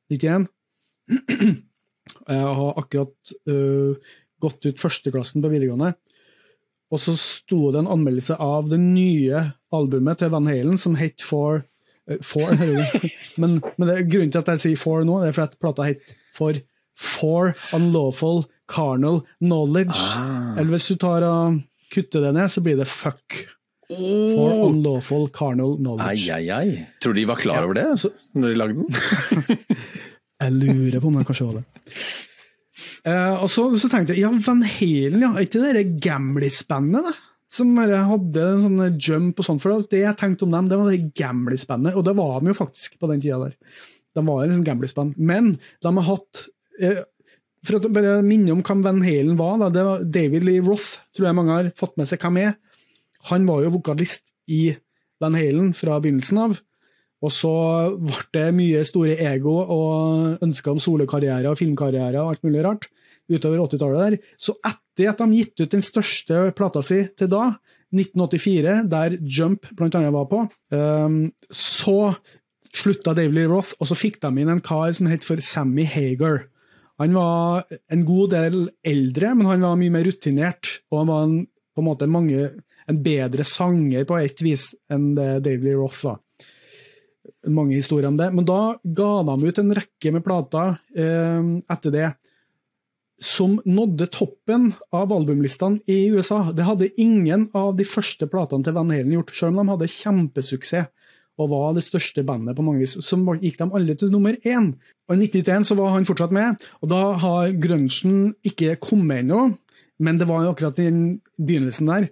91. 0.09 0.47
Jeg 2.27 2.55
har 2.57 2.79
akkurat 2.79 3.33
uh, 3.47 3.95
gått 4.41 4.65
ut 4.65 4.79
førsteklassen 4.79 5.41
på 5.43 5.51
videregående. 5.51 5.93
Og 6.91 6.99
så 6.99 7.13
sto 7.15 7.69
det 7.71 7.83
en 7.83 7.91
anmeldelse 7.93 8.35
av 8.41 8.67
det 8.71 8.81
nye 8.81 9.45
albumet 9.71 10.19
til 10.19 10.31
Van 10.33 10.49
Halen 10.49 10.81
som 10.81 10.97
het 10.99 11.21
For. 11.23 11.61
Uh, 12.09 12.17
for 12.25 12.51
men, 13.41 13.61
men 13.77 13.87
det, 13.87 14.09
grunnen 14.09 14.33
til 14.33 14.41
at 14.41 14.51
jeg 14.55 14.63
sier 14.65 14.81
For 14.81 15.05
nå, 15.05 15.21
det 15.21 15.31
er 15.31 15.37
fordi 15.37 15.53
at 15.53 15.61
plata 15.61 15.87
het 15.87 16.13
For 16.35 16.59
for 17.01 17.55
unlawful 17.73 18.43
carnal 18.69 19.23
knowledge. 19.39 19.97
Ah. 20.19 20.57
Eller 20.57 20.75
hvis 20.75 20.89
du 20.91 20.99
tar 21.01 21.23
og 21.25 21.61
kutter 21.93 22.27
det 22.27 22.33
ned, 22.35 22.51
så 22.51 22.61
blir 22.61 22.77
det 22.77 22.89
fuck. 22.89 23.39
For 23.91 24.69
unlawful 24.69 25.27
carnal 25.35 25.75
knowledge. 25.77 26.29
ai, 26.31 26.47
ai. 26.49 26.87
Tror 27.03 27.15
du 27.15 27.21
de 27.21 27.27
var 27.27 27.39
klar 27.41 27.65
over 27.65 27.75
det 27.75 27.85
altså, 27.91 28.11
når 28.37 28.53
de 28.53 28.59
lagde 28.61 28.79
den? 28.79 29.57
Jeg 30.41 30.55
lurer 30.57 31.01
på 31.01 31.09
om 31.11 31.17
det 31.19 31.25
kanskje 31.27 31.47
var 31.49 31.59
det. 31.59 31.65
Eh, 33.05 33.35
og 33.41 33.49
så, 33.49 33.67
så 33.77 33.89
tenkte 33.91 34.15
jeg 34.15 34.23
ja, 34.23 34.31
Van 34.45 34.63
Halen, 34.65 35.21
ja. 35.21 35.29
Er 35.35 35.45
ikke 35.45 35.61
det 35.61 35.73
det 35.77 35.99
Gamlis-bandet, 36.01 37.05
da? 37.09 37.13
Som 37.51 37.75
bare 37.75 37.99
hadde 38.07 38.45
en 38.47 38.63
sånn 38.63 38.97
jump 39.01 39.41
og 39.41 39.45
sånn. 39.47 39.59
For 39.61 39.83
det 39.91 40.01
jeg 40.01 40.17
tenkte 40.17 40.47
om 40.47 40.55
dem, 40.55 40.69
det 40.71 40.79
var 40.79 40.89
det 40.89 41.11
Gamlis-bandet. 41.19 41.97
Og 41.99 42.05
det 42.07 42.15
var 42.17 42.39
de 42.41 42.49
jo 42.53 42.57
faktisk 42.57 42.97
på 43.01 43.09
den 43.11 43.21
tida 43.21 43.37
der. 43.43 43.53
De 44.17 44.25
var 44.25 44.45
liksom 44.47 44.65
Gamlis-band. 44.65 45.19
Men 45.21 45.53
de 45.59 45.93
har 45.99 46.07
hatt 46.09 46.45
eh, 46.81 47.03
For 47.67 47.77
å 47.77 47.93
bare 47.93 48.17
minne 48.25 48.55
om 48.55 48.63
hvem 48.65 48.81
Van 48.87 49.03
Halen 49.05 49.37
var, 49.37 49.59
da, 49.61 49.69
det 49.73 49.85
var 49.85 50.05
David 50.17 50.47
Lee 50.47 50.65
Roth, 50.65 50.95
tror 51.13 51.29
jeg 51.29 51.37
mange 51.37 51.57
har 51.59 51.71
fått 51.77 51.97
med 52.01 52.09
seg 52.09 52.23
hvem 52.23 52.41
er. 52.47 52.55
Han 53.29 53.45
var 53.49 53.63
jo 53.65 53.75
vokalist 53.77 54.31
i 54.51 54.71
Van 55.21 55.37
Halen 55.37 55.71
fra 55.77 55.99
begynnelsen 56.01 56.41
av. 56.41 56.59
Og 57.21 57.29
så 57.29 57.53
ble 58.01 58.23
det 58.33 58.47
mye 58.57 58.81
store 58.87 59.13
ego 59.29 59.59
og 59.61 60.41
ønsker 60.41 60.73
om 60.73 60.81
solekarriere 60.81 61.51
og 61.51 61.59
filmkarriere 61.59 62.23
og 62.23 62.33
alt 62.33 62.47
mulig 62.47 62.63
rart 62.65 62.87
utover 63.31 63.61
80-tallet 63.61 64.01
der. 64.01 64.17
Så 64.41 64.55
etter 64.65 65.11
at 65.11 65.21
de 65.21 65.37
gitt 65.37 65.61
ut 65.61 65.75
den 65.75 65.85
største 65.85 66.47
plata 66.57 66.81
si 66.85 67.03
til 67.17 67.29
da, 67.31 67.51
1984, 67.91 68.75
der 68.91 69.17
Jump 69.19 69.67
blant 69.77 69.97
annet 69.99 70.13
var 70.15 70.27
på, 70.31 70.45
ehm, 70.73 71.25
så 71.51 72.15
slutta 72.71 73.13
David 73.13 73.35
Lee 73.35 73.49
Roth, 73.51 73.75
og 73.79 73.89
så 73.89 73.97
fikk 73.99 74.21
de 74.23 74.31
inn 74.31 74.51
en 74.51 74.63
kar 74.63 74.93
som 74.95 75.09
het 75.11 75.25
for 75.27 75.41
Sammy 75.43 75.83
Hager. 75.83 76.45
Han 77.03 77.17
var 77.17 77.65
en 77.91 78.05
god 78.07 78.31
del 78.31 78.57
eldre, 78.87 79.33
men 79.35 79.49
han 79.49 79.65
var 79.65 79.79
mye 79.79 79.91
mer 79.91 80.07
rutinert, 80.07 80.77
og 80.91 81.01
han 81.01 81.11
var 81.11 81.25
en, 81.27 81.35
på 81.75 81.83
en 81.83 81.89
måte 81.89 82.07
mange, 82.07 82.47
en 82.89 83.03
bedre 83.03 83.45
sanger 83.47 84.07
på 84.09 84.17
et 84.21 84.41
vis 84.41 84.71
enn 84.91 85.13
David 85.15 85.67
Lee 85.67 85.77
Roth 85.77 86.05
var 86.07 86.19
mange 87.49 87.77
historier 87.77 88.09
om 88.09 88.17
det. 88.19 88.29
Men 88.33 88.47
da 88.47 88.75
ga 88.83 89.11
de 89.27 89.37
ut 89.47 89.61
en 89.61 89.73
rekke 89.77 90.13
med 90.13 90.25
plater 90.25 90.75
eh, 90.97 91.41
etter 91.73 91.95
det 91.95 92.09
som 93.21 93.59
nådde 93.69 94.07
toppen 94.09 94.71
av 94.97 95.11
albumlistene 95.13 95.83
i 95.85 96.07
USA. 96.09 96.47
Det 96.57 96.65
hadde 96.65 96.89
ingen 97.01 97.49
av 97.57 97.75
de 97.77 97.85
første 97.85 98.25
platene 98.29 98.65
til 98.65 98.73
Van 98.73 98.89
Halen 98.89 99.13
gjort, 99.13 99.33
selv 99.37 99.53
om 99.53 99.61
de 99.61 99.75
hadde 99.75 99.93
kjempesuksess 99.93 100.89
og 101.39 101.47
var 101.49 101.71
det 101.73 101.83
største 101.85 102.21
bandet 102.27 102.57
på 102.57 102.65
mange 102.65 102.83
vis. 102.83 102.97
Så 103.01 103.17
gikk 103.39 103.55
de 103.61 103.69
alle 103.77 103.95
til 103.97 104.11
nummer 104.13 104.35
én. 104.45 104.73
Og 105.09 105.15
I 105.15 105.29
1991 105.29 105.69
så 105.69 105.77
var 105.79 105.93
han 105.95 106.05
fortsatt 106.05 106.33
med, 106.35 106.61
og 106.81 106.91
da 106.91 107.01
har 107.23 107.55
grunchen 107.61 108.33
ikke 108.45 108.75
kommet 108.83 109.23
ennå, 109.23 109.47
men 110.01 110.19
det 110.19 110.27
var 110.29 110.43
jo 110.43 110.51
akkurat 110.51 110.81
i 110.81 110.89
begynnelsen 111.37 111.89
der. 111.89 112.09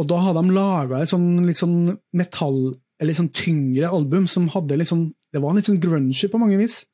Og 0.00 0.08
da 0.10 0.18
hadde 0.24 0.42
de 0.42 0.54
laga 0.56 1.02
et 1.02 1.10
sånn 1.10 1.44
litt 1.46 1.60
sånn 1.60 1.94
metall 2.16 2.74
eller 3.02 3.16
sånn 3.16 3.30
tyngre 3.34 3.90
album 3.94 4.26
som 4.30 4.48
hadde 4.54 4.78
litt 4.78 4.90
sånn 4.90 5.12
Det 5.34 5.42
var 5.42 5.56
litt 5.56 5.66
sånn 5.66 5.80
grungy 5.82 6.28
på 6.30 6.38
mange 6.38 6.58
vis. 6.60 6.84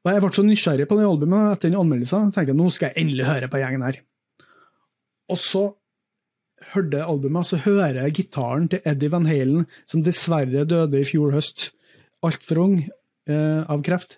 Og 0.00 0.14
Jeg 0.14 0.22
ble 0.24 0.30
så 0.32 0.44
nysgjerrig 0.46 0.86
på 0.88 0.96
det 0.96 1.04
albumet 1.04 1.50
etter 1.52 1.68
den 1.68 1.80
anmeldelsen. 1.80 2.30
tenkte 2.32 2.54
jeg, 2.54 2.56
nå 2.56 2.70
skal 2.72 2.88
jeg 2.88 3.02
endelig 3.02 3.26
høre 3.28 3.50
på 3.52 3.60
gjengen 3.60 3.84
her. 3.84 3.98
Og 5.28 5.36
så 5.36 5.64
hørte 6.72 6.96
jeg 6.96 7.08
albumet, 7.12 7.46
så 7.46 7.58
hører 7.60 7.98
jeg 8.06 8.14
gitaren 8.16 8.70
til 8.72 8.80
Eddie 8.88 9.12
Van 9.12 9.28
Halen, 9.28 9.66
som 9.84 10.02
dessverre 10.02 10.64
døde 10.64 11.02
i 11.02 11.04
fjor 11.04 11.34
høst, 11.36 11.70
altfor 12.24 12.62
ung, 12.62 12.78
eh, 13.28 13.60
av 13.68 13.82
kreft. 13.84 14.16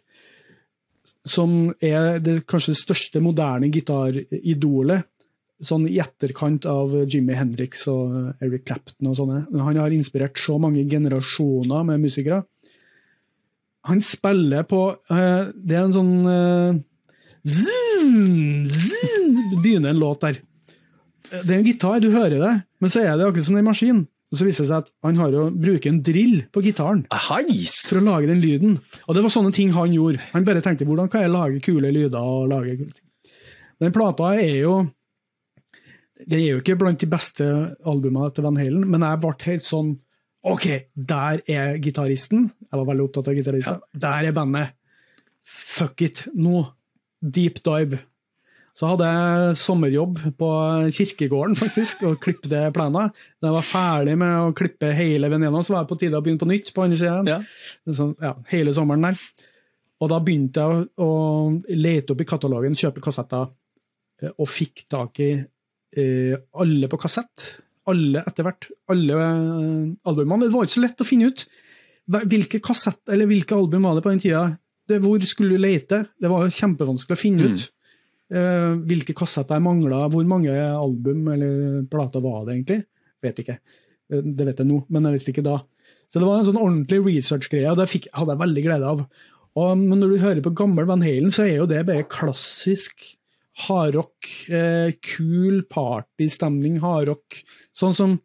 Som 1.26 1.74
er 1.82 2.20
det 2.20 2.46
kanskje 2.46 2.78
største 2.78 3.20
moderne 3.20 3.72
gitaridolet 3.72 5.10
sånn 5.64 5.86
i 5.90 5.98
etterkant 6.02 6.66
av 6.68 6.94
Jimmy 7.04 7.36
Hendrix 7.36 7.86
og 7.90 8.42
Eric 8.42 8.66
Clapton 8.68 9.10
og 9.10 9.18
sånne. 9.18 9.42
Han 9.52 9.80
har 9.80 9.94
inspirert 9.94 10.38
så 10.40 10.56
mange 10.60 10.86
generasjoner 10.88 11.84
med 11.88 12.04
musikere. 12.06 12.42
Han 13.88 14.02
spiller 14.04 14.66
på 14.68 14.80
eh, 15.08 15.50
Det 15.56 15.76
er 15.76 15.86
en 15.86 15.94
sånn 15.94 16.14
eh, 16.28 16.80
zzz, 17.48 17.70
zzz, 18.68 19.60
Begynner 19.60 19.94
en 19.94 20.02
låt 20.02 20.24
der. 20.26 20.40
Det 21.30 21.46
er 21.46 21.58
en 21.60 21.68
gitar, 21.68 22.00
du 22.02 22.10
hører 22.12 22.40
det, 22.42 22.54
men 22.82 22.92
så 22.92 23.04
er 23.04 23.14
det 23.16 23.28
akkurat 23.28 23.46
som 23.46 23.56
en 23.60 23.68
maskin. 23.70 24.02
Og 24.30 24.38
så 24.38 24.46
viser 24.46 24.62
det 24.62 24.70
seg 24.70 24.84
at 24.84 24.90
han 25.06 25.18
har 25.18 25.32
jo 25.34 25.48
bruker 25.50 25.90
en 25.90 26.02
drill 26.06 26.44
på 26.54 26.62
gitaren 26.62 27.02
Heis! 27.28 27.80
for 27.88 27.98
å 27.98 28.04
lage 28.06 28.30
den 28.30 28.42
lyden. 28.42 28.76
Og 29.08 29.16
det 29.16 29.24
var 29.24 29.32
sånne 29.34 29.50
ting 29.54 29.72
han 29.74 29.94
gjorde. 29.94 30.22
Han 30.34 30.46
bare 30.46 30.62
tenkte 30.62 30.86
hvordan 30.86 31.10
kan 31.10 31.24
jeg 31.24 31.32
lage 31.34 31.62
kule 31.64 31.90
lyder 31.94 32.18
og 32.18 32.50
lage 32.52 32.76
kule 32.78 32.94
ting. 32.94 33.06
Den 33.82 33.94
plata 33.96 34.34
er 34.38 34.60
jo 34.60 34.74
det 36.26 36.38
er 36.38 36.46
jo 36.54 36.60
ikke 36.60 36.78
blant 36.80 37.00
de 37.00 37.08
beste 37.10 37.46
albumene 37.88 38.30
til 38.34 38.46
Van 38.46 38.58
Halen, 38.60 38.86
men 38.90 39.04
jeg 39.06 39.20
ble 39.22 39.34
helt 39.46 39.66
sånn 39.66 39.94
OK, 40.50 40.66
der 40.96 41.42
er 41.52 41.74
gitaristen. 41.84 42.46
Jeg 42.64 42.78
var 42.80 42.86
veldig 42.88 43.08
opptatt 43.10 43.26
av 43.28 43.36
gitarister. 43.36 43.82
Der 43.92 44.28
er 44.30 44.36
bandet. 44.36 44.72
Fuck 45.44 46.00
it. 46.06 46.22
Nå. 46.32 46.62
Deep 47.20 47.60
dive. 47.66 47.98
Så 48.72 48.88
hadde 48.88 49.08
jeg 49.10 49.58
sommerjobb 49.60 50.22
på 50.40 50.48
kirkegården, 50.96 51.58
faktisk, 51.58 52.06
og 52.08 52.20
klippte 52.22 52.62
plener. 52.72 53.10
Da 53.36 53.50
jeg 53.50 53.56
var 53.58 53.68
ferdig 53.68 54.16
med 54.22 54.36
å 54.38 54.54
klippe 54.56 54.94
hele 54.96 55.28
veien 55.28 55.58
så 55.60 55.74
var 55.74 55.82
jeg 55.82 55.90
på 55.90 55.98
tide 56.00 56.16
å 56.16 56.24
begynne 56.24 56.40
på 56.40 56.48
nytt 56.48 56.72
på 56.72 56.86
andre 56.86 57.00
siden. 57.02 57.28
Ja. 57.28 57.40
Sånn, 57.92 58.14
ja, 58.22 58.32
hele 58.48 58.72
sommeren 58.76 59.10
der. 59.10 59.20
Og 60.00 60.08
da 60.08 60.20
begynte 60.24 60.64
jeg 60.64 60.86
å, 60.96 61.08
å 61.10 61.76
lete 61.76 62.14
opp 62.14 62.24
i 62.24 62.28
katalogen, 62.30 62.78
kjøpe 62.78 63.04
kassetter, 63.04 63.50
eh, 64.22 64.32
og 64.32 64.48
fikk 64.48 64.86
tak 64.88 65.20
i 65.20 65.34
alle 65.96 66.88
på 66.90 66.98
kassett. 67.02 67.48
Alle 67.90 68.22
etter 68.28 68.46
hvert. 68.46 68.68
Alle 68.92 69.16
eh, 69.18 69.90
albumene. 70.06 70.46
Det 70.46 70.54
var 70.54 70.66
ikke 70.68 70.76
så 70.78 70.84
lett 70.84 71.02
å 71.02 71.08
finne 71.08 71.30
ut 71.32 71.46
hvilke 72.10 72.58
kassett, 72.62 73.00
eller 73.12 73.28
hvilke 73.30 73.54
album 73.54 73.84
var 73.86 73.94
det 73.94 74.02
på 74.02 74.10
den 74.10 74.22
tida. 74.22 74.44
Det, 74.90 74.96
hvor 75.04 75.22
skulle 75.26 75.54
du 75.54 75.62
lete? 75.62 76.00
Det 76.18 76.30
var 76.30 76.48
kjempevanskelig 76.50 77.14
å 77.16 77.20
finne 77.20 77.50
ut. 77.52 77.68
eh, 78.34 78.72
hvilke 78.86 79.14
kassetter 79.14 79.58
jeg 79.58 79.62
mangla, 79.66 80.04
hvor 80.10 80.26
mange 80.26 80.50
album 80.54 81.28
eller 81.34 81.82
plater 81.90 82.22
var 82.22 82.44
det 82.46 82.56
egentlig? 82.56 82.80
Vet 83.22 83.42
ikke. 83.42 83.58
Eh, 84.12 84.22
Det 84.22 84.46
vet 84.46 84.58
jeg 84.62 84.66
nå, 84.70 84.84
men 84.90 85.06
jeg 85.06 85.12
visste 85.18 85.32
ikke 85.34 85.46
da. 85.46 85.58
Så 86.10 86.18
det 86.18 86.26
var 86.26 86.40
en 86.40 86.46
sånn 86.50 86.58
ordentlig 86.62 87.00
research-greie, 87.06 87.70
og 87.70 87.78
det 87.78 87.88
fikk, 87.90 88.08
hadde 88.14 88.34
jeg 88.34 88.42
veldig 88.42 88.62
glede 88.66 88.86
av. 88.90 89.04
Og, 89.58 89.70
men 89.78 89.98
når 90.02 90.10
du 90.14 90.18
hører 90.22 90.42
på 90.42 90.54
gammel 90.54 90.86
Van 90.86 91.02
Halen, 91.02 91.30
så 91.34 91.42
er 91.46 91.56
jo 91.60 91.66
det 91.70 91.84
bare 91.86 92.06
klassisk 92.10 93.06
hardrock. 93.66 94.28
Eh, 94.48 94.92
kul 95.02 95.62
partystemning, 95.70 96.78
hardrock. 96.82 97.40
Sånn 97.76 97.96
som 97.96 98.18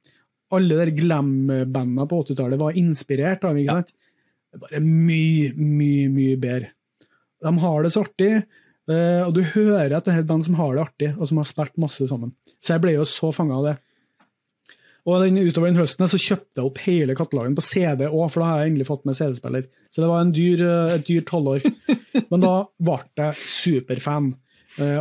alle 0.56 0.78
der 0.78 0.94
glam-bandene 0.96 2.06
på 2.10 2.22
80-tallet 2.24 2.62
var 2.62 2.78
inspirert 2.80 3.46
av. 3.48 3.58
ikke 3.58 3.80
sant? 3.80 3.96
Det 4.56 4.60
er 4.60 4.64
bare 4.68 4.84
mye, 4.84 5.50
mye, 5.58 6.12
mye 6.14 6.38
bedre. 6.40 6.72
De 7.44 7.52
har 7.62 7.84
det 7.84 7.92
så 7.94 8.06
artig, 8.06 8.30
eh, 8.90 9.22
og 9.26 9.34
du 9.36 9.42
hører 9.44 9.98
at 9.98 10.06
det 10.06 10.14
er 10.14 10.22
et 10.24 10.30
band 10.30 10.46
som 10.46 10.56
har 10.60 10.76
det 10.76 10.86
artig, 10.86 11.10
og 11.18 11.28
som 11.28 11.42
har 11.42 11.50
spilt 11.50 11.76
masse 11.82 12.08
sammen. 12.08 12.32
Så 12.64 12.76
jeg 12.76 12.86
ble 12.86 12.96
jo 12.96 13.08
så 13.10 13.34
fanga 13.36 13.60
av 13.60 13.68
det. 13.68 13.76
Og 15.06 15.22
den, 15.22 15.38
utover 15.38 15.70
den 15.70 15.78
høsten 15.78 16.08
så 16.10 16.18
kjøpte 16.18 16.62
jeg 16.62 16.70
opp 16.70 16.80
hele 16.88 17.16
katalogen 17.18 17.54
på 17.58 17.66
CD 17.66 18.08
òg, 18.08 18.24
for 18.34 18.42
da 18.42 18.48
har 18.50 18.64
jeg 18.64 18.72
endelig 18.72 18.88
fått 18.88 19.04
med 19.06 19.18
CD-spiller. 19.18 19.68
Så 19.94 20.02
det 20.02 20.10
var 20.10 20.24
en 20.24 20.34
dyr, 20.34 20.64
eh, 20.66 20.96
et 20.96 21.06
dyrt 21.06 21.28
tolvår. 21.30 21.68
Men 22.32 22.42
da 22.42 22.56
ble 22.82 22.98
jeg 23.20 23.52
superfan, 23.60 24.32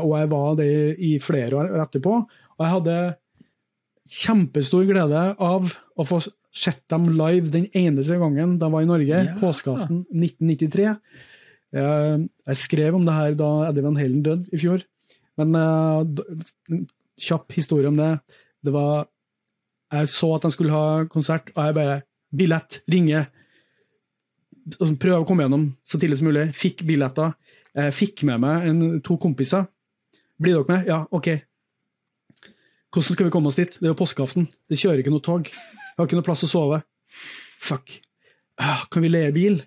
og 0.02 0.12
jeg 0.18 0.30
var 0.30 0.56
det 0.60 0.70
i 1.02 1.12
flere 1.22 1.58
år 1.58 1.72
etterpå. 1.82 2.16
Og 2.54 2.62
jeg 2.64 2.72
hadde 2.76 2.96
kjempestor 4.14 4.84
glede 4.88 5.22
av 5.42 5.70
å 5.98 6.04
få 6.06 6.20
sett 6.54 6.82
dem 6.92 7.08
live 7.18 7.50
den 7.50 7.64
eneste 7.74 8.18
gangen 8.20 8.58
de 8.60 8.68
var 8.70 8.84
i 8.84 8.86
Norge, 8.90 9.08
Ja. 9.24 9.34
påskeaften 9.40 10.04
1993. 10.12 10.98
Jeg, 11.74 12.28
jeg 12.46 12.56
skrev 12.60 12.94
om 12.94 13.04
det 13.08 13.14
her 13.16 13.34
da 13.34 13.48
Eddie 13.70 13.82
Van 13.82 13.96
Halen 13.98 14.22
døde 14.22 14.46
i 14.54 14.60
fjor, 14.60 14.84
men 15.40 15.56
eh, 15.58 16.04
en 16.70 16.84
kjapp 17.18 17.50
historie 17.56 17.88
om 17.90 17.96
det. 17.98 18.12
Det 18.62 18.72
var 18.74 19.08
Jeg 19.94 20.08
så 20.10 20.28
at 20.36 20.42
de 20.46 20.50
skulle 20.50 20.72
ha 20.74 21.04
konsert, 21.06 21.50
og 21.56 21.64
jeg 21.68 21.74
bare 21.76 21.96
Billett, 22.34 22.80
ringe. 22.90 23.20
Prøve 24.98 25.20
å 25.22 25.26
komme 25.28 25.44
gjennom 25.44 25.68
så 25.86 26.00
tidlig 26.02 26.16
som 26.18 26.26
mulig. 26.26 26.48
Fikk 26.56 26.80
billetter. 26.88 27.34
Jeg 27.74 27.94
fikk 27.96 28.22
med 28.28 28.42
meg 28.44 28.68
en, 28.70 28.82
to 29.02 29.16
kompiser. 29.20 29.66
Blir 30.40 30.60
dere 30.60 30.70
med? 30.70 30.88
Ja, 30.90 31.02
OK. 31.14 31.30
Hvordan 32.94 33.16
skal 33.16 33.26
vi 33.26 33.34
komme 33.34 33.50
oss 33.50 33.58
dit? 33.58 33.76
Det 33.80 33.88
er 33.88 33.92
jo 33.92 33.98
påskeaften. 33.98 34.46
Det 34.70 34.78
kjører 34.78 35.02
ikke 35.02 35.12
noe 35.14 35.24
tog. 35.24 35.48
Jeg 35.50 35.98
har 35.98 36.06
ikke 36.06 36.18
noe 36.20 36.26
plass 36.26 36.44
å 36.46 36.50
sove. 36.50 36.80
Fuck. 37.62 37.96
Ah, 38.62 38.84
kan 38.90 39.02
vi 39.02 39.10
leie 39.10 39.32
bil? 39.34 39.58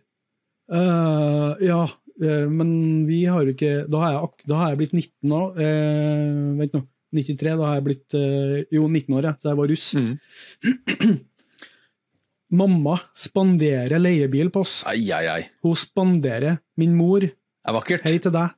Uh, 0.72 1.56
ja, 1.64 1.82
eh, 2.20 2.46
men 2.52 2.70
vi 3.08 3.22
har 3.24 3.46
jo 3.48 3.54
ikke 3.54 3.86
Da 3.88 4.02
har 4.02 4.10
jeg, 4.12 4.48
da 4.52 4.58
har 4.60 4.72
jeg 4.72 4.80
blitt 4.82 4.96
19 4.96 5.36
år. 5.36 5.60
Uh, 5.60 6.60
vent 6.62 6.78
nå. 6.78 6.84
93, 7.16 7.54
da 7.56 7.70
har 7.70 7.78
jeg 7.80 7.86
blitt 7.86 8.16
uh, 8.20 8.58
Jo, 8.76 8.88
19 8.88 9.16
år, 9.16 9.28
ja. 9.30 9.34
Så 9.40 9.52
jeg 9.52 9.60
var 9.60 9.72
russ. 9.72 9.88
Mm. 9.96 11.18
Mamma 12.62 12.96
spanderer 13.16 14.00
leiebil 14.00 14.52
på 14.56 14.64
oss. 14.64 14.80
Ai, 14.88 15.02
ai, 15.12 15.26
ai. 15.28 15.42
Hun 15.64 15.76
spanderer. 15.76 16.62
Min 16.80 16.96
mor, 16.96 17.28
Er 17.68 17.76
vakkert. 17.76 18.06
hei 18.07 18.18
til 18.23 18.31
deg. 18.31 18.56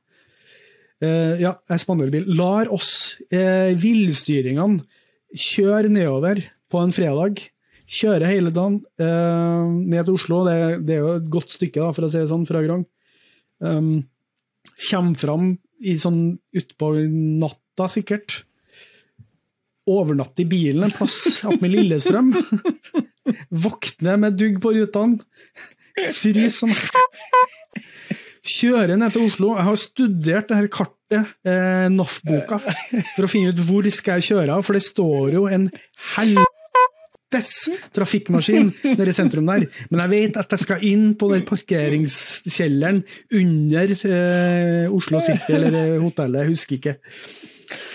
Uh, 1.00 1.34
ja, 1.40 1.54
jeg 1.72 1.82
spanner 1.82 2.10
bil. 2.12 2.28
Lar 2.36 2.70
oss 2.74 3.16
uh, 3.32 3.72
villstyringene 3.80 4.84
kjøre 5.30 5.90
nedover 5.90 6.42
på 6.70 6.82
en 6.84 6.94
fredag. 6.94 7.40
Kjøre 7.90 8.28
hele 8.30 8.52
dagen 8.54 8.80
uh, 9.02 9.66
ned 9.66 10.06
til 10.06 10.14
Oslo. 10.14 10.44
Det, 10.46 10.56
det, 10.86 10.98
er 10.98 11.02
jo 11.02 11.16
et 11.18 11.30
godt 11.32 11.56
stykke, 11.56 11.80
da, 11.80 11.90
for 11.96 12.06
å 12.06 12.12
si 12.12 12.20
det 12.20 12.30
sånn, 12.30 12.46
fra 12.48 12.62
Grong. 12.66 12.86
Um, 13.58 13.96
Kjem 14.80 15.14
fram 15.18 15.50
i 15.80 15.96
sånn 16.00 16.22
utpå 16.56 16.92
natta, 17.40 17.88
sikkert. 17.90 18.42
Overnatte 19.90 20.44
i 20.44 20.48
bilen 20.48 20.86
en 20.86 20.94
plass 20.94 21.40
oppe 21.48 21.64
med 21.64 21.74
Lillestrøm. 21.74 22.30
Våkne 23.64 24.16
med 24.20 24.38
dugg 24.38 24.60
på 24.62 24.74
rutene. 24.76 25.18
Frys 26.14 26.60
som 26.62 26.70
Kjører 28.46 28.96
ned 28.96 29.12
til 29.14 29.26
Oslo. 29.26 29.54
Jeg 29.58 29.66
har 29.66 29.80
studert 29.80 30.48
det 30.48 30.56
her 30.56 30.70
kartet, 30.72 31.34
eh, 31.44 31.88
NAF-boka, 31.92 32.60
for 33.14 33.26
å 33.26 33.30
finne 33.30 33.52
ut 33.52 33.60
hvor 33.66 33.88
skal 33.92 34.20
jeg 34.20 34.32
kjøre 34.32 34.62
for 34.64 34.78
det 34.78 34.84
står 34.86 35.36
jo 35.36 35.44
en 35.50 35.68
helvetes 36.14 37.52
trafikkmaskin 37.96 38.72
nede 38.94 39.12
i 39.12 39.16
sentrum 39.16 39.48
der. 39.50 39.68
Men 39.90 40.04
jeg 40.06 40.12
vet 40.14 40.40
at 40.40 40.56
jeg 40.56 40.64
skal 40.64 40.88
inn 40.88 41.12
på 41.20 41.28
den 41.34 41.44
parkeringskjelleren 41.48 43.02
under 43.42 43.96
eh, 44.08 44.84
Oslo 44.88 45.20
City 45.24 45.58
eller 45.58 45.80
eh, 45.84 45.96
hotellet, 46.00 46.44
jeg 46.44 46.54
husker 46.54 46.80
ikke. 46.80 46.96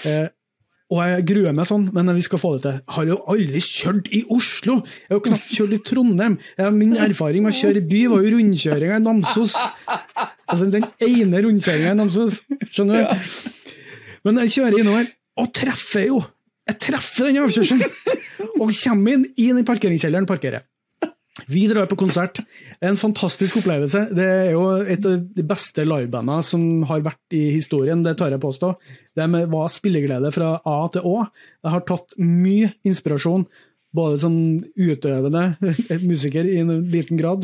Eh, 0.05 0.27
og 0.93 0.99
jeg 1.01 1.23
gruer 1.31 1.55
meg 1.57 1.65
sånn, 1.65 1.87
men 1.95 2.11
vi 2.13 2.21
skal 2.21 2.37
få 2.37 2.51
det 2.55 2.61
til. 2.61 2.75
Jeg 2.77 2.93
har 2.93 3.07
jo 3.09 3.15
aldri 3.33 3.61
kjørt 3.63 4.09
i 4.13 4.19
Oslo! 4.35 4.75
Jeg 4.85 5.09
har 5.09 5.17
jo 5.17 5.23
knapt 5.31 5.53
kjørt 5.57 5.73
i 5.73 5.79
Trondheim. 5.87 6.35
Min 6.75 6.93
erfaring 7.01 7.45
med 7.45 7.55
å 7.55 7.57
kjøre 7.57 7.81
i 7.81 7.87
by 7.89 8.01
var 8.11 8.21
jo 8.21 8.33
rundkjøringa 8.35 8.99
i 8.99 9.05
Namsos. 9.05 9.55
Altså 10.45 10.69
den 10.69 10.85
ene 11.01 11.41
rundkjøringa 11.47 11.95
i 11.95 11.97
Namsos, 11.97 12.43
skjønner 12.69 13.01
du? 13.01 13.25
Men 14.25 14.43
jeg 14.43 14.53
kjører 14.59 14.79
innover, 14.83 15.09
og 15.41 15.49
treffer 15.57 16.07
jo! 16.11 16.21
Jeg 16.69 16.81
treffer 16.85 17.31
den 17.31 17.41
avkjørselen! 17.41 17.81
Og 18.61 18.69
kommer 18.69 19.17
inn 19.17 19.25
i 19.41 19.49
den 19.51 19.65
parkeringskjelleren, 19.67 20.29
parkerer. 20.29 20.67
Vi 21.43 21.65
drar 21.67 21.87
på 21.91 21.97
konsert. 21.99 22.39
En 22.79 22.95
fantastisk 22.95 23.59
opplevelse. 23.59 24.05
Det 24.15 24.25
er 24.25 24.51
jo 24.53 24.63
et 24.79 25.03
av 25.03 25.19
de 25.35 25.43
beste 25.47 25.83
livebandene 25.83 26.39
som 26.47 26.85
har 26.87 27.03
vært 27.03 27.35
i 27.35 27.49
historien, 27.57 28.03
det 28.05 28.15
tar 28.19 28.31
jeg 28.31 28.43
påstå. 28.43 28.71
Det 29.19 29.27
var 29.51 29.73
spilleglede 29.73 30.31
fra 30.31 30.55
A 30.63 30.77
til 30.93 31.03
Å. 31.03 31.15
Jeg 31.59 31.75
har 31.75 31.85
tatt 31.89 32.15
mye 32.21 32.71
inspirasjon, 32.87 33.43
både 33.95 34.19
som 34.23 34.33
utøvende 34.79 35.43
musiker 36.09 36.47
i 36.47 36.57
en 36.63 36.71
liten 36.91 37.19
grad, 37.19 37.43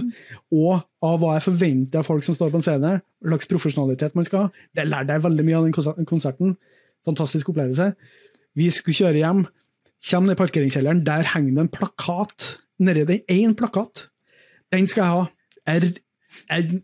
og 0.55 0.87
av 1.03 1.19
hva 1.19 1.35
jeg 1.35 1.49
forventer 1.49 1.99
av 1.99 2.07
folk 2.07 2.23
som 2.27 2.35
står 2.37 2.51
på 2.51 2.61
en 2.61 2.67
scene, 2.67 2.97
hva 3.03 3.35
slags 3.35 3.51
profesjonalitet 3.51 4.15
man 4.15 4.27
skal 4.27 4.45
ha. 4.45 4.67
Det 4.75 4.87
lærte 4.87 5.19
jeg 5.19 5.27
veldig 5.27 5.47
mye 5.47 5.59
av 5.59 5.67
den 5.99 6.07
konserten. 6.07 6.55
Fantastisk 7.07 7.51
opplevelse. 7.51 7.91
Vi 8.55 8.71
skulle 8.71 9.03
kjøre 9.03 9.19
hjem, 9.19 9.49
Kjem 10.01 10.25
ned 10.25 10.33
i 10.33 10.39
parkeringskjelleren, 10.39 11.03
der 11.05 11.27
henger 11.29 11.53
det 11.53 11.61
en 11.61 11.75
plakat 11.75 12.45
nedi 12.81 13.05
den 13.07 13.21
én 13.31 13.53
plakat. 13.57 14.07
Den 14.71 14.87
skal 14.89 15.03
jeg 15.03 15.11
ha. 15.17 15.27
Jeg, 15.71 15.93
jeg, 16.49 16.81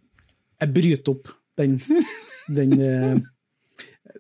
jeg 0.62 0.74
bryter 0.76 1.16
opp 1.16 1.34
den. 1.58 1.80
Den, 2.48 2.74
eh, 2.80 3.18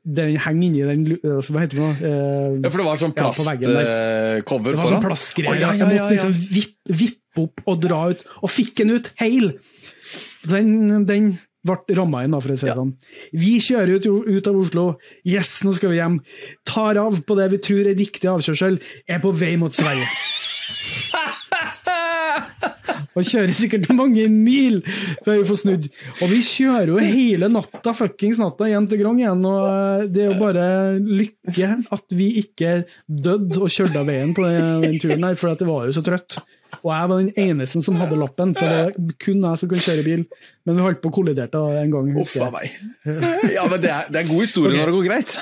den 0.07 0.37
henger 0.39 0.67
inni 0.67 0.83
den 0.83 1.03
altså, 1.35 1.53
Hva 1.55 1.63
heter 1.63 1.79
det 1.79 1.83
nå? 1.83 1.91
Eh, 1.95 2.57
ja, 2.63 2.71
for 2.71 2.81
det 2.81 2.87
var 2.87 3.01
sånn 3.01 3.15
plastcover 3.15 3.57
ja, 3.57 4.43
foran? 4.43 4.67
Det 4.67 4.79
var 4.81 4.93
sånn 4.93 5.03
plastgreier. 5.05 5.61
Ja, 5.61 5.73
ja, 5.73 5.75
jeg 5.79 5.91
måtte 5.93 6.13
liksom 6.15 6.37
vippe, 6.37 6.97
vippe 7.03 7.43
opp 7.43 7.67
og 7.67 7.83
dra 7.83 7.99
ut, 8.11 8.23
og 8.41 8.51
fikk 8.51 8.79
den 8.81 8.95
ut 8.97 9.11
heil! 9.21 9.51
Den, 10.47 11.05
den 11.07 11.33
ble 11.67 11.97
ramma 11.97 12.23
inn, 12.23 12.33
da, 12.35 12.39
for 12.43 12.53
å 12.53 12.57
si 12.57 12.69
det 12.69 12.77
sånn. 12.77 12.93
Vi 13.35 13.57
kjører 13.63 13.97
ut, 13.97 14.07
ut, 14.07 14.47
av 14.47 14.59
Oslo. 14.61 14.85
Yes, 15.27 15.57
nå 15.67 15.73
skal 15.75 15.91
vi 15.91 15.99
hjem. 15.99 16.19
Tar 16.67 16.99
av 17.01 17.19
på 17.27 17.37
det 17.39 17.49
vi 17.53 17.61
tror 17.69 17.91
er 17.91 17.97
riktig 17.99 18.31
avkjørsel. 18.31 18.79
Er 19.09 19.21
på 19.23 19.33
vei 19.35 19.55
mot 19.59 19.75
Sverige. 19.75 20.07
og 23.17 23.27
kjører 23.27 23.55
sikkert 23.57 23.89
mange 23.99 24.27
mil 24.31 24.81
før 25.25 25.33
vi 25.33 25.47
får 25.49 25.61
snudd. 25.63 25.87
Og 26.21 26.31
vi 26.31 26.41
kjører 26.45 26.93
jo 26.93 26.99
hele 27.01 27.49
natta, 27.53 27.95
fuckings 27.97 28.41
natta, 28.41 28.69
hjem 28.69 28.89
til 28.91 29.01
Grong 29.01 29.21
igjen. 29.23 29.43
Og 29.47 30.07
det 30.13 30.25
er 30.25 30.31
jo 30.31 30.37
bare 30.41 30.67
lykke 31.01 31.73
at 31.97 32.17
vi 32.17 32.29
ikke 32.43 32.77
døde 33.07 33.61
og 33.61 33.73
kjørte 33.73 34.01
av 34.01 34.07
veien 34.09 34.35
på 34.37 34.45
den, 34.45 34.85
den 34.85 35.01
turen 35.01 35.27
her, 35.29 35.37
for 35.39 35.57
det 35.57 35.67
var 35.67 35.89
jo 35.89 35.97
så 35.97 36.05
trøtt. 36.05 36.39
Og 36.83 36.91
jeg 36.91 37.09
var 37.09 37.21
den 37.21 37.31
eneste 37.41 37.81
som 37.83 37.97
hadde 37.99 38.17
lappen, 38.19 38.53
så 38.55 38.67
det 38.69 38.79
er 38.81 39.13
kun 39.23 39.43
jeg 39.43 39.61
som 39.61 39.71
kan 39.71 39.85
kjøre 39.85 40.03
bil. 40.05 40.25
Men 40.67 40.77
vi 40.77 40.85
holdt 40.85 40.99
på 41.03 41.11
å 41.11 41.15
kollidere 41.15 41.63
en 41.81 41.93
gang. 41.93 42.11
Uffa 42.21 42.51
meg. 42.53 42.75
Ja, 43.55 43.65
men 43.69 43.79
det 43.81 43.93
er, 43.93 44.11
det 44.11 44.19
er 44.19 44.25
en 44.25 44.33
god 44.33 44.43
historie 44.43 44.73
okay. 44.73 44.81
når 44.81 44.91
det 44.91 44.97
går 44.97 45.07
greit. 45.07 45.39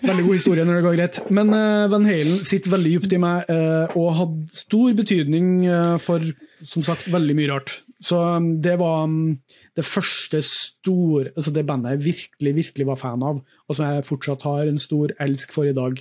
Veldig 0.00 0.24
god 0.24 0.36
historie 0.36 0.64
når 0.64 0.78
det 0.78 0.84
går 0.86 0.96
greit. 0.98 1.20
Men 1.34 1.52
uh, 1.54 1.90
Van 1.92 2.06
Halen 2.08 2.44
sitter 2.46 2.72
veldig 2.72 2.92
dypt 2.96 3.16
i 3.16 3.20
meg, 3.20 3.50
uh, 3.50 3.96
og 3.98 4.14
hadde 4.18 4.60
stor 4.62 4.96
betydning 4.96 5.52
uh, 5.66 5.96
for 6.02 6.24
som 6.66 6.84
sagt, 6.84 7.08
veldig 7.12 7.36
mye 7.36 7.50
rart. 7.50 7.74
Så 8.04 8.16
um, 8.16 8.54
det 8.64 8.78
var 8.80 9.04
um, 9.08 9.36
det 9.76 9.84
første 9.84 10.40
store 10.46 11.32
altså 11.36 11.52
Det 11.52 11.66
bandet 11.68 11.94
jeg 11.94 12.04
virkelig 12.04 12.54
virkelig 12.56 12.86
var 12.88 13.00
fan 13.00 13.22
av, 13.26 13.42
og 13.68 13.76
som 13.76 13.86
jeg 13.88 14.08
fortsatt 14.08 14.46
har 14.48 14.64
en 14.68 14.80
stor 14.80 15.12
elsk 15.20 15.52
for 15.52 15.68
i 15.68 15.76
dag. 15.76 16.00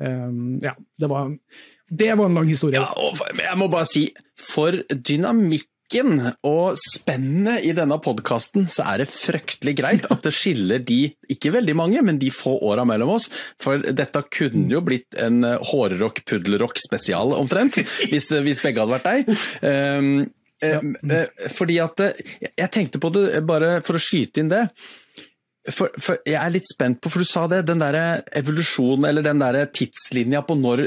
Um, 0.00 0.58
ja, 0.64 0.72
det 1.00 1.10
var 1.12 1.32
det 1.94 2.14
var 2.16 2.26
en 2.26 2.34
lang 2.34 2.48
historie. 2.48 2.80
Ja, 2.80 3.12
jeg 3.36 3.58
må 3.60 3.68
bare 3.68 3.86
si, 3.86 4.08
for 4.40 4.72
dynamikken 4.88 5.73
og 5.92 6.78
spennet 6.80 7.62
i 7.68 7.72
denne 7.76 7.98
podkasten, 8.02 8.66
så 8.72 8.86
er 8.90 9.02
det 9.02 9.10
fryktelig 9.12 9.74
greit 9.78 10.08
at 10.10 10.24
det 10.24 10.32
skiller 10.34 10.82
de, 10.82 11.12
ikke 11.30 11.52
veldig 11.54 11.76
mange, 11.76 12.02
men 12.02 12.18
de 12.18 12.32
få 12.34 12.56
åra 12.66 12.86
mellom 12.88 13.14
oss. 13.14 13.28
For 13.62 13.78
dette 13.78 14.24
kunne 14.32 14.72
jo 14.72 14.82
blitt 14.82 15.14
en 15.20 15.44
hårrock-puddelrock-spesial, 15.44 17.36
omtrent, 17.36 17.78
hvis, 18.10 18.32
hvis, 18.32 18.62
begge 18.64 18.82
hadde 18.82 18.96
vært 18.96 19.10
deg. 19.10 19.30
Um, 19.62 20.10
uh, 20.64 21.48
fordi 21.52 21.78
at 21.84 22.00
Jeg 22.40 22.70
tenkte 22.72 22.98
på 23.02 23.12
det, 23.14 23.44
bare 23.46 23.78
for 23.84 23.98
å 23.98 24.02
skyte 24.02 24.42
inn 24.42 24.50
det. 24.52 24.66
For, 25.64 25.88
for, 25.96 26.18
jeg 26.28 26.36
er 26.36 26.52
litt 26.52 26.68
spent 26.68 26.98
på, 27.00 27.08
for 27.08 27.24
du 27.24 27.28
sa 27.28 27.46
det, 27.48 27.62
den 27.70 27.80
der 27.80 27.96
evolusjonen 28.36 29.06
eller 29.08 29.24
den 29.24 29.40
der 29.40 29.56
tidslinja 29.72 30.42
på 30.44 30.58
når, 30.60 30.82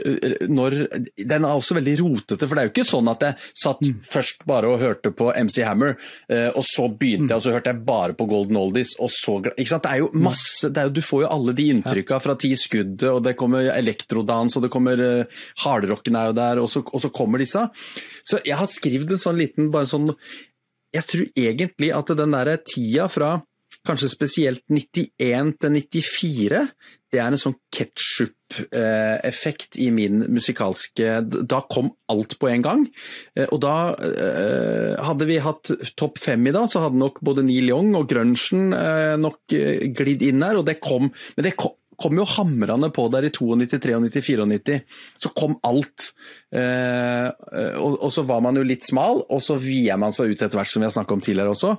når, 0.54 0.76
Den 1.18 1.48
er 1.48 1.50
også 1.50 1.80
veldig 1.80 1.96
rotete. 2.04 2.46
For 2.46 2.54
det 2.54 2.62
er 2.62 2.70
jo 2.70 2.74
ikke 2.76 2.86
sånn 2.86 3.10
at 3.10 3.26
jeg 3.26 3.48
satt 3.58 3.82
mm. 3.82 4.04
først 4.06 4.46
bare 4.50 4.70
og 4.70 4.84
hørte 4.84 5.12
på 5.18 5.32
MC 5.34 5.64
Hammer, 5.66 5.96
eh, 6.30 6.52
og 6.52 6.62
så 6.68 6.86
begynte 6.92 7.34
jeg, 7.34 7.40
og 7.40 7.46
så 7.48 7.56
hørte 7.56 7.74
jeg 7.74 7.82
bare 7.88 8.18
på 8.18 8.28
Golden 8.30 8.60
Oldies, 8.62 8.94
og 9.02 9.10
så 9.14 9.40
ikke 9.50 9.70
sant? 9.72 9.88
Det 9.88 9.96
er 9.96 10.04
jo 10.04 10.12
masse 10.28 10.70
er 10.70 10.92
jo, 10.92 10.96
Du 11.00 11.02
får 11.06 11.26
jo 11.26 11.32
alle 11.34 11.58
de 11.58 11.70
inntrykka 11.74 12.22
fra 12.22 12.38
Ti 12.38 12.54
skuddet, 12.60 13.08
og 13.10 13.24
det 13.26 13.38
kommer 13.40 13.72
elektrodans, 13.74 14.58
og 14.58 14.68
det 14.68 14.74
kommer 14.74 15.02
uh, 15.02 15.42
Hardrocken 15.64 16.18
er 16.20 16.30
jo 16.30 16.38
der, 16.38 16.62
og 16.62 16.70
så, 16.70 16.86
og 16.86 17.02
så 17.02 17.14
kommer 17.14 17.42
disse. 17.42 17.66
Så 18.28 18.44
jeg 18.46 18.60
har 18.60 18.70
skrevet 18.70 19.10
en 19.14 19.26
sånn 19.26 19.42
liten 19.42 19.72
bare 19.74 19.90
sånn 19.90 20.12
Jeg 20.96 21.04
tror 21.10 21.26
egentlig 21.36 21.92
at 21.94 22.14
den 22.18 22.34
der 22.38 22.56
tida 22.62 23.10
fra 23.12 23.38
kanskje 23.88 24.10
spesielt 24.12 24.62
91 24.70 25.56
til 25.64 25.80
94, 25.80 26.68
det 27.14 27.20
er 27.24 27.30
en 27.32 27.40
sånn 27.40 27.54
ketsjup-effekt 27.72 29.78
i 29.80 29.88
min 29.96 30.26
musikalske 30.34 31.22
Da 31.24 31.62
kom 31.72 31.94
alt 32.12 32.36
på 32.40 32.48
en 32.52 32.64
gang. 32.66 32.88
Eh, 33.38 33.48
og 33.48 33.62
da 33.64 33.96
eh, 33.96 35.06
hadde 35.08 35.26
vi 35.30 35.38
hatt 35.44 35.72
topp 36.00 36.18
fem 36.20 36.48
i 36.50 36.56
dag, 36.56 36.68
så 36.68 36.80
hadde 36.84 37.00
nok 37.00 37.22
både 37.26 37.46
Neil 37.48 37.68
Young 37.72 37.96
og 38.00 38.10
grunchen 38.12 38.74
eh, 38.76 39.16
nok 39.20 39.40
glidd 39.48 40.22
inn 40.28 40.44
her. 40.44 40.56
og 40.60 40.66
det 40.68 40.78
kom, 40.84 41.04
Men 41.38 41.44
det 41.48 41.56
kom, 41.60 41.76
kom 41.98 42.20
jo 42.20 42.26
hamrende 42.30 42.90
på 42.94 43.08
der 43.14 43.26
i 43.28 43.32
92, 43.34 43.80
93, 43.82 44.22
94. 44.38 44.80
Så 45.24 45.32
kom 45.38 45.56
alt. 45.66 46.12
Eh, 46.54 47.28
og, 47.82 47.98
og, 47.98 48.12
så 48.14 48.24
var 48.28 48.44
man 48.46 48.58
jo 48.60 48.66
litt 48.66 48.86
smal, 48.86 49.24
og 49.26 49.42
så 49.44 49.58
vier 49.62 49.98
man 50.00 50.14
seg 50.16 50.32
ut 50.32 50.42
etter 50.42 50.60
hvert, 50.60 50.72
som 50.72 50.84
vi 50.84 50.88
har 50.88 50.94
snakket 50.96 51.16
om 51.18 51.24
tidligere 51.26 51.56
også. 51.56 51.74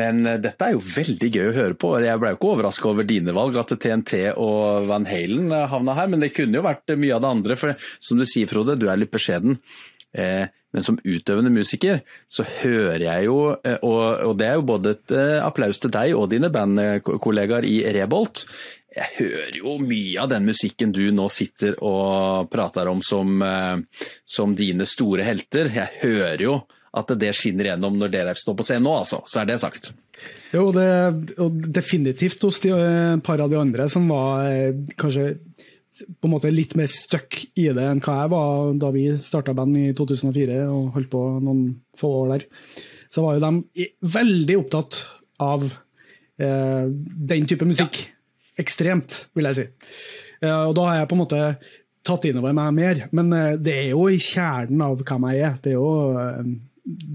Men 0.00 0.24
eh, 0.26 0.40
dette 0.42 0.66
er 0.66 0.76
jo 0.76 0.84
veldig 0.84 1.30
gøy 1.30 1.50
å 1.50 1.56
høre 1.58 1.78
på. 1.80 1.92
Jeg 2.02 2.22
ble 2.22 2.32
jo 2.32 2.40
ikke 2.40 2.52
overraska 2.54 2.90
over 2.90 3.08
dine 3.08 3.36
valg, 3.36 3.58
at 3.60 3.76
TNT 3.76 4.30
og 4.34 4.88
Van 4.90 5.08
Halen 5.10 5.52
eh, 5.52 5.68
havna 5.70 5.98
her. 5.98 6.10
Men 6.12 6.24
det 6.24 6.34
kunne 6.36 6.60
jo 6.60 6.66
vært 6.66 6.96
mye 6.96 7.18
av 7.18 7.24
det 7.26 7.34
andre. 7.36 7.60
For 7.60 7.76
som 8.00 8.20
du 8.20 8.26
sier, 8.28 8.50
Frode, 8.50 8.78
du 8.80 8.88
er 8.90 9.00
litt 9.00 9.12
beskjeden. 9.14 9.60
Eh, 10.16 10.48
men 10.70 10.84
som 10.86 10.98
utøvende 11.02 11.50
musiker 11.50 12.00
så 12.30 12.44
hører 12.46 13.02
jeg 13.02 13.26
jo, 13.26 13.38
eh, 13.66 13.78
og 13.82 14.36
det 14.38 14.46
er 14.46 14.58
jo 14.58 14.66
både 14.66 14.94
et 14.94 15.14
applaus 15.42 15.82
til 15.82 15.90
deg 15.94 16.14
og 16.14 16.28
dine 16.30 16.50
bandkollegaer 16.54 17.66
i 17.66 17.80
Rebolt, 17.94 18.44
jeg 18.90 19.10
hører 19.20 19.56
jo 19.60 19.76
mye 19.82 20.18
av 20.18 20.32
den 20.32 20.48
musikken 20.48 20.90
du 20.94 21.04
nå 21.14 21.28
sitter 21.30 21.76
og 21.78 22.50
prater 22.50 22.90
om 22.90 23.02
som, 23.06 23.40
eh, 23.42 24.06
som 24.26 24.54
dine 24.58 24.86
store 24.88 25.26
helter. 25.26 25.70
Jeg 25.70 26.00
hører 26.02 26.42
jo 26.42 26.60
at 26.98 27.12
det 27.20 27.30
skinner 27.38 27.70
gjennom 27.70 27.98
når 28.00 28.10
dere 28.10 28.34
står 28.34 28.56
på 28.58 28.66
scenen 28.66 28.88
nå, 28.88 28.96
altså. 29.04 29.20
Så 29.30 29.42
er 29.42 29.46
det 29.46 29.60
sagt. 29.62 29.92
Jo, 30.50 30.70
det, 30.74 30.88
og 31.38 31.60
definitivt 31.70 32.42
hos 32.42 32.58
de, 32.64 32.74
eh, 32.74 33.16
par 33.22 33.40
av 33.40 33.50
de 33.50 33.60
andre 33.60 33.88
som 33.88 34.08
var 34.10 34.50
eh, 34.50 34.74
kanskje 34.98 35.36
på 36.00 36.26
en 36.26 36.32
måte 36.32 36.50
litt 36.50 36.74
mer 36.78 36.88
stuck 36.90 37.36
i 37.58 37.68
det 37.74 37.84
enn 37.84 38.00
hva 38.02 38.22
jeg 38.22 38.30
var 38.32 38.74
da 38.80 38.90
vi 38.94 39.04
starta 39.20 39.54
band 39.54 39.76
i 39.76 39.90
2004 39.94 40.62
og 40.70 40.94
holdt 40.96 41.10
på 41.12 41.24
noen 41.44 41.64
få 41.98 42.10
år 42.24 42.32
der. 42.34 42.46
Så 43.10 43.22
var 43.22 43.36
jo 43.36 43.46
de 43.46 43.86
veldig 44.18 44.56
opptatt 44.58 45.04
av 45.42 45.66
eh, 46.40 46.86
den 46.90 47.46
type 47.46 47.68
musikk. 47.68 48.08
Ekstremt, 48.60 49.24
vil 49.36 49.48
jeg 49.50 49.58
si. 49.58 49.68
Eh, 50.40 50.64
og 50.70 50.74
da 50.78 50.88
har 50.88 51.00
jeg 51.00 51.10
på 51.10 51.16
en 51.16 51.22
måte 51.24 51.44
tatt 52.06 52.26
innover 52.30 52.56
meg 52.56 52.74
mer. 52.76 53.04
Men 53.16 53.30
eh, 53.36 53.54
det 53.60 53.76
er 53.84 53.88
jo 53.92 54.08
i 54.10 54.18
kjernen 54.20 54.82
av 54.86 55.00
hvem 55.00 55.30
jeg 55.30 55.46
er. 55.48 55.56
Det 55.62 55.72
er 55.74 55.78
jo 55.78 55.92
eh, 56.20 56.52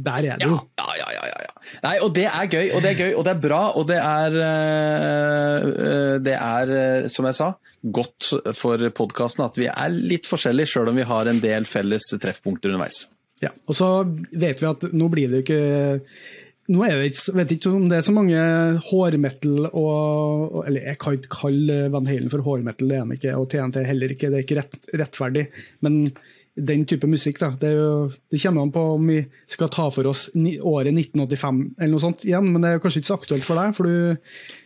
Der 0.06 0.30
er 0.34 0.42
det 0.42 0.50
jo. 0.50 0.60
Ja, 0.80 0.88
ja, 1.02 1.10
ja, 1.18 1.24
ja, 1.32 1.40
ja. 1.48 1.54
Nei, 1.84 1.96
og 2.06 2.14
det 2.16 2.28
er 2.30 2.50
gøy, 2.52 2.68
og 2.78 2.84
det 2.86 2.92
er 2.92 3.00
gøy, 3.00 3.12
og 3.18 3.26
det 3.26 3.34
er 3.34 3.42
bra, 3.42 3.62
og 3.74 3.88
det 3.90 3.98
er 3.98 4.36
øh, 4.46 6.12
Det 6.26 6.36
er, 6.38 7.08
som 7.12 7.26
jeg 7.26 7.38
sa, 7.40 7.50
godt 7.82 8.30
for 8.58 8.86
podkasten 8.98 9.44
at 9.46 9.58
vi 9.58 9.68
er 9.72 9.92
litt 9.94 10.30
forskjellige, 10.30 10.76
sjøl 10.76 10.94
om 10.94 11.02
vi 11.02 11.10
har 11.10 11.30
en 11.30 11.42
del 11.42 11.68
felles 11.70 12.08
treffpunkter 12.22 12.72
underveis. 12.72 13.08
Ja, 13.44 13.52
og 13.68 13.76
så 13.76 13.90
vet 14.32 14.62
vi 14.62 14.70
at 14.70 14.86
nå 14.96 15.10
blir 15.12 15.32
det 15.32 15.42
jo 15.42 15.46
ikke 15.46 16.44
nå 16.66 16.82
er 16.82 16.96
det 16.98 17.10
ikke, 17.12 17.34
vet 17.38 17.52
ikke 17.56 17.74
om 17.78 17.90
det 17.92 18.00
er 18.00 18.06
så 18.08 18.14
mange 18.16 18.46
hårmetal 18.88 19.68
og 19.70 20.64
Eller 20.66 20.88
jeg 20.90 20.98
kan 21.02 21.18
ikke 21.18 21.36
kalle 21.36 21.76
Van 21.94 22.10
Halen 22.10 22.32
for 22.34 22.46
hårmetal, 22.46 22.90
det 22.90 22.98
er 22.98 23.04
han 23.04 23.14
ikke, 23.14 23.36
og 23.38 23.52
TNT 23.52 23.84
heller 23.86 24.16
ikke. 24.16 24.32
Det 24.32 24.40
er 24.40 24.48
ikke 24.48 24.58
rett, 24.62 24.80
rettferdig. 24.98 25.46
Men 25.86 26.00
den 26.56 26.86
type 26.88 27.08
musikk, 27.12 27.40
da, 27.42 27.52
det, 27.60 27.74
jo, 27.76 28.10
det, 28.32 28.40
kommer 28.42 28.64
an 28.64 28.74
på 28.74 28.84
om 28.96 29.10
vi 29.12 29.20
skal 29.52 29.70
ta 29.74 29.90
for 29.92 30.08
oss 30.08 30.30
året 30.34 30.94
1985 30.94 31.64
eller 31.76 31.92
noe 31.92 32.04
sånt 32.04 32.24
igjen, 32.26 32.48
men 32.48 32.64
det 32.64 32.72
er 32.72 32.84
kanskje 32.84 33.04
ikke 33.04 33.12
så 33.12 33.18
aktuelt 33.20 33.48
for 33.48 33.60
deg, 33.60 33.76
for 33.76 33.92
du, 33.92 34.24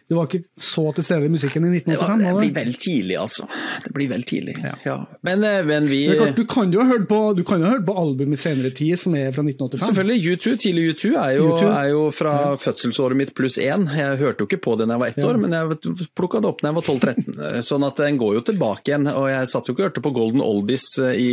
du 0.10 0.16
var 0.18 0.26
ikke 0.26 0.48
så 0.58 0.88
til 0.98 1.06
stede 1.06 1.28
i 1.28 1.30
musikken 1.30 1.68
i 1.68 1.70
1985? 1.84 2.22
Det, 2.24 2.32
blir 2.40 2.54
vel 2.56 2.72
tidlig, 2.82 3.16
altså. 3.22 3.46
Det 3.84 3.92
blir 3.94 4.08
vel 4.10 4.24
tidlig. 4.26 4.56
Ja. 4.64 4.72
Ja. 4.82 4.96
Men, 5.22 5.44
eh, 5.46 5.60
men, 5.68 5.86
vi 5.86 6.00
klart, 6.10 6.34
Du 6.40 6.48
kan 6.50 6.74
jo 6.74 6.82
ha 6.82 6.88
hørt 6.90 7.06
på, 7.12 7.20
du 7.38 7.44
kan 7.46 7.62
jo 7.62 7.68
ha 7.68 7.76
hørt 7.76 7.86
på 7.86 7.94
album 7.94 8.34
i 8.34 8.40
senere 8.42 8.72
tid 8.74 8.98
som 8.98 9.14
er 9.14 9.30
fra 9.36 9.44
1985? 9.46 9.84
Selvfølgelig. 9.86 10.34
U2, 10.34 10.56
tidlig 10.64 10.86
U2 10.96 11.12
er 11.14 11.36
jo, 11.38 11.52
U2. 11.54 11.68
Er 11.70 11.92
jo 11.92 12.02
fra 12.16 12.34
ja. 12.34 12.56
fødselsåret 12.64 13.20
mitt 13.22 13.36
pluss 13.38 13.60
én. 13.62 13.86
Jeg 13.94 14.18
hørte 14.24 14.42
jo 14.42 14.50
ikke 14.50 14.62
på 14.66 14.74
det 14.80 14.88
da 14.90 14.98
jeg 14.98 15.04
var 15.04 15.14
ett 15.14 15.30
år, 15.30 15.42
men 15.44 15.54
jeg 15.54 16.00
plukka 16.18 16.42
det 16.42 16.50
opp 16.50 16.64
da 16.64 16.72
jeg 16.72 16.80
var 16.80 16.88
12-13. 16.90 17.62
sånn 17.70 17.86
at 17.86 18.02
den 18.02 18.18
går 18.24 18.40
jo 18.40 18.44
tilbake 18.50 18.90
igjen. 18.90 19.12
Og 19.14 19.30
jeg 19.30 19.52
satt 19.54 19.70
jo 19.70 19.78
ikke 19.78 19.86
og 19.86 19.92
hørte 19.92 20.06
på 20.08 20.14
Golden 20.18 20.46
Oldies 20.46 20.88
eh, 21.06 21.14
i, 21.22 21.30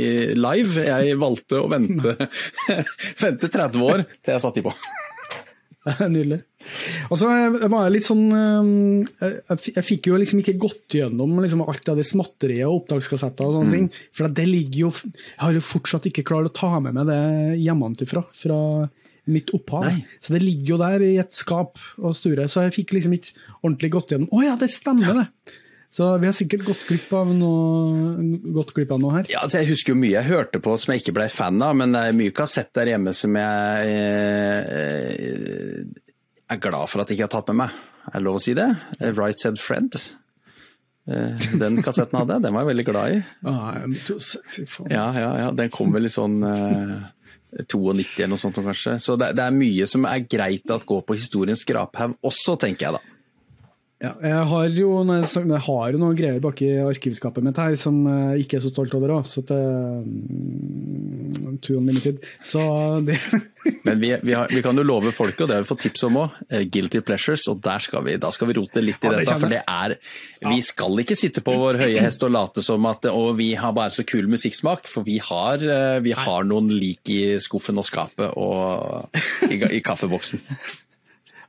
live. 0.34 0.88
Jeg 0.90 1.14
valgte 1.22 1.62
å 1.62 1.70
vente, 1.70 2.16
vente 3.24 3.54
30 3.54 3.86
år 3.86 4.04
til 4.18 4.34
jeg 4.34 4.46
satte 4.48 4.58
de 4.58 4.66
på. 4.66 4.74
Nydelig. 6.12 6.42
Og 7.08 7.16
så 7.16 7.28
var 7.30 7.86
jeg 7.86 7.92
litt 7.94 8.04
sånn 8.04 8.26
eh, 8.36 9.60
Jeg 9.72 9.84
fikk 9.86 10.10
jo 10.10 10.18
liksom 10.20 10.42
ikke 10.42 10.58
gått 10.60 10.96
gjennom 10.98 11.38
liksom 11.40 11.62
alt 11.64 11.88
av 11.88 11.96
det 11.96 12.04
småtteriet 12.04 12.68
og 12.68 12.82
opptakskassetter 12.82 13.48
og 13.48 13.56
sånne 13.56 13.70
mm. 13.70 13.76
ting. 13.76 13.86
For 14.16 14.28
det 14.28 14.44
ligger 14.48 14.82
jo 14.82 14.90
Jeg 14.92 15.40
har 15.40 15.56
jo 15.56 15.64
fortsatt 15.64 16.10
ikke 16.10 16.26
klart 16.28 16.50
å 16.50 16.56
ta 16.60 16.74
med 16.84 16.98
meg 16.98 17.08
det 17.08 17.22
hjemmefra. 17.62 18.26
Fra 18.36 18.60
mitt 19.30 19.54
opphav. 19.56 19.86
Nei. 19.86 20.04
Så 20.20 20.34
det 20.34 20.42
ligger 20.44 20.74
jo 20.74 20.78
der 20.82 21.06
i 21.06 21.14
et 21.22 21.32
skap 21.36 21.80
og 22.00 22.14
sture. 22.18 22.48
Så 22.50 22.66
jeg 22.66 22.76
fikk 22.80 22.94
liksom 22.96 23.16
ikke 23.16 23.34
ordentlig 23.62 23.92
gått 23.96 24.14
gjennom. 24.14 24.30
Å 24.34 24.44
ja, 24.44 24.56
det 24.60 24.70
stemmer, 24.72 25.12
ja. 25.12 25.24
det! 25.24 25.58
Så 25.90 26.06
vi 26.22 26.28
har 26.28 26.34
sikkert 26.36 26.62
gått 26.68 26.84
glipp 26.86 27.10
av 27.18 27.32
noe, 27.34 28.14
gått 28.54 28.70
glipp 28.76 28.92
av 28.94 29.00
noe 29.02 29.16
her. 29.16 29.30
Ja, 29.32 29.40
altså 29.42 29.58
jeg 29.58 29.72
husker 29.72 29.90
jo 29.90 29.98
mye 29.98 30.14
jeg 30.14 30.28
hørte 30.28 30.60
på 30.62 30.76
som 30.78 30.92
jeg 30.94 31.02
ikke 31.02 31.16
ble 31.16 31.26
fan 31.34 31.58
av, 31.66 31.74
men 31.80 31.96
det 31.96 32.04
er 32.06 32.16
mye 32.20 32.34
kassett 32.34 32.70
der 32.78 32.92
hjemme 32.92 33.14
som 33.16 33.34
jeg 33.40 33.96
eh, 33.98 35.82
er 36.46 36.62
glad 36.62 36.92
for 36.92 37.02
at 37.02 37.10
jeg 37.10 37.18
ikke 37.18 37.26
har 37.26 37.34
tatt 37.34 37.50
med 37.50 37.64
meg. 37.64 37.80
Er 38.06 38.16
det 38.16 38.24
lov 38.28 38.38
å 38.38 38.42
si 38.42 38.54
det? 38.54 38.68
Right 39.18 39.42
Said 39.42 39.58
Fred. 39.62 39.98
Eh, 41.10 41.50
den 41.58 41.82
kassetten 41.82 42.20
hadde 42.20 42.38
jeg, 42.38 42.46
den 42.46 42.54
var 42.54 42.62
jeg 42.62 42.70
veldig 42.70 42.86
glad 42.86 43.16
i. 43.16 43.20
Ah, 43.50 43.82
ja, 44.94 45.06
ja, 45.18 45.30
ja. 45.42 45.50
Den 45.58 45.72
kom 45.74 45.90
vel 45.94 46.06
i 46.06 46.12
sånn 46.12 46.38
eh, 46.46 46.98
92 47.66 48.20
eller 48.20 48.30
noe 48.36 48.40
sånt 48.40 48.60
kanskje. 48.62 48.94
Så 49.02 49.18
det, 49.18 49.32
det, 49.38 49.46
er 49.46 49.56
mye 49.58 49.90
som 49.90 50.06
er 50.06 50.26
greit 50.30 50.70
at 50.70 50.86
går 50.86 51.02
på 51.06 51.18
historiens 51.18 51.66
skraphaug 51.66 52.14
også, 52.22 52.54
tenker 52.62 52.88
jeg 52.88 53.00
da. 53.00 53.19
Ja, 54.00 54.14
jeg 54.24 54.44
har 54.48 54.68
jo 54.72 54.90
jeg 55.04 55.60
har 55.66 55.96
noen 56.00 56.16
greier 56.16 56.40
bak 56.40 56.62
i 56.64 56.70
arkivskapet 56.80 57.44
mitt 57.44 57.58
her 57.60 57.74
som 57.76 57.98
jeg 58.08 58.46
ikke 58.46 58.56
er 58.56 58.62
så 58.64 58.70
stolt 58.72 58.96
over 58.96 59.12
òg. 59.18 59.28
Så 59.28 59.44
det 59.44 59.60
um, 59.60 61.58
Too 61.60 61.76
unlimited. 61.76 62.24
Så 62.40 62.62
det 63.04 63.18
Men 63.84 64.00
vi, 64.00 64.14
vi, 64.22 64.32
har, 64.32 64.48
vi, 64.48 64.62
kan 64.64 64.76
jo 64.76 64.86
love 64.88 65.12
folket, 65.12 65.44
og 65.44 65.50
det 65.50 65.58
har 65.58 65.66
vi 65.66 65.68
fått 65.68 65.84
tips 65.84 66.06
om 66.08 66.16
òg, 66.22 66.40
eh, 66.48 66.64
Guilty 66.64 67.04
Pleasures. 67.04 67.44
Og 67.52 67.60
skal 67.84 68.06
vi, 68.08 68.16
da 68.20 68.32
skal 68.32 68.48
vi 68.48 68.56
rote 68.56 68.80
litt 68.80 69.04
i 69.04 69.10
ja, 69.10 69.18
dette. 69.18 69.38
For 69.44 69.52
det 69.52 69.62
er 69.68 69.98
Vi 70.48 70.60
skal 70.64 71.04
ikke 71.04 71.20
sitte 71.20 71.44
på 71.44 71.60
vår 71.60 71.82
høye 71.84 72.00
hest 72.00 72.24
og 72.24 72.32
late 72.32 72.64
som 72.64 72.88
at 72.88 73.04
og 73.12 73.34
vi 73.36 73.52
har 73.60 73.76
bare 73.76 73.92
så 73.92 74.08
kul 74.08 74.32
musikksmak, 74.32 74.88
for 74.88 75.04
vi 75.04 75.20
har, 75.20 75.60
eh, 75.60 76.00
vi 76.00 76.16
har 76.16 76.48
noen 76.48 76.72
lik 76.72 77.12
i 77.12 77.36
skuffen 77.36 77.76
og 77.76 77.84
skapet 77.84 78.32
og 78.32 79.12
i, 79.44 79.60
i 79.76 79.84
kaffeboksen. 79.84 80.46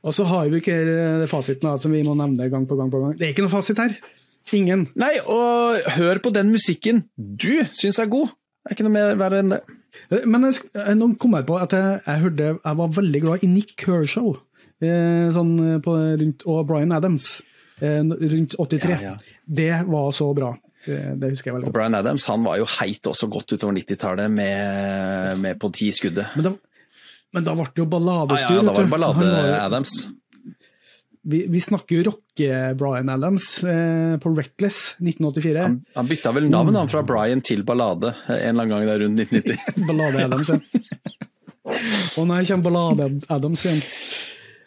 Og 0.02 0.14
så 0.16 0.26
har 0.26 0.50
vi 0.50 0.58
ikke 0.58 1.28
fasiten 1.30 1.68
da, 1.68 1.76
som 1.78 1.92
vi 1.94 2.02
må 2.06 2.16
nevne 2.18 2.50
gang 2.50 2.66
på 2.66 2.78
gang 2.78 2.90
på 2.90 3.00
gang. 3.02 3.14
Det 3.18 3.28
er 3.28 3.34
ikke 3.36 3.44
noe 3.46 3.52
fasit 3.52 3.78
her. 3.78 3.94
Ingen. 4.56 4.88
Nei, 4.98 5.12
og 5.30 5.84
hør 5.96 6.18
på 6.24 6.32
den 6.34 6.50
musikken 6.50 7.04
du 7.16 7.62
syns 7.70 8.00
er 8.02 8.10
god. 8.10 8.32
Det 8.62 8.72
er 8.72 8.76
ikke 8.76 8.86
noe 8.88 8.94
mer 8.94 9.14
verre 9.20 9.42
enn 9.42 9.54
det. 9.54 9.60
Eh, 10.10 10.26
men 10.26 10.48
jeg, 10.48 10.96
nå 10.98 11.12
kom 11.20 11.36
jeg 11.38 11.46
på 11.48 11.58
at 11.60 11.76
jeg, 11.76 12.00
jeg, 12.06 12.24
hørte, 12.24 12.50
jeg 12.58 12.80
var 12.80 12.96
veldig 12.98 13.22
glad 13.24 13.46
i 13.46 13.50
Nick 13.50 13.76
Kershaw 13.78 14.34
eh, 14.82 15.30
sånn 15.34 15.54
på, 15.84 15.96
rundt, 16.20 16.44
og 16.50 16.66
Bryan 16.68 16.94
Adams 16.98 17.36
eh, 17.80 18.02
rundt 18.02 18.58
83. 18.58 18.92
Ja, 18.92 19.00
ja. 19.12 19.40
Det 19.46 19.72
var 19.90 20.10
så 20.16 20.30
bra. 20.36 20.52
Det, 20.82 20.98
det, 21.22 21.32
husker 21.34 21.50
jeg 21.50 21.58
veldig 21.58 21.68
godt. 21.68 21.74
Og 21.74 21.78
Bryan 21.78 21.98
Adams 22.00 22.26
han 22.30 22.46
var 22.46 22.58
jo 22.58 22.66
heit 22.80 23.06
også 23.10 23.30
godt 23.30 23.54
utover 23.54 23.78
90-tallet 23.78 24.30
med, 24.34 25.42
med 25.42 25.62
på 25.62 25.70
ti 25.74 25.92
skuddet. 25.94 26.34
Men 26.34 26.48
det, 26.48 26.56
men 27.32 27.46
da 27.46 27.54
ble 27.56 27.68
det 27.68 27.80
jo 27.80 27.86
balladestyr. 27.88 28.58
Ah, 28.58 28.60
ja, 28.60 28.66
da 28.66 28.74
var 28.74 28.84
det 28.84 28.92
ballade 28.92 29.30
Adams. 29.62 29.94
Vi, 31.22 31.44
vi, 31.46 31.60
snakker 31.62 32.00
jo 32.00 32.04
rocke-Bryan 32.08 33.08
Adams 33.08 33.44
eh, 33.62 34.16
på 34.18 34.32
Reckless 34.34 34.96
1984. 34.98 35.60
Han, 35.62 35.76
han 35.94 36.08
bytta 36.10 36.32
vel 36.34 36.48
navn 36.50 36.74
han, 36.74 36.90
fra 36.90 37.04
Bryan 37.06 37.44
til 37.46 37.62
Ballade 37.62 38.10
en 38.26 38.34
eller 38.34 38.66
annen 38.66 38.72
gang 38.74 38.88
der 38.90 39.04
rundt 39.04 39.22
1990. 39.22 39.86
ballade 39.88 40.24
Adams, 40.26 40.50
ja. 40.50 40.58
Og 42.18 42.26
nei, 42.26 42.42
kommer 42.48 42.66
Ballade 42.66 43.08
Adams 43.30 43.62
igjen. 43.68 43.84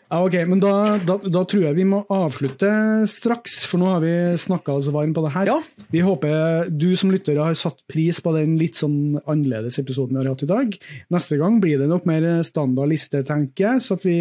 Ja, 0.05 0.19
ok, 0.21 0.35
men 0.45 0.59
da, 0.61 0.71
da, 1.01 1.15
da, 1.17 1.41
tror 1.49 1.63
jeg 1.65 1.77
vi 1.79 1.85
må 1.89 2.03
avslutte 2.13 2.69
straks, 3.09 3.63
for 3.65 3.81
nå 3.81 3.87
har 3.89 4.03
vi 4.03 4.13
snakka 4.37 4.75
oss 4.77 4.91
varm 4.93 5.15
på 5.15 5.23
det 5.25 5.31
her. 5.33 5.49
Ja. 5.49 5.85
Vi 5.93 6.03
håper 6.05 6.69
du 6.69 6.91
som 6.99 7.09
lytter 7.13 7.39
har 7.41 7.57
satt 7.57 7.81
pris 7.89 8.21
på 8.21 8.35
den 8.35 8.53
litt 8.59 8.77
sånn 8.77 9.17
annerledes 9.25 9.79
episoden 9.81 10.19
vi 10.19 10.21
har 10.21 10.35
hatt 10.35 10.45
i 10.45 10.51
dag. 10.51 10.77
Neste 11.15 11.39
gang 11.41 11.57
blir 11.63 11.81
det 11.81 11.89
nok 11.89 12.05
mer 12.09 12.27
standard 12.45 12.93
liste, 12.93 13.23
tenker 13.25 13.65
jeg, 13.71 13.81
så 13.81 13.97
at 13.97 14.05
vi 14.05 14.19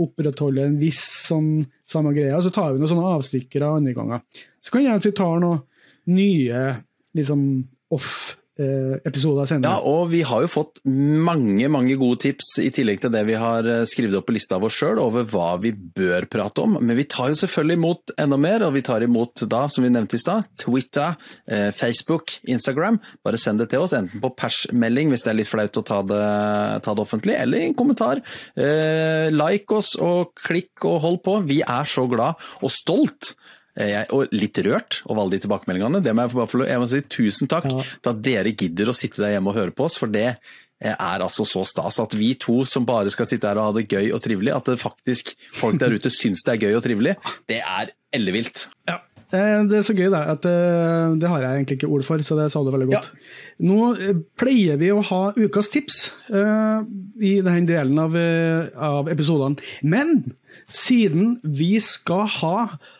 opprettholder 0.00 0.70
en 0.70 0.80
viss 0.80 1.04
sånn 1.28 1.52
samme 1.84 2.14
greia. 2.16 2.40
Så 2.40 2.54
tar 2.54 2.72
vi 2.72 2.80
noen 2.80 2.94
sånne 2.94 3.14
avstikkere 3.18 3.74
andre 3.76 3.96
ganger. 3.96 4.24
Så 4.64 4.72
kan 4.72 4.86
jeg 4.86 5.02
at 5.02 5.10
vi 5.10 5.16
tar 5.20 5.36
noen 5.44 5.66
nye 6.08 6.64
liksom 7.16 7.44
off 7.92 8.39
Eh, 8.60 8.98
av 9.00 9.46
sendingen. 9.48 9.64
Ja, 9.64 9.78
og 9.80 10.10
vi 10.12 10.20
har 10.26 10.42
jo 10.44 10.48
fått 10.50 10.82
mange 10.84 11.68
mange 11.72 11.94
gode 11.96 12.18
tips, 12.26 12.58
i 12.60 12.68
tillegg 12.74 12.98
til 13.00 13.12
det 13.14 13.22
vi 13.24 13.38
har 13.40 13.64
eh, 13.64 13.86
skrevet 13.88 14.18
opp 14.18 14.26
på 14.28 14.34
lista 14.36 14.58
vår 14.60 14.74
sjøl, 14.74 15.00
over 15.00 15.24
hva 15.32 15.54
vi 15.62 15.72
bør 15.72 16.26
prate 16.28 16.66
om. 16.66 16.76
Men 16.76 16.98
vi 16.98 17.06
tar 17.08 17.30
jo 17.32 17.38
selvfølgelig 17.40 17.78
imot 17.78 18.12
enda 18.20 18.36
mer, 18.40 18.66
og 18.66 18.74
vi 18.76 18.84
tar 18.84 19.06
imot 19.06 19.46
da, 19.48 19.62
som 19.72 19.86
vi 19.86 19.92
nevnte 19.94 20.18
i 20.18 20.20
stad, 20.20 20.50
Twitter, 20.60 21.16
eh, 21.48 21.70
Facebook, 21.72 22.36
Instagram. 22.44 23.00
Bare 23.24 23.40
send 23.40 23.64
det 23.64 23.70
til 23.72 23.86
oss, 23.86 23.96
enten 23.96 24.20
på 24.20 24.32
persmelding 24.36 25.14
hvis 25.14 25.24
det 25.24 25.32
er 25.32 25.40
litt 25.40 25.50
flaut 25.50 25.80
å 25.80 25.86
ta 25.86 26.02
det, 26.10 26.22
ta 26.84 26.96
det 26.96 27.06
offentlig, 27.06 27.38
eller 27.40 27.64
en 27.64 27.78
kommentar. 27.78 28.20
like 29.30 29.72
oss 29.72 29.94
og 29.96 30.34
klikk 30.36 30.84
og 30.84 31.00
hold 31.00 31.20
på. 31.24 31.40
Vi 31.48 31.60
er 31.62 31.88
så 31.88 32.04
glad 32.10 32.36
og 32.60 32.72
stolt 32.74 33.34
jeg, 33.88 34.06
og 34.14 34.32
litt 34.34 34.58
rørt 34.66 35.00
over 35.06 35.22
alle 35.22 35.36
de 35.36 35.44
tilbakemeldingene. 35.44 36.02
Det 36.04 36.14
må 36.16 36.26
jeg, 36.26 36.36
bare 36.36 36.68
jeg 36.68 36.82
må 36.82 36.88
si 36.90 37.02
tusen 37.12 37.50
takk 37.50 37.68
ja. 37.70 37.84
for 37.84 38.14
at 38.14 38.24
dere 38.24 38.54
gidder 38.54 38.90
å 38.90 38.96
sitte 38.96 39.22
der 39.22 39.36
hjemme 39.36 39.52
og 39.52 39.60
høre 39.60 39.74
på 39.76 39.86
oss. 39.86 39.98
For 40.00 40.10
det 40.12 40.26
eh, 40.30 40.94
er 40.94 41.24
altså 41.24 41.46
så 41.48 41.64
stas 41.68 42.00
at 42.02 42.16
vi 42.18 42.32
to 42.40 42.60
som 42.68 42.88
bare 42.88 43.12
skal 43.12 43.28
sitte 43.30 43.48
her 43.48 43.60
og 43.60 43.70
ha 43.70 43.76
det 43.78 43.86
gøy 43.90 44.10
og 44.16 44.22
trivelig, 44.24 44.54
at 44.56 44.72
det 44.72 44.80
faktisk 44.82 45.32
folk 45.56 45.80
der 45.80 45.94
ute 45.96 46.12
syns 46.12 46.44
det 46.46 46.56
er 46.56 46.66
gøy 46.66 46.80
og 46.80 46.84
trivelig, 46.86 47.16
det 47.50 47.62
er 47.62 47.94
ellevilt. 48.16 48.66
Ja. 48.90 49.00
Eh, 49.30 49.62
det 49.70 49.78
er 49.78 49.86
så 49.86 49.94
gøy, 49.94 50.10
det. 50.10 50.20
At 50.34 50.46
det 51.22 51.32
har 51.32 51.46
jeg 51.46 51.62
egentlig 51.62 51.80
ikke 51.80 51.92
ord 51.94 52.06
for, 52.06 52.26
så 52.26 52.36
det 52.40 52.50
sa 52.52 52.64
du 52.66 52.72
veldig 52.74 52.90
godt. 52.90 53.10
Ja. 53.14 53.34
Nå 53.70 54.14
pleier 54.40 54.80
vi 54.80 54.92
å 54.92 55.02
ha 55.12 55.22
ukas 55.38 55.70
tips 55.72 56.02
uh, 56.34 56.82
i 57.22 57.36
denne 57.38 57.64
delen 57.68 58.00
av, 58.02 58.16
av 58.74 59.12
episodene. 59.12 59.62
Men 59.86 60.32
siden 60.66 61.36
vi 61.46 61.76
skal 61.84 62.26
ha 62.40 62.56
Eh, 62.74 62.99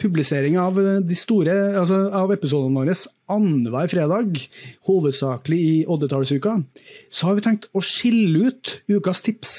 publisering 0.00 0.56
av 0.58 0.78
eh, 0.80 1.00
de 1.06 1.16
store 1.18 1.54
altså 1.78 2.00
av 2.18 2.32
episodene 2.34 2.82
våre 2.82 2.96
annenhver 3.32 3.90
fredag, 3.92 4.40
hovedsakelig 4.88 5.60
i 5.62 5.76
oddetallsuka, 5.86 6.56
så 7.12 7.28
har 7.28 7.38
vi 7.38 7.44
tenkt 7.46 7.68
å 7.72 7.82
skille 7.84 8.50
ut 8.50 8.74
ukas 8.90 9.22
tips. 9.24 9.54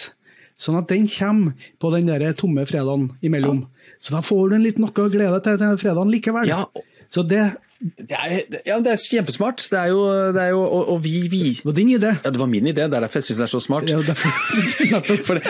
Sånn 0.59 0.77
at 0.77 0.91
den 0.91 1.07
kommer 1.09 1.55
på 1.81 1.89
den 1.95 2.11
der 2.11 2.35
tomme 2.37 2.65
fredagen 2.69 3.09
imellom. 3.25 3.63
Så 3.97 4.13
da 4.13 4.21
får 4.23 4.51
du 4.51 4.57
en 4.59 4.65
litt 4.67 4.77
noe 4.81 4.93
å 4.93 5.11
glede 5.11 5.39
deg 5.39 5.57
til 5.57 5.79
fredagen 5.81 6.11
likevel. 6.13 6.51
Ja. 6.51 6.67
Så 7.09 7.25
det 7.25 7.47
Det 7.83 8.15
er, 8.15 8.33
ja, 8.63 8.77
det 8.79 8.93
er 8.93 9.01
kjempesmart. 9.01 9.63
Det 9.67 9.75
er 9.75 9.89
jo, 9.91 10.03
det 10.31 10.39
er 10.39 10.53
jo 10.53 10.61
og, 10.63 10.83
og, 10.93 10.99
vi, 11.03 11.27
vi 11.27 11.41
Det 11.57 11.67
var 11.67 11.75
din 11.75 11.91
idé. 11.91 12.13
Ja, 12.23 12.31
det 12.31 12.39
var 12.39 12.47
min 12.47 12.69
idé. 12.69 12.85
Det 12.87 12.95
er 12.95 13.03
derfor 13.03 13.19
jeg 13.19 13.27
syns 13.27 13.41
det 13.41 13.47
er 13.47 13.51
så 13.51 13.61
smart. 13.63 13.89
Ja, 13.91 13.99
derfor, 14.07 14.31
nettopp. 14.93 15.25
For 15.27 15.39
det, 15.39 15.43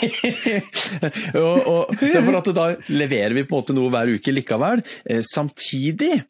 og, 1.42 1.56
og, 1.66 1.96
det 1.98 2.12
er 2.20 2.38
at 2.38 2.50
da 2.56 2.66
leverer 2.92 3.34
vi 3.34 3.44
på 3.48 3.56
en 3.56 3.58
måte 3.58 3.76
noe 3.76 3.90
hver 3.92 4.14
uke 4.14 4.34
likevel. 4.34 4.84
Eh, 5.10 5.24
samtidig 5.26 6.20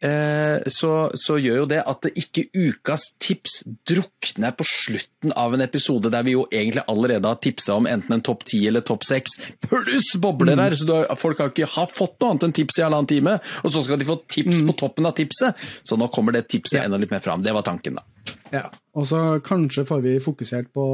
så, 0.00 0.90
så, 1.12 1.34
gjør 1.36 1.58
jo 1.58 1.64
det 1.68 1.80
at 1.84 2.06
det 2.06 2.10
ikke 2.16 2.46
ukas 2.56 3.02
tips 3.20 3.58
drukner 3.84 4.54
på 4.56 4.64
slutten 4.64 5.34
av 5.36 5.52
en 5.52 5.60
episode 5.60 6.08
der 6.12 6.24
vi 6.24 6.32
jo 6.32 6.46
egentlig 6.48 6.86
allerede 6.88 7.28
har 7.28 7.36
tipsa 7.44 7.76
om 7.76 7.88
enten 7.90 8.16
en 8.16 8.24
topp 8.24 8.46
ti 8.48 8.62
eller 8.70 8.80
topp 8.86 9.04
seks, 9.04 9.36
pluss 9.66 10.14
bobler 10.22 10.56
der! 10.56 10.78
Så 10.80 10.88
har, 10.88 11.12
folk 11.20 11.42
har 11.42 11.52
ikke 11.52 11.68
har 11.74 11.90
fått 11.92 12.16
noe 12.16 12.32
annet 12.32 12.48
enn 12.48 12.56
tips 12.56 12.80
i 12.80 12.86
halvannen 12.86 13.10
time, 13.12 13.36
og 13.60 13.74
så 13.74 13.84
skal 13.84 14.00
de 14.00 14.08
få 14.08 14.16
tips 14.24 14.62
mm. 14.62 14.70
på 14.70 14.78
toppen 14.86 15.10
av 15.10 15.16
tipset! 15.20 15.68
Så 15.84 16.00
nå 16.00 16.08
kommer 16.14 16.36
det 16.36 16.46
tipset 16.48 16.80
ja. 16.80 16.86
enda 16.88 17.00
litt 17.00 17.12
mer 17.12 17.20
fram. 17.24 17.44
Det 17.44 17.52
var 17.56 17.66
tanken, 17.66 18.00
da. 18.00 18.34
Ja, 18.54 18.64
og 18.96 19.06
så 19.08 19.20
kanskje 19.44 19.86
får 19.88 20.02
vi 20.06 20.16
fokusert 20.24 20.72
på 20.74 20.86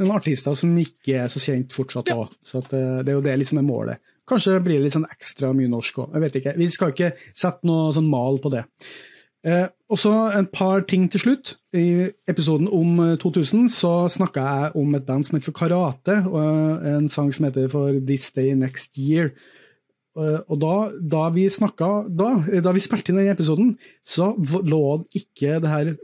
noen 0.00 0.16
artister 0.16 0.56
som 0.58 0.74
ikke 0.80 1.20
er 1.22 1.30
så 1.30 1.42
kjent 1.42 1.74
fortsatt 1.74 2.10
òg. 2.14 2.26
Ja. 2.26 2.42
Så 2.44 2.62
eh, 2.64 3.00
det 3.04 3.12
er 3.12 3.18
jo 3.18 3.24
det 3.24 3.36
liksom 3.40 3.60
er 3.60 3.66
målet. 3.66 4.13
Kanskje 4.28 4.60
blir 4.64 4.78
det 4.78 4.86
litt 4.86 4.96
sånn 4.96 5.10
ekstra 5.10 5.52
mye 5.56 5.70
norsk 5.72 5.98
òg. 6.04 6.14
Jeg 6.14 6.24
vet 6.24 6.38
ikke. 6.40 6.54
Vi 6.60 6.68
skal 6.72 6.94
ikke 6.94 7.10
sette 7.36 7.68
noe 7.68 7.90
sånn 7.94 8.08
mal 8.08 8.40
på 8.40 8.52
det. 8.54 8.64
Eh, 9.44 9.66
og 9.92 10.00
så 10.00 10.12
en 10.32 10.46
par 10.48 10.86
ting 10.88 11.04
til 11.12 11.20
slutt. 11.20 11.56
I 11.76 12.08
episoden 12.30 12.70
om 12.72 13.02
2000 13.20 13.66
eh, 13.66 13.74
så 13.74 13.92
snakka 14.08 14.46
jeg 14.46 14.70
om 14.80 14.96
et 14.96 15.04
band 15.04 15.26
som 15.26 15.36
heter 15.36 15.50
for 15.50 15.58
Karate, 15.58 16.16
og 16.30 16.86
en 16.88 17.10
sang 17.12 17.28
som 17.34 17.48
heter 17.48 17.68
for 17.72 18.00
This 18.00 18.30
Day 18.32 18.54
Next 18.56 18.96
Year. 18.96 19.34
Eh, 20.14 20.40
og 20.48 20.60
da, 20.62 20.74
da 20.96 21.28
vi 21.34 21.48
snakka 21.50 21.90
da, 22.08 22.30
da 22.64 22.74
vi 22.74 22.82
spilte 22.82 23.12
inn 23.12 23.20
den 23.20 23.32
episoden, 23.32 23.74
så 24.06 24.32
lå 24.38 24.84
ikke 25.12 25.58
det 25.60 25.72
her 25.72 25.94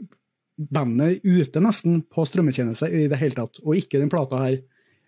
bandet 0.61 1.23
ute 1.25 1.61
nesten 1.63 2.01
på 2.11 2.25
strømmetjeneste 2.27 2.89
i 2.91 3.05
det 3.09 3.19
hele 3.21 3.37
tatt, 3.37 3.61
og 3.63 3.77
ikke 3.79 4.01
den 4.01 4.11
plata 4.11 4.43
her 4.43 4.59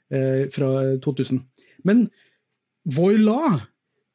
eh, 0.10 0.46
fra 0.54 0.96
2000. 1.04 1.44
Men 1.86 2.08
voilà! 2.90 3.60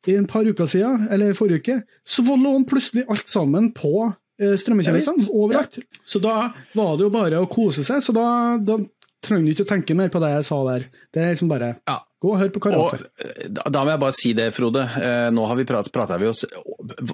I 0.08 0.14
en 0.16 0.28
par 0.30 0.46
uker 0.46 0.68
siden, 0.70 1.08
eller 1.12 1.34
forrige 1.36 1.60
uke, 1.60 1.74
så 2.06 2.22
lå 2.24 2.52
han 2.54 2.64
plutselig 2.68 3.02
alt 3.12 3.28
sammen 3.28 3.72
på 3.76 4.06
eh, 4.06 4.54
strømmetjenestene 4.56 5.26
overalt. 5.28 5.80
Ja. 5.82 6.00
Så 6.06 6.22
da 6.24 6.36
var 6.78 6.94
det 6.96 7.04
jo 7.04 7.10
bare 7.12 7.42
å 7.42 7.48
kose 7.50 7.84
seg. 7.84 8.00
Så 8.04 8.14
da, 8.16 8.28
da 8.62 8.78
trenger 9.24 9.50
du 9.50 9.56
ikke 9.56 9.66
å 9.66 9.72
tenke 9.74 9.98
mer 9.98 10.12
på 10.14 10.22
det 10.22 10.30
jeg 10.36 10.46
sa 10.48 10.62
der. 10.70 10.86
Det 11.12 11.22
er 11.22 11.34
liksom 11.34 11.50
bare 11.50 11.74
ja. 11.76 11.98
gå 12.22 12.32
og 12.32 12.40
hør 12.40 12.54
på 12.54 12.62
karakter. 12.68 13.04
Eh, 13.20 13.50
da 13.58 13.82
må 13.82 13.92
jeg 13.92 14.02
bare 14.06 14.16
si 14.16 14.32
det, 14.38 14.48
Frode. 14.56 14.86
Eh, 15.02 15.28
nå 15.34 15.46
har 15.50 15.60
vi 15.60 15.68
prat, 15.68 15.92
prata 15.92 16.20
vi 16.22 16.30
oss 16.30 16.46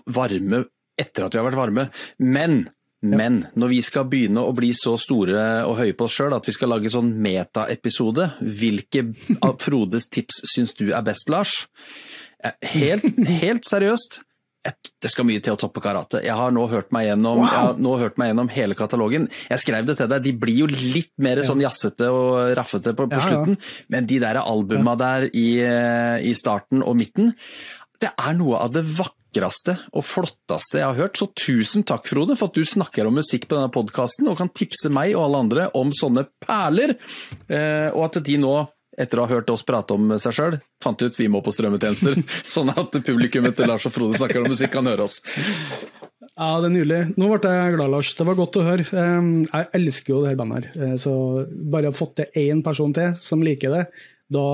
varme 0.06 0.66
etter 1.00 1.26
at 1.26 1.34
vi 1.34 1.40
har 1.40 1.48
vært 1.48 1.62
varme. 1.64 1.88
Men 2.22 2.62
men 3.04 3.40
når 3.58 3.72
vi 3.74 3.80
skal 3.84 4.06
begynne 4.08 4.44
å 4.44 4.52
bli 4.56 4.72
så 4.76 4.94
store 5.00 5.64
og 5.68 5.76
høye 5.82 5.96
på 5.96 6.06
oss 6.08 6.18
sjøl 6.18 6.36
at 6.36 6.46
vi 6.48 6.54
skal 6.56 6.72
lage 6.72 6.92
sånn 6.92 7.12
metaepisode, 7.24 8.30
hvilke 8.40 9.08
av 9.46 9.58
Frodes 9.62 10.08
tips 10.12 10.44
syns 10.54 10.76
du 10.78 10.88
er 10.92 11.04
best, 11.06 11.32
Lars? 11.32 11.56
Eh, 12.44 12.56
helt, 12.74 13.04
helt 13.42 13.68
seriøst, 13.68 14.22
det 14.64 15.10
skal 15.12 15.26
mye 15.28 15.42
til 15.44 15.52
å 15.52 15.58
toppe 15.60 15.82
karate. 15.84 16.22
Jeg 16.24 16.34
har 16.38 16.52
nå 16.54 16.62
hørt 16.70 16.88
meg 16.94 17.10
gjennom, 17.10 17.42
wow. 17.42 17.98
hørt 18.00 18.16
meg 18.20 18.30
gjennom 18.30 18.48
hele 18.52 18.76
katalogen. 18.78 19.26
Jeg 19.50 19.60
skrev 19.60 19.84
det 19.88 19.98
til 19.98 20.08
deg, 20.08 20.24
de 20.24 20.32
blir 20.40 20.62
jo 20.62 20.68
litt 20.70 21.12
mer 21.20 21.42
sånn 21.44 21.60
jazzete 21.60 22.08
og 22.08 22.54
raffete 22.56 22.94
på, 22.96 23.08
på 23.10 23.20
ja, 23.20 23.26
slutten, 23.26 23.58
ja. 23.58 23.84
men 23.92 24.08
de 24.08 24.20
der 24.24 24.40
albuma 24.40 24.96
der 25.00 25.28
i, 25.28 25.48
i 26.24 26.32
starten 26.38 26.80
og 26.80 26.96
midten, 27.02 27.34
det 28.00 28.14
er 28.16 28.36
noe 28.38 28.64
av 28.64 28.72
det 28.72 28.86
vakreste 29.34 29.76
og 29.92 30.04
flotteste 30.04 30.78
jeg 30.80 30.86
har 30.86 30.98
hørt. 30.98 31.18
Så 31.18 31.28
tusen 31.34 31.84
takk, 31.84 32.06
Frode, 32.06 32.36
for 32.36 32.48
at 32.48 32.54
du 32.54 32.64
snakker 32.64 33.06
om 33.06 33.18
musikk 33.18 33.48
på 33.48 33.56
denne 33.56 33.72
podkasten 33.72 34.28
og 34.28 34.38
kan 34.38 34.50
tipse 34.54 34.90
meg 34.90 35.14
og 35.16 35.26
alle 35.26 35.42
andre 35.44 35.66
om 35.74 35.92
sånne 35.92 36.26
perler. 36.44 36.96
Eh, 37.48 37.90
og 37.92 38.06
at 38.08 38.22
de 38.24 38.38
nå, 38.38 38.54
etter 38.96 39.18
å 39.18 39.26
ha 39.26 39.34
hørt 39.34 39.50
oss 39.50 39.64
prate 39.66 39.94
om 39.96 40.14
seg 40.22 40.34
sjøl, 40.36 40.56
fant 40.82 41.02
ut 41.02 41.18
vi 41.18 41.28
må 41.28 41.42
på 41.42 41.54
strømmetjenester. 41.54 42.20
sånn 42.54 42.70
at 42.74 42.94
publikummet 43.04 43.56
til 43.58 43.70
Lars 43.70 43.86
og 43.88 43.94
Frode 43.94 44.18
snakker 44.20 44.44
om 44.44 44.52
musikk, 44.52 44.74
kan 44.74 44.86
høre 44.86 45.08
oss. 45.08 45.20
Ja, 46.34 46.58
det 46.58 46.66
er 46.66 46.74
nydelig. 46.74 47.00
Nå 47.18 47.28
ble 47.30 47.50
jeg 47.54 47.74
glad, 47.76 47.92
Lars. 47.92 48.14
Det 48.18 48.26
var 48.26 48.38
godt 48.38 48.58
å 48.58 48.66
høre. 48.66 48.86
Jeg 48.86 49.68
elsker 49.78 50.14
jo 50.14 50.22
det 50.22 50.32
her 50.32 50.38
bandet 50.38 50.70
her. 50.70 50.88
Eh, 50.88 50.96
så 51.02 51.14
bare 51.46 51.90
å 51.90 51.94
ha 51.94 51.98
fått 51.98 52.20
til 52.22 52.46
én 52.46 52.62
person 52.66 52.94
til 52.94 53.14
som 53.18 53.42
liker 53.44 53.74
det, 53.74 53.84
da 54.34 54.46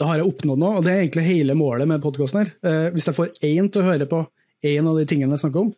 da 0.00 0.08
har 0.10 0.20
jeg 0.20 0.28
oppnådd 0.30 0.60
noe. 0.60 0.78
Og 0.78 0.86
det 0.86 0.92
er 0.92 1.02
egentlig 1.04 1.26
hele 1.28 1.56
målet 1.58 1.88
med 1.90 2.02
podkasten 2.04 2.42
her. 2.42 2.52
Eh, 2.66 2.86
hvis 2.94 3.08
jeg 3.08 3.16
får 3.16 3.34
én 3.46 3.70
til 3.70 3.82
å 3.82 3.88
høre 3.88 4.08
på 4.10 4.22
én 4.64 4.88
av 4.90 4.98
de 4.98 5.06
tingene 5.08 5.36
jeg 5.36 5.44
snakker 5.44 5.66
om, 5.66 5.74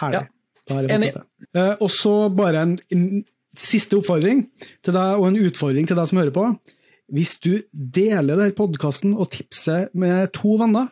herlig. 0.00 0.24
Ja. 0.24 0.30
Da 0.64 0.78
har 0.78 0.88
jeg 0.88 1.00
fått 1.12 1.20
det. 1.20 1.60
Eh, 1.60 1.72
og 1.84 1.90
så 1.92 2.14
bare 2.34 2.64
en, 2.66 2.76
en, 2.94 3.06
siste 3.54 3.94
oppfordring 3.94 4.40
til 4.82 4.96
deg, 4.96 5.20
og 5.20 5.28
en 5.28 5.36
utfordring 5.46 5.84
til 5.86 5.94
deg 5.94 6.08
som 6.10 6.18
hører 6.18 6.34
på. 6.34 6.48
Hvis 7.14 7.36
du 7.44 7.52
deler 7.70 8.34
denne 8.34 8.56
podkasten 8.56 9.12
og 9.14 9.28
tipser 9.30 9.84
med 9.94 10.32
to 10.34 10.56
venner, 10.58 10.88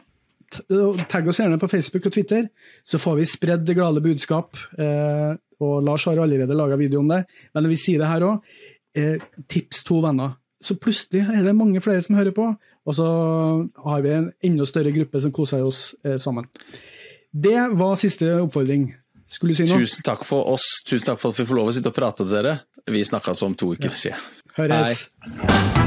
tagg 1.11 1.27
oss 1.27 1.41
gjerne 1.41 1.59
på 1.59 1.71
Facebook 1.73 2.07
og 2.07 2.15
Twitter, 2.15 2.47
så 2.87 3.01
får 3.03 3.19
vi 3.19 3.27
spredd 3.33 3.65
det 3.67 3.75
glade 3.81 4.05
budskap. 4.05 4.61
Eh, 4.79 5.33
og 5.63 5.75
Lars 5.83 6.07
har 6.07 6.21
allerede 6.23 6.55
laga 6.55 6.79
video 6.79 7.03
om 7.03 7.11
det, 7.11 7.25
men 7.57 7.69
vi 7.73 7.81
sier 7.81 8.03
det 8.03 8.13
her 8.13 8.29
òg. 8.29 8.55
Eh, 8.95 9.19
tips 9.51 9.83
to 9.89 9.99
venner 10.05 10.37
så 10.63 10.77
plutselig 10.79 11.25
er 11.27 11.43
det 11.47 11.55
mange 11.59 11.83
flere 11.85 12.03
som 12.05 12.17
hører 12.19 12.35
på, 12.37 12.49
og 12.83 12.97
så 12.97 13.07
har 13.85 14.03
vi 14.05 14.15
en 14.15 14.31
enda 14.45 14.67
større 14.69 14.95
gruppe 14.95 15.23
som 15.23 15.35
koser 15.35 15.65
oss 15.67 15.93
eh, 16.07 16.19
sammen. 16.23 16.47
Det 17.33 17.57
var 17.79 17.97
siste 18.01 18.29
oppfordring. 18.43 18.91
Skulle 19.33 19.55
du 19.55 19.63
si 19.63 19.69
noe? 19.69 19.81
Tusen 19.81 20.05
takk 20.07 20.27
for 20.29 20.53
oss. 20.53 20.67
Tusen 20.87 21.13
takk 21.13 21.23
for 21.23 21.33
at 21.33 21.41
vi 21.41 21.49
får 21.49 21.61
lov 21.61 21.73
å 21.73 21.77
sitte 21.79 21.93
og 21.93 21.97
prate 21.97 22.27
til 22.27 22.35
dere. 22.35 22.59
Vi 22.91 23.05
snakkes 23.07 23.47
om 23.47 23.57
to 23.57 23.73
uker, 23.77 23.95
sier 23.97 24.19
jeg. 24.19 24.27
Høres. 24.59 25.07
Hei. 25.25 25.82